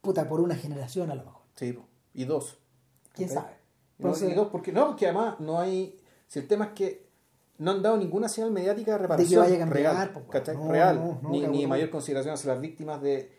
[0.00, 1.42] puta, por una generación a lo mejor.
[1.54, 1.84] sí, po.
[2.20, 2.58] Y dos.
[3.14, 3.52] ¿Quién sabe?
[3.98, 6.00] No, Entonces- y dos, porque no, porque además no hay.
[6.26, 7.08] Si el tema es que
[7.58, 10.12] no han dado ninguna señal mediática de reparación vaya a cambiar,
[10.70, 13.32] real, ni, mayor consideración hacia las víctimas de,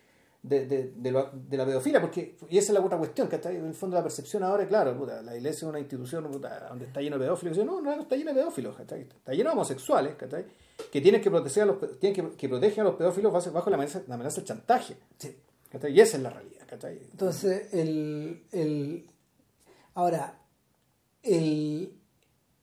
[0.44, 3.56] de, de, de, lo- de la pedofilia, porque, y esa es la otra cuestión, ¿cachai?
[3.56, 6.86] En el fondo la percepción ahora, claro, puta, la iglesia es una institución puta, donde
[6.86, 9.02] está lleno de pedófilos, y dice, no, no, no está lleno de pedófilos, ¿cachai?
[9.02, 10.46] Está lleno de homosexuales, ¿cachai?
[10.92, 13.76] Que tienen que proteger a los, tienen que, que protegen a los pedófilos bajo, la,
[13.78, 15.38] amenaza, la amenaza del chantaje, Sí.
[15.90, 17.00] Y esa es la realidad, ¿cachai?
[17.12, 19.10] Entonces, el, el
[19.96, 20.38] ahora,
[21.24, 21.94] el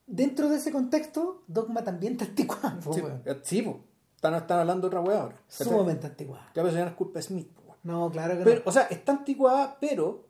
[0.07, 3.23] dentro de ese contexto, Dogma también está anticuado, Sí, weón.
[3.25, 3.81] eh, sí, po.
[4.15, 5.37] están, están hablando de otra weá ahora.
[5.49, 5.67] ¿cachai?
[5.67, 6.45] sumamente anticuado.
[6.55, 7.79] Ya pero es culpa de Smith, po, weón.
[7.83, 8.63] No, claro que Pero, no.
[8.67, 10.27] o sea, está anticuada, pero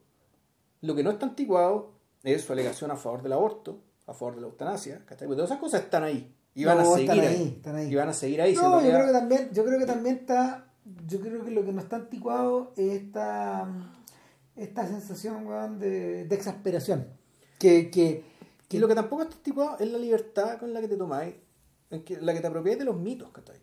[0.80, 1.92] lo que no está anticuado
[2.22, 5.26] es su alegación a favor del aborto, a favor de la eutanasia, ¿cachai?
[5.28, 6.32] Porque todas esas cosas están ahí.
[6.54, 7.92] Y van No, a seguir están ahí, ahí, están ahí.
[7.92, 8.54] Y van a seguir ahí.
[8.54, 10.65] No, yo creo que también, yo creo que también está,
[11.06, 13.66] yo creo que lo que no está anticuado es esta,
[14.54, 17.08] esta sensación, weón, de, de exasperación.
[17.58, 18.24] Que, que,
[18.68, 21.34] que Y lo que tampoco está anticuado es la libertad con la que te tomáis,
[21.90, 23.56] la que te apropiáis de los mitos, ¿cachai?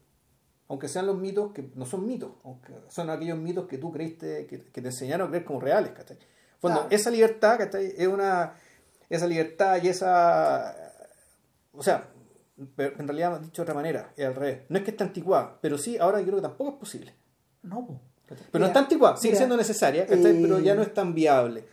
[0.68, 4.48] Aunque sean los mitos que no son mitos, aunque son aquellos mitos que tú creíste,
[4.48, 6.18] que, que te enseñaron a creer como reales, ¿cachai?
[6.60, 6.88] Claro.
[6.90, 7.94] esa libertad, ¿cachai?
[7.98, 8.54] Es una,
[9.10, 10.76] esa libertad y esa...
[11.74, 12.13] O sea,
[12.76, 14.62] pero en realidad, dicho de otra manera, es al revés.
[14.70, 17.14] No es que esté anticuada, pero sí, ahora yo creo que tampoco es posible.
[17.64, 18.00] No, po.
[18.28, 20.08] Pero no está anticuada, sigue mira, siendo necesaria, eh,
[20.42, 21.66] pero ya no es tan viable.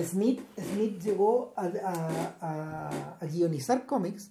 [0.00, 4.30] Smith, Smith llegó a, a- a- a guionizar cómics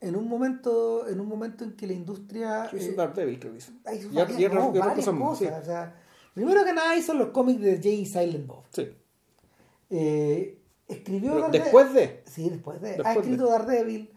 [0.00, 3.58] en un momento en un momento en que la industria Hizo eh, Daredevil, creo que
[3.58, 3.72] hizo.
[3.72, 5.44] Y- varias, y no, y cosas más, cosas, sí.
[5.46, 5.94] o sea,
[6.34, 8.88] primero que nada hizo los cómics de Jay Silent Bob Sí.
[9.90, 10.58] Eh,
[10.88, 12.22] escribió Daredevil- después de...
[12.26, 13.20] sí después de después ha de.
[13.20, 14.10] escrito Daredevil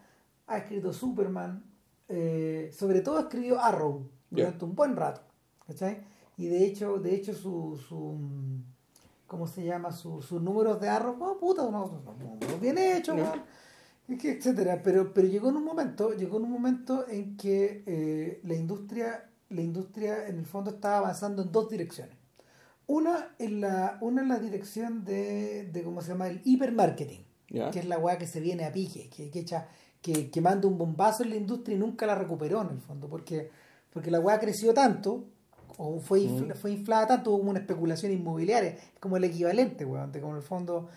[0.54, 1.64] ha escrito Superman
[2.10, 5.22] eh, sobre todo escribió Arrow durante un buen rato
[5.68, 6.04] ¿cachai?
[6.38, 8.18] y de hecho de hecho su, su
[9.28, 9.92] ¿cómo se llama?
[9.92, 13.24] Su- sus números de Arrow oh, puta no, no, no, no, bien hecho Ya.
[13.24, 13.42] weón,
[14.08, 17.84] y que etcétera pero pero llegó en un momento llegó en un momento en que
[17.86, 22.18] eh, la industria la industria en el fondo estaba avanzando en dos direcciones
[22.86, 27.24] una en la una en la dirección de, de cómo se llama el hipermarketing
[27.72, 29.68] que es la weá que se viene a pique, que, que, echa,
[30.04, 33.08] que, que manda un bombazo en la industria y nunca la recuperó en el fondo,
[33.08, 33.50] porque,
[33.92, 35.24] porque la weá creció tanto,
[35.78, 40.12] o fue, infla- fue inflada tanto, hubo como una especulación inmobiliaria, como el equivalente, weón,
[40.12, 40.90] de como en el fondo,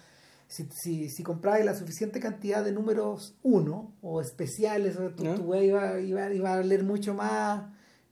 [0.49, 5.63] si, si, si comprabas la suficiente cantidad de números uno o especiales, tu, tu weá
[5.63, 7.63] iba, iba, iba a valer mucho más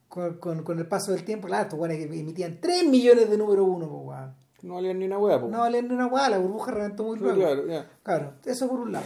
[0.08, 3.36] con, con, con el paso del tiempo, claro, estos weones que emitían 3 millones de
[3.36, 4.34] número uno, weón.
[4.62, 5.48] No valía ni una po.
[5.48, 7.36] No valían ni una weá, la burbuja reventó muy luego.
[7.38, 7.86] claro, ya.
[8.02, 9.04] Claro, eso por un lado.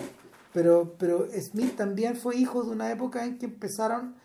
[0.59, 4.17] Pero, pero Smith también fue hijo de una época en que empezaron,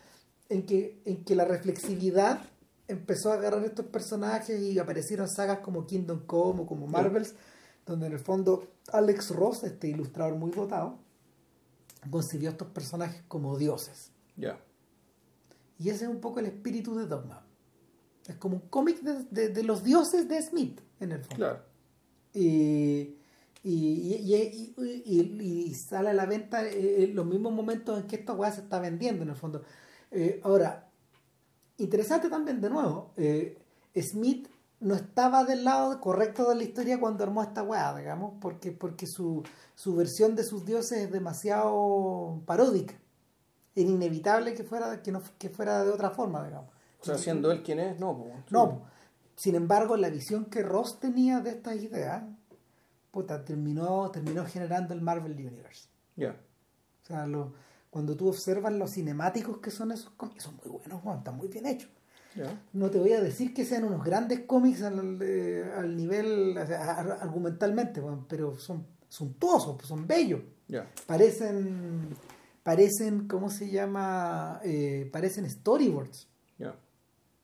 [0.48, 2.40] en que, en que la reflexividad
[2.88, 7.36] empezó a agarrar estos personajes y aparecieron sagas como Kingdom Come o como Marvels,
[7.86, 10.98] donde en el fondo Alex Ross, este ilustrador muy dotado,
[12.10, 14.10] concibió a estos personajes como dioses.
[14.36, 14.58] Ya.
[15.78, 17.46] Y ese es un poco el espíritu de Dogma.
[18.26, 21.36] Es como un cómic de, de- de los dioses de Smith, en el fondo.
[21.36, 21.60] Claro.
[22.32, 23.18] y,
[23.64, 28.06] y, y, y- y- y sale a la venta eh, en los mismos momentos en
[28.06, 29.62] que esta weá se está vendiendo en el fondo.
[30.10, 30.86] Eh, ahora,
[31.78, 33.58] interesante también de nuevo, eh,
[33.96, 34.48] Smith
[34.80, 39.06] no estaba del lado correcto de la historia cuando armó esta weá, digamos, porque, porque
[39.06, 39.42] su,
[39.74, 42.94] su versión de sus dioses es demasiado paródica.
[43.74, 46.70] Era inevitable que fuera, que no, que fuera de otra forma, digamos.
[47.00, 48.30] O sea, siendo él quien es, no, po.
[48.50, 48.82] No,
[49.36, 52.22] sin embargo, la visión que Ross tenía de estas ideas,
[53.14, 55.88] puta, terminó, terminó generando el Marvel Universe.
[56.16, 56.32] Ya.
[57.02, 57.52] O sea, lo-
[57.90, 61.46] cuando tú observas los cinemáticos que son esos cómics, son muy buenos, Juan, están muy
[61.48, 61.90] bien hechos.
[62.34, 62.60] Ya.
[62.72, 66.66] No te voy a decir que sean unos grandes cómics al, eh, al nivel, o
[66.66, 70.40] sea, ar- argumentalmente, Juan, pero son suntuosos, son bellos.
[70.66, 70.90] Ya.
[71.06, 72.08] Parecen,
[72.64, 74.60] parecen, ¿cómo se llama?
[74.64, 76.26] Eh, parecen storyboards.
[76.58, 76.74] Ya.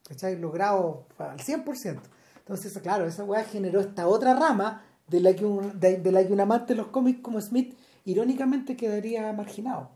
[0.09, 0.37] ¿cachai?
[0.37, 2.01] Logrado al 100%.
[2.39, 6.27] Entonces, claro, esa weá generó esta otra rama de la que un, de, de la
[6.27, 9.91] que un amante de los cómics como Smith irónicamente quedaría marginado.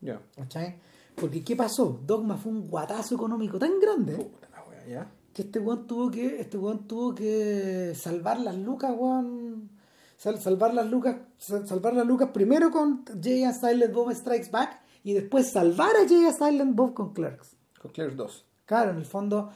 [0.00, 0.20] Ya.
[0.36, 0.76] ¿cachai?
[1.16, 2.00] Porque, ¿qué pasó?
[2.06, 5.10] Dogma fue un guatazo económico tan grande Puta la wea, ya.
[5.34, 9.70] que este weón tuvo que, este weón tuvo que salvar las lucas, weón.
[10.16, 14.50] Sal- salvar las lucas, sal- salvar las lucas primero con Jay and Silent Bob Strikes
[14.50, 17.56] Back y después salvar a Jay and Silent Bob con Clerks.
[17.80, 18.44] Con Clerks 2.
[18.66, 19.50] Claro, en el fondo,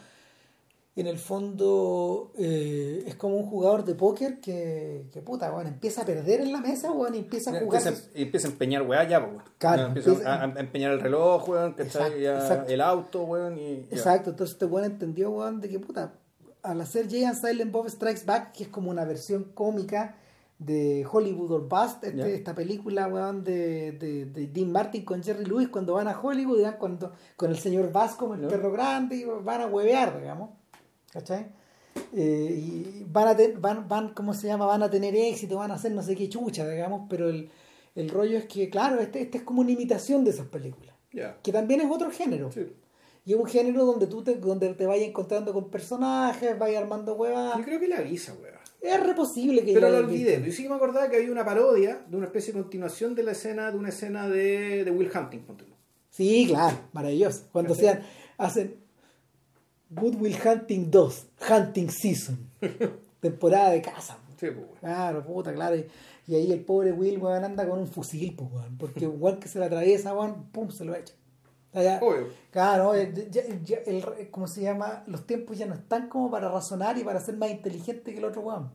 [0.95, 6.03] en el fondo eh, es como un jugador de póker que, que puta, bueno, empieza
[6.03, 7.83] a perder en la mesa, bueno, y empieza a jugar.
[8.15, 9.43] Empieza, a empeñar weá ya, weón.
[9.59, 12.71] Claro, Ya empieza empieza- a, a empeñar el reloj, weón, Ya exacto.
[12.73, 13.87] el auto, weón, y.
[13.91, 13.97] ya.
[13.97, 16.13] Exacto, entonces este weón entendió, weón, de que puta,
[16.63, 20.17] al hacer Jay and Silent Bob Strikes Back, que es como una versión cómica
[20.59, 25.47] de Hollywood or Bust, este- esta película, weón, de, de, de Dean Martin con Jerry
[25.47, 29.25] Lewis cuando van a Hollywood, cuando, con el señor Vasco, con el perro grande, y
[29.25, 30.51] van a huevear, digamos,
[31.13, 31.47] ¿cachai?
[32.15, 34.67] Eh, y van a ten- van, van, ¿cómo se llama?
[34.67, 37.51] Van a tener éxito, van a hacer no sé qué chucha, digamos, pero el,
[37.95, 41.37] el rollo es que, claro, este, este es como una imitación de esas películas, Ya.
[41.43, 42.51] que también es otro género.
[42.51, 42.67] Sí.
[43.25, 47.15] Y es un género donde tú te, donde te vayas encontrando con personajes, vayas armando
[47.15, 47.57] huevas.
[47.59, 48.57] Yo creo que la avisa, weón.
[48.81, 50.39] Es re posible que Pero lo olvidé.
[50.39, 50.47] visto.
[50.47, 53.23] Yo sí que me acordaba que había una parodia de una especie de continuación de
[53.23, 55.39] la escena, de una escena de, de Will Hunting.
[56.11, 57.45] Sí, claro, maravilloso.
[57.53, 58.01] Cuando sean,
[58.39, 58.82] hacen
[59.95, 62.51] Good Will Hunting 2, Hunting Season,
[63.21, 64.17] temporada de caza.
[64.39, 64.67] Sí, pues.
[64.81, 65.77] Claro, puta, claro.
[65.77, 65.87] Y,
[66.27, 68.77] y ahí el pobre Will, weón, anda con un fusil, pues, weón.
[68.79, 71.15] Porque weón que se le atraviesa, weón, pum, se lo echa.
[71.75, 72.29] Ya- Obvio.
[72.51, 75.05] Claro, ya- ya el, ¿cómo se llama?
[75.07, 78.25] Los tiempos ya no están como para razonar y para ser más inteligente que el
[78.25, 78.71] otro weón.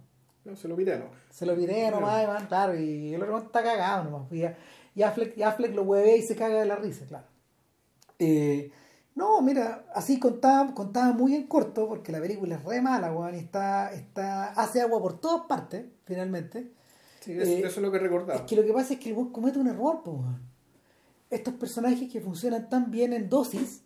[0.46, 1.06] No, se lo pide, ¿no?
[1.30, 4.32] Se lo pide nomás, man, claro, y el otro weón está cagado nomás.
[4.32, 4.44] Y,
[5.00, 7.26] y Affleck, y Affleck lo hueve y se caga de la risa, claro.
[8.20, 8.72] Eh,
[9.18, 13.34] no, mira, así contaba, contaba muy en corto, porque la película es re mala, weón,
[13.36, 16.72] y está, está, hace agua por todas partes, finalmente.
[17.22, 18.36] Sí, eso, Eh, eso es lo que recordaba.
[18.40, 20.42] Es que lo que pasa es que el weón comete un error, po, weón.
[21.32, 23.82] Estos personajes que funcionan tan bien en dosis,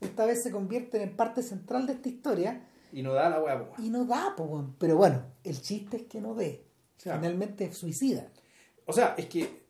[0.00, 3.74] esta vez se convierten en parte central de esta historia Y no da la po.
[3.80, 4.74] y no da, po, weón.
[4.78, 6.64] Pero bueno, el chiste es que no dé.
[7.02, 7.20] Claro.
[7.20, 8.26] Finalmente es suicida.
[8.86, 9.66] O sea, es que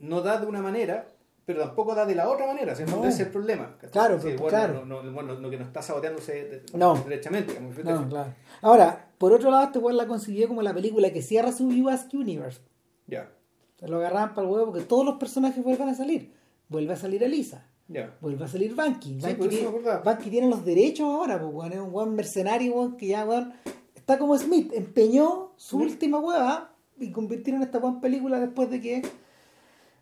[0.00, 1.08] no da de una manera,
[1.52, 2.74] pero tampoco da de la otra manera.
[2.74, 2.84] ¿sí?
[2.86, 2.98] No.
[3.04, 3.74] Ese es el problema.
[3.76, 3.90] ¿cachai?
[3.90, 4.84] Claro, Sí, bueno, claro.
[4.84, 6.94] No, no, bueno, no que no está saboteándose No.
[7.04, 7.52] derechamente.
[7.54, 8.34] digamos, No, claro.
[8.62, 12.12] Ahora, por otro lado, este weón la consiguió como la película que cierra su Ask
[12.14, 12.60] Universe.
[13.06, 13.30] Ya,
[13.78, 16.32] Se lo agarraban para el huevo porque todos los personajes vuelven a salir.
[16.68, 17.66] Vuelve a salir Elisa.
[17.88, 18.14] ya.
[18.20, 19.14] Vuelve a salir Banky.
[19.14, 19.98] Sí, Banky, eso tiene.
[20.04, 21.72] Banky tiene los derechos ahora, pues, weón.
[21.72, 23.52] Es un weón mercenario, weón, que ya, weón,
[23.94, 24.72] está como Smith.
[24.74, 29.02] Empeñó su última hueva y convirtieron esta weón película después de que.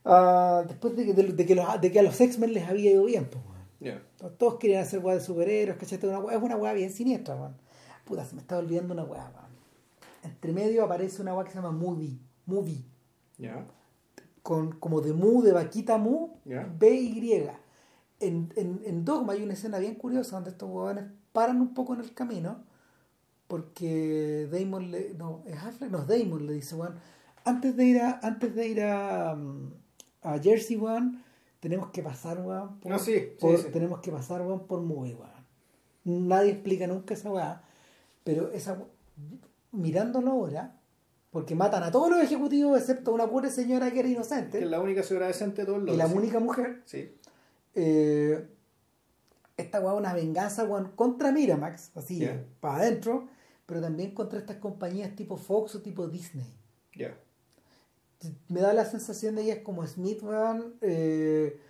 [0.08, 2.90] Ah, después de que, de, de que los- de que a los X-Men les había
[2.90, 3.44] ido bien, pues.
[4.38, 5.98] Todos querían hacer weá de superhéroes, ¿cachai?
[6.02, 7.54] Una weá- es una weá bien siniestra, weón.
[8.04, 9.48] Puta, se me estaba olvidando una weá, weón.
[10.24, 12.18] Entre medio aparece una weá que se llama Movie.
[12.46, 12.82] Movie.
[14.42, 16.66] Con, como de Mu, de vaquita Mu, Ya.
[16.78, 17.48] B-Y.
[18.20, 21.94] En, en, en Dogma hay una escena bien curiosa donde estos huevones paran un poco
[21.94, 22.64] en el camino
[23.46, 25.14] porque Damon le.
[25.14, 26.96] No, es Affleck, no, Damon le dice, weón,
[27.44, 29.72] antes de ir a, antes de ir a, mm,
[30.22, 31.22] a Jersey, weón,
[31.60, 33.68] tenemos que pasar, weón, por, Ah, sí, sí, por- sí.
[33.72, 35.38] tenemos que pasar, weón, por Movie, weón.
[36.05, 37.62] Nadie explica nunca esa weá,
[38.24, 38.78] pero esa
[39.72, 40.74] mirándolo ahora,
[41.30, 44.64] porque matan a todos los ejecutivos excepto a una pobre señora que era inocente Que
[44.64, 46.82] es la única señora decente de todos los y la única mujer.
[46.86, 47.12] Sí.
[47.74, 48.48] eh,
[49.58, 52.26] esta weá es una venganza weón, contra Miramax, así,
[52.60, 53.28] para adentro,
[53.66, 56.47] pero también contra estas compañías tipo Fox o tipo Disney.
[56.94, 57.14] Ya.
[58.48, 61.60] Me da la sensación de ella es como Smith, weón, eh,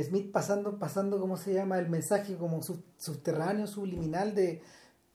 [0.00, 1.78] Smith pasando, pasando, ¿cómo se llama?
[1.78, 4.62] El mensaje como sub- subterráneo, subliminal de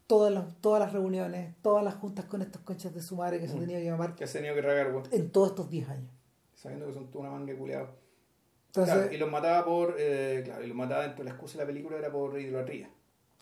[0.08, 3.48] todas las, todas las reuniones, todas las juntas con estos conchas de su madre que
[3.48, 3.62] se han Mm.
[3.62, 5.04] tenido que llamar Que has tenido que regar, weón.
[5.12, 6.10] en todos estos 10 años.
[6.56, 7.90] Sabiendo que son toda una manga de culiados.
[8.68, 9.96] Entonces, Claro, y los mataba por.
[9.98, 12.90] Eh, claro, y los mataba dentro de la excusa de la película era por idolatría.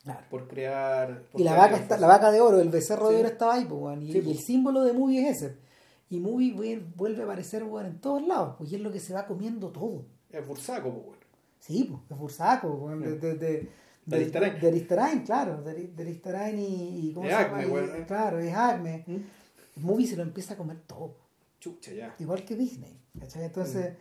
[0.03, 0.25] claro.
[0.29, 1.23] Por crear.
[1.31, 3.65] por Y la vaca, está, la vaca de oro, el becerro de oro estaba ahí,
[3.65, 4.37] pues, weón, y, Sí, y pues.
[4.37, 5.57] el símbolo de Movie es ese.
[6.09, 8.99] Y Movie vuel- vuelve a aparecer weón, en todos lados, pues, y es lo que
[8.99, 10.05] se va comiendo todo.
[10.31, 11.19] Es bursaco, pues, weón.
[11.59, 13.19] Sí, pues, de Bursaco, weón, de, Mm.
[13.19, 15.21] de, de, Aristarain.
[15.23, 18.05] claro, de, Ari- de Aristarain y, y ¿cómo se Acme, llama?
[18.07, 19.03] Claro, es Acme.
[19.05, 19.17] ¿Mm?
[19.85, 21.15] Movie se lo empieza a comer todo,
[21.59, 22.15] Chucha, ya.
[22.19, 23.43] igual que Disney, ¿cachai?
[23.43, 23.93] Entonces,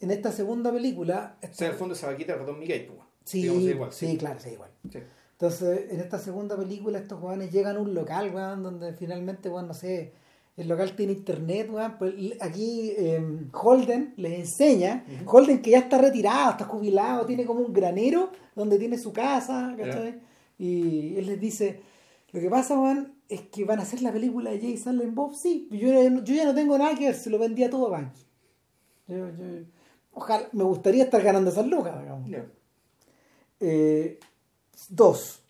[0.00, 1.36] en esta segunda película...
[1.42, 3.00] O sea, en el fondo esa vaquita es ratón Miguel, pues.
[3.24, 4.70] Sí, es igual, sí, claro, sí, igual.
[4.90, 4.98] Sí.
[5.32, 9.66] Entonces, en esta segunda película, estos jóvenes llegan a un local, weón, donde finalmente, weón,
[9.68, 10.12] no sé,
[10.58, 11.96] el local tiene internet, weón.
[11.98, 17.60] Pues aquí eh, Holden les enseña, Holden que ya está retirado, está jubilado, tiene como
[17.60, 20.20] un granero donde tiene su casa, ¿cachai?
[20.58, 21.80] Y él les dice,
[22.32, 25.34] lo que pasa, weón, es que van a hacer la película de Jay Silent Bob,
[25.34, 25.88] sí, yo,
[26.24, 28.22] yo ya no tengo nada que ver, se lo vendía todo a Banky.
[29.06, 29.64] Yo, yo-
[30.12, 32.28] ojalá, me gustaría estar ganando esas lucas, digamos.
[33.60, 34.18] Eh,
[34.88, 35.40] dos,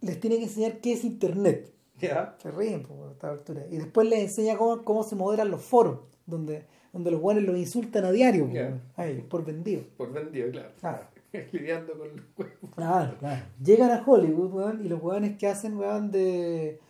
[0.00, 1.72] les tiene que enseñar qué es Internet.
[2.00, 2.36] Ya.
[2.42, 3.64] Se ríen por esta altura.
[3.70, 7.56] Y después les enseña cómo, cómo se moderan los foros, donde, donde los buenos los
[7.58, 8.48] insultan a diario.
[8.96, 9.82] Ay, por vendido.
[9.96, 10.70] Por vendido, claro.
[10.80, 11.04] Claro.
[11.52, 12.70] Lidiando con los cuerpos.
[12.74, 13.42] Claro, claro.
[13.62, 16.80] Llegan a Hollywood, weón, y los weones que hacen, weón, de,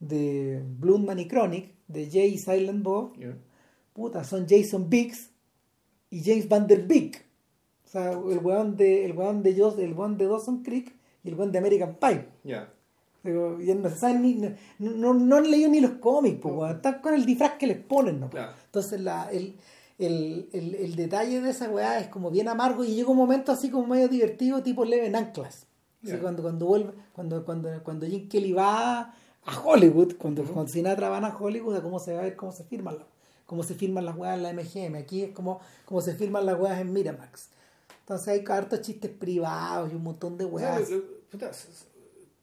[0.00, 3.36] de Bloodman y Chronic, de Jay Silent Bob, Ya.
[3.92, 5.30] puta, son Jason Biggs
[6.10, 7.24] y James Van Der Beek.
[7.84, 11.28] O sea, el weón de, el weón de, Jos- el weón de Dawson Creek y
[11.28, 12.24] el weón de American Pie.
[12.44, 12.71] Ya.
[13.22, 16.74] Digo, y no se saben ni, no, no, no han leído ni los cómics, pues,
[16.74, 18.28] están con el disfraz que les ponen, ¿no?
[18.30, 18.52] Claro.
[18.64, 19.56] Entonces la, el,
[19.98, 23.52] el, el, el detalle de esa weá es como bien amargo y llega un momento
[23.52, 25.66] así como medio divertido, tipo Leven Anclas.
[26.04, 31.08] Así cuando, cuando vuelve, cuando, cuando, cuando Jim Kelly va a Hollywood, cuando, cuando Sinatra
[31.08, 33.06] van a Hollywood, a cómo se va a ver cómo se firman las,
[33.46, 34.96] cómo se firman las weas en la MGM.
[34.96, 37.50] Aquí es como, como se firman las weas en Miramax.
[38.00, 40.80] Entonces hay hartos chistes privados y un montón de O sea,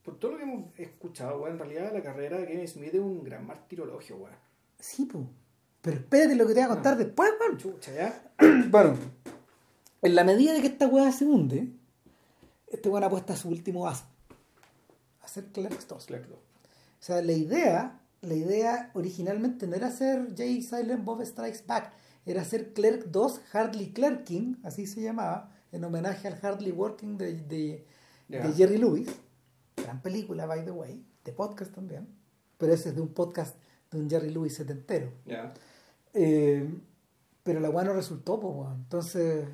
[0.03, 2.99] por todo lo que hemos escuchado, weón, en realidad la carrera de Kevin Smith es
[2.99, 4.35] un gran martirologio, weón.
[4.79, 5.25] Sí, pues.
[5.81, 7.57] Pero espérate lo que te voy a contar después, weón.
[7.57, 8.31] Chucha, ya.
[8.69, 8.95] Bueno,
[10.01, 11.71] en la medida de que esta weá se hunde,
[12.67, 14.05] este weón apuesta a su último as.
[15.21, 16.05] Hacer Clerks 2.
[16.05, 16.35] Claro.
[16.35, 21.93] O sea, la idea, la idea originalmente no era hacer Jay Silent Bob Strikes Back,
[22.25, 27.33] era hacer Clerk 2 Hardly Clerking, así se llamaba, en homenaje al Hardly Working de,
[28.27, 29.09] de Jerry Lewis.
[29.83, 32.07] Gran película, by the way, de podcast también.
[32.57, 33.55] Pero ese es de un podcast
[33.91, 35.11] de un Jerry Lewis setentero.
[35.25, 35.53] Ya.
[36.13, 36.69] Eh,
[37.43, 38.75] pero la weá no resultó, pues, weón.
[38.83, 39.47] Entonces,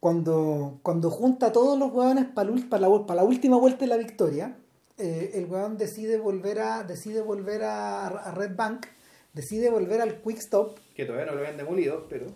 [0.00, 3.96] cuando, cuando junta a todos los weones para la, pa la última vuelta de la
[3.96, 4.56] victoria,
[4.98, 8.86] eh, el weón decide volver a decide volver a, a Red Bank
[9.32, 10.78] decide volver al Quick Stop.
[10.94, 12.26] Que todavía no lo habían demolido, pero.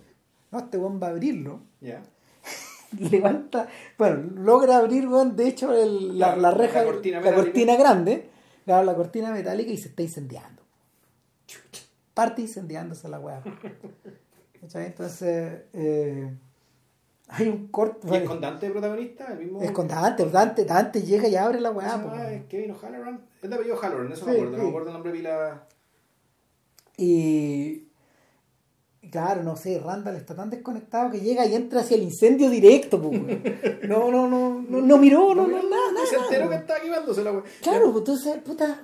[0.50, 1.60] No, este weón va a abrirlo.
[1.80, 2.02] Ya.
[3.10, 7.20] Levanta, bueno, logra abrir, weón, de hecho, el- la, La- la reja, la la cortina
[7.22, 7.76] cortina, metálica.
[7.78, 8.28] grande,
[8.66, 10.62] la cortina metálica y se está incendiando.
[12.14, 13.42] Parte incendiándose la weá.
[14.74, 16.32] Entonces, eh,
[17.28, 18.06] hay un corte.
[18.10, 19.32] ¿Y es con Dante de protagonista?
[19.32, 19.60] El mismo.
[19.60, 21.96] Es con Dante, Dante, Dante llega y abre la weá.
[21.96, 22.20] Weón.
[22.32, 23.20] ¿Es Kevin O'Halloran?
[23.42, 24.56] Es de apellido Halloran, eso me Sí, acuerdo.
[24.56, 25.54] No me acuerdo el nombre de.
[26.96, 27.83] Y y
[29.14, 32.96] claro, no sé, Randall está tan desconectado que llega y entra hacia el incendio directo,
[32.96, 33.42] weón.
[33.84, 36.06] No, no, no, no, no miró, no, no, nada, nada.
[36.10, 36.60] Se enteró que weón.
[36.62, 37.42] estaba quemándose la wea.
[37.62, 38.82] Claro, pues entonces, puta.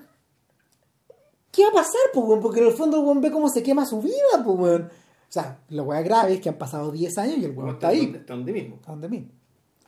[1.50, 2.41] ¿Qué va a pasar, pues, weón?
[2.41, 4.83] Porque en el fondo el weón ve cómo se quema su vida, pues, weón.
[4.83, 7.89] O sea, la weá grave es que han pasado 10 años y el weón está
[7.89, 8.15] donde- ahí.
[8.15, 8.78] Está donde mismo.
[8.86, 9.28] ¿A dónde mismo?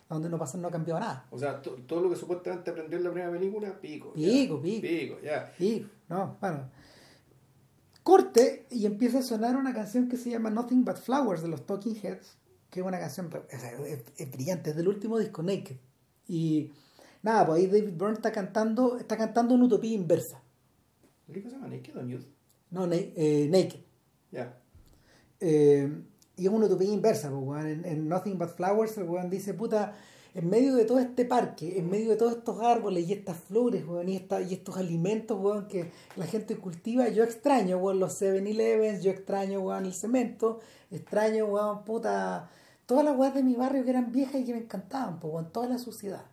[0.09, 1.25] ¿A dónde no pasa, no ha cambiado nada?
[1.31, 4.13] O sea, to- todo lo que supuestamente aprendió en la primera película, pico.
[4.17, 4.29] ya.
[4.29, 4.83] Pico, pico.
[4.83, 5.53] Pico, ya.
[5.59, 6.69] Y, no, bueno.
[8.03, 11.65] Corte y empieza a sonar una canción que se llama Nothing But Flowers de los
[11.67, 12.37] Talking Heads,
[12.71, 15.77] que es una canción es, es brillante, es del último disco Naked.
[16.27, 16.71] Y
[17.23, 20.43] nada, pues ahí David Byrne está cantando, está cantando una utopía inversa.
[21.33, 21.69] ¿Qué se llama?
[21.69, 22.27] ¿Naked o Nude?
[22.71, 23.81] No, Na- eh, Naked.
[24.33, 24.59] Ya.
[25.41, 25.91] Eh,
[26.37, 29.95] y es una utopía inversa, pues, en, en Nothing But Flowers el weón dice, puta,
[30.35, 33.87] en medio de todo este parque, en medio de todos estos árboles y estas flores,
[33.87, 38.15] weón, y, esta- y estos alimentos, weón, que la gente cultiva, yo extraño, weón, los
[38.21, 42.49] 7-Elevens, yo extraño, weón, el cemento, extraño, weón, puta,
[42.87, 45.53] todas las weas de mi barrio que eran viejas y que me encantaban, pues, weón,
[45.53, 46.25] toda la suciedad.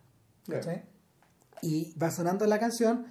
[1.62, 3.06] Y va sonando la canción.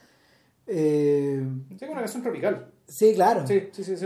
[0.67, 1.43] eh,
[1.75, 2.71] Es una canción tropical.
[2.87, 3.45] sí, claro.
[3.47, 4.05] Sí, sí, sí, sí.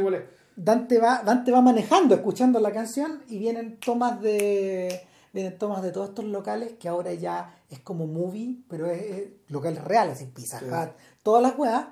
[0.55, 5.01] Dante va, Dante va manejando, escuchando la canción y vienen tomas de
[5.33, 9.29] vienen tomas de todos estos locales que ahora ya es como movie, pero es, es
[9.49, 10.65] locales reales, así Pizza Sí.
[10.65, 10.91] Hut,
[11.23, 11.87] todas las weas.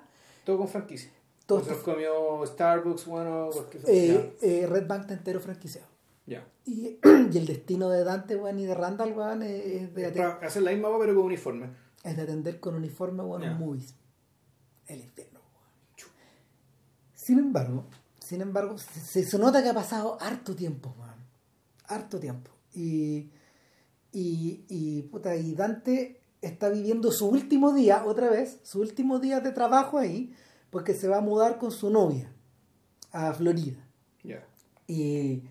[0.46, 1.12] Todo con franquicia.
[1.46, 3.50] Todo Nosotros esto- comió Starbucks, bueno,
[3.88, 5.88] Eh, eh, Red Bank está entero franquiciado.
[6.26, 6.48] ya.
[6.66, 7.00] Y,
[7.34, 10.10] y el destino de Dante, weón, y de Randall, weón, es, de, ya.
[10.10, 11.70] aten- Para hacer la misma wea, pero con uniforme.
[12.04, 13.54] es de atender con uniforme, weón, Ya.
[13.56, 13.96] movies.
[14.88, 16.08] El infierno, weón.
[17.16, 17.86] Sin embargo,
[18.20, 21.16] sin embargo, se, se nota que ha pasado harto tiempo, weón.
[21.88, 22.52] Harto tiempo.
[22.74, 23.30] Y,
[24.12, 29.40] y, y, puta, y Dante está viviendo su último día, otra vez, su último día
[29.40, 30.34] de trabajo ahí,
[30.70, 32.34] porque se va a mudar con su novia
[33.12, 33.88] a Florida.
[34.24, 34.46] Ya.
[34.88, 35.44] Y,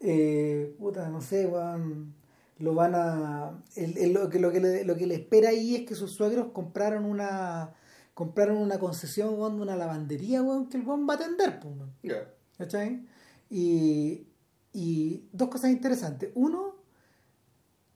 [0.00, 2.14] eh, puta, no sé, weón,
[2.58, 3.62] lo van a...
[3.76, 6.12] el- el- lo, que, lo, que le, lo que le espera ahí es que sus
[6.12, 7.74] suegros compraron una
[8.14, 11.74] compraron una concesión, de una lavandería, weón, que el weón va a atender, pues.
[12.02, 12.30] Ya.
[12.58, 13.06] ¿Cachai?
[13.48, 14.26] Y,
[14.72, 16.30] y dos cosas interesantes.
[16.34, 16.76] Uno,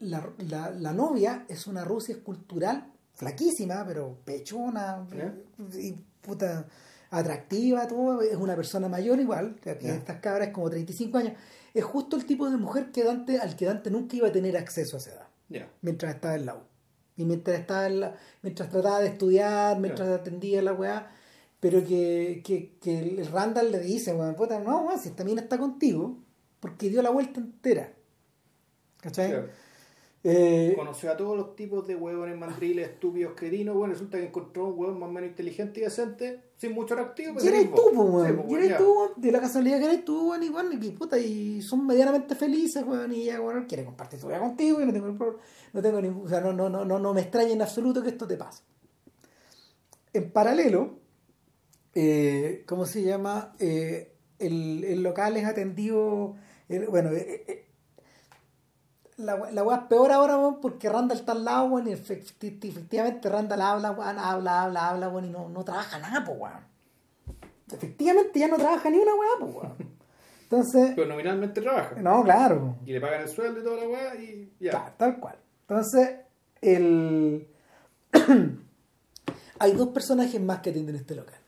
[0.00, 5.34] la, la, la novia es una Rusia escultural, flaquísima, pero pechona, Ya.
[5.78, 6.66] y puta,
[7.10, 8.20] atractiva, todo.
[8.22, 11.32] Es una persona mayor igual, que estas cabras como 35 años.
[11.72, 14.56] Es justo el tipo de mujer que Dante, al que Dante nunca iba a tener
[14.56, 15.28] acceso a esa edad,
[15.82, 16.60] mientras estaba en la U.
[17.18, 21.10] Y mientras estaba en la, mientras trataba de estudiar, mientras atendía la weá,
[21.60, 25.56] pero que, que, que el Randall le dice, weón, puta, no, si esta mina está
[25.58, 26.18] contigo,
[26.66, 27.92] porque dio la vuelta entera.
[29.00, 29.30] ¿Cachai?
[29.30, 29.48] Claro.
[30.28, 33.76] Eh, Conoció a todos los tipos de huevones, mandriles, estúpidos, cretinos.
[33.76, 37.34] Bueno, resulta que encontró un huevón más o menos inteligente y decente, sin mucho atractivo.
[37.34, 38.36] pues y eres tú, Sí, weón.
[38.38, 38.78] pues, Y eres ya.
[38.78, 39.10] tú, weón.
[39.16, 42.82] De la casualidad que eres tú, weón, y weón, y puta, y son medianamente felices,
[42.84, 45.36] weón, y ella, weón, quiere compartir su vida contigo, y no tengo,
[45.72, 48.08] no tengo ningún, o sea, no, no, no, no, no me extraña en absoluto que
[48.08, 48.64] esto te pase.
[50.12, 50.98] En paralelo,
[51.94, 53.54] eh, ¿cómo se llama?
[53.60, 56.34] Eh, el, el local es atendido,
[56.88, 57.68] bueno, eh, eh,
[59.18, 61.92] la, we- la weá es peor ahora, weón, porque Randall está al lado, weón, y
[61.92, 66.38] efecti- efectivamente Randall habla, weón, habla, habla, habla, weón, y no, no trabaja nada, pues,
[66.38, 66.76] weón.
[67.72, 69.96] Efectivamente ya no trabaja ni una weá, pues, weón.
[70.42, 71.96] Entonces, Pero nominalmente trabaja.
[72.00, 74.70] no, claro, Y le pagan el sueldo y toda la weá y ya.
[74.70, 75.36] Claro, tal cual.
[75.62, 76.16] Entonces,
[76.60, 77.48] el...
[79.58, 81.40] hay dos personajes más que atienden este local.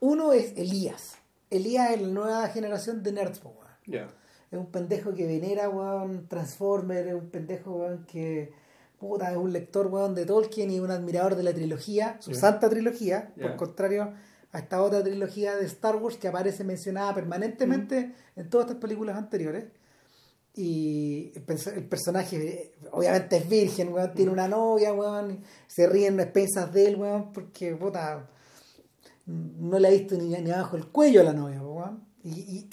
[0.00, 1.16] Uno es Elías.
[1.50, 3.70] Elías es la nueva generación de nerds, po, weón.
[3.86, 4.08] Ya.
[4.52, 8.52] Es un pendejo que venera, weón, Transformer, es un pendejo, weón, que
[9.00, 12.68] puta, es un lector, weón, de Tolkien y un admirador de la trilogía, su santa
[12.68, 14.12] trilogía, por contrario
[14.52, 19.16] a esta otra trilogía de Star Wars que aparece mencionada permanentemente en todas estas películas
[19.16, 19.64] anteriores.
[20.54, 26.18] Y el, perso- el personaje, obviamente es virgen, weón, tiene una novia, weón, se ríen
[26.18, 28.28] las pensas de él, weón, porque, puta,
[29.24, 32.04] no le ha visto ni, ni abajo el cuello a la novia, weón.
[32.22, 32.68] Y, y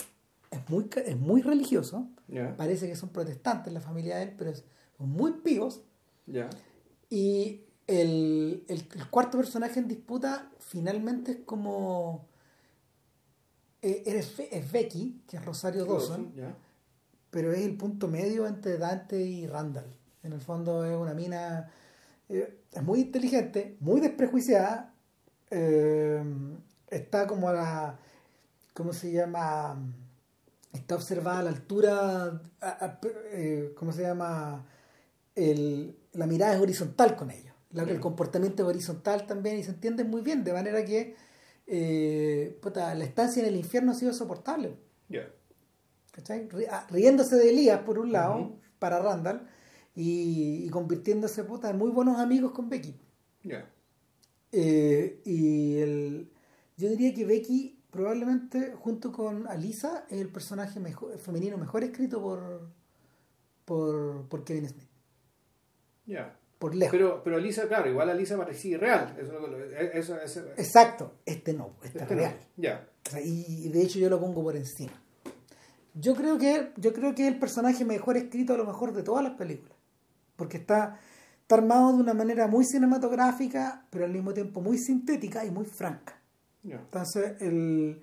[0.51, 2.07] es, muy, es muy religioso,
[2.57, 4.63] parece que son protestantes la familia de él, pero es-
[4.97, 5.81] son muy píos.
[7.09, 12.27] Y el, el- el cuarto personaje en disputa finalmente es como
[13.81, 16.31] eh, es, es Becky, que es Rosario Dawson,
[17.29, 19.85] pero es el punto medio entre Dante y Randall.
[20.23, 21.71] En el fondo es una mina,
[22.27, 24.93] eh, es muy inteligente, muy desprejuiciada,
[25.49, 26.21] eh,
[26.89, 27.99] está como a la,
[28.73, 29.79] ¿cómo se llama?
[30.73, 32.99] Está observada a la altura, a- a-
[33.31, 34.65] eh, ¿cómo se llama?
[35.35, 39.71] El, la mirada es horizontal con ellos, la- el comportamiento es horizontal también y se
[39.71, 41.15] entiende muy bien, de manera que
[41.71, 44.75] eh, puta, la estancia en el infierno ha sido soportable.
[45.07, 45.29] Ya.
[46.11, 46.49] ¿cachai?
[46.49, 49.47] Ri- ah, Riéndose de Elías por un lado, para Randall,
[49.95, 52.95] y, y convirtiéndose puta, en muy buenos amigos con Becky.
[53.43, 53.69] Ya.
[54.51, 56.31] Eh, y el,
[56.77, 62.21] yo diría que Becky probablemente junto con Alisa es el personaje mejor, femenino mejor escrito
[62.21, 62.69] por,
[63.65, 64.89] por, por Kevin Smith.
[66.05, 66.35] Ya.
[66.57, 66.91] Por lejos.
[66.91, 69.15] Pero, pero Alisa, claro, igual Alisa parecía real.
[69.17, 72.19] Eso, eso, eso- Exacto, este no, este, este no.
[72.21, 72.37] real.
[72.57, 72.89] Ya.
[73.23, 74.91] Y de hecho yo lo pongo por encima.
[75.95, 79.03] Yo creo que yo creo que es el personaje mejor escrito a lo mejor de
[79.03, 79.75] todas las películas.
[80.35, 80.99] Porque está,
[81.41, 85.65] está armado de una manera muy cinematográfica, pero al mismo tiempo muy sintética y muy
[85.65, 86.18] franca.
[86.63, 88.01] Entonces, el,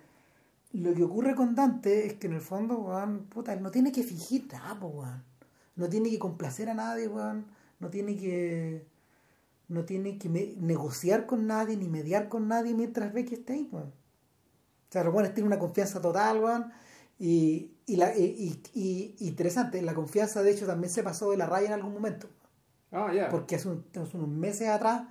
[0.73, 3.93] lo que ocurre con Dante es que en el fondo, weón, puta, él no tiene
[3.93, 5.23] que fingir nada, po, weón.
[5.77, 7.47] No tiene que complacer a nadie, weón.
[7.81, 8.87] No tiene que.
[9.69, 13.53] No tiene que me- negociar con nadie ni mediar con nadie mientras ve que está
[13.53, 13.89] ahí, weón.
[13.89, 16.73] O sea, los weones tienen una confianza total, weón.
[17.19, 18.25] Y, y, la, y,
[18.75, 21.93] y- y- interesante, la confianza de hecho también se pasó de la raya en algún
[21.93, 22.29] momento.
[22.93, 23.29] Ah, ya.
[23.29, 25.09] Porque hace, un- hace unos meses atrás,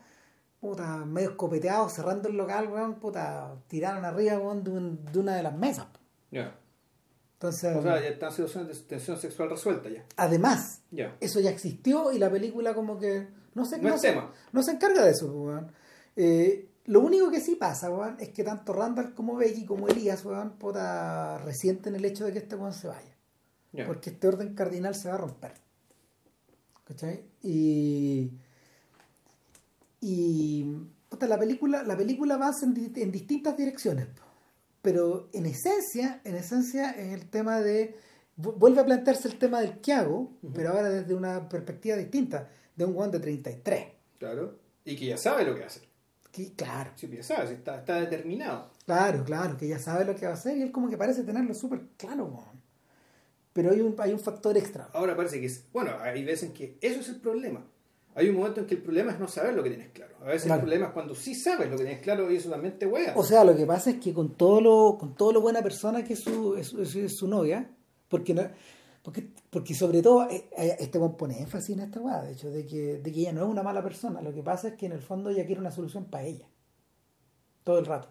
[0.65, 5.35] puta, medio escopeteados, cerrando el local, weón, puta, tiraron arriba, weón, de, un- de una
[5.35, 5.85] de las mesas.
[6.31, 6.57] Ya.
[7.33, 10.03] Entonces, O sea, ya está situación de tensión sexual resuelta ya.
[10.17, 11.15] además, Ya.
[11.19, 14.15] eso ya existió y la película como que no se, No es se-
[14.51, 15.71] no se encarga de eso, weón.
[16.15, 20.23] Eh, lo único que sí pasa, weón, es que tanto Randall como Becky como Elías,
[20.25, 23.15] weón, puta, resienten el hecho de que este weón se vaya.
[23.73, 23.85] Ya.
[23.85, 25.53] Porque este orden cardinal se va a romper.
[26.85, 27.25] ¿Cachai?
[27.41, 28.31] Y.
[30.07, 30.63] Y.
[31.09, 34.07] puta, la película, la película avanza en, di- en distintas direcciones.
[34.81, 37.95] Pero en esencia, en esencia es el tema de.
[38.37, 42.49] vu- Vuelve a plantearse el tema del que hago, pero ahora desde una perspectiva distinta,
[42.75, 43.85] de un weón de 33.
[44.19, 44.59] Claro.
[44.83, 45.83] Y que ya sabe lo que va a hacer.
[46.31, 48.69] Que, claro, Sí, ya sabe, está, está determinado.
[48.85, 51.23] claro, claro, que ya sabe lo que va a hacer y él como que parece
[51.23, 52.61] tenerlo súper claro, weón.
[53.53, 54.89] Pero hay un, hay un factor extra.
[54.93, 55.63] Ahora parece que es.
[55.71, 57.65] Bueno, hay veces en que eso es el problema.
[58.15, 60.15] Hay un momento en que el problema es no saber lo que tienes claro.
[60.21, 60.59] A veces Claro.
[60.61, 63.13] el problema es cuando sí sabes lo que tienes claro y eso también te huea.
[63.15, 66.03] O sea, lo que pasa es que con todo lo, con todo lo buena persona
[66.03, 67.69] que es su, es, es- es su novia,
[68.07, 68.43] porque no,
[69.03, 72.65] porque, porque sobre todo eh, eh, este pone énfasis en esta weá, de hecho, de
[72.65, 74.21] que, de que ella no es una mala persona.
[74.21, 76.47] Lo que pasa es que en el fondo ella quiere una solución para ella.
[77.63, 78.07] Todo el rato.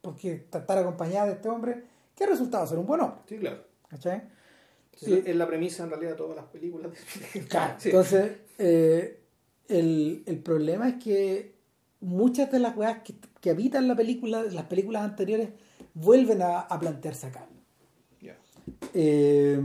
[0.00, 1.84] Porque estar acompañada de este hombre,
[2.16, 2.66] ¿qué ha resultado?
[2.66, 3.20] Ser un buen hombre.
[3.28, 3.62] Sí, claro.
[3.88, 4.22] ¿Cachai?
[4.96, 6.92] Sí, Es la premisa en realidad de todas las películas.
[7.48, 7.88] Claro, Sí.
[7.88, 9.20] Entonces, eh,
[9.68, 11.54] el, el problema es que
[12.00, 15.48] muchas de las weas que, que habitan la película, las películas anteriores,
[15.94, 17.46] vuelven a, a plantearse acá.
[18.94, 19.60] Eh,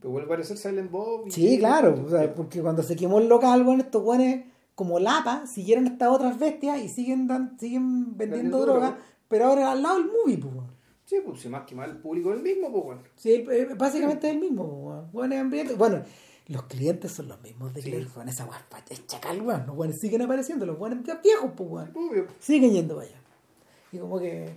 [0.00, 1.30] Pero vuelve a aparecer Silent Bob.
[1.30, 4.44] sí, claro, o sea, porque cuando se quemó el local, bueno, estos weones
[4.74, 8.98] como lapa siguieron estas otras bestias y siguen dan, siguen vendiendo Vendiendo droga, droga.
[9.28, 10.54] pero ahora al lado del movie, pues.
[11.12, 13.02] Sí, pues si más que más el público es el mismo, pues bueno.
[13.16, 15.10] Sí, eh, básicamente es el mismo, weón.
[15.12, 15.76] Weones hambrientos.
[15.76, 16.02] Bueno,
[16.48, 17.90] los clientes son los mismos de Sí.
[17.90, 18.30] Claire, weón.
[18.30, 19.66] Esa weá es chacal, weón.
[19.66, 21.90] Los weones siguen apareciendo, los weones ya viejos, pues.
[21.94, 22.28] Obvio.
[22.40, 23.20] siguen yendo para allá.
[23.92, 24.54] Y como que,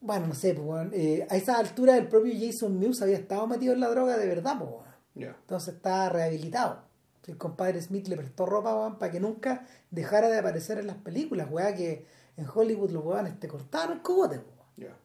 [0.00, 3.46] bueno, no sé, pues, weón, eh, a esa altura el propio Jason Mewes había estado
[3.46, 4.84] metido en la droga de verdad, pues, weón.
[5.14, 5.36] Ya.
[5.38, 6.84] Entonces está rehabilitado.
[7.26, 10.96] El compadre Smith le prestó ropa, weón, para que nunca dejara de aparecer en las
[10.96, 12.06] películas, weón, que
[12.38, 14.56] en Hollywood los weones te cortaron el cogote, weón.
[14.78, 14.96] Ya.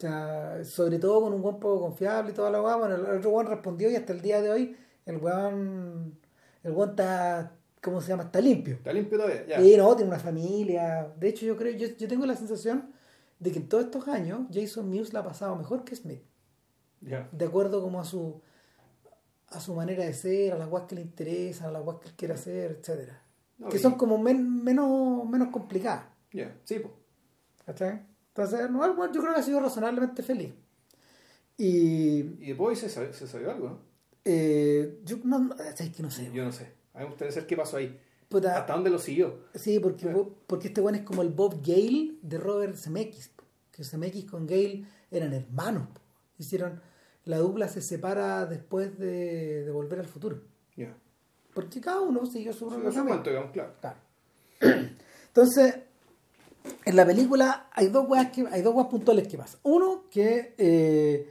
[0.00, 2.76] O sea, sobre todo con un weón poco confiable y toda la weá.
[2.76, 6.18] Bueno, el otro weón respondió y hasta el día de hoy el weón,
[6.62, 8.22] el weón está, ¿cómo se llama?
[8.22, 8.76] Está limpio.
[8.76, 9.44] Está limpio todavía.
[9.46, 9.60] Ya.
[9.60, 11.12] Sí, no, tiene una familia.
[11.18, 12.92] De hecho, yo creo, yo, yo tengo la sensación
[13.40, 16.22] de que en todos estos años Jason Mewes la ha pasado mejor que Smith.
[17.00, 18.40] De acuerdo como a su
[19.48, 22.08] a su manera de ser, a las guas que le interesan, a las guas que
[22.08, 23.20] él quiere hacer, etcétera.
[23.58, 26.04] No, que y- son como men- menos, menos complicadas.
[26.32, 26.56] Ya.
[26.64, 26.94] Sí, pues.
[27.66, 28.00] ¿Cachai?
[28.34, 30.52] Entonces, no, weón yo creo que ha sido razonablemente feliz.
[31.56, 33.78] Y Y después se sabe, se sabe algo, ¿no?
[34.24, 36.30] eh, yo no, no, es que no sé.
[36.32, 36.72] Yo no sé.
[36.94, 37.98] A mí me gustaría saber qué pasó ahí.
[38.28, 39.40] Puta, ¿Hasta dónde lo siguió?
[39.54, 40.06] Sí, porque,
[40.46, 43.30] porque este weón es como el Bob Gale de Robert Zemeckis.
[43.72, 45.88] Que Zemeckis con Gale eran hermanos.
[46.38, 46.80] Hicieron.
[47.24, 50.40] La dupla se separa después de, de Volver al Futuro.
[50.76, 50.96] Ya.
[51.52, 53.22] Porque cada uno siguió su propio camino.
[53.52, 53.74] claro.
[53.80, 53.98] Claro.
[55.26, 55.74] Entonces,
[56.84, 59.60] en la película hay dos weas que hay dos weas puntuales que pasan.
[59.62, 61.30] Uno que eh,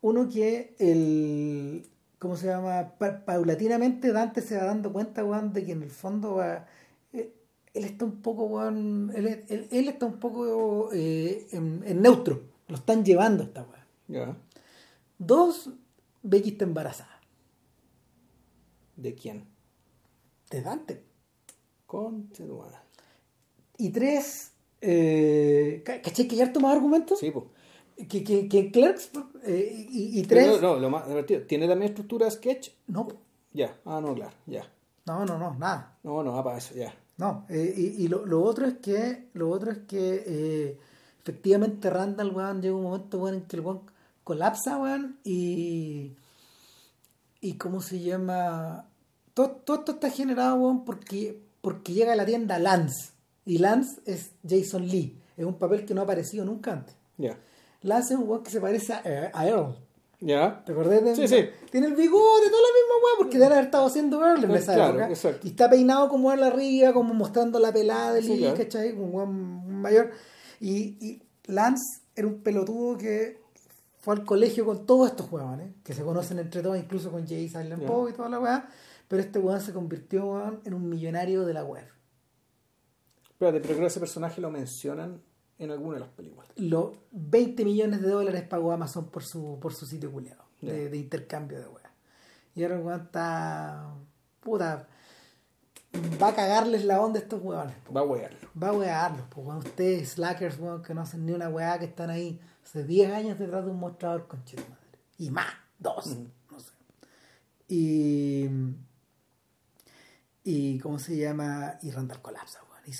[0.00, 1.88] uno que el
[2.18, 2.92] ¿cómo se llama?
[2.98, 6.66] Pa- paulatinamente Dante se va dando cuenta, weón, de que en el fondo va,
[7.12, 7.34] eh,
[7.74, 12.42] él está un poco, weón, él, él- él está un poco eh, en, en neutro.
[12.68, 13.86] Lo están llevando esta weá.
[14.08, 14.36] Ya.
[15.18, 15.70] Dos,
[16.22, 17.20] Becky está embarazada.
[18.96, 19.46] ¿De quién?
[20.50, 21.02] De Dante.
[21.92, 22.78] Madre.
[23.78, 24.51] Y tres,
[24.82, 27.18] eh, ca- ¿cachai que ya harto más argumentos?
[27.18, 27.46] Sí, pues.
[28.08, 29.10] Que, que, que Clerks,
[29.44, 31.42] eh, y, y tres, No, no, lo más divertido.
[31.42, 32.70] ¿Tiene también estructura sketch?
[32.88, 33.06] no,
[33.52, 33.76] Ya.
[33.84, 34.32] Ah, no, claro.
[34.46, 34.64] Ya.
[35.06, 35.98] no, no, no, nada.
[36.02, 36.92] No, no, para eso, ya.
[37.18, 40.78] No, eh, y, y lo, lo otro es que, lo otro es que eh,
[41.22, 43.82] efectivamente Randall, weón, llega un momento, weón, en que el weón
[44.24, 46.16] colapsa, weón, y,
[47.40, 48.86] y cómo se llama,
[49.34, 53.12] todo, todo esto está generado, weón, porque, porque llega a la tienda Lance,
[53.44, 56.94] y Lance es Jason Lee, es un papel que no ha aparecido nunca antes.
[57.82, 59.02] Lance es un weón que se parece a,
[59.34, 59.76] a Earl.
[60.20, 60.62] Ya.
[60.64, 61.48] ¿Te acordás de Sí, sí.
[61.70, 64.58] Tiene el bigote, toda la misma weá, porque debe haber estado haciendo Earl en Eh,
[64.58, 65.08] esa claro, época.
[65.08, 65.46] exacto.
[65.46, 68.56] Y está peinado como él arriba, como mostrando la pelada de Sí, Lee, claro.
[68.56, 68.92] ¿cachai?
[68.92, 70.10] Un weón mayor.
[70.60, 73.42] Y, y Lance era un pelotudo que
[73.98, 77.48] fue al colegio con todos estos weones, que se conocen entre todos, incluso con Jay
[77.48, 77.88] Silent Ya.
[77.88, 78.68] Bob y toda la weá.
[79.08, 81.84] Pero este weón se convirtió weón, en un millonario de la web.
[83.42, 85.20] Espérate, pero creo que ese personaje lo mencionan
[85.58, 86.48] en alguna de las películas.
[86.54, 91.58] Los 20 millones de dólares pagó Amazon por su, por su sitio culiado de, intercambio
[91.58, 91.92] de weá.
[92.54, 93.94] Y ahora weón está.
[94.38, 94.86] Puta.
[96.22, 97.74] Va a cagarles la onda a estos weones.
[97.94, 98.48] Va a wearlo.
[98.60, 99.58] Va a wearlos, pues weón.
[99.58, 103.40] Ustedes, slackers, weón, que no hacen ni una weá, que están ahí hace 10 años
[103.40, 105.00] detrás de un mostrador con madre.
[105.18, 106.16] Y más, dos,
[106.48, 106.72] no sé.
[107.66, 108.48] Y.
[110.44, 111.80] Y, ¿cómo se llama?
[111.82, 112.82] Y Randall colapsa, weón.
[112.86, 112.92] Y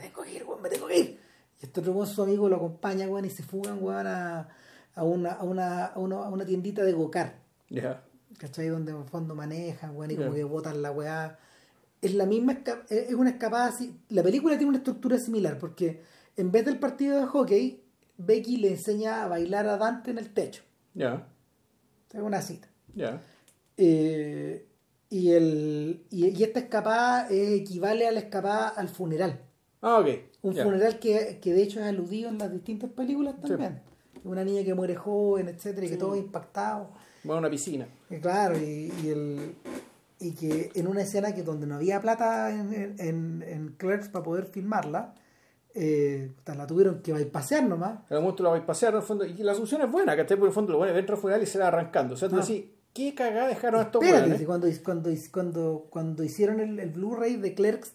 [0.00, 1.20] me tengo que ir, weón, me tengo que ir.
[1.60, 4.48] Y este otro weón, su amigo, lo acompaña, weón, y se fugan, weón, a,
[4.94, 7.34] a, una, a, una, a, una, a una tiendita de gocar.
[7.68, 8.02] Ya.
[8.38, 8.68] ¿Cachai?
[8.68, 11.38] Donde en el fondo manejan, weón, y como que botan la weá.
[12.00, 13.94] Es la misma esca- es una escapada así.
[14.08, 16.02] La película tiene una estructura similar, porque
[16.36, 17.84] en vez del partido de hockey,
[18.16, 20.62] Becky le enseña a bailar a Dante en el techo.
[20.94, 21.26] Ya.
[22.12, 22.68] Es una cita.
[22.94, 23.20] Ya.
[23.76, 24.66] Eh,
[25.10, 29.40] y, el, y, y esta escapada eh, equivale a la escapada al funeral.
[29.82, 30.08] Ah, ok.
[30.42, 33.80] Un funeral que, que de hecho es aludido en las distintas películas también.
[34.24, 36.90] Una niña que muere joven, etcétera, y que todo impactado.
[37.28, 37.86] A una piscina.
[38.10, 39.54] Y claro, y, y el,
[40.18, 44.22] y que en una escena que donde no había plata en, en, en, Clerks para
[44.22, 45.14] poder filmarla,
[45.74, 48.00] eh, la tuvieron que pasear nomás.
[48.10, 49.24] Algún momento la pasear, en el fondo.
[49.24, 51.42] Y la solución es buena, que esté por el fondo lo bueno, entra al funeral
[51.42, 52.14] y se va arrancando.
[52.14, 52.40] O sea, tú Ah.
[52.40, 54.38] decís, ¿qué cagada dejaron estos weones?
[54.38, 57.92] si cuando, cuando, cuando, cuando hicieron el, el Blu-ray de Clerks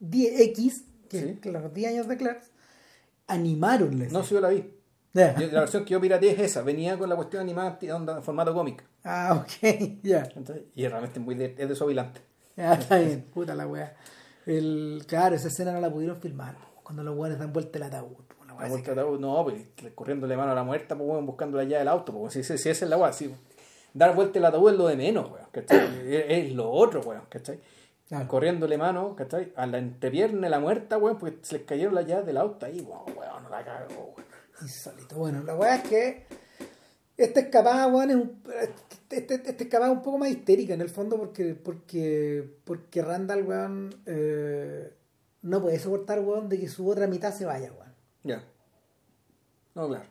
[0.00, 1.50] 10X, que Sí.
[1.50, 2.50] los 10 años de Clerks,
[3.26, 4.74] animaron la No, si yo la vi.
[5.14, 6.62] Yo- La versión que yo pirateé es esa.
[6.62, 8.84] Venía con la cuestión animada en formato cómic.
[9.04, 9.50] Ah, ok,
[10.02, 10.28] ya.
[10.36, 12.20] Entonces, y realmente muy de, es desobilante.
[12.56, 13.96] Ya, está bien, puta la wea.
[14.46, 16.56] El, claro, esa escena no la pudieron filmar.
[16.82, 18.16] Cuando los weones dan vuelta el ataúd.
[18.46, 19.62] La vuelta no, pues
[19.94, 22.58] corriéndole mano a la muerta, pues weón, buscando la llave del auto, pues si, si,
[22.58, 23.32] si esa es la weá, si,
[23.94, 25.78] dar vuelta el ataúd es lo de menos, weón, ¿cachai?
[26.12, 27.60] es, es lo otro, weón, ¿cachai?
[28.26, 29.52] Corriéndole mano, ¿cachai?
[29.56, 32.64] A la entrepierna de la muerta, weón, porque se les cayeron las llaves del auto
[32.64, 34.26] ahí, weón, weón, no la cago, weón.
[34.62, 35.16] Insólito.
[35.16, 36.26] Bueno, la weá es que
[37.18, 38.42] esta escapada, weón, es un,
[39.10, 43.02] este, este- esta escapada es un poco más histérica en el fondo porque, porque, porque
[43.02, 44.90] Randall, weón, eh,
[45.42, 47.94] no puede soportar, weón, de que su otra mitad se vaya, weón.
[48.24, 48.42] Ya.
[49.74, 50.06] No, claro.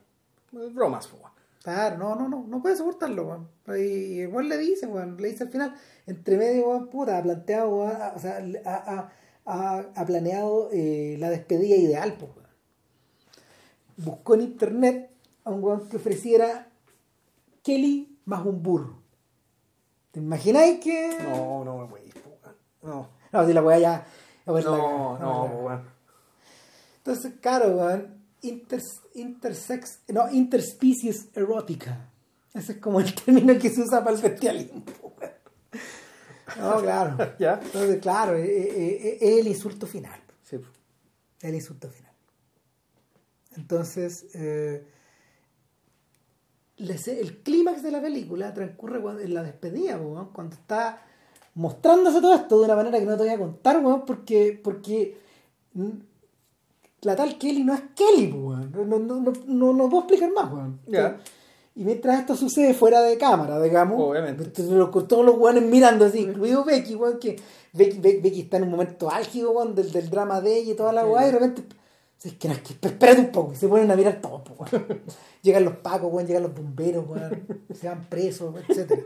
[0.51, 1.26] Bromas, weón.
[1.67, 3.49] Claro, no, no, no, no puede soportarlo, weón.
[3.77, 7.69] Y igual le dice, weón, le dice al final, entre medio, weón, puta, ha planteado,
[7.75, 9.11] weón, o sea, ha,
[9.45, 12.47] ha- ha- planeado eh, la despedida ideal, pues, weón.
[13.97, 15.11] Buscó en internet
[15.43, 16.69] a un weón que ofreciera
[17.63, 19.01] Kelly más un burro.
[20.11, 21.17] ¿Te imagináis que.?
[21.21, 21.89] No, no, weón.
[22.81, 23.09] No.
[23.33, 24.05] No, si la weá ya.
[24.45, 25.81] es la- No, no, weón.
[26.99, 28.82] Entonces, claro, weón, inter,
[29.16, 32.09] intersex, no, interspecies erótica.
[32.53, 34.83] Ese es como el término que se usa para el bestialismo.
[36.59, 37.17] No, claro.
[37.40, 37.59] Ya.
[37.61, 38.75] Entonces, claro, es, es-
[39.06, 40.19] es- es el insulto final.
[40.43, 40.57] Sí.
[41.41, 42.14] El insulto final.
[43.57, 44.88] Entonces, eh,
[46.77, 49.99] el clímax de la película transcurre en la despedida,
[50.33, 51.03] cuando está
[51.56, 55.17] mostrándose todo esto de una manera que no te voy a contar, weón, porque, porque
[57.07, 58.71] la tal Kelly no es Kelly, weón.
[58.71, 60.79] No, no, no, no, no, puedo explicar más, weón.
[61.75, 64.45] Y mientras esto sucede fuera de cámara, digamos, Obviamente.
[64.45, 67.39] todos los weones mirando así, incluido Becky, weón, que
[67.73, 70.75] Becky, Becky, Becky está en un momento álgido, weón, del, del drama de ella y
[70.75, 71.07] toda la Sí.
[71.09, 71.63] weá, y de repente
[72.19, 74.87] Sí, es que es que espérate un poco, y se ponen a mirar todo, weón.
[75.43, 77.45] Llegan los pacos, weón, llegan los bomberos, weón,
[77.75, 79.03] se van presos, etc.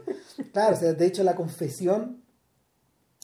[0.53, 2.21] Claro, o sea, de hecho la confesión,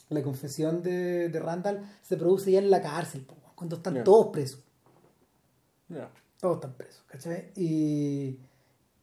[0.09, 4.27] la confesión de, de Randall se produce ya en la cárcel, weón, cuando están todos
[4.27, 4.61] presos.
[6.40, 7.51] Todos están presos, ¿cachai?
[7.56, 8.38] Y,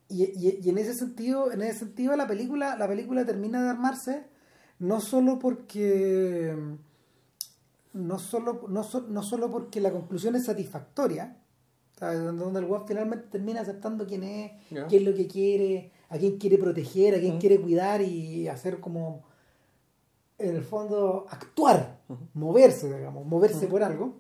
[0.08, 3.70] y, y- y en ese sentido, en ese sentido la película, la película termina de
[3.70, 4.24] armarse
[4.78, 6.54] no solo porque
[7.92, 11.36] no solo, no, so- no solo porque la conclusión es satisfactoria,
[11.98, 12.20] ¿sabes?
[12.24, 14.86] donde el weón finalmente termina aceptando quién es, Ya.
[14.88, 18.80] qué es lo que quiere, a quién quiere proteger, a quién quiere cuidar y hacer
[18.80, 19.22] como
[20.38, 22.00] en el fondo actuar,
[22.34, 24.16] moverse, digamos, moverse por algo.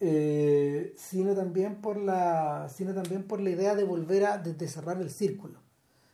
[0.00, 4.68] Eh, sino también por la sino también por la idea de volver a de, de
[4.68, 5.60] cerrar el círculo.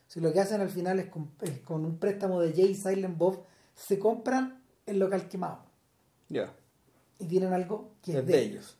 [0.06, 3.16] Si lo que hacen al final es con, es con un préstamo de Jay Silent
[3.16, 3.42] Bob
[3.74, 5.64] se compran el local quemado.
[6.28, 6.52] Ya.
[7.18, 8.76] y tienen algo que es, Es de, de ellos.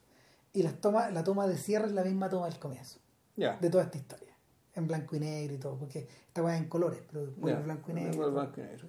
[0.53, 2.99] Y las toma, la toma de cierre es la misma toma del comienzo
[3.35, 3.57] Ya.
[3.57, 4.33] de toda esta historia.
[4.75, 7.63] En blanco y negro y todo porque esta weá es en colores pero bueno, Ya.
[7.65, 8.87] blanco y negro blanco y negro,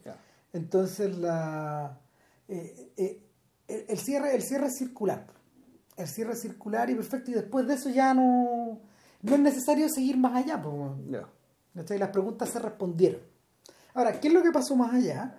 [0.52, 1.98] entonces la
[2.48, 3.20] eh, eh,
[3.66, 5.26] el, el cierre el cierre es circular
[5.96, 8.80] el cierre circular y perfecto y después de eso ya no
[9.22, 11.98] no es necesario seguir más allá pues.
[11.98, 13.20] Las preguntas se respondieron.
[13.94, 15.38] Ahora, ¿qué es lo que pasó más allá?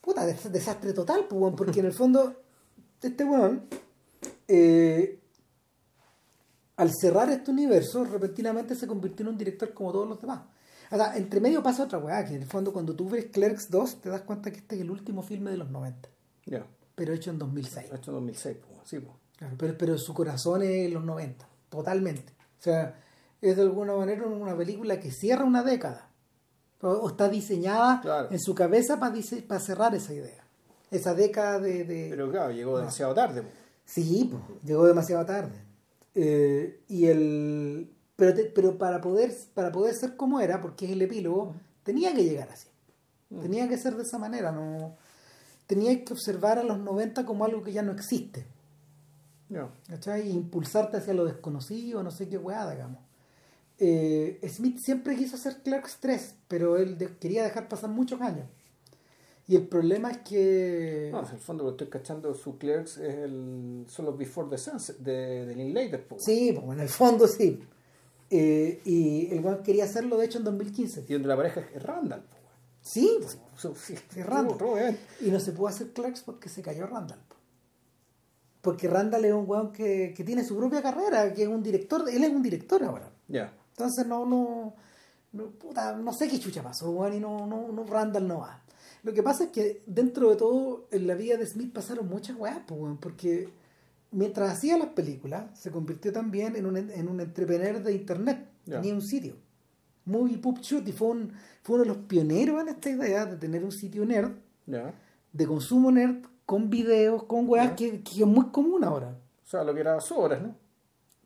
[0.00, 2.42] Puta, des- desastre total, pues, porque en el fondo,
[3.02, 3.64] este weón,
[4.46, 5.18] eh,
[6.76, 10.42] al cerrar este universo, repentinamente se convirtió en un director como todos los demás.
[10.90, 13.70] O sea, entre medio pasa otra weá, que en el fondo cuando tú ves Clerks
[13.70, 16.08] 2, te das cuenta que este es el último filme de los 90,
[16.46, 16.66] Ya.
[16.94, 17.90] pero hecho en 2006.
[17.92, 19.16] Esto en 2006, pues, sí, pues.
[19.36, 22.32] Claro, pero, pero su corazón es en los 90, totalmente.
[22.58, 23.00] O sea,
[23.40, 26.08] es de alguna manera una película que cierra una década.
[26.80, 28.28] O, está diseñada Claro.
[28.30, 29.14] en su cabeza para
[29.48, 30.44] para cerrar esa idea.
[30.90, 31.84] Esa década de...
[31.84, 33.42] de- Pero claro, llegó demasiado tarde.
[33.84, 35.60] Sí, pues, llegó demasiado tarde.
[36.14, 37.90] Eh, y el...
[38.16, 42.14] Pero, te- pero para, poder, para poder ser como era, porque es el epílogo, tenía
[42.14, 42.68] que llegar así.
[43.40, 44.52] Tenía que ser de esa manera.
[44.52, 44.96] no
[45.66, 48.46] Tenía que observar a los 90 como algo que ya no existe.
[49.54, 49.68] Ya.
[49.88, 50.28] ¿cachai?
[50.28, 52.98] Y impulsarte hacia lo desconocido, no sé qué weá, digamos.
[53.78, 58.46] Eh, Smith siempre quiso hacer Clerks 3, pero él de- quería dejar pasar muchos años.
[59.46, 61.10] Y el problema es que...
[61.12, 64.56] No, en el fondo lo estoy cachando, su Clerks es el son los Before the
[64.58, 66.06] Sunset de, de Linklater.
[66.18, 67.60] Sí, pues en el fondo sí.
[68.30, 71.04] Eh, y el quería hacerlo, de hecho, en 2015.
[71.08, 72.42] Y donde la pareja es Randall, pues.
[72.80, 73.38] Sí, pues,
[74.16, 74.56] Es Randall.
[74.58, 74.76] todo,
[75.20, 77.18] y no se pudo hacer Clerks porque se cayó Randall.
[77.28, 77.33] po.
[78.64, 82.02] Porque Randall es un weón que, que tiene su propia carrera, que es un director,
[82.08, 83.12] él es un director ahora.
[83.28, 83.52] Ya.
[83.72, 84.74] Entonces no, no,
[85.32, 88.62] no, puta, no sé qué chucha pasó, weón, y no, no, no, Randall no va.
[89.02, 92.38] Lo que pasa es que dentro de todo, en la vida de Smith pasaron muchas
[92.38, 93.50] weas, pues, weón, porque
[94.12, 98.48] mientras hacía las películas, se convirtió también en un, en un entrepreneur de internet.
[98.64, 98.80] Ya.
[98.80, 99.36] Tenía un sitio.
[100.06, 103.36] Muy Poop Shoot y fue, un, fue uno de los pioneros en esta idea de
[103.36, 104.32] tener un sitio nerd,
[104.66, 109.16] de consumo nerd, con videos, con weas, que, que es muy común ahora.
[109.44, 110.54] O sea, lo que era sobras, ¿no?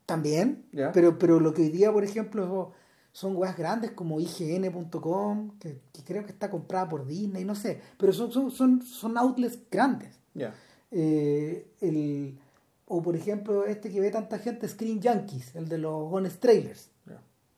[0.05, 2.71] También, pero, pero lo que hoy día, por ejemplo,
[3.11, 7.79] son weas grandes como IGN.com, que, que creo que está comprada por Disney, no sé,
[7.97, 10.15] pero son, son, son, son outlets grandes.
[10.33, 10.53] Ya.
[10.91, 12.39] Eh, el,
[12.87, 16.89] o por ejemplo, este que ve tanta gente, Screen Junkies, el de los Honest Trailers.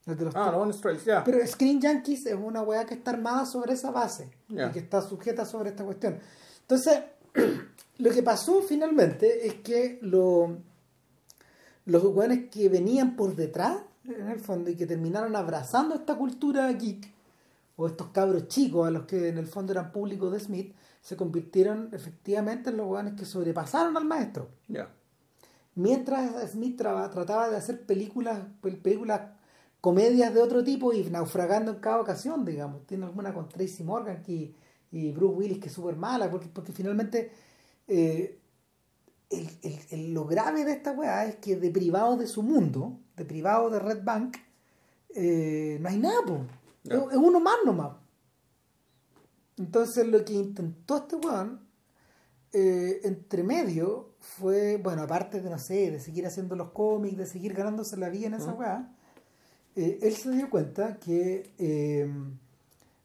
[0.06, 1.24] el de los Ah, no, Trails, ya.
[1.24, 5.02] pero Screen Junkies es una weá que está armada sobre esa base y que está
[5.02, 6.20] sujeta sobre esta cuestión.
[6.62, 7.00] Entonces,
[7.98, 10.58] lo que pasó finalmente es que lo,
[11.86, 16.72] los weones que venían por detrás, en el fondo, y que terminaron abrazando esta cultura
[16.74, 17.14] geek,
[17.78, 21.16] o estos cabros chicos a los que en el fondo eran públicos de Smith, se
[21.16, 24.50] convirtieron efectivamente en los weones que sobrepasaron al maestro.
[25.76, 29.22] Mientras Smith traba- trataba de hacer películas, pel- películas,
[29.80, 32.86] comedias de otro tipo y naufragando en cada ocasión, digamos.
[32.86, 34.54] Tiene alguna con Tracy Morgan que,
[34.92, 37.32] y Bruce Willis que es súper mala, porque, porque finalmente
[37.88, 38.40] eh,
[39.30, 43.00] el, el- el- lo grave de esta weá es que de privado de su mundo,
[43.16, 44.38] de privado de Red Bank,
[45.16, 46.40] eh, no hay nada, po.
[46.84, 47.94] Es, es uno más nomás.
[49.58, 51.62] Entonces lo que intentó este weón
[52.54, 57.26] eh, entre medio fue, bueno, aparte de, no sé, de seguir haciendo los cómics, de
[57.26, 58.60] seguir ganándose la vida en esa Ujú.
[58.60, 58.94] weá,
[59.76, 61.54] él se dio cuenta que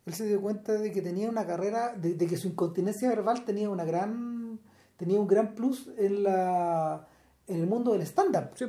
[0.07, 3.45] él se dio cuenta de que tenía una carrera, de, de que su incontinencia verbal
[3.45, 4.61] tenía una gran
[4.97, 7.07] tenía un gran plus en la
[7.47, 8.51] en el mundo del stand-up.
[8.55, 8.67] Sí,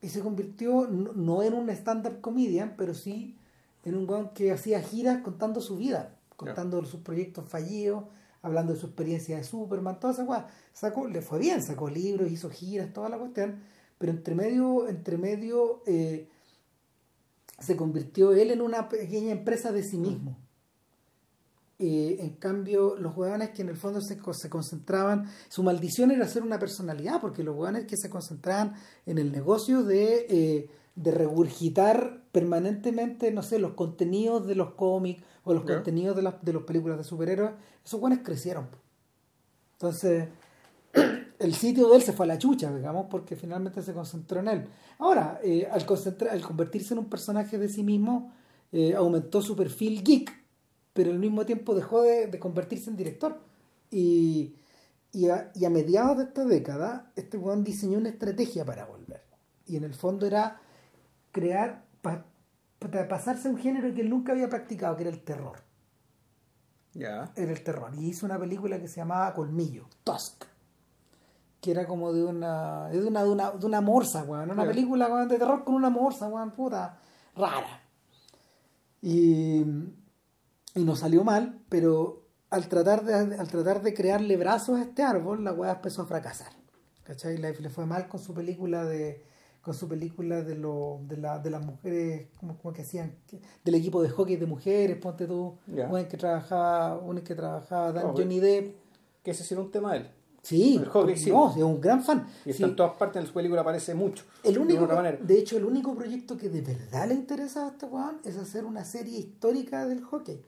[0.00, 3.36] y se convirtió no, no en un stand-up comedian, pero sí
[3.84, 8.04] en un weón que hacía giras contando su vida, contando sus proyectos fallidos,
[8.42, 10.46] hablando de su experiencia de Superman, toda esa weá.
[10.72, 13.60] Sacó, le fue bien, sacó libros, hizo giras, toda la cuestión,
[13.98, 16.28] pero entre medio, entre medio eh,
[17.58, 20.36] se convirtió él en una pequeña empresa de sí mismo.
[21.80, 26.26] Eh, en cambio, los hueones que en el fondo se, se, concentraban, su maldición era
[26.26, 28.74] ser una personalidad, porque los hueones que se concentraban
[29.06, 35.22] en el negocio de, eh, de regurgitar permanentemente, no sé, los contenidos de los cómics
[35.44, 37.52] o los contenidos de las de las películas de superhéroes,
[37.84, 38.66] esos hueones crecieron.
[39.74, 40.28] Entonces,
[41.38, 44.48] el sitio de él se fue a la chucha, digamos, porque finalmente se concentró en
[44.48, 44.68] él.
[44.98, 48.32] Ahora, eh, al, concentrar, al convertirse en un personaje de sí mismo,
[48.96, 50.38] aumentó su perfil geek
[50.98, 53.40] pero al mismo tiempo dejó de, convertirse en director.
[53.88, 54.56] Y,
[55.12, 59.22] y, a, mediados de esta década, este weón diseñó una estrategia para volver.
[59.64, 60.60] Y en el fondo era
[61.30, 65.60] crear, para pasarse a un género que él nunca había practicado, que era el terror.
[66.94, 67.30] Ya.
[67.36, 67.92] Era el terror.
[67.96, 70.46] Y hizo una película que se llamaba Colmillo, Tusk.
[71.60, 72.88] Que era como de una.
[72.88, 74.50] de una, de una, de una morsa, weón.
[74.50, 76.98] Una película de terror con una morsa, weón, puta.
[77.34, 77.82] Rara.
[79.02, 79.64] Y
[80.78, 85.02] y no salió mal, pero al tratar de, al tratar de crearle brazos a este
[85.02, 86.52] árbol, la weá empezó a fracasar.
[87.02, 87.38] ¿Cachai?
[87.38, 89.24] Le, fue mal con su película de
[89.62, 93.16] con su película de, lo, de, la, de las mujeres, como, como que hacían,
[93.64, 95.90] del equipo de hockey de mujeres, ponte tú, yeah.
[96.08, 98.76] que trabajaba, uno que trabajaba Dan, Johnny Depp.
[99.22, 100.10] Que ese sí era un tema de él.
[100.48, 101.30] Sí, el sí.
[101.30, 102.26] No, es un gran fan.
[102.46, 104.24] Y está en todas partes, en su película aparece mucho.
[104.42, 107.86] El único, de, de, hecho, el único proyecto que de verdad le interesa a este
[107.86, 110.42] Juan es hacer una serie histórica del hockey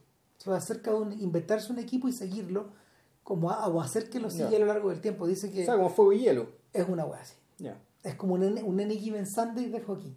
[0.46, 2.68] acerca de inventarse un equipo y seguirlo
[3.22, 5.26] como o hacer que lo siga a lo largo del tiempo.
[5.26, 5.62] Dice que.
[5.62, 6.48] O sea, como fuego y hielo.
[6.72, 7.34] Es una wea así.
[8.02, 10.16] Es como un, un N Sunday de hockey.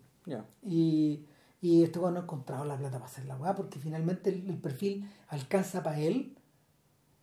[0.63, 1.25] Y,
[1.61, 4.57] y este weón no ha encontrado la plata para hacer la weá porque finalmente el,
[4.57, 6.37] perfil alcanza para él,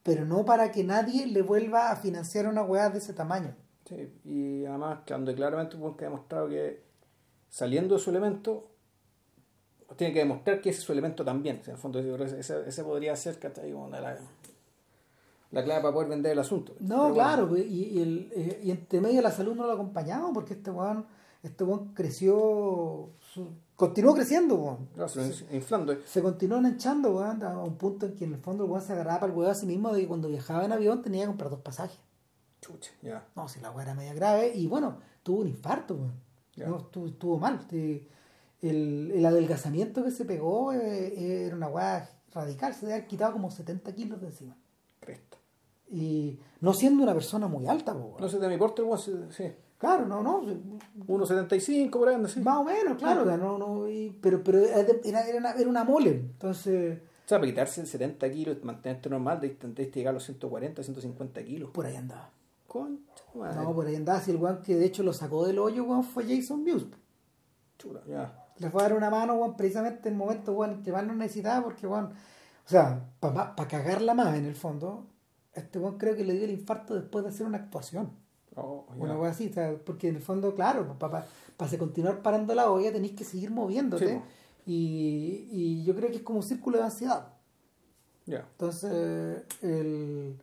[0.03, 3.55] pero no para que nadie le vuelva a financiar una weá de ese tamaño.
[3.89, 6.83] Sí, y además, cuando claramente un que ha demostrado que
[7.49, 8.71] saliendo de su elemento
[9.97, 11.61] tiene que demostrar que ese es su elemento también.
[11.65, 14.19] en el fondo, ese, ese podría ser la,
[15.51, 16.75] la clave para poder vender el asunto.
[16.81, 20.33] No, claro, pues, y, y, el, eh, y entre medio la salud no lo acompañaba
[20.33, 21.07] porque este weón,
[21.43, 21.65] este
[21.95, 23.11] creció,
[23.81, 24.79] continuó creciendo,
[25.09, 25.97] se, inflando.
[26.05, 29.21] Se continuó enanchando, a un punto en que en el fondo el weón se agarraba
[29.21, 31.49] para el weón a sí mismo de que cuando viajaba en avión tenía que comprar
[31.49, 31.99] dos pasajes.
[32.61, 33.27] Chucha, ya.
[33.35, 35.97] No, si la weón era media grave y bueno, tuvo un infarto,
[36.57, 42.75] No, estuvo, estuvo mal el, el adelgazamiento que se pegó eh, era una weá radical,
[42.75, 44.59] se había quitado como 70 kilos de encima.
[45.01, 45.39] Cresta.
[45.89, 48.83] Y no siendo una persona muy alta, No sé, de mi porte,
[49.31, 49.51] sí.
[49.81, 50.43] Claro, no, no.
[50.43, 52.41] 1,75 por ahí, sí.
[52.41, 53.87] Más o menos, claro, no, no,
[54.21, 57.01] pero, pero era, era, era, una mole, entonces...
[57.25, 61.71] O sea, para quitarse 70 kilos, mantenerte normal, de, llegar a los 140, 150 kilos.
[61.71, 62.31] Por ahí andaba.
[62.67, 64.21] Concha, No, por ahí andaba.
[64.21, 66.87] Si el guan que de hecho lo sacó del hoyo, weón, fue Jason Mewes.
[67.79, 70.93] Chula, ya le fue a dar una mano, Juan, precisamente en el momento, Juan, que
[70.93, 75.07] más no necesitaba, porque, Juan, o sea, para pa cagarla más en el fondo,
[75.55, 78.11] este Juan creo que le dio el infarto después de hacer una actuación.
[78.61, 82.55] Oh, Una cosa así, o sea, porque en el fondo, claro, para pa, continuar parando
[82.55, 84.23] la olla tenéis que seguir moviéndote.
[84.67, 87.35] y, y, yo creo que es como un círculo de ansiedad.
[88.27, 90.37] Entonces, el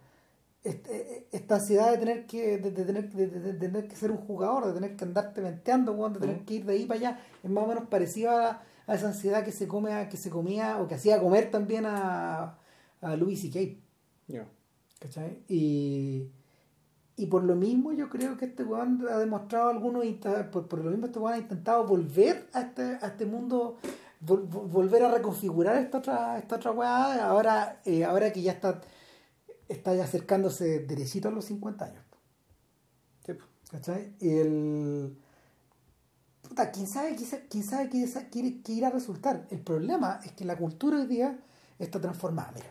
[0.68, 4.74] este, esta ansiedad de tener que de, tener, de, tener que ser un jugador, de
[4.74, 7.68] tener que andarte venteando, de tener que ir de ahí para allá, es más o
[7.68, 11.52] menos parecida a, esa ansiedad que se come que se comía o que hacía comer
[11.52, 12.58] también a,
[13.00, 14.40] a Louis C.K.
[15.00, 15.40] ¿Cachai?
[15.48, 16.32] Y,
[17.18, 20.06] y por lo mismo yo creo que este weón ha demostrado algunos
[20.52, 23.78] por, por lo mismo este weón ha intentado volver a este, a este mundo
[24.20, 28.82] volver a reconfigurar esta otra esta otra weá ahora eh, ahora que ya está
[29.68, 32.04] está ya acercándose derechito a los 50 años.
[33.26, 33.34] Sí.
[33.72, 34.14] ¿Cachai?
[34.20, 35.18] Y el...
[36.42, 37.16] Puta, ¿quién sabe,
[37.50, 39.48] quién sabe qué irá a resultar?
[39.50, 41.38] El problema es que la cultura hoy día
[41.78, 42.52] está transformada.
[42.54, 42.68] Mira,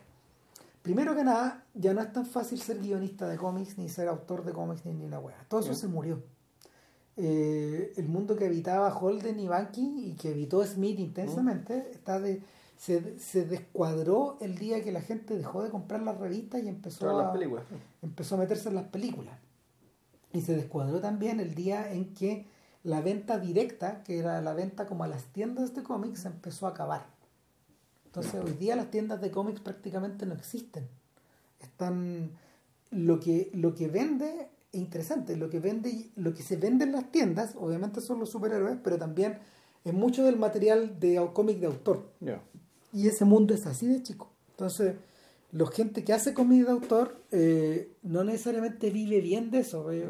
[0.86, 4.44] primero que nada, ya no es tan fácil ser guionista de cómics, ni ser autor
[4.44, 5.44] de cómics, ni, ni una wea.
[5.48, 6.22] Todo eso se murió.
[7.16, 12.40] Eh, el mundo que habitaba Holden y Banky y que habitó Smith intensamente está de
[12.76, 17.18] se, se descuadró el día que la gente dejó de comprar las revistas y empezó
[17.18, 17.34] a,
[18.02, 19.34] empezó a meterse en las películas.
[20.32, 22.46] Y se descuadró también el día en que
[22.84, 26.70] la venta directa, que era la venta como a las tiendas de cómics, empezó a
[26.70, 27.15] acabar.
[28.16, 30.88] Entonces hoy día las tiendas de cómics prácticamente no existen.
[31.60, 32.30] Están
[32.90, 36.92] lo que lo que vende es interesante, lo que vende lo que se vende en
[36.92, 39.38] las tiendas, obviamente son los superhéroes, pero también
[39.84, 42.10] es mucho del material de cómic de autor.
[42.90, 44.30] Y ese mundo es así de chico.
[44.48, 44.94] Entonces,
[45.52, 49.92] la gente que hace comida de autor eh, no necesariamente vive bien de eso.
[49.92, 50.08] eh.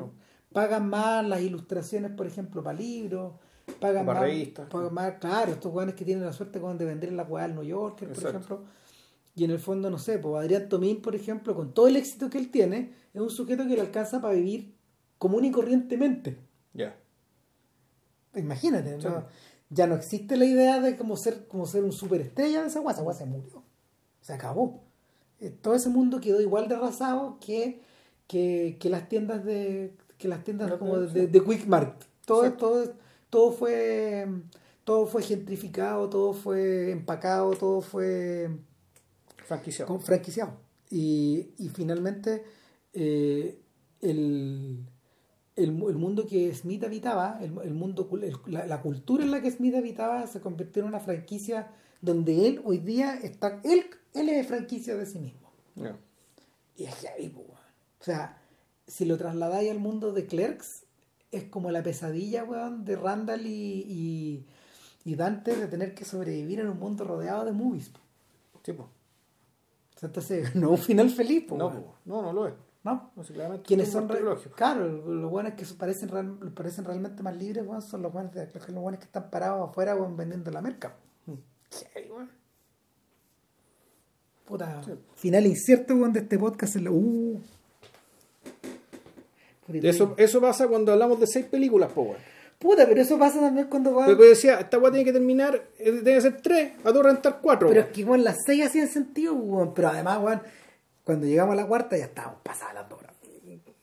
[0.53, 3.33] Pagan más las ilustraciones, por ejemplo, para libros,
[3.81, 4.69] pagan más, revistas.
[4.69, 7.65] pagan más, claro, estos jugadores que tienen la suerte de vender en la cual New
[7.65, 8.39] Yorker, por Exacto.
[8.39, 8.65] ejemplo.
[9.35, 12.31] Y en el fondo, no sé, pues Adrián Tomín, por ejemplo, con todo el éxito
[12.31, 14.75] que él tiene, es un sujeto que le alcanza para vivir
[15.19, 16.39] común y corrientemente.
[16.73, 16.97] Ya.
[18.35, 19.07] Imagínate, Sí.
[19.09, 19.25] ¿no?
[19.69, 23.03] ya no existe la idea de como ser, como ser un superestrella de esa guasa,
[23.03, 23.63] guasa se murió,
[24.21, 24.85] se acabó.
[25.41, 27.81] Eh, Todo ese mundo quedó igual de arrasado que,
[28.29, 32.01] que, que las tiendas de que las tiendas como de, de Quick Mart.
[32.25, 32.69] Todo, Exacto.
[32.71, 32.95] todo,
[33.31, 34.27] todo fue
[34.85, 38.49] todo fue gentrificado, todo fue empacado, todo fue
[39.47, 39.89] Franquiciado.
[39.89, 40.53] con- franquiciado.
[40.91, 42.45] Y, y finalmente
[42.93, 43.59] eh,
[44.01, 44.85] el,
[45.57, 48.09] el, el mundo que Smith habitaba, el, el mundo,
[48.47, 52.61] la, la cultura en la que Smith habitaba se convirtió en una franquicia donde él
[52.65, 55.51] hoy día está, él, él es franquicia de sí mismo.
[55.75, 55.97] Ya.
[56.77, 57.57] Y es heavy, po, weón.
[58.01, 58.41] O sea,
[58.87, 60.85] si lo trasladáis al mundo de Clerks,
[61.31, 64.47] es como la pesadilla, weón, de Randall y, y,
[65.05, 67.89] y Dante de tener que sobrevivir en un mundo rodeado de movies.
[67.91, 68.01] po.
[68.63, 68.85] Sí, po.
[68.85, 71.95] O sea, entonces, no un final feliz, po, No, po.
[72.05, 72.55] no, no lo es.
[72.85, 73.11] ¿no?
[73.17, 74.07] No sé, claramente Quienes son
[74.55, 78.47] claro, los buenos que parecen, real- parecen realmente más libres, weón, son los buenos, de,
[78.55, 80.95] los buenos que están parados afuera weón, vendiendo la merca.
[81.27, 81.33] Mm.
[81.93, 82.31] Heavy, weón.
[84.45, 84.81] Puta,
[85.17, 87.43] final incierto weón, de este podcast en la uh.
[89.73, 92.17] Eso, eso pasa cuando hablamos de seis películas, po, weón.
[92.59, 95.55] Puta, pero eso pasa también cuando weón, Pero pues decía, esta weá tiene que terminar,
[95.79, 97.69] eh, tiene que ser tres, a todo rentar cuatro.
[97.69, 97.91] Pero weón.
[97.91, 99.75] es que weón, las seis hacían sentido, weón.
[99.75, 100.43] Pero además, weón,
[101.05, 103.13] cuando llegamos a la cuarta ya estábamos pasadas las dos horas.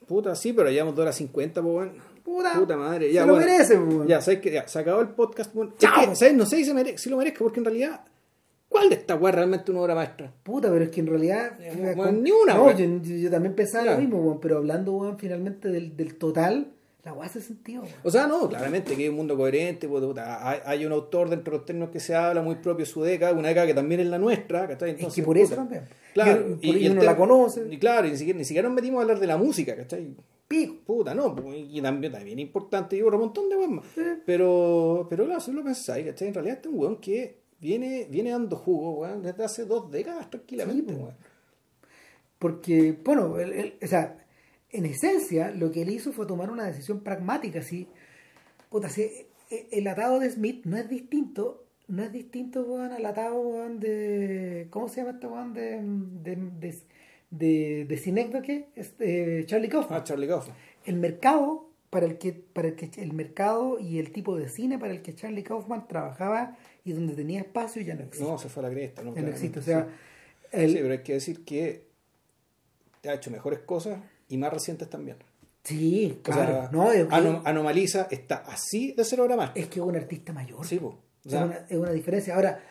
[0.07, 1.93] Puta, sí, pero llevamos dos horas cincuenta, po, weón.
[2.23, 3.07] Puta, Puta madre.
[3.07, 3.47] se Ya, lo bueno.
[3.47, 4.07] merece, weón.
[4.07, 5.69] Ya, ¿sabes que Ya, se acabó el podcast, weón.
[5.69, 6.09] Es Chao.
[6.09, 6.33] que, ¿sabes?
[6.33, 8.01] No sé si, se mere- si lo merezca, porque en realidad,
[8.73, 10.33] ¿cuál de estas weas realmente una obra maestra?
[10.43, 11.53] Puta, pero es que en realidad.
[11.61, 13.01] Eh, con- ni una, No, weón.
[13.03, 13.97] yo, también pensaba Claro.
[13.99, 14.39] lo mismo, weón.
[14.41, 16.67] Pero hablando, weón, finalmente del, del total,
[17.05, 17.93] la weá hace sentido, weón.
[18.03, 21.29] O sea, no, claramente que hay un mundo coherente, puta, puta, hay, hay un autor
[21.29, 23.73] dentro de los términos que se habla, muy propio de su década, una década que
[23.73, 24.89] también es la nuestra, ¿cachai?
[24.89, 25.83] Es Entonces, que por eso puta, también.
[26.13, 27.65] Claro, Y, por y uno la conoce.
[27.71, 30.15] Y claro, y ni siquiera, ni siquiera nos metimos a hablar de la música, ¿cachai?
[30.47, 30.75] Pico.
[30.85, 33.85] Puta, no, pues, y también, también importante y otro montón de weas más.
[33.95, 34.01] Sí.
[34.25, 36.27] Pero, pero claro, si lo pensáis, ¿cachai?
[36.27, 39.89] En realidad este es un weón que viene, viene dando jugo, weón, desde hace dos
[39.89, 41.15] décadas tranquilamente, Sí, weón.
[42.37, 44.17] Porque, bueno, él- él- o sea,
[44.69, 47.61] en esencia, lo que él hizo fue tomar una decisión pragmática.
[47.61, 47.87] Si,
[48.69, 49.03] puta, si
[49.49, 53.79] eh, el atado de Smith no es distinto, no es distinto, weón, al atado, weón,
[53.79, 54.67] de.
[54.71, 55.53] ¿Cómo se llama este weón?
[55.53, 55.79] De.
[55.81, 56.75] de, de,
[57.31, 59.99] de, de Synecdoche, este, Charlie Kaufman.
[59.99, 60.55] Ah, Charlie Kaufman.
[60.85, 64.77] El mercado para el que para el que el mercado y el tipo de cine
[64.77, 68.27] para el que Charlie Kaufman trabajaba y donde tenía espacio ya no existe.
[68.29, 69.15] No, se fue a la cresta, ¿no?
[69.15, 69.59] Ya no existe.
[69.59, 70.47] O sea, sí.
[70.51, 71.87] el- Sí, pero hay que decir que
[73.07, 75.17] ha hecho mejores cosas y más recientes también.
[75.63, 76.51] sí, O claro.
[76.53, 79.51] sea, no, es, Anomaliza está así de ser obra más.
[79.55, 80.65] es que es un artista mayor.
[80.65, 80.77] Sí.
[80.81, 82.35] O es, una, es una diferencia.
[82.35, 82.61] Ahora,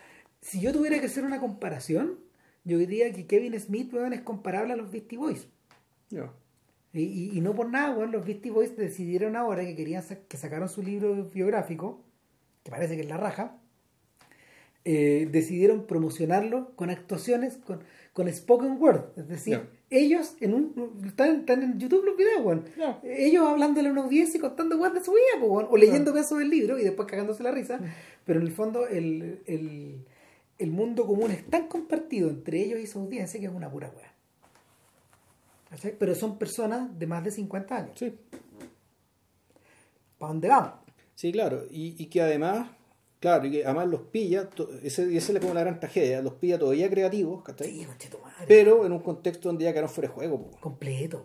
[0.40, 2.18] si yo tuviera que hacer una comparación,
[2.64, 5.46] yo diría que Kevin Smith weón, es comparable a los Beastie Boys.
[6.10, 6.30] ya.
[6.94, 10.16] Y, y- y no por nada, weón, los Beastie Boys decidieron ahora que querían sa-
[10.28, 12.04] que sacaron su libro biográfico,
[12.62, 13.56] que parece que es la raja,
[14.84, 17.80] eh, decidieron promocionarlo con actuaciones, con,
[18.12, 19.04] con spoken word.
[19.16, 22.64] Es decir, ellos en un están, están en YouTube los videos.
[23.04, 26.38] Ellos hablándole a una audiencia y contando weón de su vida, weón, o leyendo pedaços
[26.38, 27.80] del libro y después cagándose la risa.
[28.24, 30.04] Pero en el fondo el, el,
[30.58, 33.92] el mundo común es tan compartido entre ellos y su audiencia que es una pura
[33.96, 34.12] weá.
[35.98, 37.98] Pero son personas de más de 50 años.
[37.98, 38.12] Sí,
[40.18, 40.72] ¿Para dónde vamos?
[41.14, 41.64] sí, claro.
[41.70, 42.68] Y, y que además,
[43.22, 44.50] claro, y que además los pilla,
[44.82, 47.70] esa es como la gran tragedia, los pilla todavía creativos, ¿cachai?
[47.70, 47.86] Sí.
[48.46, 50.60] Pero en un contexto donde ya quedaron fuera de juego, po.
[50.60, 51.24] Completo.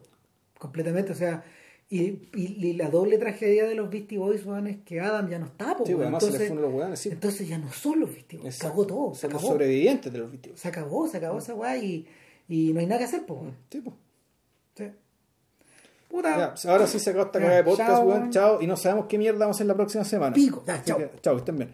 [0.57, 1.11] Completamente.
[1.11, 1.43] O sea,
[1.89, 2.01] y,
[2.35, 5.45] y- y la doble tragedia de los Beastie Boys, weón, es que Adam ya no
[5.47, 7.09] está, po, Sí, además se les entonces, fueron los weones, sí.
[7.09, 8.53] entonces ya no son los Beastie Boys.
[8.55, 8.69] Exacto.
[8.69, 9.15] Cagó todo.
[9.15, 10.59] Se los sobrevivientes de los víctimas.
[10.59, 12.05] Se acabó, se acabó esa weá y,
[12.47, 13.55] y no hay nada que hacer, po, weón.
[13.71, 13.93] Sí, po.
[14.75, 14.85] Sí.
[16.09, 16.55] Puta.
[16.55, 18.31] Ya, ahora sí se acabó esta cagada de podcast, chao, weón.
[18.31, 18.61] Chao.
[18.61, 20.33] Y no sabemos qué mierda vamos a hacer la próxima semana.
[20.33, 20.63] Pico.
[20.65, 20.97] Ya, Así chao.
[20.97, 21.65] que, chao, que estén bien.